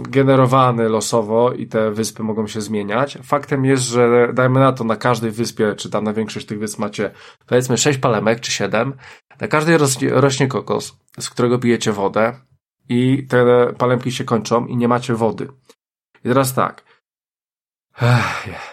generowany 0.08 0.88
losowo 0.88 1.52
i 1.52 1.66
te 1.66 1.90
wyspy 1.90 2.22
mogą 2.22 2.46
się 2.46 2.60
zmieniać. 2.60 3.18
Faktem 3.22 3.64
jest, 3.64 3.82
że 3.82 4.32
dajmy 4.34 4.60
na 4.60 4.72
to, 4.72 4.84
na 4.84 4.96
każdej 4.96 5.30
wyspie, 5.30 5.74
czy 5.74 5.90
tam 5.90 6.04
na 6.04 6.12
większość 6.12 6.46
tych 6.46 6.58
wysp 6.58 6.78
macie 6.78 7.10
powiedzmy 7.46 7.78
6 7.78 7.98
palemek, 7.98 8.40
czy 8.40 8.52
7. 8.52 8.92
Na 9.40 9.48
każdej 9.48 9.78
rośnie 10.10 10.48
kokos, 10.48 10.96
z 11.18 11.30
którego 11.30 11.58
pijecie 11.58 11.92
wodę 11.92 12.32
i 12.88 13.26
te 13.28 13.66
palemki 13.78 14.12
się 14.12 14.24
kończą 14.24 14.66
i 14.66 14.76
nie 14.76 14.88
macie 14.88 15.14
wody. 15.14 15.48
I 16.24 16.28
teraz 16.28 16.54
tak. 16.54 16.89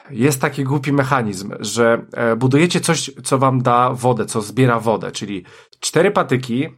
Jest 0.10 0.42
taki 0.42 0.64
głupi 0.64 0.94
mechanizm, 0.94 1.54
że 1.60 2.06
e, 2.14 2.36
budujecie 2.36 2.80
coś, 2.80 3.12
co 3.24 3.38
wam 3.38 3.62
da 3.62 3.90
wodę, 3.94 4.26
co 4.26 4.42
zbiera 4.42 4.80
wodę, 4.80 5.12
czyli 5.12 5.46
cztery 5.80 6.12
patyki, 6.12 6.66
e, 6.66 6.70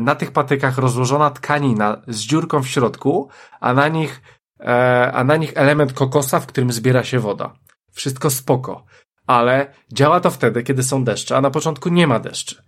na 0.00 0.14
tych 0.14 0.30
patykach 0.30 0.78
rozłożona 0.78 1.30
tkanina 1.30 2.02
z 2.08 2.20
dziurką 2.20 2.62
w 2.62 2.68
środku, 2.68 3.28
a 3.60 3.74
na 3.74 3.88
nich, 3.88 4.22
e, 4.60 5.12
a 5.12 5.24
na 5.24 5.36
nich 5.36 5.52
element 5.54 5.92
kokosa, 5.92 6.40
w 6.40 6.46
którym 6.46 6.72
zbiera 6.72 7.04
się 7.04 7.18
woda. 7.18 7.52
Wszystko 7.92 8.30
spoko. 8.30 8.84
Ale 9.26 9.74
działa 9.92 10.20
to 10.20 10.30
wtedy, 10.30 10.62
kiedy 10.62 10.82
są 10.82 11.04
deszcze, 11.04 11.36
a 11.36 11.40
na 11.40 11.50
początku 11.50 11.88
nie 11.88 12.06
ma 12.06 12.18
deszczy. 12.18 12.62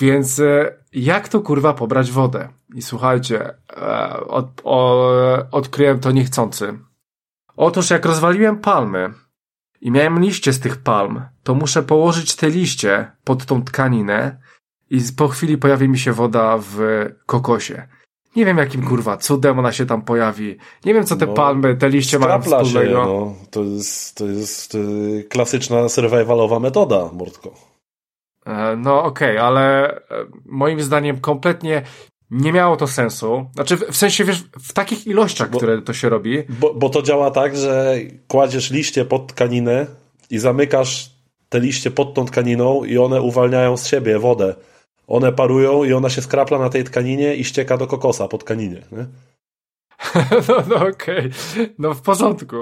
Więc 0.00 0.40
jak 0.92 1.28
to 1.28 1.40
kurwa 1.40 1.74
pobrać 1.74 2.10
wodę? 2.10 2.48
I 2.74 2.82
słuchajcie, 2.82 3.54
od, 4.28 4.46
o, 4.64 5.10
odkryłem 5.50 6.00
to 6.00 6.10
niechcący. 6.10 6.78
Otóż 7.60 7.90
jak 7.90 8.04
rozwaliłem 8.06 8.58
palmy 8.58 9.12
i 9.80 9.90
miałem 9.90 10.20
liście 10.20 10.52
z 10.52 10.60
tych 10.60 10.76
palm, 10.76 11.22
to 11.42 11.54
muszę 11.54 11.82
położyć 11.82 12.36
te 12.36 12.50
liście 12.50 13.10
pod 13.24 13.46
tą 13.46 13.62
tkaninę 13.64 14.40
i 14.90 15.00
po 15.16 15.28
chwili 15.28 15.58
pojawi 15.58 15.88
mi 15.88 15.98
się 15.98 16.12
woda 16.12 16.58
w 16.58 16.78
kokosie. 17.26 17.88
Nie 18.36 18.44
wiem 18.44 18.58
jakim 18.58 18.82
kurwa 18.86 19.16
cudem 19.16 19.58
ona 19.58 19.72
się 19.72 19.86
tam 19.86 20.02
pojawi. 20.02 20.56
Nie 20.84 20.94
wiem 20.94 21.04
co 21.04 21.16
te 21.16 21.26
No, 21.26 21.32
palmy, 21.34 21.76
te 21.76 21.88
liście 21.88 22.18
mają 22.18 22.32
Skrapla 22.32 22.58
się, 22.58 22.64
wspólnego. 22.64 23.04
no. 23.04 23.34
To 23.50 23.64
jest, 23.64 24.16
to 24.18 24.26
jest 24.26 24.74
y, 24.74 25.26
klasyczna 25.30 25.88
survivalowa 25.88 26.60
metoda, 26.60 27.10
Mordko. 27.12 27.54
E, 28.46 28.76
No 28.76 29.02
okej, 29.04 29.38
ale 29.38 29.94
e, 29.96 30.00
moim 30.46 30.80
zdaniem 30.82 31.20
kompletnie 31.20 31.82
nie 32.30 32.52
miało 32.52 32.76
to 32.76 32.86
sensu. 32.86 33.46
Znaczy 33.54 33.76
w, 33.76 33.96
sensie, 33.96 34.24
wiesz, 34.24 34.44
w 34.62 34.72
takich 34.72 35.06
ilościach, 35.06 35.50
Bo- 35.50 35.58
które 35.58 35.82
to 35.82 35.92
się 35.92 36.08
robi, 36.08 36.42
Bo, 36.48 36.74
bo 36.74 36.90
to 36.90 37.02
działa 37.02 37.30
tak, 37.30 37.56
że 37.56 37.96
kładziesz 38.28 38.70
liście 38.70 39.04
pod 39.04 39.26
tkaninę 39.26 39.86
i 40.30 40.38
zamykasz 40.38 41.10
te 41.48 41.60
liście 41.60 41.90
pod 41.90 42.14
tą 42.14 42.24
tkaniną 42.26 42.84
i 42.84 42.98
one 42.98 43.22
uwalniają 43.22 43.76
z 43.76 43.86
siebie 43.86 44.18
wodę. 44.18 44.54
One 45.06 45.32
parują 45.32 45.84
i 45.84 45.92
ona 45.92 46.10
się 46.10 46.22
skrapla 46.22 46.58
na 46.58 46.70
tej 46.70 46.84
tkaninie 46.84 47.34
i 47.34 47.44
ścieka 47.44 47.76
do 47.76 47.86
kokosa 47.86 48.28
po 48.28 48.38
tkaninie. 48.38 48.82
Nie? 48.92 49.06
no, 50.48 50.62
no 50.68 50.86
okej, 50.88 51.30
no 51.78 51.94
w 51.94 52.02
porządku. 52.02 52.56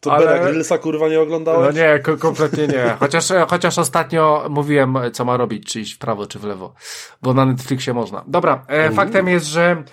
To 0.00 0.12
Ale- 0.12 0.40
Grylsa 0.40 0.78
kurwa 0.78 1.08
nie 1.08 1.20
oglądałeś? 1.20 1.74
No 1.76 1.82
nie, 1.82 1.98
ko- 1.98 2.16
kompletnie 2.16 2.66
nie. 2.66 2.96
Chociaż, 3.00 3.28
chociaż 3.48 3.78
ostatnio 3.78 4.46
mówiłem, 4.50 4.98
co 5.12 5.24
ma 5.24 5.36
robić, 5.36 5.72
czy 5.72 5.80
iść 5.80 5.94
w 5.94 5.98
prawo, 5.98 6.26
czy 6.26 6.38
w 6.38 6.44
lewo. 6.44 6.74
Bo 7.22 7.34
na 7.34 7.44
Netflixie 7.44 7.94
można. 7.94 8.24
Dobra, 8.26 8.64
e, 8.68 8.90
faktem 8.90 9.28
jest, 9.28 9.46
że 9.46 9.84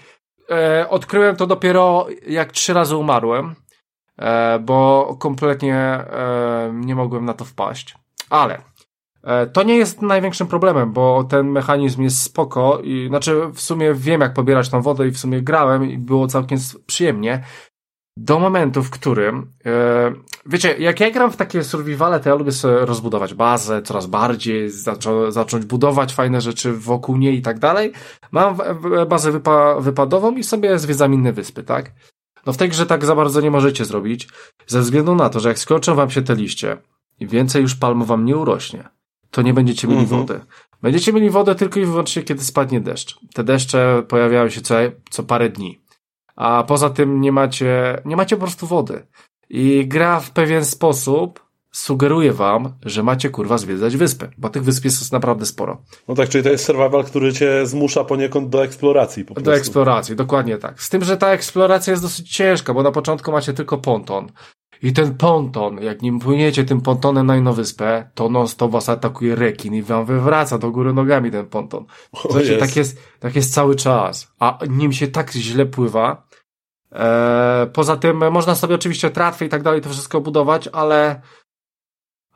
e, 0.52 0.90
odkryłem 0.90 1.36
to 1.36 1.48
dopiero 1.48 2.08
jak 2.28 2.52
trzy 2.52 2.74
razy 2.74 2.96
umarłem, 2.96 3.56
e, 4.20 4.60
bo 4.60 5.16
kompletnie 5.20 5.76
e, 5.76 6.72
nie 6.74 6.96
mogłem 6.96 7.26
na 7.26 7.34
to 7.34 7.46
wpaść. 7.46 7.96
Ale 8.30 8.58
e, 9.24 9.48
to 9.48 9.64
nie 9.64 9.78
jest 9.78 10.02
największym 10.02 10.48
problemem, 10.48 10.94
bo 10.94 11.24
ten 11.24 11.48
mechanizm 11.52 12.04
jest 12.04 12.22
spoko 12.22 12.80
i 12.84 13.08
znaczy 13.08 13.42
w 13.54 13.62
sumie 13.62 13.94
wiem 13.94 14.22
jak 14.22 14.34
pobierać 14.34 14.70
tą 14.70 14.82
wodę 14.82 15.08
i 15.08 15.12
w 15.12 15.18
sumie 15.18 15.42
grałem 15.42 15.90
i 15.92 15.98
było 15.98 16.28
całkiem 16.28 16.58
przyjemnie. 16.86 17.44
Do 18.20 18.40
momentu, 18.40 18.84
w 18.84 18.90
którym 18.90 19.52
e, 19.66 20.14
wiecie, 20.46 20.76
jak 20.80 21.00
ja 21.00 21.12
gram 21.12 21.32
w 21.32 21.38
takie 21.38 21.64
survivale, 21.64 22.20
to 22.20 22.30
ja 22.30 22.36
lubię 22.36 22.52
sobie 22.52 22.86
rozbudować 22.86 23.34
bazę 23.34 23.82
coraz 23.82 24.06
bardziej, 24.06 24.70
zaczą, 24.70 25.32
zacząć 25.32 25.66
budować 25.66 26.14
fajne 26.14 26.42
rzeczy 26.42 26.74
wokół 26.74 27.18
niej 27.18 27.38
i 27.38 27.42
tak 27.42 27.60
dalej. 27.60 27.92
Mam 28.32 28.58
bazę 29.10 29.32
wypa, 29.32 29.80
wypadową 29.80 30.36
i 30.36 30.44
sobie 30.44 30.80
zwiedzam 30.80 31.14
inne 31.14 31.34
wyspy, 31.34 31.64
tak? 31.64 31.92
No 32.46 32.54
w 32.54 32.58
tej 32.58 32.70
grze 32.70 32.86
tak 32.86 33.06
za 33.06 33.16
bardzo 33.16 33.42
nie 33.42 33.52
możecie 33.52 33.86
zrobić, 33.86 34.28
ze 34.68 34.82
względu 34.82 35.16
na 35.16 35.30
to, 35.30 35.40
że 35.40 35.50
jak 35.50 35.60
skończą 35.60 35.96
wam 35.96 36.10
się 36.10 36.22
te 36.22 36.36
liście 36.36 36.78
i 37.20 37.28
więcej 37.28 37.62
już 37.62 37.76
palm 37.76 38.04
wam 38.04 38.26
nie 38.26 38.38
urośnie, 38.38 38.90
to 39.32 39.42
nie 39.42 39.54
będziecie 39.54 39.88
mieli 39.88 40.02
Mhm. 40.02 40.22
wody. 40.22 40.40
Będziecie 40.82 41.14
mieli 41.14 41.30
wodę 41.30 41.56
tylko 41.56 41.80
i 41.80 41.86
wyłącznie, 41.86 42.24
kiedy 42.24 42.44
spadnie 42.44 42.82
deszcz. 42.82 43.20
Te 43.34 43.44
deszcze 43.44 44.04
pojawiają 44.08 44.50
się 44.50 44.62
co, 44.62 44.76
co 45.10 45.24
parę 45.24 45.50
dni. 45.50 45.80
A 46.38 46.64
poza 46.64 46.90
tym 46.90 47.22
nie 47.22 47.32
macie, 47.32 48.02
nie 48.06 48.16
macie 48.16 48.36
po 48.36 48.42
prostu 48.42 48.68
wody. 48.68 49.08
I 49.50 49.88
gra 49.88 50.20
w 50.20 50.32
pewien 50.32 50.66
sposób 50.66 51.48
sugeruję 51.72 52.34
wam, 52.34 52.74
że 52.86 53.04
macie 53.04 53.30
kurwa 53.30 53.58
zwiedzać 53.58 53.98
wyspy, 53.98 54.30
bo 54.38 54.50
tych 54.50 54.64
wysp 54.64 54.86
jest 54.86 55.12
naprawdę 55.12 55.46
sporo. 55.46 55.82
No 56.08 56.16
tak, 56.16 56.30
czyli 56.30 56.44
to 56.44 56.50
jest 56.50 56.66
survival, 56.66 57.04
który 57.04 57.34
cię 57.34 57.66
zmusza 57.66 58.04
poniekąd 58.04 58.50
do 58.50 58.64
eksploracji 58.64 59.26
po 59.26 59.34
prostu. 59.34 59.52
Do 59.52 59.58
eksploracji, 59.58 60.16
dokładnie 60.16 60.58
tak. 60.58 60.82
Z 60.82 60.90
tym, 60.90 61.04
że 61.04 61.18
ta 61.18 61.32
eksploracja 61.32 61.92
jest 61.92 62.04
dosyć 62.04 62.36
ciężka, 62.36 62.74
bo 62.74 62.84
na 62.84 62.92
początku 62.92 63.32
macie 63.32 63.54
tylko 63.54 63.78
ponton. 63.78 64.32
I 64.84 64.94
ten 64.94 65.16
ponton, 65.16 65.82
jak 65.82 66.02
nim 66.02 66.20
płyniecie 66.20 66.64
tym 66.64 66.82
pontonem 66.82 67.26
na 67.26 67.38
inną 67.38 67.54
wyspę, 67.54 68.10
to 68.14 68.30
non 68.30 68.48
stop 68.48 68.72
was 68.72 68.90
atakuje 68.90 69.36
rekin 69.36 69.74
i 69.74 69.82
wam 69.82 70.06
wywraca 70.06 70.58
do 70.58 70.72
góry 70.72 70.94
nogami 70.94 71.32
ten 71.32 71.46
ponton. 71.46 71.86
Jest. 72.36 72.60
tak 72.60 72.76
jest, 72.76 73.00
tak 73.20 73.36
jest 73.36 73.54
cały 73.54 73.76
czas. 73.76 74.28
A 74.40 74.60
nim 74.70 74.94
się 74.94 75.08
tak 75.08 75.32
źle 75.32 75.66
pływa. 75.66 76.27
E, 76.92 77.68
poza 77.74 77.98
tym 77.98 78.32
można 78.32 78.56
sobie 78.56 78.76
oczywiście 78.76 79.10
tratwy 79.10 79.46
i 79.46 79.50
tak 79.50 79.64
dalej 79.64 79.82
to 79.82 79.90
wszystko 79.90 80.22
budować, 80.22 80.70
ale 80.74 81.22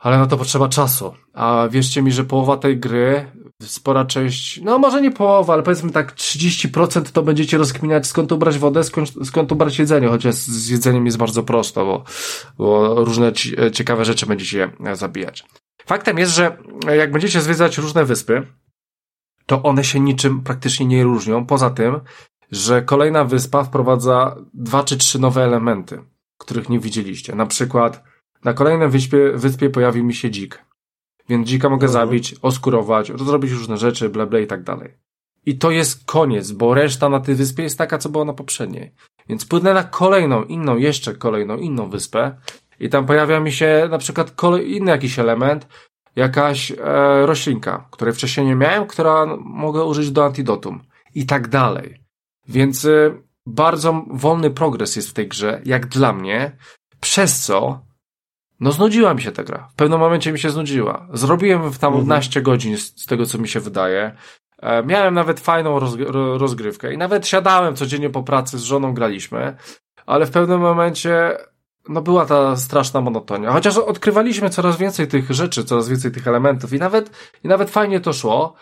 ale 0.02 0.18
na 0.18 0.28
to 0.28 0.38
potrzeba 0.38 0.70
czasu. 0.70 1.14
A 1.34 1.68
wierzcie 1.72 2.02
mi, 2.02 2.12
że 2.12 2.24
połowa 2.24 2.58
tej 2.58 2.78
gry, 2.78 3.32
spora 3.62 4.06
część, 4.06 4.62
no 4.62 4.80
może 4.80 5.02
nie 5.02 5.12
połowa, 5.12 5.54
ale 5.54 5.64
powiedzmy 5.64 5.92
tak 5.92 6.16
30% 6.16 7.12
to 7.12 7.24
będziecie 7.24 7.58
rozkminiać 7.58 8.08
skąd 8.08 8.32
ubrać 8.32 8.58
wodę, 8.58 8.84
skąd, 8.84 9.12
skąd 9.24 9.52
ubrać 9.52 9.80
jedzenie, 9.80 10.08
chociaż 10.08 10.36
z 10.36 10.70
jedzeniem 10.70 11.06
jest 11.06 11.18
bardzo 11.18 11.44
prosto, 11.44 11.86
bo, 11.86 12.04
bo 12.58 12.96
różne 13.06 13.34
ci, 13.34 13.56
ciekawe 13.74 14.06
rzeczy 14.06 14.26
będziecie 14.26 14.72
zabijać. 14.94 15.44
Faktem 15.86 16.18
jest, 16.18 16.36
że 16.36 16.58
jak 16.98 17.12
będziecie 17.12 17.42
zwiedzać 17.42 17.78
różne 17.78 18.06
wyspy, 18.06 18.48
to 19.46 19.64
one 19.64 19.84
się 19.84 20.00
niczym 20.00 20.42
praktycznie 20.42 20.86
nie 20.86 21.04
różnią, 21.04 21.46
poza 21.46 21.70
tym, 21.70 22.00
że 22.52 22.82
kolejna 22.82 23.24
wyspa 23.24 23.64
wprowadza 23.64 24.36
dwa 24.54 24.84
czy 24.84 24.98
trzy 24.98 25.20
nowe 25.20 25.44
elementy, 25.44 26.04
których 26.38 26.70
nie 26.70 26.80
widzieliście. 26.80 27.36
Na 27.36 27.46
przykład 27.46 28.04
na 28.44 28.54
kolejnej 28.54 28.90
wyspie, 28.90 29.32
wyspie 29.36 29.70
pojawił 29.70 30.04
mi 30.04 30.14
się 30.14 30.30
dzik. 30.30 30.66
Więc 31.30 31.48
dzika 31.48 31.70
mogę 31.70 31.88
Mhm. 31.88 32.08
zabić, 32.08 32.36
oskurować, 32.42 33.12
zrobić 33.16 33.52
różne 33.52 33.78
rzeczy, 33.78 34.10
bla 34.10 34.26
bla 34.26 34.40
i 34.40 34.48
tak 34.48 34.64
dalej. 34.64 34.98
I 35.46 35.58
to 35.58 35.72
jest 35.72 36.06
koniec, 36.06 36.52
bo 36.52 36.74
reszta 36.74 37.10
na 37.10 37.20
tej 37.20 37.36
wyspie 37.36 37.64
jest 37.64 37.78
taka, 37.78 37.98
co 37.98 38.10
była 38.10 38.26
na 38.26 38.34
poprzedniej. 38.34 38.92
Więc 39.30 39.46
płynę 39.46 39.74
na 39.74 39.84
kolejną, 39.84 40.44
inną, 40.44 40.78
jeszcze 40.78 41.16
kolejną, 41.16 41.58
inną 41.58 41.90
wyspę 41.90 42.36
i 42.80 42.90
tam 42.90 43.06
pojawia 43.06 43.40
mi 43.40 43.52
się 43.52 43.88
na 43.92 43.98
przykład 43.98 44.32
kolej, 44.32 44.76
inny 44.76 44.92
jakiś 44.92 45.20
element, 45.20 45.68
jakaś 46.16 46.72
e, 46.72 46.76
roślinka, 47.26 47.88
której 47.92 48.14
wcześniej 48.14 48.46
nie 48.46 48.56
miałem, 48.56 48.88
która 48.88 49.38
mogę 49.40 49.84
użyć 49.84 50.12
do 50.12 50.26
antidotum 50.26 50.82
i 51.16 51.26
tak 51.26 51.48
dalej. 51.48 52.01
Więc 52.52 52.86
y, 52.86 53.22
bardzo 53.46 54.06
wolny 54.12 54.52
progres 54.52 54.96
jest 54.96 55.10
w 55.10 55.14
tej 55.14 55.28
grze, 55.28 55.62
jak 55.66 55.86
dla 55.88 56.14
mnie, 56.14 56.58
przez 57.00 57.40
co 57.40 57.80
no 58.60 58.72
znudziła 58.72 59.14
mi 59.14 59.22
się 59.22 59.32
ta 59.32 59.44
gra. 59.44 59.68
W 59.72 59.76
pewnym 59.76 60.00
momencie 60.00 60.32
mi 60.32 60.40
się 60.40 60.50
znudziła. 60.50 61.08
Zrobiłem 61.14 61.72
w 61.72 61.78
tam 61.80 61.88
Mhm. 61.94 62.06
12 62.06 62.42
godzin 62.42 62.78
z, 62.78 63.02
z 63.02 63.06
tego, 63.06 63.26
co 63.26 63.38
mi 63.38 63.48
się 63.48 63.60
wydaje. 63.60 64.16
E, 64.60 64.84
miałem 64.84 65.14
nawet 65.14 65.40
fajną 65.40 65.80
rozg- 65.80 66.06
ro- 66.12 66.38
rozgrywkę 66.38 66.94
i 66.94 66.98
nawet 66.98 67.28
siadałem 67.28 67.76
codziennie 67.76 68.10
po 68.10 68.24
pracy 68.24 68.60
z 68.60 68.64
żoną, 68.64 68.94
graliśmy, 68.94 69.56
ale 70.06 70.26
w 70.26 70.32
pewnym 70.32 70.60
momencie 70.62 71.38
no 71.90 72.02
była 72.02 72.26
ta 72.26 72.56
straszna 72.58 73.02
monotonia. 73.02 73.52
Chociaż 73.52 73.78
odkrywaliśmy 73.78 74.50
coraz 74.50 74.78
więcej 74.78 75.08
tych 75.08 75.32
rzeczy, 75.32 75.64
coraz 75.64 75.90
więcej 75.90 76.12
tych 76.12 76.28
elementów 76.28 76.74
i 76.74 76.80
nawet, 76.80 77.10
i 77.44 77.48
nawet 77.48 77.70
fajnie 77.70 78.00
to 78.00 78.14
szło, 78.14 78.54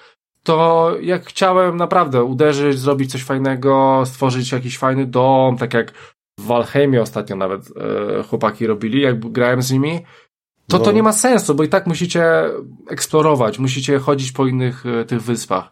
to 0.49 0.95
jak 1.01 1.25
chciałem 1.25 1.77
naprawdę 1.77 2.23
uderzyć, 2.23 2.79
zrobić 2.79 3.11
coś 3.11 3.23
fajnego, 3.23 4.03
stworzyć 4.05 4.51
jakiś 4.51 4.77
fajny 4.77 5.05
dom, 5.05 5.57
tak 5.57 5.73
jak 5.73 5.91
w 6.39 6.45
Valheimie 6.45 7.01
ostatnio 7.01 7.35
nawet 7.35 7.61
e, 8.19 8.23
chłopaki 8.23 8.67
robili, 8.67 9.01
jak 9.01 9.19
grałem 9.19 9.61
z 9.61 9.71
nimi, 9.71 9.99
to 10.67 10.77
No. 10.77 10.83
to 10.83 10.91
nie 10.91 11.03
ma 11.03 11.13
sensu, 11.13 11.55
bo 11.55 11.63
i 11.63 11.69
tak 11.69 11.87
musicie 11.87 12.23
eksplorować, 12.89 13.59
musicie 13.59 13.99
chodzić 13.99 14.31
po 14.31 14.47
innych 14.47 14.85
e, 14.85 15.05
tych 15.05 15.21
wyspach. 15.21 15.69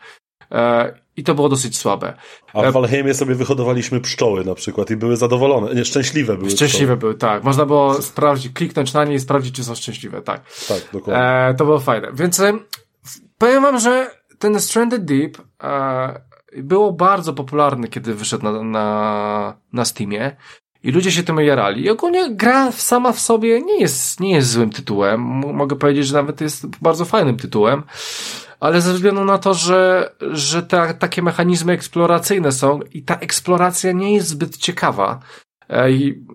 E, 0.51 0.93
I 1.17 1.23
to 1.23 1.35
było 1.35 1.49
dosyć 1.49 1.77
słabe. 1.77 2.13
A 2.53 2.61
w 2.61 2.73
Valheimie 2.73 3.13
sobie 3.13 3.35
wyhodowaliśmy 3.35 4.01
pszczoły 4.01 4.45
na 4.45 4.55
przykład 4.55 4.91
i 4.91 4.95
były 4.95 5.17
zadowolone, 5.17 5.75
nie, 5.75 5.85
szczęśliwe 5.85 6.37
były 6.37 6.49
Szczęśliwe 6.49 6.97
były, 6.97 7.15
tak. 7.15 7.43
Można 7.43 7.65
było 7.65 8.01
sprawdzić, 8.01 8.53
kliknąć 8.53 8.93
na 8.93 9.05
nie 9.05 9.15
i 9.15 9.19
sprawdzić, 9.19 9.55
czy 9.55 9.63
są 9.63 9.75
szczęśliwe, 9.75 10.21
tak. 10.21 10.43
pszczoły. 10.43 10.81
Tak, 10.81 10.89
dokładnie. 10.93 11.23
E, 11.23 11.53
to 11.53 11.65
było 11.65 11.79
fajne. 11.79 12.07
Więc 12.13 12.39
e, 12.39 12.53
powiem 13.37 13.63
wam, 13.63 13.79
że 13.79 14.17
ten 14.39 14.59
Stranded 14.59 15.05
Deep 15.05 15.37
e, 15.63 16.21
było 16.57 16.91
bardzo 16.91 17.33
popularny, 17.33 17.87
kiedy 17.87 18.13
wyszedł 18.13 18.43
na, 18.43 18.63
na, 18.63 19.57
na 19.73 19.85
Steamie. 19.85 20.35
I 20.83 20.91
ludzie 20.91 21.11
się 21.11 21.23
tym 21.23 21.37
jarali. 21.37 21.83
I 21.83 21.89
ogólnie 21.89 22.35
gra 22.35 22.71
sama 22.71 23.11
w 23.11 23.19
sobie 23.19 23.61
nie 23.61 23.79
jest, 23.79 24.19
nie 24.19 24.31
jest 24.31 24.51
złym 24.51 24.69
tytułem. 24.69 25.21
Mogę 25.53 25.75
powiedzieć, 25.75 26.07
że 26.07 26.13
nawet 26.13 26.41
jest 26.41 26.65
bardzo 26.67 27.05
fajnym 27.05 27.37
tytułem. 27.37 27.83
Ale 28.59 28.81
ze 28.81 28.93
względu 28.93 29.25
na 29.25 29.37
to, 29.37 29.53
że, 29.53 30.11
że 30.31 30.63
te, 30.63 30.93
takie 30.93 31.21
mechanizmy 31.21 31.73
eksploracyjne 31.73 32.51
są 32.51 32.79
i 32.93 33.03
ta 33.03 33.15
eksploracja 33.15 33.91
nie 33.91 34.13
jest 34.13 34.27
zbyt 34.27 34.57
ciekawa. 34.57 35.19
E, 35.69 35.91
I 35.91 36.25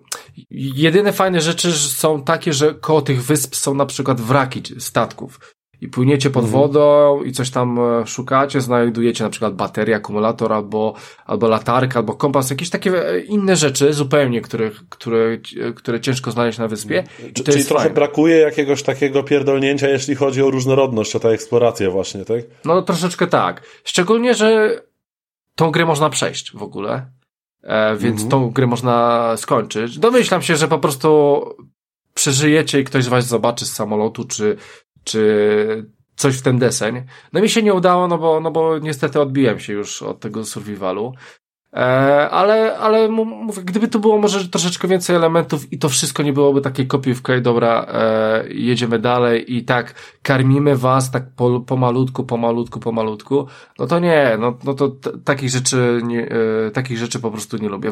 jedyne 0.75 1.13
fajne 1.13 1.41
rzeczy 1.41 1.71
są 1.71 2.23
takie, 2.23 2.53
że 2.53 2.73
koło 2.73 3.01
tych 3.01 3.23
wysp 3.23 3.55
są 3.55 3.73
na 3.73 3.85
przykład 3.85 4.21
wraki 4.21 4.61
statków. 4.79 5.52
I 5.83 5.87
płyniecie 5.87 6.29
pod 6.29 6.43
Mhm. 6.45 6.61
wodą 6.61 7.21
i 7.23 7.31
coś 7.31 7.49
tam 7.51 7.79
e, 7.79 8.07
szukacie, 8.07 8.61
znajdujecie 8.61 9.23
na 9.23 9.29
przykład 9.29 9.55
baterię, 9.55 9.95
akumulator 9.95 10.53
albo, 10.53 10.93
albo 11.25 11.47
latarkę, 11.47 11.97
albo 11.97 12.13
kompas, 12.13 12.49
jakieś 12.49 12.69
takie 12.69 13.07
e, 13.09 13.19
inne 13.19 13.55
rzeczy 13.55 13.93
zupełnie, 13.93 14.41
które, 14.41 14.71
które, 14.89 15.37
które 15.75 15.99
ciężko 16.01 16.31
znaleźć 16.31 16.57
na 16.59 16.67
wyspie. 16.67 17.03
I 17.29 17.33
Czy- 17.33 17.43
to 17.43 17.51
Czyli 17.51 17.65
trochę 17.65 17.83
fajne. 17.83 17.95
brakuje 17.95 18.37
jakiegoś 18.37 18.83
takiego 18.83 19.23
pierdolnięcia, 19.23 19.89
jeśli 19.89 20.15
chodzi 20.15 20.41
o 20.43 20.51
różnorodność, 20.51 21.15
o 21.15 21.19
tę 21.19 21.29
eksplorację 21.29 21.89
właśnie, 21.89 22.25
tak? 22.25 22.39
No 22.65 22.81
troszeczkę 22.81 23.27
tak. 23.27 23.63
Szczególnie, 23.83 24.33
że 24.33 24.81
tą 25.55 25.71
grę 25.71 25.85
można 25.85 26.09
przejść 26.09 26.51
w 26.57 26.63
ogóle. 26.63 27.05
E, 27.63 27.95
więc 27.97 28.21
Mhm. 28.23 28.29
tą 28.29 28.49
grę 28.51 28.67
można 28.67 29.33
skończyć. 29.37 29.99
Domyślam 29.99 30.41
się, 30.41 30.55
że 30.55 30.67
po 30.67 30.79
prostu 30.79 31.41
przeżyjecie 32.13 32.79
i 32.79 32.83
ktoś 32.83 33.03
z 33.03 33.07
was 33.07 33.27
zobaczy 33.27 33.65
z 33.65 33.73
samolotu, 33.73 34.23
czy, 34.23 34.57
czy 35.03 35.91
coś 36.15 36.37
w 36.37 36.41
ten 36.41 36.59
deseń. 36.59 37.01
No 37.33 37.41
mi 37.41 37.49
się 37.49 37.63
nie 37.63 37.73
udało, 37.73 38.07
no 38.07 38.17
bo, 38.17 38.39
no 38.39 38.51
bo 38.51 38.79
niestety 38.79 39.21
odbiłem 39.21 39.59
się 39.59 39.73
już 39.73 40.01
od 40.01 40.19
tego 40.19 40.45
survivalu. 40.45 41.13
E, 41.73 42.29
ale, 42.29 42.77
ale 42.77 43.09
mówię, 43.09 43.61
gdyby 43.63 43.87
tu 43.87 43.99
było 43.99 44.17
może 44.17 44.49
troszeczkę 44.49 44.87
więcej 44.87 45.15
elementów 45.15 45.73
i 45.73 45.77
to 45.77 45.89
wszystko 45.89 46.23
nie 46.23 46.33
byłoby 46.33 46.61
takiej 46.61 46.87
kopiówka 46.87 47.35
i 47.35 47.41
dobra, 47.41 47.85
e, 47.89 48.43
jedziemy 48.49 48.99
dalej 48.99 49.55
i 49.55 49.65
tak 49.65 49.93
karmimy 50.21 50.75
was 50.77 51.11
tak 51.11 51.23
po, 51.35 51.59
pomalutku, 51.59 52.23
pomalutku, 52.23 52.79
pomalutku, 52.79 53.47
no 53.79 53.87
to 53.87 53.99
nie, 53.99 54.37
no, 54.39 54.57
no 54.63 54.73
to 54.73 54.91
takich 55.25 55.49
rzeczy 55.49 56.01
nie, 56.03 56.29
e, 56.67 56.71
takich 56.71 56.97
rzeczy 56.97 57.19
po 57.19 57.31
prostu 57.31 57.57
nie 57.57 57.69
lubię. 57.69 57.91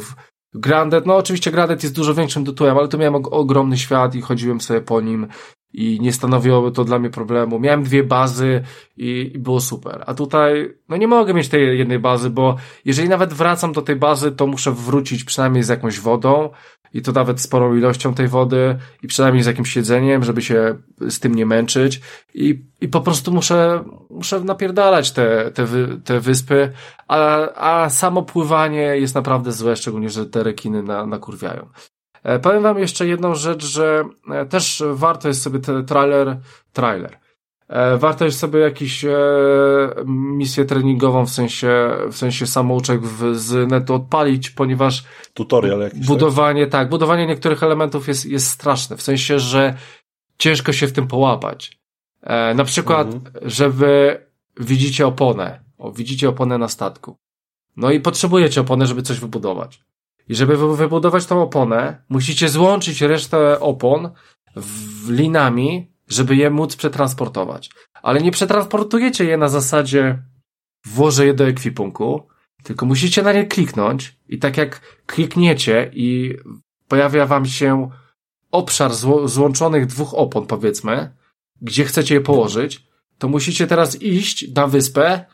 Grandet, 0.54 1.06
no 1.06 1.18
oczywiście 1.18 1.52
Grandet 1.52 1.84
jest 1.84 1.96
dużo 1.96 2.14
większym 2.14 2.46
tytułem, 2.46 2.78
ale 2.78 2.88
tu 2.88 2.98
miałem 2.98 3.14
og- 3.14 3.30
ogromny 3.32 3.78
świat 3.78 4.16
i 4.16 4.22
chodziłem 4.22 4.62
sobie 4.62 4.82
po 4.82 5.02
nim 5.02 5.28
i 5.74 6.00
nie 6.02 6.14
stanowiło 6.14 6.72
to 6.72 6.84
dla 6.84 7.00
mnie 7.00 7.10
problemu. 7.10 7.60
Miałem 7.60 7.84
dwie 7.84 8.04
bazy 8.04 8.64
i, 8.98 9.32
i 9.36 9.40
było 9.40 9.62
super. 9.62 10.04
A 10.08 10.14
tutaj, 10.14 10.74
no 10.90 10.98
nie 10.98 11.08
mogę 11.08 11.34
mieć 11.34 11.50
tej 11.50 11.80
jednej 11.80 12.00
bazy, 12.00 12.30
bo 12.30 12.56
jeżeli 12.86 13.10
nawet 13.10 13.34
wracam 13.34 13.74
do 13.74 13.82
tej 13.82 13.96
bazy, 13.96 14.32
to 14.32 14.48
muszę 14.48 14.72
wrócić 14.72 15.24
przynajmniej 15.24 15.64
z 15.64 15.70
jakąś 15.70 16.00
wodą 16.00 16.50
i 16.94 17.02
to 17.02 17.12
nawet 17.12 17.42
sporą 17.42 17.76
ilością 17.76 18.14
tej 18.14 18.28
wody 18.28 18.78
i 19.04 19.08
przynajmniej 19.08 19.44
z 19.44 19.48
jakimś 19.48 19.76
jedzeniem, 19.76 20.24
żeby 20.24 20.42
się 20.42 20.76
z 21.10 21.20
tym 21.20 21.36
nie 21.36 21.46
męczyć 21.46 22.02
i, 22.34 22.66
i 22.82 22.88
po 22.88 23.02
prostu 23.02 23.32
muszę, 23.32 23.84
muszę 24.10 24.40
napierdalać 24.40 25.12
te, 25.12 25.52
te, 25.52 25.66
wy, 25.66 26.02
te 26.04 26.20
wyspy, 26.20 26.72
a, 27.08 27.50
a 27.54 27.90
samo 27.90 28.24
pływanie 28.24 28.82
jest 28.82 29.16
naprawdę 29.16 29.52
złe, 29.52 29.76
szczególnie, 29.76 30.10
że 30.10 30.26
te 30.26 30.44
rekiny 30.44 30.84
na, 30.84 31.06
nakurwiają. 31.06 31.68
E, 32.24 32.40
Powiem 32.40 32.64
wam 32.64 32.80
jeszcze 32.80 33.08
jedną 33.08 33.36
rzecz, 33.36 33.66
że 33.66 34.04
e, 34.32 34.46
też 34.46 34.84
warto 34.94 35.28
jest 35.28 35.42
sobie 35.42 35.60
ten 35.60 35.86
trailer, 35.86 36.38
trailer. 36.74 37.18
E, 37.68 37.98
Warto 37.98 38.26
jest 38.26 38.40
sobie 38.40 38.60
jakiś 38.60 39.06
misję 40.06 40.66
treningową, 40.66 41.26
w 41.26 41.30
sensie, 41.30 41.92
w 42.12 42.18
sensie 42.18 42.48
samouczek 42.48 43.02
w, 43.02 43.36
z 43.36 43.72
netu 43.72 43.94
odpalić, 43.96 44.50
ponieważ 44.50 45.04
Tutorial 45.34 45.80
jakiś. 45.80 46.00
tak? 46.00 46.08
budowanie, 46.08 46.68
tak, 46.68 46.90
budowanie 46.90 47.28
niektórych 47.28 47.64
elementów 47.64 48.08
jest, 48.08 48.26
jest 48.26 48.48
straszne, 48.50 48.98
w 48.98 49.02
sensie, 49.02 49.40
że 49.40 49.74
ciężko 50.38 50.74
się 50.74 50.88
w 50.88 50.92
tym 50.94 51.08
połapać. 51.08 51.82
Na 52.56 52.64
przykład, 52.64 53.08
że 53.42 53.70
wy 53.70 54.26
widzicie 54.60 55.08
oponę, 55.08 55.60
o, 55.78 55.92
widzicie 55.92 56.30
oponę 56.30 56.58
na 56.58 56.68
statku. 56.68 57.18
No 57.78 57.92
i 57.92 58.00
potrzebujecie 58.00 58.62
oponę, 58.62 58.86
żeby 58.86 59.02
coś 59.02 59.20
wybudować. 59.20 59.82
I 60.32 60.36
żeby 60.36 60.58
wy- 60.58 60.78
wybudować 60.78 61.26
tą 61.26 61.42
oponę, 61.42 62.04
musicie 62.10 62.50
złączyć 62.50 63.02
resztę 63.02 63.60
opon 63.60 64.10
w 64.56 65.10
linami, 65.10 65.92
żeby 66.08 66.36
je 66.36 66.50
móc 66.50 66.76
przetransportować. 66.76 67.70
Ale 68.02 68.22
nie 68.22 68.32
przetransportujecie 68.32 69.24
je 69.26 69.38
na 69.38 69.50
zasadzie 69.50 70.24
włożę 70.86 71.26
je 71.26 71.34
do 71.34 71.48
ekwipunku, 71.48 72.28
tylko 72.64 72.86
musicie 72.86 73.24
na 73.24 73.34
nie 73.34 73.46
kliknąć 73.46 74.18
i 74.28 74.40
tak 74.40 74.58
jak 74.58 74.82
klikniecie 75.06 75.92
i 75.94 76.38
pojawia 76.88 77.26
wam 77.26 77.46
się 77.46 77.90
obszar 78.52 78.94
zło, 78.94 79.28
złączonych 79.28 79.86
dwóch 79.86 80.14
opon, 80.14 80.48
powiedzmy, 80.48 81.16
gdzie 81.62 81.86
chcecie 81.86 82.16
je 82.16 82.22
położyć, 82.22 82.88
to 83.18 83.28
musicie 83.28 83.68
teraz 83.68 84.02
iść 84.02 84.52
na 84.56 84.68
wyspę 84.68 85.26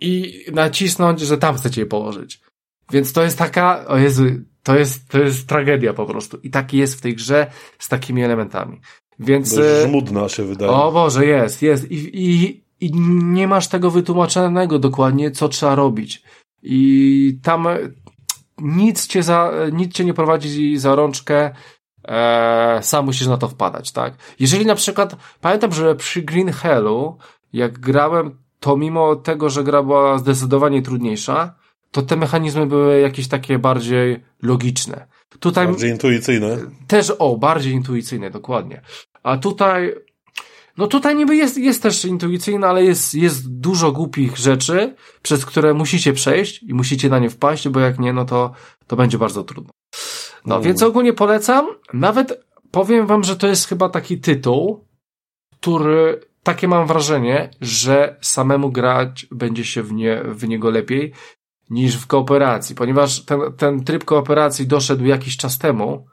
i 0.00 0.44
nacisnąć, 0.52 1.20
że 1.20 1.38
tam 1.38 1.56
chcecie 1.56 1.80
je 1.80 1.86
położyć. 1.86 2.43
Więc 2.90 3.12
to 3.12 3.22
jest 3.22 3.38
taka, 3.38 3.86
o 3.86 3.98
Jezu, 3.98 4.24
to 4.62 4.76
jest, 4.76 5.08
to 5.08 5.18
jest 5.18 5.48
tragedia 5.48 5.94
po 5.94 6.06
prostu. 6.06 6.38
I 6.42 6.50
taki 6.50 6.78
jest 6.78 6.98
w 6.98 7.00
tej 7.00 7.14
grze 7.14 7.46
z 7.78 7.88
takimi 7.88 8.22
elementami. 8.22 8.80
Więc... 9.18 9.54
Dość 9.54 9.68
e, 9.68 9.88
żmudna 9.88 10.28
się 10.28 10.44
wydaje. 10.44 10.72
o 10.72 10.92
Boże, 10.92 11.26
jest, 11.26 11.62
jest. 11.62 11.90
I, 11.90 12.24
i, 12.24 12.64
I 12.80 12.92
nie 13.24 13.48
masz 13.48 13.68
tego 13.68 13.90
wytłumaczonego 13.90 14.78
dokładnie, 14.78 15.30
co 15.30 15.48
trzeba 15.48 15.74
robić. 15.74 16.22
I 16.62 17.38
tam 17.42 17.66
e, 17.66 17.78
nic 18.58 19.06
cię, 19.06 19.22
za, 19.22 19.52
nic 19.72 19.94
cię 19.94 20.04
nie 20.04 20.14
prowadzi 20.14 20.78
za 20.78 20.94
rączkę, 20.94 21.50
e, 22.04 22.78
sam 22.82 23.04
musisz 23.04 23.26
na 23.26 23.36
to 23.36 23.48
wpadać, 23.48 23.92
tak? 23.92 24.14
Jeżeli 24.40 24.66
na 24.66 24.74
przykład, 24.74 25.16
pamiętam, 25.40 25.72
że 25.72 25.94
przy 25.94 26.22
Green 26.22 26.52
Hellu, 26.52 27.18
jak 27.52 27.78
grałem, 27.78 28.38
to 28.60 28.76
mimo 28.76 29.16
tego, 29.16 29.50
że 29.50 29.64
gra 29.64 29.82
była 29.82 30.18
zdecydowanie 30.18 30.82
trudniejsza, 30.82 31.54
to 31.94 32.02
te 32.02 32.16
mechanizmy 32.16 32.66
były 32.66 33.00
jakieś 33.00 33.28
takie 33.28 33.58
bardziej 33.58 34.24
logiczne. 34.42 35.06
Tutaj 35.40 35.66
Bardziej 35.66 35.90
intuicyjne. 35.90 36.56
też, 36.86 37.12
o, 37.18 37.36
bardziej 37.36 37.72
intuicyjne, 37.72 38.30
dokładnie. 38.30 38.80
A 39.22 39.36
tutaj, 39.36 39.94
no 40.78 40.86
tutaj 40.86 41.16
niby 41.16 41.36
jest, 41.36 41.58
jest 41.58 41.82
też 41.82 42.04
intuicyjne, 42.04 42.66
ale 42.66 42.84
jest, 42.84 43.14
jest 43.14 43.58
dużo 43.60 43.92
głupich 43.92 44.36
rzeczy, 44.36 44.94
przez 45.22 45.46
które 45.46 45.74
musicie 45.74 46.12
przejść 46.12 46.62
i 46.62 46.74
musicie 46.74 47.08
na 47.08 47.18
nie 47.18 47.30
wpaść, 47.30 47.68
bo 47.68 47.80
jak 47.80 47.98
nie, 47.98 48.12
no 48.12 48.24
to, 48.24 48.52
to 48.86 48.96
będzie 48.96 49.18
bardzo 49.18 49.44
trudno. 49.44 49.70
No, 50.46 50.54
Mm. 50.54 50.64
więc 50.66 50.82
ogólnie 50.82 51.12
polecam. 51.12 51.66
Nawet 51.92 52.44
powiem 52.70 53.06
wam, 53.06 53.24
że 53.24 53.36
to 53.36 53.46
jest 53.46 53.68
chyba 53.68 53.88
taki 53.88 54.20
tytuł, 54.20 54.84
który, 55.60 56.20
takie 56.42 56.68
mam 56.68 56.86
wrażenie, 56.86 57.50
że 57.60 58.16
samemu 58.20 58.70
grać 58.72 59.26
będzie 59.30 59.64
się 59.64 59.82
w, 59.82 59.92
nie, 59.92 60.22
w 60.24 60.48
niego 60.48 60.70
lepiej 60.70 61.12
niż 61.70 61.96
w 61.96 62.06
kooperacji, 62.06 62.76
ponieważ 62.76 63.24
ten, 63.24 63.40
ten 63.56 63.84
tryb 63.84 64.04
kooperacji 64.04 64.66
doszedł 64.66 65.04
jakiś 65.04 65.36
czas 65.36 65.58
temu, 65.58 66.06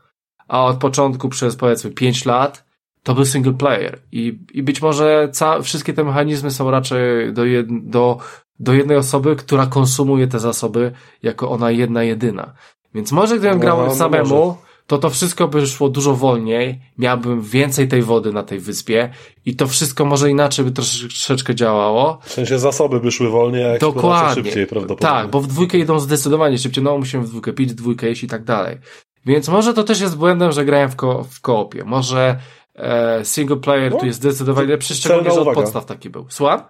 a 0.47 0.65
od 0.65 0.77
początku 0.77 1.29
przez 1.29 1.55
powiedzmy 1.55 1.91
5 1.91 2.25
lat 2.25 2.65
to 3.03 3.13
był 3.13 3.25
single 3.25 3.53
player 3.53 3.99
i, 4.11 4.39
i 4.53 4.63
być 4.63 4.81
może 4.81 5.29
ca, 5.31 5.61
wszystkie 5.61 5.93
te 5.93 6.03
mechanizmy 6.03 6.51
są 6.51 6.71
raczej 6.71 7.33
do, 7.33 7.45
jed, 7.45 7.67
do, 7.89 8.17
do 8.59 8.73
jednej 8.73 8.97
osoby, 8.97 9.35
która 9.35 9.65
konsumuje 9.65 10.27
te 10.27 10.39
zasoby 10.39 10.91
jako 11.23 11.49
ona 11.49 11.71
jedna 11.71 12.03
jedyna. 12.03 12.53
Więc 12.93 13.11
może 13.11 13.39
gdybym 13.39 13.57
No, 13.57 13.61
grał 13.61 13.85
no 13.85 13.95
samemu, 13.95 14.35
może. 14.35 14.70
To 14.91 14.97
to 14.97 15.09
wszystko 15.09 15.47
by 15.47 15.67
szło 15.67 15.89
dużo 15.89 16.15
wolniej, 16.15 16.79
miałbym 16.97 17.41
więcej 17.41 17.87
tej 17.87 18.01
wody 18.01 18.33
na 18.33 18.43
tej 18.43 18.59
wyspie 18.59 19.09
i 19.45 19.55
to 19.55 19.67
wszystko 19.67 20.05
może 20.05 20.29
inaczej 20.29 20.65
by 20.65 20.71
troszeczkę 20.71 21.55
działało. 21.55 22.19
W 22.23 22.31
sensie 22.31 22.59
zasoby 22.59 22.99
by 22.99 23.11
szły 23.11 23.29
wolniej, 23.29 23.75
a 23.75 23.77
Dokładnie. 23.79 24.43
szybciej 24.43 24.67
prawdopodobnie. 24.67 25.07
Tak, 25.21 25.29
bo 25.31 25.41
w 25.41 25.47
dwójkę 25.47 25.77
idą 25.77 25.99
zdecydowanie 25.99 26.57
szybciej. 26.57 26.83
No, 26.83 26.97
musimy 26.97 27.23
w 27.23 27.27
dwójkę 27.29 27.53
pić, 27.53 27.73
dwójkę 27.73 28.11
iść 28.11 28.23
i 28.23 28.27
tak 28.27 28.43
dalej. 28.43 28.77
Więc 29.25 29.47
może 29.49 29.73
to 29.73 29.83
też 29.83 30.01
jest 30.01 30.17
błędem, 30.17 30.51
że 30.51 30.65
grałem 30.65 30.89
w, 30.91 30.95
ko 30.95 31.23
w 31.31 31.41
koopie. 31.41 31.83
Może 31.85 32.37
e, 32.75 33.25
single 33.25 33.57
player 33.57 33.91
No, 33.91 33.99
tu 33.99 34.05
jest 34.05 34.19
zdecydowanie 34.19 34.67
lepszy, 34.67 34.95
szczególnie, 34.95 35.29
że 35.31 35.35
od 35.35 35.41
uwaga. 35.41 35.61
podstaw 35.61 35.85
taki 35.85 36.09
był. 36.09 36.25
Słucham? 36.29 36.61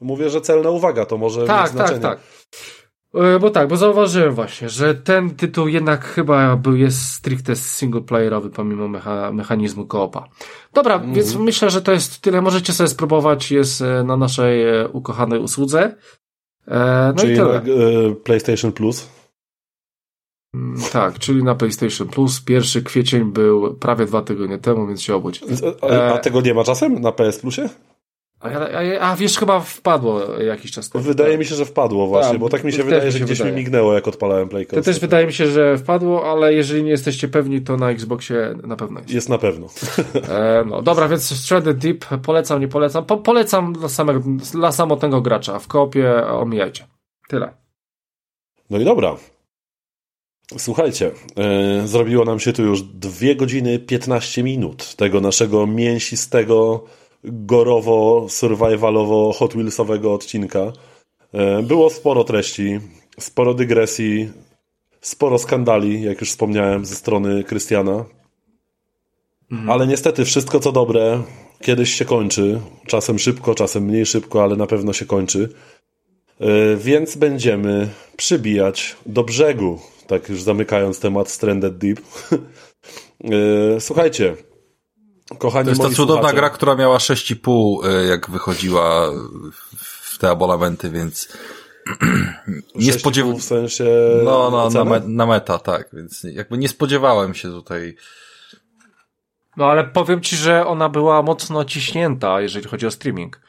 Mówię, 0.00 0.30
że 0.30 0.40
celna 0.40 0.70
uwaga, 0.70 1.06
to 1.06 1.18
może 1.18 1.40
mieć 1.40 1.48
Tak, 1.48 1.62
tak, 1.62 1.70
znaczenie. 1.72 2.00
tak. 2.00 2.18
E, 2.18 2.77
Bo 3.40 3.50
tak, 3.50 3.68
bo 3.68 3.76
zauważyłem 3.76 4.34
właśnie, 4.34 4.68
że 4.68 4.94
ten 4.94 5.30
tytuł 5.30 5.68
jednak 5.68 6.04
chyba 6.04 6.56
był, 6.56 6.76
jest 6.76 7.12
stricte 7.12 7.56
singleplayerowy 7.56 8.50
pomimo 8.50 8.88
mecha, 8.88 9.32
mechanizmu 9.32 9.86
koopa. 9.86 10.28
Dobra, 10.74 10.94
Mhm. 10.94 11.14
więc 11.14 11.36
myślę, 11.36 11.70
że 11.70 11.82
to 11.82 11.92
jest 11.92 12.20
tyle. 12.20 12.42
Możecie 12.42 12.72
sobie 12.72 12.88
spróbować, 12.88 13.50
jest 13.52 13.82
e, 13.82 14.04
na 14.04 14.16
naszej 14.16 14.62
e, 14.80 14.88
ukochanej 14.88 15.40
usłudze. 15.40 15.94
E, 16.68 17.12
No 17.16 17.20
Czyli 17.22 17.34
i 17.34 17.38
na 17.38 17.60
tyle. 17.60 17.76
e, 18.08 18.14
PlayStation 18.14 18.72
Plus. 18.72 19.08
Mm, 20.54 20.80
Tak, 20.92 21.18
czyli 21.18 21.44
na 21.44 21.54
PlayStation 21.54 22.08
Plus. 22.08 22.40
Pierwszy 22.40 22.82
kwiecień 22.82 23.24
był 23.24 23.74
prawie 23.74 24.06
dwa 24.06 24.22
tygodnie 24.22 24.58
temu, 24.58 24.86
więc 24.86 25.02
się 25.02 25.14
obudź. 25.14 25.40
A, 25.82 25.86
E, 25.86 26.12
a 26.14 26.18
tego 26.18 26.40
nie 26.40 26.54
ma 26.54 26.64
czasem 26.64 27.00
na 27.00 27.12
PS 27.12 27.38
Plusie? 27.38 27.68
A, 28.40 28.48
a, 28.48 29.10
a 29.10 29.16
wiesz, 29.16 29.38
chyba 29.38 29.60
wpadło 29.60 30.38
jakiś 30.40 30.72
czas 30.72 30.90
temu. 30.90 31.04
Wydaje 31.04 31.38
mi 31.38 31.44
się, 31.44 31.54
że 31.54 31.64
wpadło 31.64 32.06
właśnie, 32.06 32.30
Tak, 32.32 32.40
bo 32.40 32.48
tak 32.48 32.64
mi 32.64 32.72
się 32.72 32.82
wydaje, 32.84 33.04
mi 33.04 33.12
że 33.12 33.18
się 33.18 33.24
gdzieś 33.24 33.38
wydaje. 33.38 33.54
mi 33.56 33.62
mignęło, 33.62 33.94
jak 33.94 34.08
odpalałem 34.08 34.48
Playcast. 34.48 34.74
To 34.74 34.82
też 34.82 35.00
wydaje 35.00 35.26
mi 35.26 35.32
się, 35.32 35.46
że 35.46 35.78
wpadło, 35.78 36.30
ale 36.32 36.54
jeżeli 36.54 36.82
nie 36.82 36.90
jesteście 36.90 37.28
pewni, 37.28 37.60
to 37.60 37.76
na 37.76 37.90
Xboxie 37.90 38.54
na 38.64 38.76
pewno 38.76 39.00
jest. 39.00 39.12
Jest 39.12 39.28
na 39.28 39.38
pewno. 39.38 39.66
E, 40.28 40.64
no 40.66 40.82
dobra, 40.82 41.08
więc 41.08 41.44
Shredded 41.46 41.78
Deep 41.78 42.04
polecam, 42.22 42.60
nie 42.60 42.68
polecam. 42.68 43.04
Po, 43.04 43.16
polecam 43.16 43.72
dla, 43.72 43.88
samego, 43.88 44.20
dla 44.52 44.72
samotnego 44.72 45.20
gracza. 45.20 45.58
W 45.58 45.66
kopie 45.66 46.26
omijajcie. 46.26 46.86
Tyle. 47.28 47.54
No 48.70 48.78
i 48.78 48.84
dobra. 48.84 49.16
Słuchajcie, 50.58 51.10
e, 51.36 51.86
zrobiło 51.86 52.24
nam 52.24 52.40
się 52.40 52.52
tu 52.52 52.62
już 52.62 52.82
2 52.82 53.34
godziny 53.36 53.78
15 53.78 54.42
minut 54.42 54.94
tego 54.94 55.20
naszego 55.20 55.66
mięsistego, 55.66 56.84
gorowo-survivalowo 57.24 59.32
Hot 59.32 59.54
Wheelsowego 59.54 60.14
odcinka. 60.14 60.72
E, 61.32 61.62
było 61.62 61.90
sporo 61.90 62.24
treści, 62.24 62.80
sporo 63.20 63.54
dygresji, 63.54 64.30
sporo 65.00 65.38
skandali, 65.38 66.02
jak 66.02 66.20
już 66.20 66.30
wspomniałem, 66.30 66.86
ze 66.86 66.94
strony 66.94 67.44
Krystiana. 67.44 68.04
Ale 69.68 69.86
niestety 69.86 70.24
wszystko 70.24 70.60
co 70.60 70.72
dobre 70.72 71.22
kiedyś 71.60 71.94
się 71.94 72.04
kończy. 72.04 72.60
Czasem 72.86 73.18
szybko, 73.18 73.54
czasem 73.54 73.84
mniej 73.84 74.06
szybko, 74.06 74.42
ale 74.42 74.56
na 74.56 74.66
pewno 74.66 74.92
się 74.92 75.06
kończy. 75.06 75.48
E, 76.40 76.76
Więc 76.76 77.16
będziemy 77.16 77.88
przybijać 78.16 78.96
do 79.06 79.24
brzegu, 79.24 79.78
tak 80.06 80.28
już 80.28 80.42
zamykając 80.42 81.00
temat 81.00 81.30
Stranded 81.30 81.78
Deep. 81.78 82.00
E, 83.24 83.80
Słuchajcie, 83.80 84.36
kochani 85.38 85.64
To 85.64 85.70
jest 85.70 85.82
ta 85.82 85.88
cudowna 85.88 86.14
słuchacze, 86.14 86.36
gra, 86.36 86.50
która 86.50 86.74
miała 86.74 86.98
6,5 86.98 87.86
y, 87.86 88.06
jak 88.06 88.30
wychodziła 88.30 89.10
w 89.82 90.18
te 90.18 90.30
abonamenty, 90.30 90.90
więc 90.90 91.28
nie 92.74 92.92
6,5 92.92 92.98
spodziewałem 92.98 93.38
w 93.38 93.44
sensie 93.44 93.84
No, 94.24 94.50
no, 94.50 94.70
na, 94.70 94.84
me, 94.84 95.00
na 95.00 95.26
meta, 95.26 95.58
tak, 95.58 95.88
więc 95.92 96.22
jakby 96.32 96.58
nie 96.58 96.68
spodziewałem 96.68 97.34
się 97.34 97.48
tutaj. 97.48 97.96
No 99.56 99.66
ale 99.66 99.84
powiem 99.84 100.20
ci, 100.20 100.36
że 100.36 100.66
ona 100.66 100.88
była 100.88 101.22
mocno 101.22 101.64
ciśnięta, 101.64 102.40
jeżeli 102.40 102.68
chodzi 102.68 102.86
o 102.86 102.90
streaming. 102.90 103.40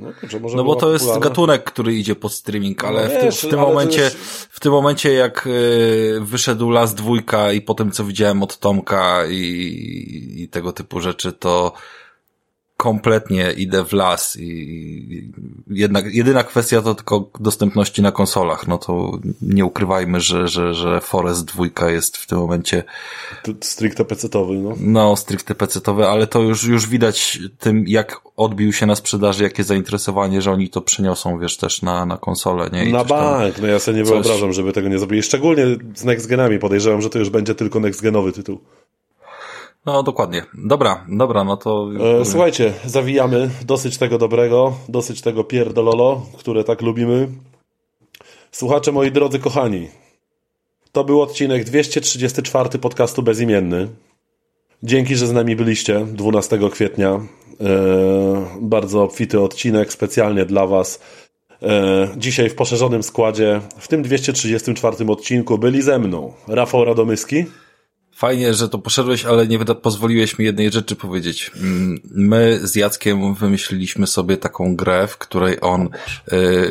No, 0.00 0.12
No 0.56 0.64
bo 0.64 0.76
to 0.76 0.92
jest 0.92 1.18
gatunek, 1.18 1.64
który 1.64 1.94
idzie 1.94 2.14
pod 2.14 2.32
streaming, 2.32 2.84
ale 2.84 3.02
No 3.02 3.08
w, 3.08 3.12
tym, 3.12 3.22
wiesz, 3.22 3.38
w 3.38 3.50
tym 3.50 3.58
ale 3.58 3.68
momencie, 3.68 4.10
w 4.50 4.60
tym 4.60 4.72
momencie 4.72 5.12
jak 5.12 5.46
y, 5.46 6.18
wyszedł 6.20 6.70
Las 6.70 6.94
dwójka 6.94 7.52
i 7.52 7.60
potem 7.60 7.90
co 7.90 8.04
widziałem 8.04 8.42
od 8.42 8.58
Tomka 8.58 9.26
i, 9.26 10.34
i 10.36 10.48
tego 10.48 10.72
typu 10.72 11.00
rzeczy, 11.00 11.32
to 11.32 11.72
kompletnie 12.80 13.52
idę 13.56 13.84
w 13.84 13.92
las 13.92 14.36
i, 14.40 15.30
jednak, 15.70 16.14
jedyna 16.14 16.44
kwestia 16.44 16.82
to 16.82 16.94
tylko 16.94 17.30
dostępności 17.40 18.02
na 18.02 18.12
konsolach, 18.12 18.68
no 18.68 18.78
to 18.78 19.18
nie 19.42 19.64
ukrywajmy, 19.64 20.20
że, 20.20 20.48
że, 20.48 20.74
że 20.74 21.00
Forest 21.00 21.44
dwójka 21.44 21.90
jest 21.90 22.16
w 22.16 22.26
tym 22.26 22.38
momencie 22.38 22.82
Stricte 23.60 24.04
pecetowy, 24.04 24.54
no. 24.58 24.74
no, 24.80 25.16
stricte 25.16 25.54
pecetowe, 25.54 26.08
ale 26.08 26.26
to 26.26 26.42
już, 26.42 26.64
już 26.64 26.86
widać 26.86 27.38
tym, 27.58 27.84
jak 27.88 28.20
odbił 28.36 28.72
się 28.72 28.86
na 28.86 28.96
sprzedaży, 28.96 29.42
jakie 29.44 29.64
zainteresowanie, 29.64 30.42
że 30.42 30.52
oni 30.52 30.68
to 30.70 30.80
przeniosą, 30.80 31.38
wiesz, 31.38 31.56
też 31.56 31.82
na, 31.82 32.06
na 32.06 32.16
konsolę, 32.16 32.70
nie? 32.72 32.84
I 32.84 32.92
Na 32.92 32.98
tam- 33.04 33.08
bank, 33.08 33.58
no 33.58 33.66
ja 33.66 33.78
sobie 33.78 33.98
nie 33.98 34.04
coś- 34.04 34.12
wyobrażam, 34.12 34.52
żeby 34.52 34.72
tego 34.72 34.88
nie 34.88 34.98
zrobili. 34.98 35.22
Szczególnie 35.22 35.66
z 35.94 36.04
next 36.04 36.26
genami 36.26 36.58
podejrzewam, 36.58 37.02
że 37.02 37.10
to 37.10 37.18
już 37.18 37.30
będzie 37.30 37.54
tylko 37.54 37.80
next 37.80 38.02
genowy 38.02 38.32
tytuł. 38.32 38.60
No, 39.86 40.02
dokładnie. 40.02 40.42
Dobra, 40.54 41.06
dobra, 41.08 41.44
no 41.44 41.56
to... 41.56 41.88
E, 42.20 42.24
słuchajcie, 42.24 42.72
zawijamy 42.84 43.50
dosyć 43.64 43.98
tego 43.98 44.18
dobrego, 44.18 44.72
dosyć 44.88 45.20
tego 45.20 45.44
pierdololo, 45.44 46.26
które 46.38 46.64
tak 46.64 46.82
lubimy. 46.82 47.28
Słuchacze 48.52 48.92
moi 48.92 49.12
drodzy 49.12 49.38
kochani, 49.38 49.88
to 50.92 51.04
był 51.04 51.22
odcinek 51.22 51.64
234 51.64 52.78
podcastu 52.78 53.22
Bezimienny. 53.22 53.88
Dzięki, 54.82 55.16
że 55.16 55.26
z 55.26 55.32
nami 55.32 55.56
byliście 55.56 56.06
12 56.06 56.58
kwietnia. 56.70 57.10
E, 57.10 57.20
bardzo 58.60 59.02
obfity 59.02 59.40
odcinek 59.40 59.92
specjalnie 59.92 60.44
dla 60.44 60.66
Was. 60.66 61.00
E, 61.62 62.08
dzisiaj 62.16 62.50
w 62.50 62.54
poszerzonym 62.54 63.02
składzie, 63.02 63.60
w 63.78 63.88
tym 63.88 64.02
234 64.02 65.06
odcinku 65.08 65.58
byli 65.58 65.82
ze 65.82 65.98
mną 65.98 66.32
Rafał 66.48 66.84
Radomyski, 66.84 67.44
Fajnie, 68.20 68.54
że 68.54 68.68
to 68.68 68.78
poszedłeś, 68.78 69.24
ale 69.24 69.46
nie 69.46 69.58
wyda- 69.58 69.74
pozwoliłeś 69.74 70.38
mi 70.38 70.44
jednej 70.44 70.70
rzeczy 70.70 70.96
powiedzieć. 70.96 71.50
Mm, 71.56 72.00
My 72.10 72.60
z 72.62 72.74
Jackiem 72.74 73.34
wymyśliliśmy 73.34 74.06
sobie 74.06 74.36
taką 74.36 74.76
grę, 74.76 75.06
w 75.06 75.18
której 75.18 75.58
on 75.60 75.82
y, 75.82 75.88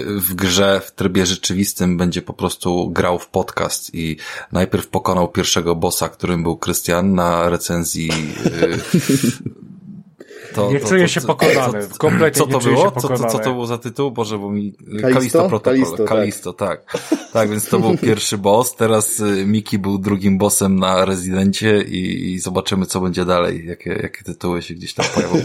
w 0.06 0.34
grze 0.36 0.82
w 0.86 0.92
trybie 0.92 1.26
rzeczywistym 1.26 1.98
będzie 1.98 2.22
po 2.22 2.34
prostu 2.34 2.90
grał 2.90 3.20
w 3.20 3.28
podcast 3.28 3.96
i 3.96 4.18
najpierw 4.52 4.88
pokonał 4.88 5.28
pierwszego 5.28 5.76
bossa, 5.76 6.10
którym 6.10 6.44
był 6.44 6.58
Krystian 6.58 7.14
na 7.14 7.50
recenzji. 7.50 8.10
To, 10.60 10.72
Nie 10.72 10.80
czuję 10.80 11.08
się 11.08 11.22
pokonany. 11.22 11.88
Kompletnie 11.98 12.40
co 12.42 12.46
nie 12.48 12.52
to 12.54 12.60
czuję 12.60 12.76
było? 12.76 12.86
się 12.86 12.92
Co, 12.96 13.02
to, 13.02 13.08
pokonany. 13.08 13.32
co 13.32 13.40
to 13.40 13.52
było 13.54 13.66
za 13.68 13.78
tytuł? 13.78 14.12
Boże, 14.12 14.38
bo 14.38 14.50
mi... 14.52 14.74
Kalisto? 15.02 15.50
Protocol. 15.50 15.74
Kalisto, 15.74 15.98
tak. 15.98 16.08
Kalisto, 16.08 16.54
tak. 16.54 17.00
tak. 17.34 17.50
więc 17.50 17.70
to 17.70 17.80
był 17.80 17.98
pierwszy 17.98 18.38
boss. 18.38 18.76
Teraz 18.76 19.20
y, 19.20 19.46
Miki 19.46 19.80
był 19.80 19.98
drugim 19.98 20.38
bossem 20.38 20.80
na 20.80 21.06
Rezydencie 21.06 21.82
i, 21.82 22.32
i 22.34 22.40
zobaczymy, 22.40 22.86
co 22.86 23.02
będzie 23.02 23.26
dalej. 23.26 23.66
Jakie, 23.68 24.00
jakie 24.04 24.24
tytuły 24.24 24.62
się 24.62 24.74
gdzieś 24.74 24.94
tam 24.94 25.06
pojawią. 25.16 25.36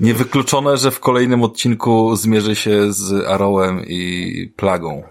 Niewykluczone, 0.00 0.76
że 0.76 0.90
w 0.90 1.00
kolejnym 1.00 1.42
odcinku 1.42 2.16
zmierzy 2.16 2.56
się 2.56 2.92
z 2.92 3.26
Arrowem 3.26 3.84
i 3.86 4.52
Plagą. 4.56 5.02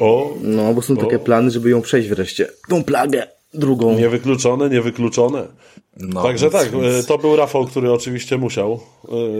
O, 0.00 0.34
No, 0.42 0.74
bo 0.74 0.82
są 0.82 0.96
takie 0.96 1.18
plany, 1.18 1.50
żeby 1.50 1.70
ją 1.70 1.82
przejść 1.82 2.08
wreszcie. 2.08 2.48
Tą 2.68 2.84
plagę. 2.84 3.26
Drugą. 3.54 3.98
niewykluczone, 3.98 4.70
niewykluczone. 4.70 5.46
No, 5.96 6.22
Także 6.22 6.50
więc- 6.50 6.64
tak, 6.64 6.80
więc- 6.80 7.04
e, 7.04 7.08
to 7.08 7.18
był 7.18 7.36
Rafał, 7.36 7.64
który 7.64 7.92
oczywiście 7.92 8.38
musiał 8.38 8.80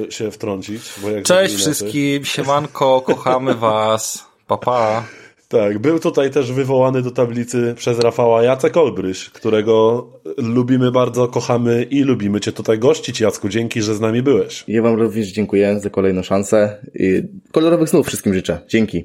e, 0.08 0.12
się 0.12 0.30
wtrącić. 0.30 0.82
Bo 1.02 1.10
jak 1.10 1.24
Cześć 1.24 1.54
wszystkim, 1.54 2.24
siemanko, 2.24 3.00
kochamy 3.06 3.54
was. 3.54 4.24
Papa. 4.46 4.66
Pa. 4.66 5.04
Tak, 5.48 5.78
był 5.78 5.98
tutaj 5.98 6.30
też 6.30 6.52
wywołany 6.52 7.02
do 7.02 7.10
tablicy 7.10 7.74
przez 7.76 7.98
Rafała 7.98 8.42
Jacek 8.42 8.76
Olbryś, 8.76 9.30
którego 9.30 10.06
lubimy 10.36 10.92
bardzo, 10.92 11.28
kochamy 11.28 11.82
i 11.82 12.02
lubimy 12.02 12.40
Cię 12.40 12.52
tutaj 12.52 12.78
gościć, 12.78 13.20
Jacku. 13.20 13.48
Dzięki, 13.48 13.82
że 13.82 13.94
z 13.94 14.00
nami 14.00 14.22
byłeś. 14.22 14.64
Ja 14.68 14.82
wam 14.82 14.94
również 15.00 15.28
dziękuję 15.28 15.80
za 15.80 15.90
kolejną 15.90 16.22
szansę. 16.22 16.86
I 16.94 17.22
kolorowych 17.52 17.88
snów 17.88 18.06
wszystkim 18.06 18.34
życzę. 18.34 18.58
Dzięki. 18.68 19.04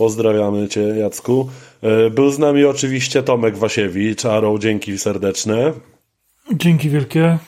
Pozdrawiamy 0.00 0.68
Cię, 0.68 0.80
Jacku. 0.80 1.48
E, 1.82 2.10
Był 2.10 2.30
z 2.30 2.38
nami 2.38 2.64
oczywiście 2.64 3.22
Tomek 3.22 3.56
Wasiewicz, 3.56 4.24
Arrow, 4.24 4.60
dzięki 4.60 4.98
serdeczne. 4.98 5.72
Dzięki 6.52 6.90
wielkie. 6.90 7.38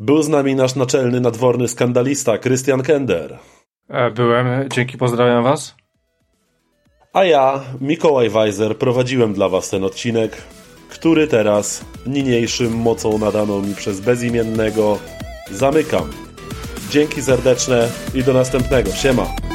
Był 0.00 0.22
z 0.22 0.28
nami 0.28 0.54
nasz 0.54 0.74
naczelny 0.74 1.20
nadworny 1.20 1.68
skandalista, 1.68 2.38
Krystian 2.38 2.82
Kender. 2.82 3.38
E, 3.88 4.10
Byłem. 4.10 4.68
Dzięki, 4.68 4.98
pozdrawiam 4.98 5.44
was. 5.44 5.74
A 7.12 7.24
ja, 7.24 7.60
Mikołaj 7.80 8.30
Weiser, 8.30 8.76
prowadziłem 8.78 9.34
dla 9.34 9.48
Was 9.48 9.70
ten 9.70 9.84
odcinek, 9.84 10.36
który 10.88 11.26
teraz 11.26 11.84
niniejszym 12.06 12.72
mocą 12.76 13.18
nadaną 13.18 13.62
mi 13.62 13.74
przez 13.74 14.00
bezimiennego 14.00 14.98
zamykam. 15.50 16.10
Dzięki 16.90 17.22
serdeczne 17.22 17.88
i 18.14 18.22
do 18.22 18.32
następnego. 18.32 18.92
Siema. 18.92 19.47